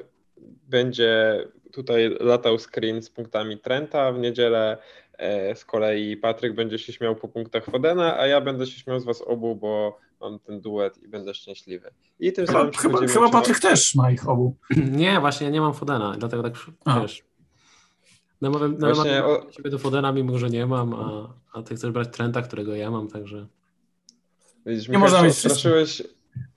będzie 0.69 1.43
tutaj 1.71 2.17
latał 2.19 2.57
screen 2.59 3.01
z 3.01 3.09
punktami 3.09 3.57
Trenta, 3.57 4.11
w 4.11 4.19
niedzielę 4.19 4.77
e, 5.17 5.55
z 5.55 5.65
kolei 5.65 6.17
Patryk 6.17 6.55
będzie 6.55 6.79
się 6.79 6.93
śmiał 6.93 7.15
po 7.15 7.27
punktach 7.27 7.65
Fodena, 7.65 8.19
a 8.19 8.27
ja 8.27 8.41
będę 8.41 8.67
się 8.67 8.79
śmiał 8.79 8.99
z 8.99 9.05
was 9.05 9.21
obu, 9.21 9.55
bo 9.55 9.97
mam 10.21 10.39
ten 10.39 10.61
duet 10.61 11.03
i 11.03 11.07
będę 11.07 11.33
szczęśliwy. 11.33 11.91
I 12.19 12.33
tym 12.33 12.47
Chyba, 12.47 12.59
samym 12.59 12.73
chyba, 12.73 13.07
chyba 13.07 13.29
Patryk 13.29 13.59
też 13.59 13.95
ma 13.95 14.11
ich 14.11 14.29
obu. 14.29 14.55
Nie, 14.91 15.19
właśnie 15.19 15.45
ja 15.45 15.53
nie 15.53 15.61
mam 15.61 15.73
Fodena, 15.73 16.15
dlatego 16.17 16.43
tak 16.43 16.53
A. 16.85 16.99
wiesz. 16.99 17.28
Namawiam, 18.41 18.77
Właśnie 18.77 19.11
namawiam 19.11 19.25
o- 19.25 19.51
ciebie 19.51 19.69
do 19.69 19.79
Fodena, 19.79 20.11
mimo 20.11 20.37
że 20.37 20.49
nie 20.49 20.65
mam, 20.65 20.93
a, 20.93 21.33
a 21.53 21.63
ty 21.63 21.75
chcesz 21.75 21.91
brać 21.91 22.07
Trenta, 22.11 22.41
którego 22.41 22.75
ja 22.75 22.91
mam, 22.91 23.07
także 23.07 23.47
Widzisz, 24.65 24.87
Nie 24.87 24.91
Michał, 24.91 25.01
można 25.01 25.21
mieć 25.21 25.31
odstraszyłeś, 25.31 26.03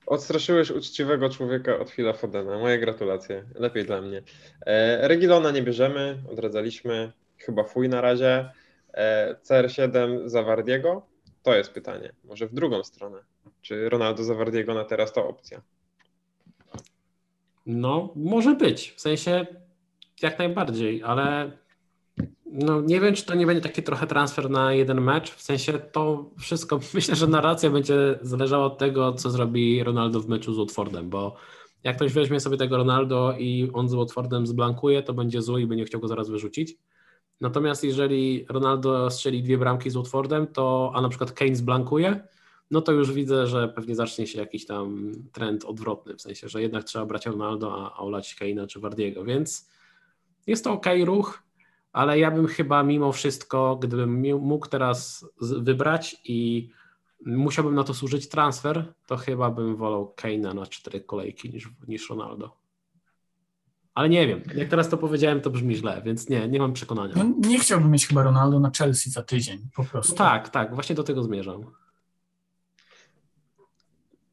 odstraszyłeś 0.07 0.71
uczciwego 0.71 1.31
człowieka 1.31 1.79
od 1.79 1.91
Phila 1.91 2.13
Fodena. 2.13 2.59
Moje 2.59 2.79
gratulacje. 2.79 3.45
Lepiej 3.55 3.85
dla 3.85 4.01
mnie. 4.01 4.23
E, 4.67 5.09
Regilona 5.09 5.51
nie 5.51 5.63
bierzemy, 5.63 6.19
odradzaliśmy. 6.33 7.13
Chyba 7.39 7.65
fuj 7.65 7.89
na 7.89 8.01
razie. 8.01 8.51
E, 8.95 9.35
CR7 9.45 10.29
za 10.29 10.43
Wardiego? 10.43 11.07
To 11.43 11.55
jest 11.55 11.71
pytanie. 11.71 12.13
Może 12.25 12.47
w 12.47 12.55
drugą 12.55 12.85
stronę. 12.85 13.19
Czy 13.63 13.89
Ronaldo 13.89 14.25
za 14.25 14.35
Wardiego 14.35 14.75
na 14.75 14.85
teraz 14.85 15.13
to 15.13 15.29
opcja? 15.29 15.63
no 17.67 18.13
może 18.17 18.55
być, 18.55 18.93
w 18.97 19.01
sensie 19.01 19.47
jak 20.23 20.39
najbardziej, 20.39 21.03
ale 21.03 21.51
no 22.53 22.81
nie 22.81 23.01
wiem, 23.01 23.15
czy 23.15 23.27
to 23.27 23.35
nie 23.35 23.47
będzie 23.47 23.63
taki 23.63 23.83
trochę 23.83 24.07
transfer 24.07 24.51
na 24.51 24.73
jeden 24.73 25.01
mecz, 25.01 25.31
w 25.31 25.43
sensie 25.43 25.73
to 25.73 26.31
wszystko, 26.39 26.81
myślę, 26.95 27.17
że 27.17 27.27
narracja 27.27 27.71
będzie 27.71 28.19
zależała 28.23 28.65
od 28.67 28.79
tego, 28.79 29.13
co 29.13 29.31
zrobi 29.31 29.85
Ronaldo 29.85 30.21
w 30.21 30.29
meczu 30.29 30.55
z 30.55 30.59
Watfordem, 30.59 31.11
bo 31.11 31.37
jak 31.85 31.97
ktoś 31.97 32.13
weźmie 32.13 32.41
sobie 32.41 32.57
tego 32.57 32.77
Ronaldo 32.77 33.35
i 33.39 33.71
on 33.73 33.89
z 33.89 33.95
Watfordem 33.95 34.47
zblankuje, 34.47 35.03
to 35.03 35.15
będzie 35.15 35.43
zły 35.43 35.63
i 35.63 35.67
będzie 35.67 35.85
chciał 35.85 36.01
go 36.01 36.09
zaraz 36.09 36.31
wyrzucić. 36.31 36.77
Natomiast 37.41 37.85
jeżeli 37.85 38.47
Ronaldo 38.49 39.11
strzeli 39.11 39.43
dwie 39.43 39.59
bramki 39.59 39.91
z 39.91 39.97
Watfordem, 39.97 40.47
to 40.47 40.93
a 40.95 41.01
na 41.01 41.09
przykład 41.09 41.33
Kane 41.33 41.57
zblankuje, 41.57 42.29
no 42.71 42.81
to 42.81 42.93
już 42.93 43.13
widzę, 43.13 43.47
że 43.47 43.69
pewnie 43.69 43.95
zacznie 43.95 44.27
się 44.27 44.39
jakiś 44.39 44.67
tam 44.67 45.13
trend 45.33 45.65
odwrotny, 45.65 46.15
w 46.15 46.23
sensie, 46.23 46.49
że 46.49 46.63
jednak 46.63 46.85
trzeba 46.85 47.07
brać 47.07 47.27
Ronaldo, 47.27 47.93
a, 47.95 48.03
olać 48.03 48.37
Kane'a 48.41 48.67
czy 48.67 48.81
Wardiego, 48.81 49.25
więc 49.25 49.71
jest 50.47 50.65
to 50.65 50.73
ok 50.73 50.87
ruch, 51.05 51.43
ale 51.93 52.19
ja 52.19 52.31
bym 52.31 52.47
chyba 52.47 52.83
mimo 52.83 53.13
wszystko, 53.13 53.77
gdybym 53.77 54.21
mógł 54.41 54.69
teraz 54.69 55.27
wybrać 55.41 56.17
i 56.25 56.71
musiałbym 57.27 57.75
na 57.75 57.85
to 57.85 57.95
służyć 57.95 58.29
transfer, 58.29 58.95
to 59.07 59.17
chyba 59.17 59.51
bym 59.51 59.77
wolał 59.77 60.15
Kane'a 60.17 60.55
na 60.55 60.67
cztery 60.67 61.01
kolejki 61.01 61.51
niż, 61.51 61.71
niż 61.89 62.11
Ronaldo. 62.11 62.57
Ale 63.95 64.09
nie 64.09 64.27
wiem, 64.27 64.43
jak 64.55 64.69
teraz 64.69 64.89
to 64.89 64.97
powiedziałem, 64.97 65.41
to 65.41 65.51
brzmi 65.51 65.77
źle, 65.77 66.03
więc 66.05 66.29
nie, 66.29 66.49
nie 66.49 66.59
mam 66.59 66.73
przekonania. 66.73 67.15
No, 67.17 67.49
nie 67.49 67.59
chciałbym 67.59 67.91
mieć 67.91 68.07
chyba 68.07 68.23
Ronaldo 68.23 68.61
na 68.61 68.71
Chelsea 68.79 69.11
za 69.11 69.23
tydzień, 69.23 69.59
po 69.77 69.85
prostu. 69.85 70.13
No 70.13 70.19
tak, 70.19 70.49
tak, 70.49 70.75
właśnie 70.75 70.95
do 70.95 71.03
tego 71.03 71.23
zmierzam. 71.23 71.65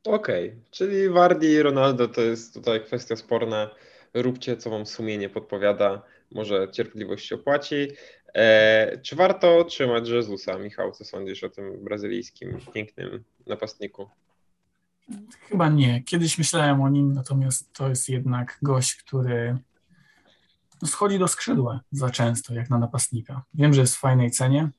Okej, 0.06 0.56
czyli 0.72 1.10
Wardi 1.10 1.48
i 1.48 1.62
Ronaldo 1.62 2.08
to 2.08 2.22
jest 2.22 2.54
tutaj 2.54 2.84
kwestia 2.84 3.16
sporna. 3.16 3.70
Róbcie, 4.14 4.58
co 4.58 4.70
wam 4.70 4.86
sumienie 4.86 5.30
podpowiada. 5.30 6.02
Może 6.32 6.68
cierpliwość 6.72 7.28
się 7.28 7.36
opłaci. 7.36 7.88
E, 8.36 8.98
czy 9.02 9.16
warto 9.16 9.64
trzymać 9.64 10.10
Jezusa? 10.10 10.60
Michał, 10.60 10.92
co 10.92 11.06
sądzisz 11.06 11.44
o 11.44 11.50
tym 11.50 11.84
brazylijskim, 11.84 12.58
pięknym 12.74 13.24
napastniku? 13.48 14.10
Chyba 15.50 15.70
nie. 15.70 16.04
Kiedyś 16.04 16.38
myślałem 16.38 16.82
o 16.82 16.90
nim, 16.90 17.14
natomiast 17.14 17.74
to 17.74 17.90
jest 17.90 18.10
jednak 18.10 18.58
gość, 18.62 18.96
który 18.96 19.58
schodzi 20.86 21.20
do 21.20 21.28
skrzydła 21.28 21.82
za 21.92 22.10
często, 22.10 22.54
jak 22.54 22.70
na 22.70 22.78
napastnika. 22.78 23.44
Wiem, 23.54 23.74
że 23.74 23.82
jest 23.82 23.96
w 23.96 24.00
fajnej 24.00 24.32
cenie, 24.32 24.70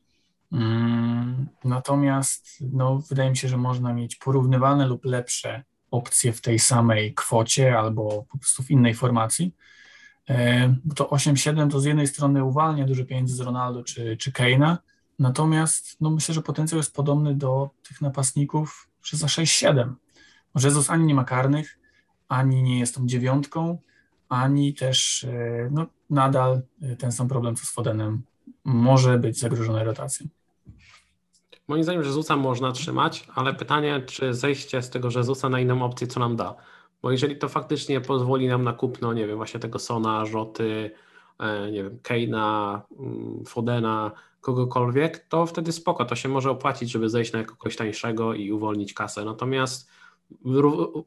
mm, 0.52 1.48
natomiast 1.64 2.58
no, 2.72 2.98
wydaje 3.08 3.30
mi 3.30 3.36
się, 3.36 3.48
że 3.48 3.56
można 3.56 3.92
mieć 3.92 4.16
porównywalne 4.16 4.86
lub 4.86 5.04
lepsze 5.04 5.64
opcje 5.90 6.32
w 6.32 6.40
tej 6.40 6.58
samej 6.58 7.14
kwocie 7.14 7.78
albo 7.78 8.26
po 8.30 8.38
prostu 8.38 8.62
w 8.62 8.70
innej 8.70 8.94
formacji. 8.94 9.54
E, 10.28 10.74
to 10.96 11.04
8-7 11.04 11.70
to 11.70 11.80
z 11.80 11.84
jednej 11.84 12.06
strony 12.06 12.44
uwalnia 12.44 12.84
dużo 12.84 13.04
pieniędzy 13.04 13.34
z 13.34 13.40
Ronaldo 13.40 13.84
czy, 13.84 14.16
czy 14.16 14.32
Keina, 14.32 14.78
natomiast 15.18 15.96
no, 16.00 16.10
myślę, 16.10 16.34
że 16.34 16.42
potencjał 16.42 16.76
jest 16.76 16.94
podobny 16.94 17.34
do 17.34 17.70
tych 17.88 18.00
napastników 18.00 18.88
za 19.12 19.26
6-7. 19.26 19.92
Jezus 20.64 20.90
ani 20.90 21.04
nie 21.04 21.14
ma 21.14 21.24
karnych, 21.24 21.78
ani 22.28 22.62
nie 22.62 22.78
jest 22.78 22.94
tą 22.94 23.06
dziewiątką, 23.06 23.78
ani 24.28 24.74
też 24.74 25.24
e, 25.24 25.68
no, 25.70 25.86
nadal 26.10 26.62
e, 26.82 26.96
ten 26.96 27.12
sam 27.12 27.28
problem 27.28 27.56
co 27.56 27.66
z 27.66 27.70
Fodenem 27.70 28.22
może 28.64 29.18
być 29.18 29.38
zagrożony 29.38 29.84
rotacją. 29.84 30.26
Moim 31.68 31.82
zdaniem 31.84 32.02
Jezusa 32.02 32.36
można 32.36 32.72
trzymać, 32.72 33.26
ale 33.34 33.54
pytanie, 33.54 34.02
czy 34.06 34.34
zejście 34.34 34.82
z 34.82 34.90
tego 34.90 35.08
Jezusa 35.16 35.48
na 35.48 35.60
inną 35.60 35.82
opcję, 35.82 36.06
co 36.06 36.20
nam 36.20 36.36
da? 36.36 36.56
Bo 37.02 37.10
jeżeli 37.10 37.36
to 37.36 37.48
faktycznie 37.48 38.00
pozwoli 38.00 38.48
nam 38.48 38.64
na 38.64 38.72
kupno, 38.72 39.12
nie 39.12 39.26
wiem, 39.26 39.36
właśnie 39.36 39.60
tego 39.60 39.78
Sona, 39.78 40.26
Rzoty, 40.26 40.90
e, 41.38 41.70
nie 41.70 41.84
wiem, 41.84 41.98
Keina, 42.02 42.82
mm, 42.98 43.44
Fodena, 43.46 44.10
kogokolwiek, 44.40 45.18
to 45.18 45.46
wtedy 45.46 45.72
spoko, 45.72 46.04
to 46.04 46.16
się 46.16 46.28
może 46.28 46.50
opłacić, 46.50 46.90
żeby 46.90 47.08
zejść 47.08 47.32
na 47.32 47.44
kogoś 47.44 47.76
tańszego 47.76 48.34
i 48.34 48.52
uwolnić 48.52 48.94
kasę. 48.94 49.24
Natomiast 49.24 49.90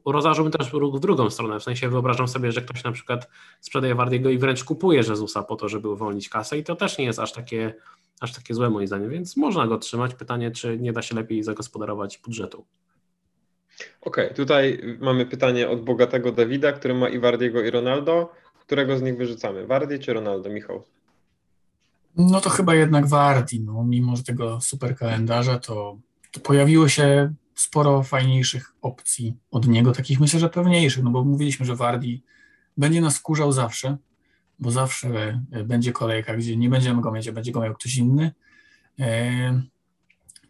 rozważyłbym 0.06 0.52
też 0.52 0.72
ruch 0.72 0.96
w 0.96 1.00
drugą 1.00 1.30
stronę, 1.30 1.60
w 1.60 1.62
sensie 1.62 1.88
wyobrażam 1.88 2.28
sobie, 2.28 2.52
że 2.52 2.62
ktoś 2.62 2.84
na 2.84 2.92
przykład 2.92 3.28
sprzedaje 3.60 3.94
Wardiego 3.94 4.30
i 4.30 4.38
wręcz 4.38 4.64
kupuje 4.64 4.98
Jezusa 4.98 5.42
po 5.42 5.56
to, 5.56 5.68
żeby 5.68 5.88
uwolnić 5.88 6.28
kasę 6.28 6.58
i 6.58 6.64
to 6.64 6.76
też 6.76 6.98
nie 6.98 7.04
jest 7.04 7.18
aż 7.18 7.32
takie, 7.32 7.74
aż 8.20 8.32
takie 8.32 8.54
złe 8.54 8.70
moim 8.70 8.86
zdaniem, 8.86 9.10
więc 9.10 9.36
można 9.36 9.66
go 9.66 9.78
trzymać. 9.78 10.14
Pytanie, 10.14 10.50
czy 10.50 10.78
nie 10.78 10.92
da 10.92 11.02
się 11.02 11.14
lepiej 11.14 11.42
zagospodarować 11.42 12.18
budżetu. 12.18 12.64
Okej, 14.00 14.34
tutaj 14.34 14.80
mamy 15.00 15.26
pytanie 15.26 15.68
od 15.68 15.84
bogatego 15.84 16.32
Dawida, 16.32 16.72
który 16.72 16.94
ma 16.94 17.08
i 17.08 17.18
Wardiego 17.18 17.62
i 17.62 17.70
Ronaldo. 17.70 18.32
Którego 18.60 18.98
z 18.98 19.02
nich 19.02 19.16
wyrzucamy? 19.16 19.66
Wardi 19.66 19.98
czy 19.98 20.12
Ronaldo, 20.12 20.50
Michał? 20.50 20.84
No 22.16 22.40
to 22.40 22.50
chyba 22.50 22.74
jednak 22.74 23.06
Wardi, 23.06 23.60
no, 23.60 23.84
mimo 23.84 24.16
że 24.16 24.22
tego 24.22 24.60
super 24.60 24.96
kalendarza, 24.96 25.58
to, 25.58 25.98
to 26.30 26.40
pojawiło 26.40 26.88
się 26.88 27.34
sporo 27.54 28.02
fajniejszych 28.02 28.72
opcji 28.82 29.36
od 29.50 29.68
niego, 29.68 29.92
takich 29.92 30.20
myślę, 30.20 30.40
że 30.40 30.48
pewniejszych, 30.48 31.04
no 31.04 31.10
bo 31.10 31.24
mówiliśmy, 31.24 31.66
że 31.66 31.76
Wardi 31.76 32.22
będzie 32.76 33.00
nas 33.00 33.18
wkurzał 33.18 33.52
zawsze, 33.52 33.96
bo 34.58 34.70
zawsze 34.70 35.40
e, 35.52 35.64
będzie 35.64 35.92
kolejka, 35.92 36.36
gdzie 36.36 36.56
nie 36.56 36.68
będziemy 36.68 37.02
go 37.02 37.12
mieć, 37.12 37.28
a 37.28 37.32
będzie 37.32 37.52
go 37.52 37.60
miał 37.60 37.74
ktoś 37.74 37.96
inny. 37.96 38.32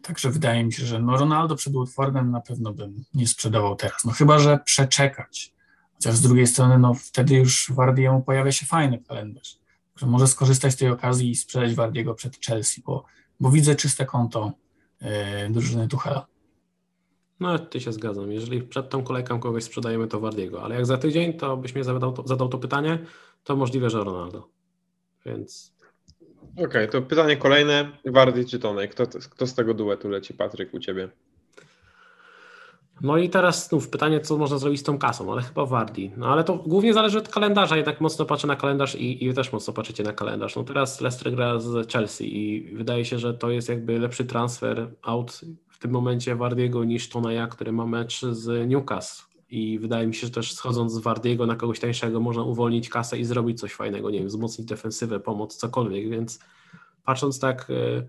Także 0.07 0.29
wydaje 0.29 0.63
mi 0.63 0.73
się, 0.73 0.85
że 0.85 0.99
no 0.99 1.17
Ronaldo 1.17 1.55
przed 1.55 1.73
Watfordem 1.73 2.31
na 2.31 2.41
pewno 2.41 2.73
bym 2.73 3.03
nie 3.13 3.27
sprzedawał 3.27 3.75
teraz. 3.75 4.05
No 4.05 4.11
chyba, 4.11 4.39
że 4.39 4.59
przeczekać. 4.65 5.53
Chociaż 5.93 6.15
z 6.15 6.21
drugiej 6.21 6.47
strony, 6.47 6.79
no 6.79 6.93
wtedy 6.93 7.35
już 7.35 7.71
Wardiemu 7.71 8.21
pojawia 8.21 8.51
się 8.51 8.65
fajny 8.65 8.99
kalendarz. 8.99 9.57
Że 9.95 10.05
może 10.05 10.27
skorzystać 10.27 10.73
z 10.73 10.75
tej 10.75 10.89
okazji 10.89 11.31
i 11.31 11.35
sprzedać 11.35 11.75
Wardiego 11.75 12.13
przed 12.13 12.45
Chelsea, 12.45 12.81
bo, 12.85 13.05
bo 13.39 13.51
widzę 13.51 13.75
czyste 13.75 14.05
konto 14.05 14.51
yy, 15.01 15.09
drużyny 15.49 15.87
Tuchela. 15.87 16.25
No, 17.39 17.59
ty 17.59 17.81
się 17.81 17.93
zgadzam. 17.93 18.31
Jeżeli 18.31 18.61
przed 18.61 18.89
tą 18.89 19.03
kolejką 19.03 19.39
kogoś 19.39 19.63
sprzedajemy, 19.63 20.07
to 20.07 20.19
Wardiego, 20.19 20.63
ale 20.63 20.75
jak 20.75 20.85
za 20.85 20.97
tydzień, 20.97 21.33
to 21.33 21.57
byś 21.57 21.75
mnie 21.75 21.83
zadał 21.83 22.13
to, 22.13 22.27
zadał 22.27 22.49
to 22.49 22.57
pytanie, 22.57 22.99
to 23.43 23.55
możliwe, 23.55 23.89
że 23.89 24.03
Ronaldo. 24.03 24.49
Więc 25.25 25.74
Okej, 26.63 26.89
to 26.89 27.01
pytanie 27.01 27.37
kolejne. 27.37 27.91
Wardi 28.05 28.45
czy 28.45 28.59
Tonej? 28.59 28.89
Kto, 28.89 29.05
kto 29.29 29.47
z 29.47 29.53
tego 29.53 29.73
duetu 29.73 30.09
leci, 30.09 30.33
Patryk, 30.33 30.73
u 30.73 30.79
ciebie? 30.79 31.09
No 33.01 33.17
i 33.17 33.29
teraz 33.29 33.69
znów 33.69 33.89
pytanie, 33.89 34.19
co 34.19 34.37
można 34.37 34.57
zrobić 34.57 34.79
z 34.79 34.83
tą 34.83 34.97
kasą, 34.97 35.31
ale 35.31 35.41
chyba 35.41 35.65
Wardi. 35.65 36.11
No 36.17 36.27
ale 36.27 36.43
to 36.43 36.55
głównie 36.55 36.93
zależy 36.93 37.17
od 37.17 37.29
kalendarza, 37.29 37.77
jednak 37.77 38.01
mocno 38.01 38.25
patrzę 38.25 38.47
na 38.47 38.55
kalendarz 38.55 38.95
i, 38.95 39.25
i 39.25 39.33
też 39.33 39.51
mocno 39.51 39.73
patrzycie 39.73 40.03
na 40.03 40.13
kalendarz. 40.13 40.55
No 40.55 40.63
teraz 40.63 41.01
Leicester 41.01 41.35
gra 41.35 41.59
z 41.59 41.91
Chelsea 41.91 42.37
i 42.37 42.75
wydaje 42.75 43.05
się, 43.05 43.19
że 43.19 43.33
to 43.33 43.49
jest 43.49 43.69
jakby 43.69 43.99
lepszy 43.99 44.25
transfer 44.25 44.91
out 45.01 45.41
w 45.69 45.79
tym 45.79 45.91
momencie 45.91 46.35
Wardiego 46.35 46.83
niż 46.83 47.09
Toneja, 47.09 47.47
który 47.47 47.71
ma 47.71 47.85
mecz 47.85 48.21
z 48.21 48.69
Newcastle. 48.69 49.34
I 49.55 49.79
wydaje 49.79 50.07
mi 50.07 50.15
się, 50.15 50.27
że 50.27 50.33
też 50.33 50.53
schodząc 50.53 50.93
z 50.93 50.97
Wardiego 50.97 51.45
na 51.45 51.55
kogoś 51.55 51.79
tańszego 51.79 52.19
można 52.19 52.43
uwolnić 52.43 52.89
kasę 52.89 53.17
i 53.17 53.25
zrobić 53.25 53.59
coś 53.59 53.73
fajnego, 53.73 54.09
nie 54.09 54.19
wiem, 54.19 54.27
wzmocnić 54.27 54.67
defensywę, 54.67 55.19
pomóc, 55.19 55.55
cokolwiek, 55.55 56.09
więc 56.09 56.39
patrząc 57.03 57.39
tak 57.39 57.69
y, 57.69 58.07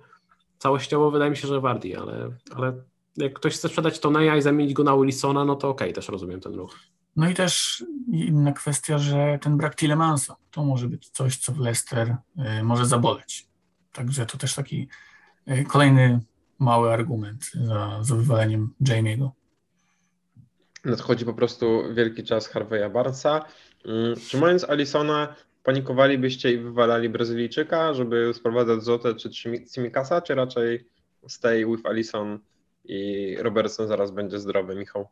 całościowo 0.59 1.11
wydaje 1.11 1.31
mi 1.31 1.37
się, 1.37 1.49
że 1.49 1.61
Wardi, 1.61 1.97
ale, 1.97 2.31
ale 2.55 2.73
jak 3.17 3.33
ktoś 3.33 3.55
chce 3.55 3.69
sprzedać 3.69 3.99
Toneja 3.99 4.37
i 4.37 4.43
zamienić 4.43 4.73
go 4.73 4.85
na 4.85 4.97
Wilsona, 4.97 5.45
no 5.45 5.57
to 5.57 5.69
okej, 5.69 5.93
też 5.93 6.09
rozumiem 6.09 6.41
ten 6.41 6.55
ruch. 6.55 6.79
No 7.17 7.29
i 7.31 7.35
też 7.35 7.85
inna 8.13 8.53
kwestia, 8.53 8.99
że 8.99 9.39
ten 9.43 9.57
brak 9.57 9.77
Tillemansa 9.77 10.37
to 10.51 10.65
może 10.65 10.89
być 10.89 11.09
coś, 11.09 11.37
co 11.37 11.53
w 11.53 11.59
Leicester 11.59 12.17
y, 12.59 12.63
może 12.63 12.87
zaboleć. 12.87 13.47
Także 13.93 14.27
to 14.27 14.39
też 14.39 14.55
taki 14.55 14.89
y, 15.49 15.65
kolejny 15.65 16.21
mały 16.59 16.93
argument 16.93 17.51
za, 17.55 17.99
za 18.03 18.17
wywaleniem 18.17 18.75
Jamie'ego. 18.83 19.31
Nadchodzi 20.87 21.25
po 21.25 21.35
prostu 21.35 21.95
wielki 21.95 22.25
czas 22.25 22.49
Harveya 22.49 22.91
Barca. 22.91 23.45
Mm, 23.85 24.17
Czy 24.29 24.39
mając 24.39 24.65
Alisona, 24.65 25.35
panikowalibyście 25.63 26.53
i 26.53 26.59
wywalali 26.59 27.09
Brazylijczyka, 27.09 27.95
żeby 27.95 28.35
sprowadzać 28.35 28.83
Zotę 28.85 29.15
czy 29.15 29.31
Cimikasa, 29.75 30.23
czy 30.23 30.35
raczej 30.35 30.89
stay 31.29 31.67
with 31.67 31.87
Alison 31.87 32.39
i 32.85 33.37
Robertson 33.39 33.89
zaraz 33.89 34.11
będzie 34.11 34.39
zdrowy, 34.41 34.75
Michał? 34.75 35.09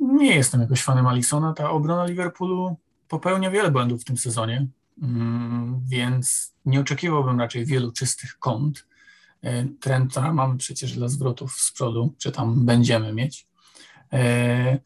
Nie 0.00 0.34
jestem 0.36 0.60
jakoś 0.60 0.82
fanem 0.82 1.06
Alisona. 1.06 1.52
Ta 1.52 1.70
obrona 1.70 2.06
Liverpoolu 2.06 2.76
popełnia 3.08 3.50
wiele 3.50 3.70
błędów 3.70 4.00
w 4.02 4.04
tym 4.04 4.16
sezonie, 4.16 4.66
mm, 5.02 5.80
więc 5.88 6.54
nie 6.64 6.80
oczekiwałbym 6.80 7.40
raczej 7.40 7.64
wielu 7.66 7.92
czystych 7.92 8.38
kąt. 8.38 8.86
E, 9.42 9.64
Trenta 9.80 10.32
mamy 10.32 10.58
przecież 10.58 10.92
dla 10.92 11.08
zwrotów 11.08 11.52
z 11.52 11.72
przodu, 11.72 12.14
czy 12.18 12.32
tam 12.32 12.66
będziemy 12.66 13.12
mieć. 13.12 13.47
E, 14.12 14.78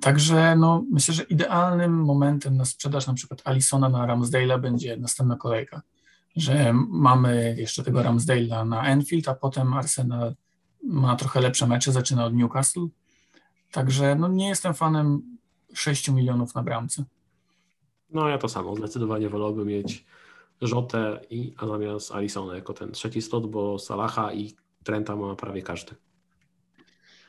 Także 0.00 0.56
no, 0.56 0.84
myślę, 0.90 1.14
że 1.14 1.22
idealnym 1.22 1.92
momentem 2.04 2.56
na 2.56 2.64
sprzedaż 2.64 3.06
na 3.06 3.14
przykład 3.14 3.42
Alisona 3.44 3.88
na 3.88 4.06
Ramsdale'a 4.06 4.60
będzie 4.60 4.96
następna 4.96 5.36
kolejka, 5.36 5.82
że 6.36 6.72
mamy 6.88 7.54
jeszcze 7.58 7.82
tego 7.82 8.00
Ramsdale'a 8.00 8.68
na 8.68 8.86
Enfield, 8.86 9.28
a 9.28 9.34
potem 9.34 9.74
Arsenal 9.74 10.34
ma 10.82 11.16
trochę 11.16 11.40
lepsze 11.40 11.66
mecze, 11.66 11.92
zaczyna 11.92 12.24
od 12.24 12.34
Newcastle. 12.34 12.86
Także 13.72 14.14
no, 14.14 14.28
nie 14.28 14.48
jestem 14.48 14.74
fanem 14.74 15.22
6 15.74 16.08
milionów 16.08 16.54
na 16.54 16.62
bramce. 16.62 17.04
No 18.10 18.28
ja 18.28 18.38
to 18.38 18.48
samo, 18.48 18.76
zdecydowanie 18.76 19.28
wolałbym 19.28 19.66
mieć 19.66 20.04
Rzotę 20.60 21.20
i 21.30 21.54
a 21.56 21.66
zamiast 21.66 22.12
Alisona 22.12 22.54
jako 22.54 22.74
ten 22.74 22.92
trzeci 22.92 23.22
slot, 23.22 23.46
bo 23.46 23.78
Salaha 23.78 24.32
i 24.32 24.54
Trenta 24.84 25.16
ma 25.16 25.34
prawie 25.34 25.62
każdy. 25.62 25.94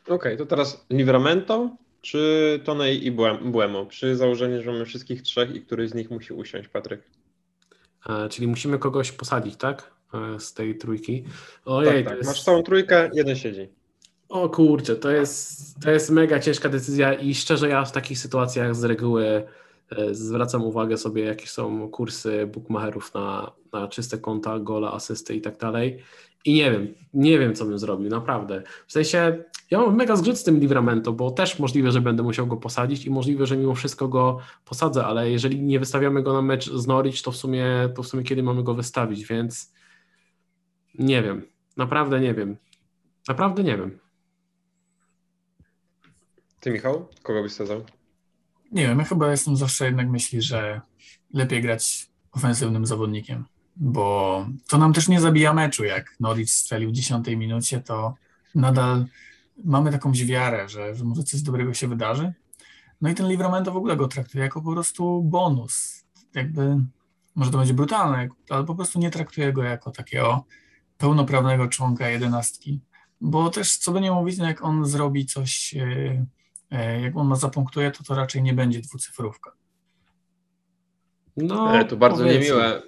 Okej, 0.08 0.38
to 0.38 0.46
teraz 0.46 0.86
Livramento 0.90 1.70
czy 2.02 2.60
Tonej 2.64 3.06
i 3.06 3.12
Buemo? 3.42 3.86
Przy 3.86 4.16
założeniu, 4.16 4.64
że 4.64 4.72
mamy 4.72 4.86
wszystkich 4.86 5.22
trzech 5.22 5.56
i 5.56 5.62
któryś 5.62 5.90
z 5.90 5.94
nich 5.94 6.12
musi 6.12 6.34
usiąść, 6.34 6.68
Patryk. 6.68 7.02
E, 8.10 8.30
czyli 8.30 8.48
musimy 8.48 8.80
kogoś 8.80 9.12
posadzić, 9.12 9.56
tak? 9.56 9.92
E, 10.14 10.40
z 10.40 10.54
tej 10.54 10.78
trójki. 10.78 11.24
Ojej, 11.66 12.04
tak, 12.04 12.06
tak. 12.06 12.18
jest... 12.18 12.30
Masz 12.30 12.44
całą 12.44 12.64
trójkę, 12.64 13.10
jeden 13.14 13.36
siedzi. 13.36 13.70
O 14.30 14.50
kurczę, 14.50 14.96
to 14.96 15.12
jest, 15.12 15.76
to 15.82 15.92
jest 15.92 16.10
mega 16.10 16.40
ciężka 16.40 16.70
decyzja 16.70 17.14
i 17.14 17.36
szczerze 17.36 17.70
ja 17.70 17.86
w 17.86 17.92
takich 17.92 18.20
sytuacjach 18.20 18.76
z 18.76 18.84
reguły 18.84 19.44
zwracam 20.12 20.64
uwagę 20.64 20.98
sobie, 20.98 21.24
jakie 21.24 21.48
są 21.48 21.90
kursy 21.90 22.48
bookmacherów 22.54 23.14
na, 23.14 23.52
na 23.74 23.88
czyste 23.88 24.18
konta, 24.18 24.60
gola, 24.60 24.94
asysty 24.94 25.36
i 25.36 25.42
tak 25.42 25.58
dalej. 25.58 26.04
I 26.46 26.54
nie 26.54 26.72
wiem, 26.72 26.94
nie 27.14 27.40
wiem, 27.40 27.56
co 27.56 27.66
bym 27.66 27.80
zrobił, 27.80 28.10
naprawdę. 28.10 28.64
W 28.88 28.92
sensie, 28.92 29.44
ja 29.72 29.80
mam 29.80 29.96
mega 29.96 30.16
zgrzyt 30.16 30.38
z 30.38 30.44
tym 30.44 30.60
Livramento, 30.60 31.14
bo 31.14 31.32
też 31.32 31.60
możliwe, 31.60 31.92
że 31.92 32.02
będę 32.02 32.24
musiał 32.24 32.48
go 32.48 32.58
posadzić 32.58 33.06
i 33.06 33.10
możliwe, 33.10 33.46
że 33.46 33.58
mimo 33.58 33.76
wszystko 33.76 34.08
go 34.08 34.40
posadzę, 34.66 35.06
ale 35.06 35.32
jeżeli 35.32 35.62
nie 35.62 35.80
wystawiamy 35.80 36.24
go 36.24 36.34
na 36.34 36.42
mecz 36.42 36.72
z 36.72 36.88
Norwich, 36.88 37.22
to 37.22 37.32
w 37.32 37.38
sumie, 37.38 37.66
to 37.96 38.04
w 38.04 38.08
sumie 38.08 38.24
kiedy 38.24 38.44
mamy 38.44 38.64
go 38.64 38.74
wystawić, 38.74 39.26
więc 39.26 39.74
nie 41.00 41.24
wiem, 41.24 41.42
naprawdę 41.78 42.20
nie 42.20 42.34
wiem. 42.34 42.58
Naprawdę 43.28 43.64
nie 43.64 43.78
wiem. 43.78 44.00
Ty, 46.60 46.72
Michał, 46.72 47.08
kogo 47.24 47.44
byś 47.44 47.52
wsadzał? 47.52 47.82
Nie 48.72 48.88
wiem, 48.88 49.00
ja 49.00 49.06
chyba 49.06 49.32
jestem 49.32 49.56
zawsze 49.56 49.86
jednak 49.86 50.10
myśli, 50.10 50.42
że 50.42 50.82
lepiej 51.34 51.62
grać 51.62 52.10
ofensywnym 52.32 52.86
zawodnikiem, 52.86 53.46
bo 53.76 54.46
to 54.70 54.78
nam 54.78 54.94
też 54.94 55.08
nie 55.08 55.22
zabija 55.22 55.54
meczu. 55.54 55.84
Jak 55.84 56.16
Norwich 56.20 56.52
strzelił 56.52 56.90
w 56.90 56.94
10 56.94 57.28
minucie, 57.28 57.82
to 57.82 58.16
nadal 58.56 59.06
mamy 59.64 59.92
taką 59.92 60.12
wiarę, 60.12 60.70
że, 60.70 60.96
że 60.96 61.04
może 61.04 61.24
coś 61.24 61.42
dobrego 61.42 61.74
się 61.74 61.88
wydarzy. 61.88 62.34
No 63.02 63.10
i 63.10 63.16
ten 63.16 63.28
Livramento 63.28 63.72
w 63.72 63.78
ogóle 63.78 63.96
go 63.96 64.08
traktuje 64.08 64.44
jako 64.44 64.62
po 64.62 64.72
prostu 64.72 65.24
bonus. 65.24 66.04
Jakby, 66.36 66.78
może 67.36 67.52
to 67.52 67.58
będzie 67.58 67.74
brutalne, 67.74 68.30
ale 68.50 68.64
po 68.64 68.76
prostu 68.76 69.00
nie 69.00 69.12
traktuje 69.12 69.54
go 69.54 69.64
jako 69.64 69.92
takiego 69.92 70.46
pełnoprawnego 70.98 71.68
członka 71.68 72.10
jedenastki. 72.10 72.82
Bo 73.22 73.50
też, 73.50 73.78
co 73.78 73.92
by 73.92 74.02
nie 74.02 74.12
mówić, 74.12 74.38
no 74.38 74.46
jak 74.46 74.64
on 74.64 74.86
zrobi 74.86 75.26
coś, 75.26 75.76
e, 75.76 76.26
jak 76.72 77.18
on 77.18 77.28
ma 77.28 77.36
zapunktuje, 77.36 77.92
to 77.92 78.04
to 78.04 78.16
raczej 78.16 78.44
nie 78.44 78.54
będzie 78.54 78.82
dwucyfrówka. 78.82 79.52
No, 81.38 81.80
E, 81.80 81.86
to 81.86 81.98
bardzo 81.98 82.24
powiedzmy. 82.24 82.44
niemiłe. 82.44 82.82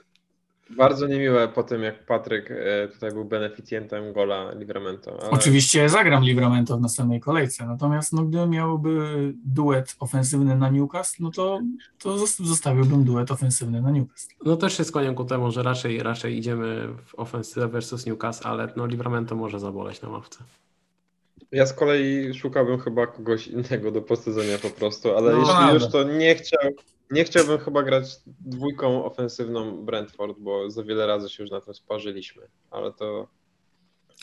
Bardzo 0.77 1.07
niemiłe 1.07 1.47
po 1.47 1.63
tym, 1.63 1.83
jak 1.83 2.05
Patryk 2.05 2.51
e, 2.51 2.87
tutaj 2.87 3.11
był 3.11 3.25
beneficjentem 3.25 4.13
gola 4.13 4.51
Livramento. 4.51 5.17
Ale... 5.21 5.29
Oczywiście 5.29 5.89
zagram 5.89 6.23
Livramento 6.23 6.77
w 6.77 6.81
następnej 6.81 7.19
kolejce, 7.19 7.65
natomiast 7.65 8.13
no, 8.13 8.23
gdybym 8.23 8.49
miałby 8.49 9.33
duet 9.45 9.95
ofensywny 9.99 10.55
na 10.55 10.69
Newcastle, 10.69 11.23
no 11.23 11.31
to, 11.31 11.59
to 11.99 12.15
zos- 12.17 12.45
zostawiłbym 12.45 13.03
duet 13.03 13.31
ofensywny 13.31 13.81
na 13.81 13.91
Newcastle. 13.91 14.35
No 14.45 14.57
też 14.57 14.77
się 14.77 14.83
skłaniam 14.83 15.15
ku 15.15 15.25
temu, 15.25 15.51
że 15.51 15.63
raczej, 15.63 16.03
raczej 16.03 16.37
idziemy 16.37 16.87
w 17.05 17.15
ofensywę 17.19 17.67
versus 17.67 18.05
Newcastle, 18.05 18.47
ale 18.47 18.73
no 18.75 18.85
Livramento 18.85 19.35
może 19.35 19.59
zaboleć 19.59 20.01
na 20.01 20.09
ławce. 20.09 20.43
Ja 21.51 21.65
z 21.65 21.73
kolei 21.73 22.33
szukałbym 22.33 22.79
chyba 22.79 23.07
kogoś 23.07 23.47
innego 23.47 23.91
do 23.91 24.01
posadzenia 24.01 24.57
po 24.57 24.69
prostu, 24.69 25.17
ale 25.17 25.31
No, 25.31 25.37
jeśli 25.37 25.53
prawda. 25.53 25.73
już 25.73 25.87
to 25.87 26.03
nie 26.03 26.35
chciał, 26.35 26.71
Nie 27.11 27.23
chciałbym 27.23 27.59
chyba 27.59 27.83
grać 27.83 28.05
dwójką 28.25 29.05
ofensywną 29.05 29.85
Brentford, 29.85 30.39
bo 30.39 30.69
za 30.69 30.83
wiele 30.83 31.07
razy 31.07 31.29
się 31.29 31.43
już 31.43 31.51
na 31.51 31.61
tym 31.61 31.73
sparzyliśmy, 31.73 32.47
ale 32.71 32.93
to 32.93 33.27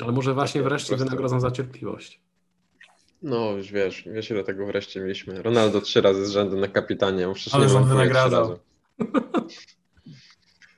Ale 0.01 0.13
może 0.13 0.35
właśnie 0.35 0.61
Takie 0.61 0.65
po 0.65 0.69
wreszcie 0.71 0.97
wynagrodzą 0.97 1.41
za 1.41 1.51
cierpliwość. 1.51 2.21
no 3.23 3.51
już 3.51 3.73
wiesz, 3.73 4.09
wiesz 4.13 4.31
ile 4.31 4.45
tego 4.45 4.67
wreszcie 4.67 5.01
mieliśmy. 5.01 5.43
Ronaldo 5.43 5.81
trzy 5.81 6.01
razy 6.01 6.27
z 6.27 6.31
rzędu 6.31 6.57
na 6.57 6.69
kapitanie, 6.69 7.29
Ale 7.53 7.67
on 7.67 7.73
manipuluje 7.73 7.85
trzy 7.85 7.89
wynagradzał. 7.89 8.59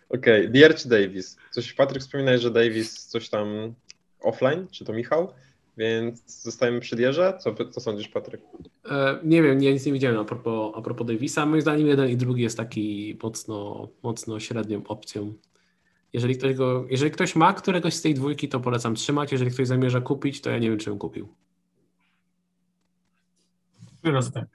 Okej, 0.09 0.49
okay. 0.49 0.75
Davis. 0.87 1.37
Coś 1.51 1.73
Patryk 1.73 2.03
wspominałeś, 2.03 2.41
że 2.41 2.51
Davis 2.51 3.07
coś 3.07 3.29
tam 3.29 3.75
offline, 4.21 4.67
czy 4.71 4.85
to 4.85 4.93
Michał? 4.93 5.33
Więc 5.79 6.43
zostajemy 6.43 6.81
przy 6.81 6.97
Dierze? 6.97 7.39
Co, 7.41 7.55
co 7.55 7.81
sądzisz, 7.81 8.09
Patryk? 8.09 8.41
E, 8.91 9.19
nie 9.25 9.43
wiem, 9.43 9.63
ja 9.63 9.73
nic 9.73 9.87
nie 9.87 9.93
widziałem 9.93 10.19
a 10.19 10.25
propos, 10.25 10.73
a 10.77 10.83
propos 10.83 11.07
Davisa. 11.07 11.47
Moim 11.47 11.63
zdaniem 11.63 11.87
jeden 11.87 12.11
i 12.11 12.17
drugi 12.17 12.43
jest 12.43 12.57
taki 12.57 13.19
mocno, 13.23 13.89
mocno 14.03 14.41
średnią 14.41 14.83
opcją. 14.87 15.35
Jeżeli 16.13 16.37
ktoś, 16.37 16.55
go, 16.55 16.87
jeżeli 16.91 17.11
ktoś 17.11 17.37
ma 17.37 17.53
któregoś 17.53 17.95
z 17.95 18.03
tej 18.03 18.15
dwójki, 18.15 18.49
to 18.49 18.61
polecam 18.61 18.95
trzymać. 18.95 19.33
Jeżeli 19.33 19.51
ktoś 19.51 19.67
zamierza 19.67 20.01
kupić, 20.01 20.41
to 20.41 20.51
ja 20.51 20.59
nie 20.59 20.71
wiem, 20.71 20.79
czy 20.79 20.91
bym 20.91 20.99
kupił. 20.99 21.29
Teraz 24.03 24.33
tak. 24.33 24.47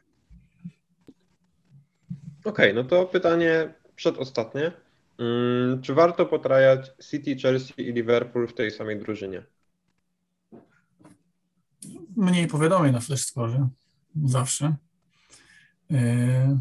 Okej, 2.45 2.73
no 2.73 2.83
to 2.83 3.05
pytanie 3.05 3.73
przedostatnie. 3.95 4.71
Mm, 5.19 5.81
czy 5.81 5.93
warto 5.93 6.25
potrajać 6.25 6.91
City, 7.09 7.35
Chelsea 7.35 7.73
i 7.77 7.93
Liverpool 7.93 8.47
w 8.47 8.53
tej 8.53 8.71
samej 8.71 8.99
drużynie? 8.99 9.43
Mniej 12.15 12.47
powiadomień 12.47 12.93
na 12.93 12.99
Flash 12.99 13.25
Score. 13.25 13.67
Zawsze. 14.25 14.75
Yy, 15.89 16.57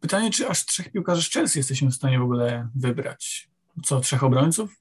Pytanie, 0.00 0.30
czy 0.30 0.48
aż 0.48 0.66
trzech 0.66 0.92
piłkarzy 0.92 1.22
z 1.22 1.30
Chelsea 1.30 1.58
jesteśmy 1.58 1.90
w 1.90 1.94
stanie 1.94 2.18
w 2.18 2.22
ogóle 2.22 2.68
wybrać? 2.74 3.50
Co, 3.84 4.00
trzech 4.00 4.24
obrońców? 4.24 4.80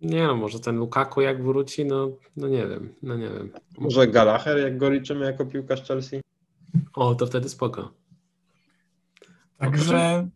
Nie 0.00 0.26
no, 0.26 0.36
może 0.36 0.60
ten 0.60 0.76
Lukaku 0.76 1.20
jak 1.20 1.44
wróci, 1.44 1.84
no, 1.84 2.10
no 2.36 2.48
nie 2.48 2.66
wiem, 2.66 2.94
no 3.02 3.16
nie 3.16 3.28
wiem. 3.28 3.52
Może 3.78 4.08
Gallagher, 4.08 4.58
jak 4.58 4.78
go 4.78 4.90
liczymy 4.90 5.24
jako 5.24 5.46
piłkarz 5.46 5.88
Chelsea? 5.88 6.20
O, 6.94 7.14
to 7.14 7.26
wtedy 7.26 7.48
spoko. 7.48 7.94
Także 9.58 10.28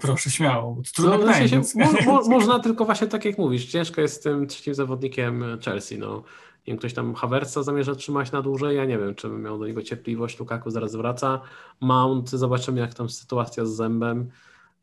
proszę 0.00 0.30
śmiało, 0.30 0.76
trudne 0.94 1.12
No, 1.12 1.18
pytanie. 1.18 1.48
sensie, 1.48 1.56
więc- 1.56 1.74
mo, 1.74 2.12
mo, 2.12 2.22
można 2.38 2.58
tylko 2.58 2.84
właśnie 2.84 3.06
tak 3.06 3.24
jak 3.24 3.38
mówisz, 3.38 3.66
ciężko 3.66 4.00
jest 4.00 4.14
z 4.14 4.20
tym 4.20 4.46
trzecim 4.46 4.74
zawodnikiem 4.74 5.44
Chelsea, 5.64 5.98
no. 5.98 6.16
Nie 6.66 6.72
wiem, 6.72 6.78
ktoś 6.78 6.94
tam 6.94 7.14
Havertza 7.14 7.62
zamierza 7.62 7.94
trzymać 7.94 8.32
na 8.32 8.42
dłużej, 8.42 8.76
ja 8.76 8.84
nie 8.84 8.98
wiem, 8.98 9.14
czy 9.14 9.28
bym 9.28 9.42
miał 9.42 9.58
do 9.58 9.66
niego 9.66 9.82
cierpliwość, 9.82 10.38
Lukaku 10.38 10.70
zaraz 10.70 10.96
wraca, 10.96 11.40
Mount, 11.80 12.30
zobaczymy 12.30 12.80
jak 12.80 12.94
tam 12.94 13.08
sytuacja 13.10 13.66
z 13.66 13.70
zębem, 13.70 14.30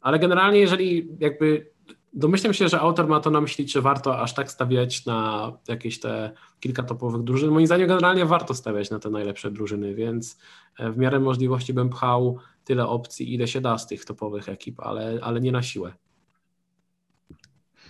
ale 0.02 0.20
generalnie 0.20 0.60
jeżeli 0.60 1.08
jakby 1.20 1.66
domyślam 2.14 2.54
się, 2.54 2.68
że 2.70 2.80
autor 2.80 3.08
ma 3.08 3.20
to 3.20 3.30
na 3.30 3.42
myśli, 3.42 3.66
czy 3.66 3.82
warto 3.82 4.20
aż 4.20 4.34
tak 4.34 4.52
stawiać 4.52 5.06
na 5.06 5.52
jakieś 5.68 6.00
te 6.00 6.32
kilka 6.60 6.84
topowych 6.84 7.24
drużyn, 7.24 7.50
moim 7.50 7.66
zdaniem 7.66 7.88
generalnie 7.88 8.26
warto 8.26 8.54
stawiać 8.54 8.90
na 8.90 9.00
te 9.00 9.10
najlepsze 9.10 9.52
drużyny, 9.52 9.96
więc 9.96 10.38
e, 10.80 10.92
w 10.92 10.98
miarę 10.98 11.20
możliwości 11.20 11.74
bym 11.74 11.90
pchał 11.90 12.38
tyle 12.64 12.88
opcji, 12.88 13.34
ile 13.34 13.48
się 13.48 13.62
da 13.62 13.78
z 13.78 13.88
tych 13.88 14.06
topowych 14.06 14.50
ekip, 14.50 14.80
ale, 14.80 15.20
ale 15.22 15.42
nie 15.42 15.52
na 15.52 15.64
siłę. 15.64 15.94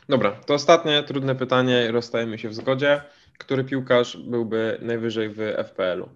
Dobra, 0.09 0.31
to 0.31 0.53
ostatnie 0.53 1.03
trudne 1.03 1.35
pytanie, 1.35 1.91
rozstajemy 1.91 2.37
się 2.37 2.49
w 2.49 2.53
zgodzie. 2.53 3.01
Który 3.37 3.63
piłkarz 3.63 4.17
byłby 4.17 4.79
najwyżej 4.81 5.29
w 5.29 5.37
FPL-u? 5.67 6.09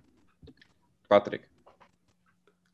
Patryk. 1.07 1.52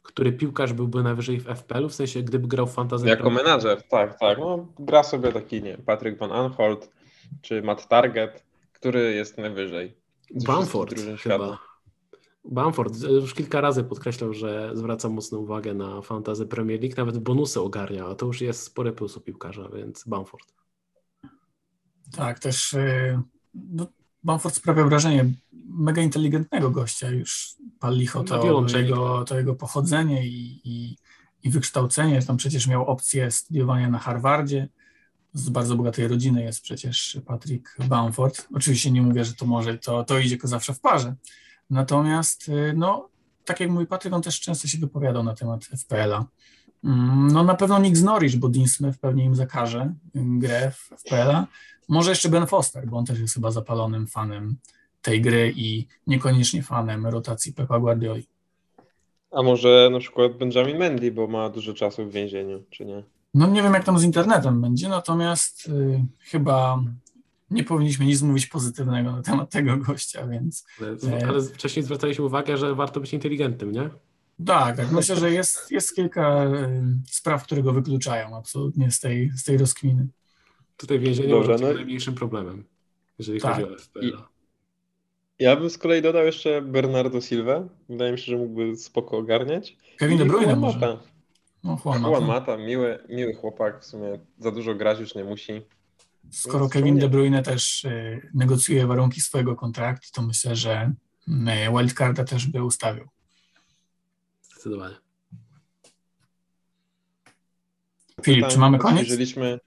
Który 0.03 0.34
piłkarz 0.34 0.73
byłby 0.73 1.03
najwyżej 1.03 1.39
w 1.39 1.47
FPL-u, 1.47 1.89
w 1.89 1.93
sensie 1.93 2.23
gdyby 2.23 2.47
grał 2.47 2.67
w 2.67 2.73
fantasy? 2.73 3.07
Jako 3.07 3.30
menadżer, 3.30 3.84
tak, 3.84 4.19
tak. 4.19 4.38
No, 4.38 4.67
gra 4.80 5.03
sobie 5.03 5.31
taki, 5.31 5.63
nie 5.63 5.77
Patryk 5.77 6.17
Van 6.17 6.31
Anholt 6.31 6.91
czy 7.41 7.61
Matt 7.61 7.88
Target, 7.88 8.43
który 8.73 9.13
jest 9.13 9.38
najwyżej. 9.38 9.97
Bamford 10.45 10.99
chyba. 10.99 11.17
świata. 11.17 11.57
Bamford 12.45 13.01
już 13.01 13.34
kilka 13.34 13.61
razy 13.61 13.84
podkreślał, 13.84 14.34
że 14.34 14.71
zwraca 14.73 15.09
mocną 15.09 15.38
uwagę 15.38 15.73
na 15.73 16.01
fantasy 16.01 16.45
Premier 16.45 16.81
League, 16.81 16.95
nawet 16.97 17.17
bonusy 17.17 17.61
ogarnia, 17.61 18.05
a 18.05 18.15
to 18.15 18.26
już 18.26 18.41
jest 18.41 18.63
spory 18.63 18.91
plus 18.91 19.17
u 19.17 19.21
piłkarza, 19.21 19.69
więc 19.69 20.03
Bamford. 20.07 20.53
Tak, 22.15 22.39
też 22.39 22.73
yy, 22.73 23.21
no, 23.53 23.88
Bamford 24.23 24.55
sprawia 24.55 24.83
wrażenie 24.83 25.25
mega 25.65 26.01
inteligentnego 26.01 26.71
gościa. 26.71 27.09
Już 27.09 27.55
pal 27.79 27.97
licho 27.97 28.23
to, 28.23 28.43
wiolonczeli. 28.43 28.89
jego, 28.89 29.25
to 29.25 29.37
jego 29.37 29.55
pochodzenie 29.55 30.27
i, 30.27 30.61
i, 30.63 30.97
i 31.43 31.49
wykształcenie. 31.49 32.21
Tam 32.21 32.37
przecież 32.37 32.67
miał 32.67 32.85
opcję 32.87 33.31
studiowania 33.31 33.89
na 33.89 33.99
Harvardzie. 33.99 34.67
Z 35.33 35.49
bardzo 35.49 35.75
bogatej 35.75 36.07
rodziny 36.07 36.43
jest 36.43 36.61
przecież 36.61 37.17
Patrick 37.25 37.77
Bamford. 37.87 38.47
Oczywiście 38.53 38.91
nie 38.91 39.01
mówię, 39.01 39.25
że 39.25 39.33
to 39.33 39.45
może, 39.45 39.77
to, 39.77 40.03
to 40.03 40.19
idzie 40.19 40.37
zawsze 40.43 40.73
w 40.73 40.79
parze. 40.79 41.15
Natomiast, 41.69 42.47
yy, 42.47 42.73
no, 42.75 43.09
tak 43.45 43.59
jak 43.59 43.69
mówi 43.69 43.85
Patryk, 43.85 44.13
on 44.13 44.21
też 44.21 44.39
często 44.39 44.67
się 44.67 44.77
wypowiadał 44.77 45.23
na 45.23 45.35
temat 45.35 45.65
FPL-a. 45.65 46.25
Mm, 46.84 47.27
No 47.31 47.43
na 47.43 47.56
pewno 47.56 47.80
Nick 47.80 47.97
z 47.97 48.03
Norwich, 48.03 48.38
bo 48.39 48.49
Dean 48.49 48.68
Smith 48.68 48.97
pewnie 48.99 49.26
im 49.26 49.35
zakaże 49.35 49.93
grę 50.15 50.72
w 50.72 50.89
FPL-a. 51.01 51.47
Może 51.88 52.10
jeszcze 52.10 52.30
Ben 52.30 52.47
Foster, 52.47 52.88
bo 52.88 52.97
on 52.97 53.06
też 53.06 53.19
jest 53.19 53.34
chyba 53.34 53.51
zapalonym 53.51 54.07
fanem 54.07 54.56
tej 55.01 55.22
gry 55.22 55.53
i 55.56 55.88
niekoniecznie 56.07 56.64
fanem 56.64 57.07
rotacji 57.07 57.53
Pepa 57.53 57.80
Guardioli. 57.80 58.27
A 59.31 59.41
może 59.43 59.89
na 59.91 59.99
przykład 59.99 60.38
Benjamin 60.38 60.77
Mendy, 60.77 61.11
bo 61.11 61.27
ma 61.27 61.49
dużo 61.49 61.73
czasu 61.73 62.06
w 62.06 62.11
więzieniu, 62.11 62.64
czy 62.69 62.85
nie? 62.85 63.03
No 63.34 63.47
nie 63.47 63.64
wiem, 63.64 63.73
jak 63.73 63.84
tam 63.84 63.99
z 63.99 64.03
internetem 64.03 64.61
będzie, 64.61 64.89
natomiast 64.89 65.68
y, 65.68 66.06
chyba 66.19 66.84
nie 67.51 67.64
powinniśmy 67.64 68.06
nic 68.06 68.22
mówić 68.22 68.47
pozytywnego 68.47 69.11
na 69.11 69.22
temat 69.22 69.49
tego 69.49 69.77
gościa, 69.77 70.27
więc 70.27 70.65
Ale, 70.81 71.18
E. 71.22 71.27
ale 71.27 71.41
wcześniej 71.41 71.84
zwracaliśmy 71.85 72.26
uwagę, 72.26 72.57
że 72.57 72.76
warto 72.76 72.99
być 72.99 73.14
inteligentnym, 73.14 73.72
nie? 73.72 73.89
Tak, 74.45 74.78
tak 74.78 74.91
myślę, 74.91 75.16
że 75.16 75.32
jest, 75.32 75.72
jest 75.72 75.95
kilka 75.95 76.45
y, 76.45 76.84
spraw, 77.07 77.44
które 77.44 77.64
go 77.64 77.74
wykluczają 77.74 78.38
absolutnie 78.38 78.91
z 78.91 78.99
tej, 78.99 79.32
z 79.36 79.44
tej 79.44 79.57
rozkminy. 79.57 80.07
Tutaj 80.78 80.99
więzienie 80.99 81.30
Dobra, 81.30 81.48
może 81.48 81.53
być 81.53 81.61
no- 81.61 81.74
najmniejszym 81.74 82.16
problemem, 82.16 82.64
jeżeli 83.20 83.41
Tak. 83.41 83.56
chodzi 83.56 83.74
o 83.74 83.78
FPL. 83.78 84.18
Ja 85.40 85.56
bym 85.56 85.70
z 85.70 85.78
kolei 85.78 86.02
dodał 86.02 86.26
jeszcze 86.26 86.61
Bernardo 86.61 87.22
Silva. 87.22 87.64
Wydaje 87.90 88.11
mi 88.11 88.18
się, 88.20 88.26
że 88.26 88.38
mógłby 88.38 88.78
spoko 88.78 89.18
ogarniać. 89.18 89.78
Kevin 89.98 90.18
De 90.18 90.26
Bruyne 90.26 90.56
może. 90.56 90.98
No, 91.64 91.78
Juan 91.86 92.03
Juan 92.03 92.26
Mata. 92.26 92.57
Miły, 92.57 92.99
miły 93.10 93.34
chłopak, 93.34 93.82
w 93.82 93.86
sumie 93.86 94.20
za 94.40 94.52
dużo 94.52 94.76
grać 94.76 94.99
już 94.99 95.16
nie 95.16 95.24
musi. 95.24 95.61
Skoro 96.32 96.60
Więc 96.60 96.74
Kevin. 96.74 96.99
De 96.99 97.10
Bruyne 97.10 97.44
też 97.44 97.86
y, 97.86 98.30
negocjuje 98.34 98.88
warunki 98.88 99.22
swojego 99.22 99.56
kontraktu, 99.56 100.07
to 100.14 100.22
myślę, 100.22 100.56
że 100.56 100.94
y, 101.28 101.32
wildcarda 101.78 102.24
też 102.24 102.48
by 102.48 102.64
ustawił. 102.64 103.07
Zdecydowanie. 104.60 104.95
Filip, 108.22 108.48
czy 108.48 108.60
mamy 108.60 108.77
koniec? 108.77 108.99
Odświeżyliśmy, 108.99 109.60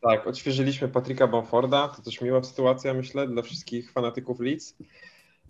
tak, 0.00 0.26
odświeżyliśmy 0.26 0.88
Patryka 0.88 1.26
Bamforda. 1.26 1.88
To 1.88 2.02
też 2.02 2.20
miła 2.20 2.42
sytuacja, 2.42 2.94
myślę, 2.94 3.28
dla 3.28 3.42
wszystkich 3.42 3.92
fanatyków 3.92 4.40
Leeds. 4.40 4.76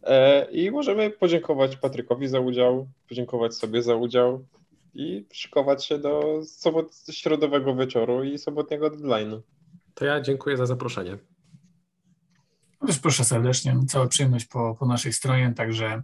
E, 0.02 0.50
I 0.50 0.70
możemy 0.70 1.10
podziękować 1.10 1.76
Patrykowi 1.76 2.28
za 2.28 2.40
udział, 2.40 2.88
podziękować 3.08 3.54
sobie 3.54 3.82
za 3.82 3.94
udział 3.94 4.46
i 4.94 5.26
szykować 5.32 5.86
się 5.86 5.98
do 5.98 6.40
sobot, 6.46 7.04
środowego 7.10 7.76
wieczoru 7.76 8.24
i 8.24 8.38
sobotniego 8.38 8.90
deadline'u. 8.90 9.40
To 9.94 10.04
ja 10.04 10.20
dziękuję 10.20 10.56
za 10.56 10.66
zaproszenie. 10.66 11.18
Też 12.86 12.98
proszę 12.98 13.24
serdecznie, 13.24 13.76
cała 13.88 14.06
przyjemność 14.06 14.46
po, 14.46 14.76
po 14.78 14.86
naszej 14.86 15.12
stronie, 15.12 15.52
także 15.56 16.02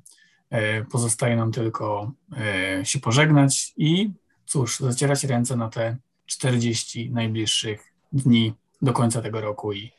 pozostaje 0.91 1.37
nam 1.37 1.53
tylko 1.53 2.13
e, 2.37 2.85
się 2.85 3.01
pożegnać 3.01 3.73
i 3.77 4.11
cóż, 4.47 4.81
zacierać 4.81 5.25
ręce 5.25 5.57
na 5.57 5.69
te 5.69 5.97
40 6.27 7.11
najbliższych 7.11 7.93
dni 8.13 8.55
do 8.83 8.93
końca 8.93 9.23
tego 9.23 9.41
roku 9.41 9.73
i, 9.73 9.93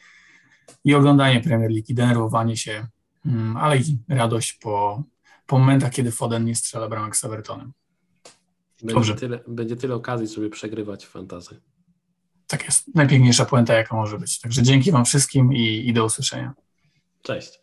i 0.83 0.95
oglądanie 0.95 1.41
Premier 1.41 1.71
League, 1.71 1.85
i 1.89 1.93
denerwowanie 1.93 2.57
się, 2.57 2.87
mm, 3.25 3.57
ale 3.57 3.77
i 3.77 3.97
radość 4.09 4.53
po, 4.53 5.03
po 5.47 5.59
momentach, 5.59 5.91
kiedy 5.91 6.11
Foden 6.11 6.45
nie 6.45 6.55
strzela 6.55 6.87
bramek 6.87 7.17
z 7.17 7.23
Evertonem. 7.23 7.73
Będzie 8.81 8.93
Dobrze. 8.93 9.15
tyle, 9.15 9.39
będzie 9.47 9.75
tyle 9.75 9.95
okazji, 9.95 10.27
żeby 10.27 10.49
przegrywać 10.49 11.05
fantazy. 11.05 11.61
Tak 12.47 12.65
jest, 12.65 12.95
najpiękniejsza 12.95 13.45
puenta, 13.45 13.73
jaka 13.73 13.95
może 13.95 14.19
być. 14.19 14.39
Także 14.39 14.63
dzięki 14.63 14.91
Wam 14.91 15.05
wszystkim 15.05 15.53
i, 15.53 15.87
i 15.87 15.93
do 15.93 16.05
usłyszenia. 16.05 16.53
Cześć. 17.21 17.60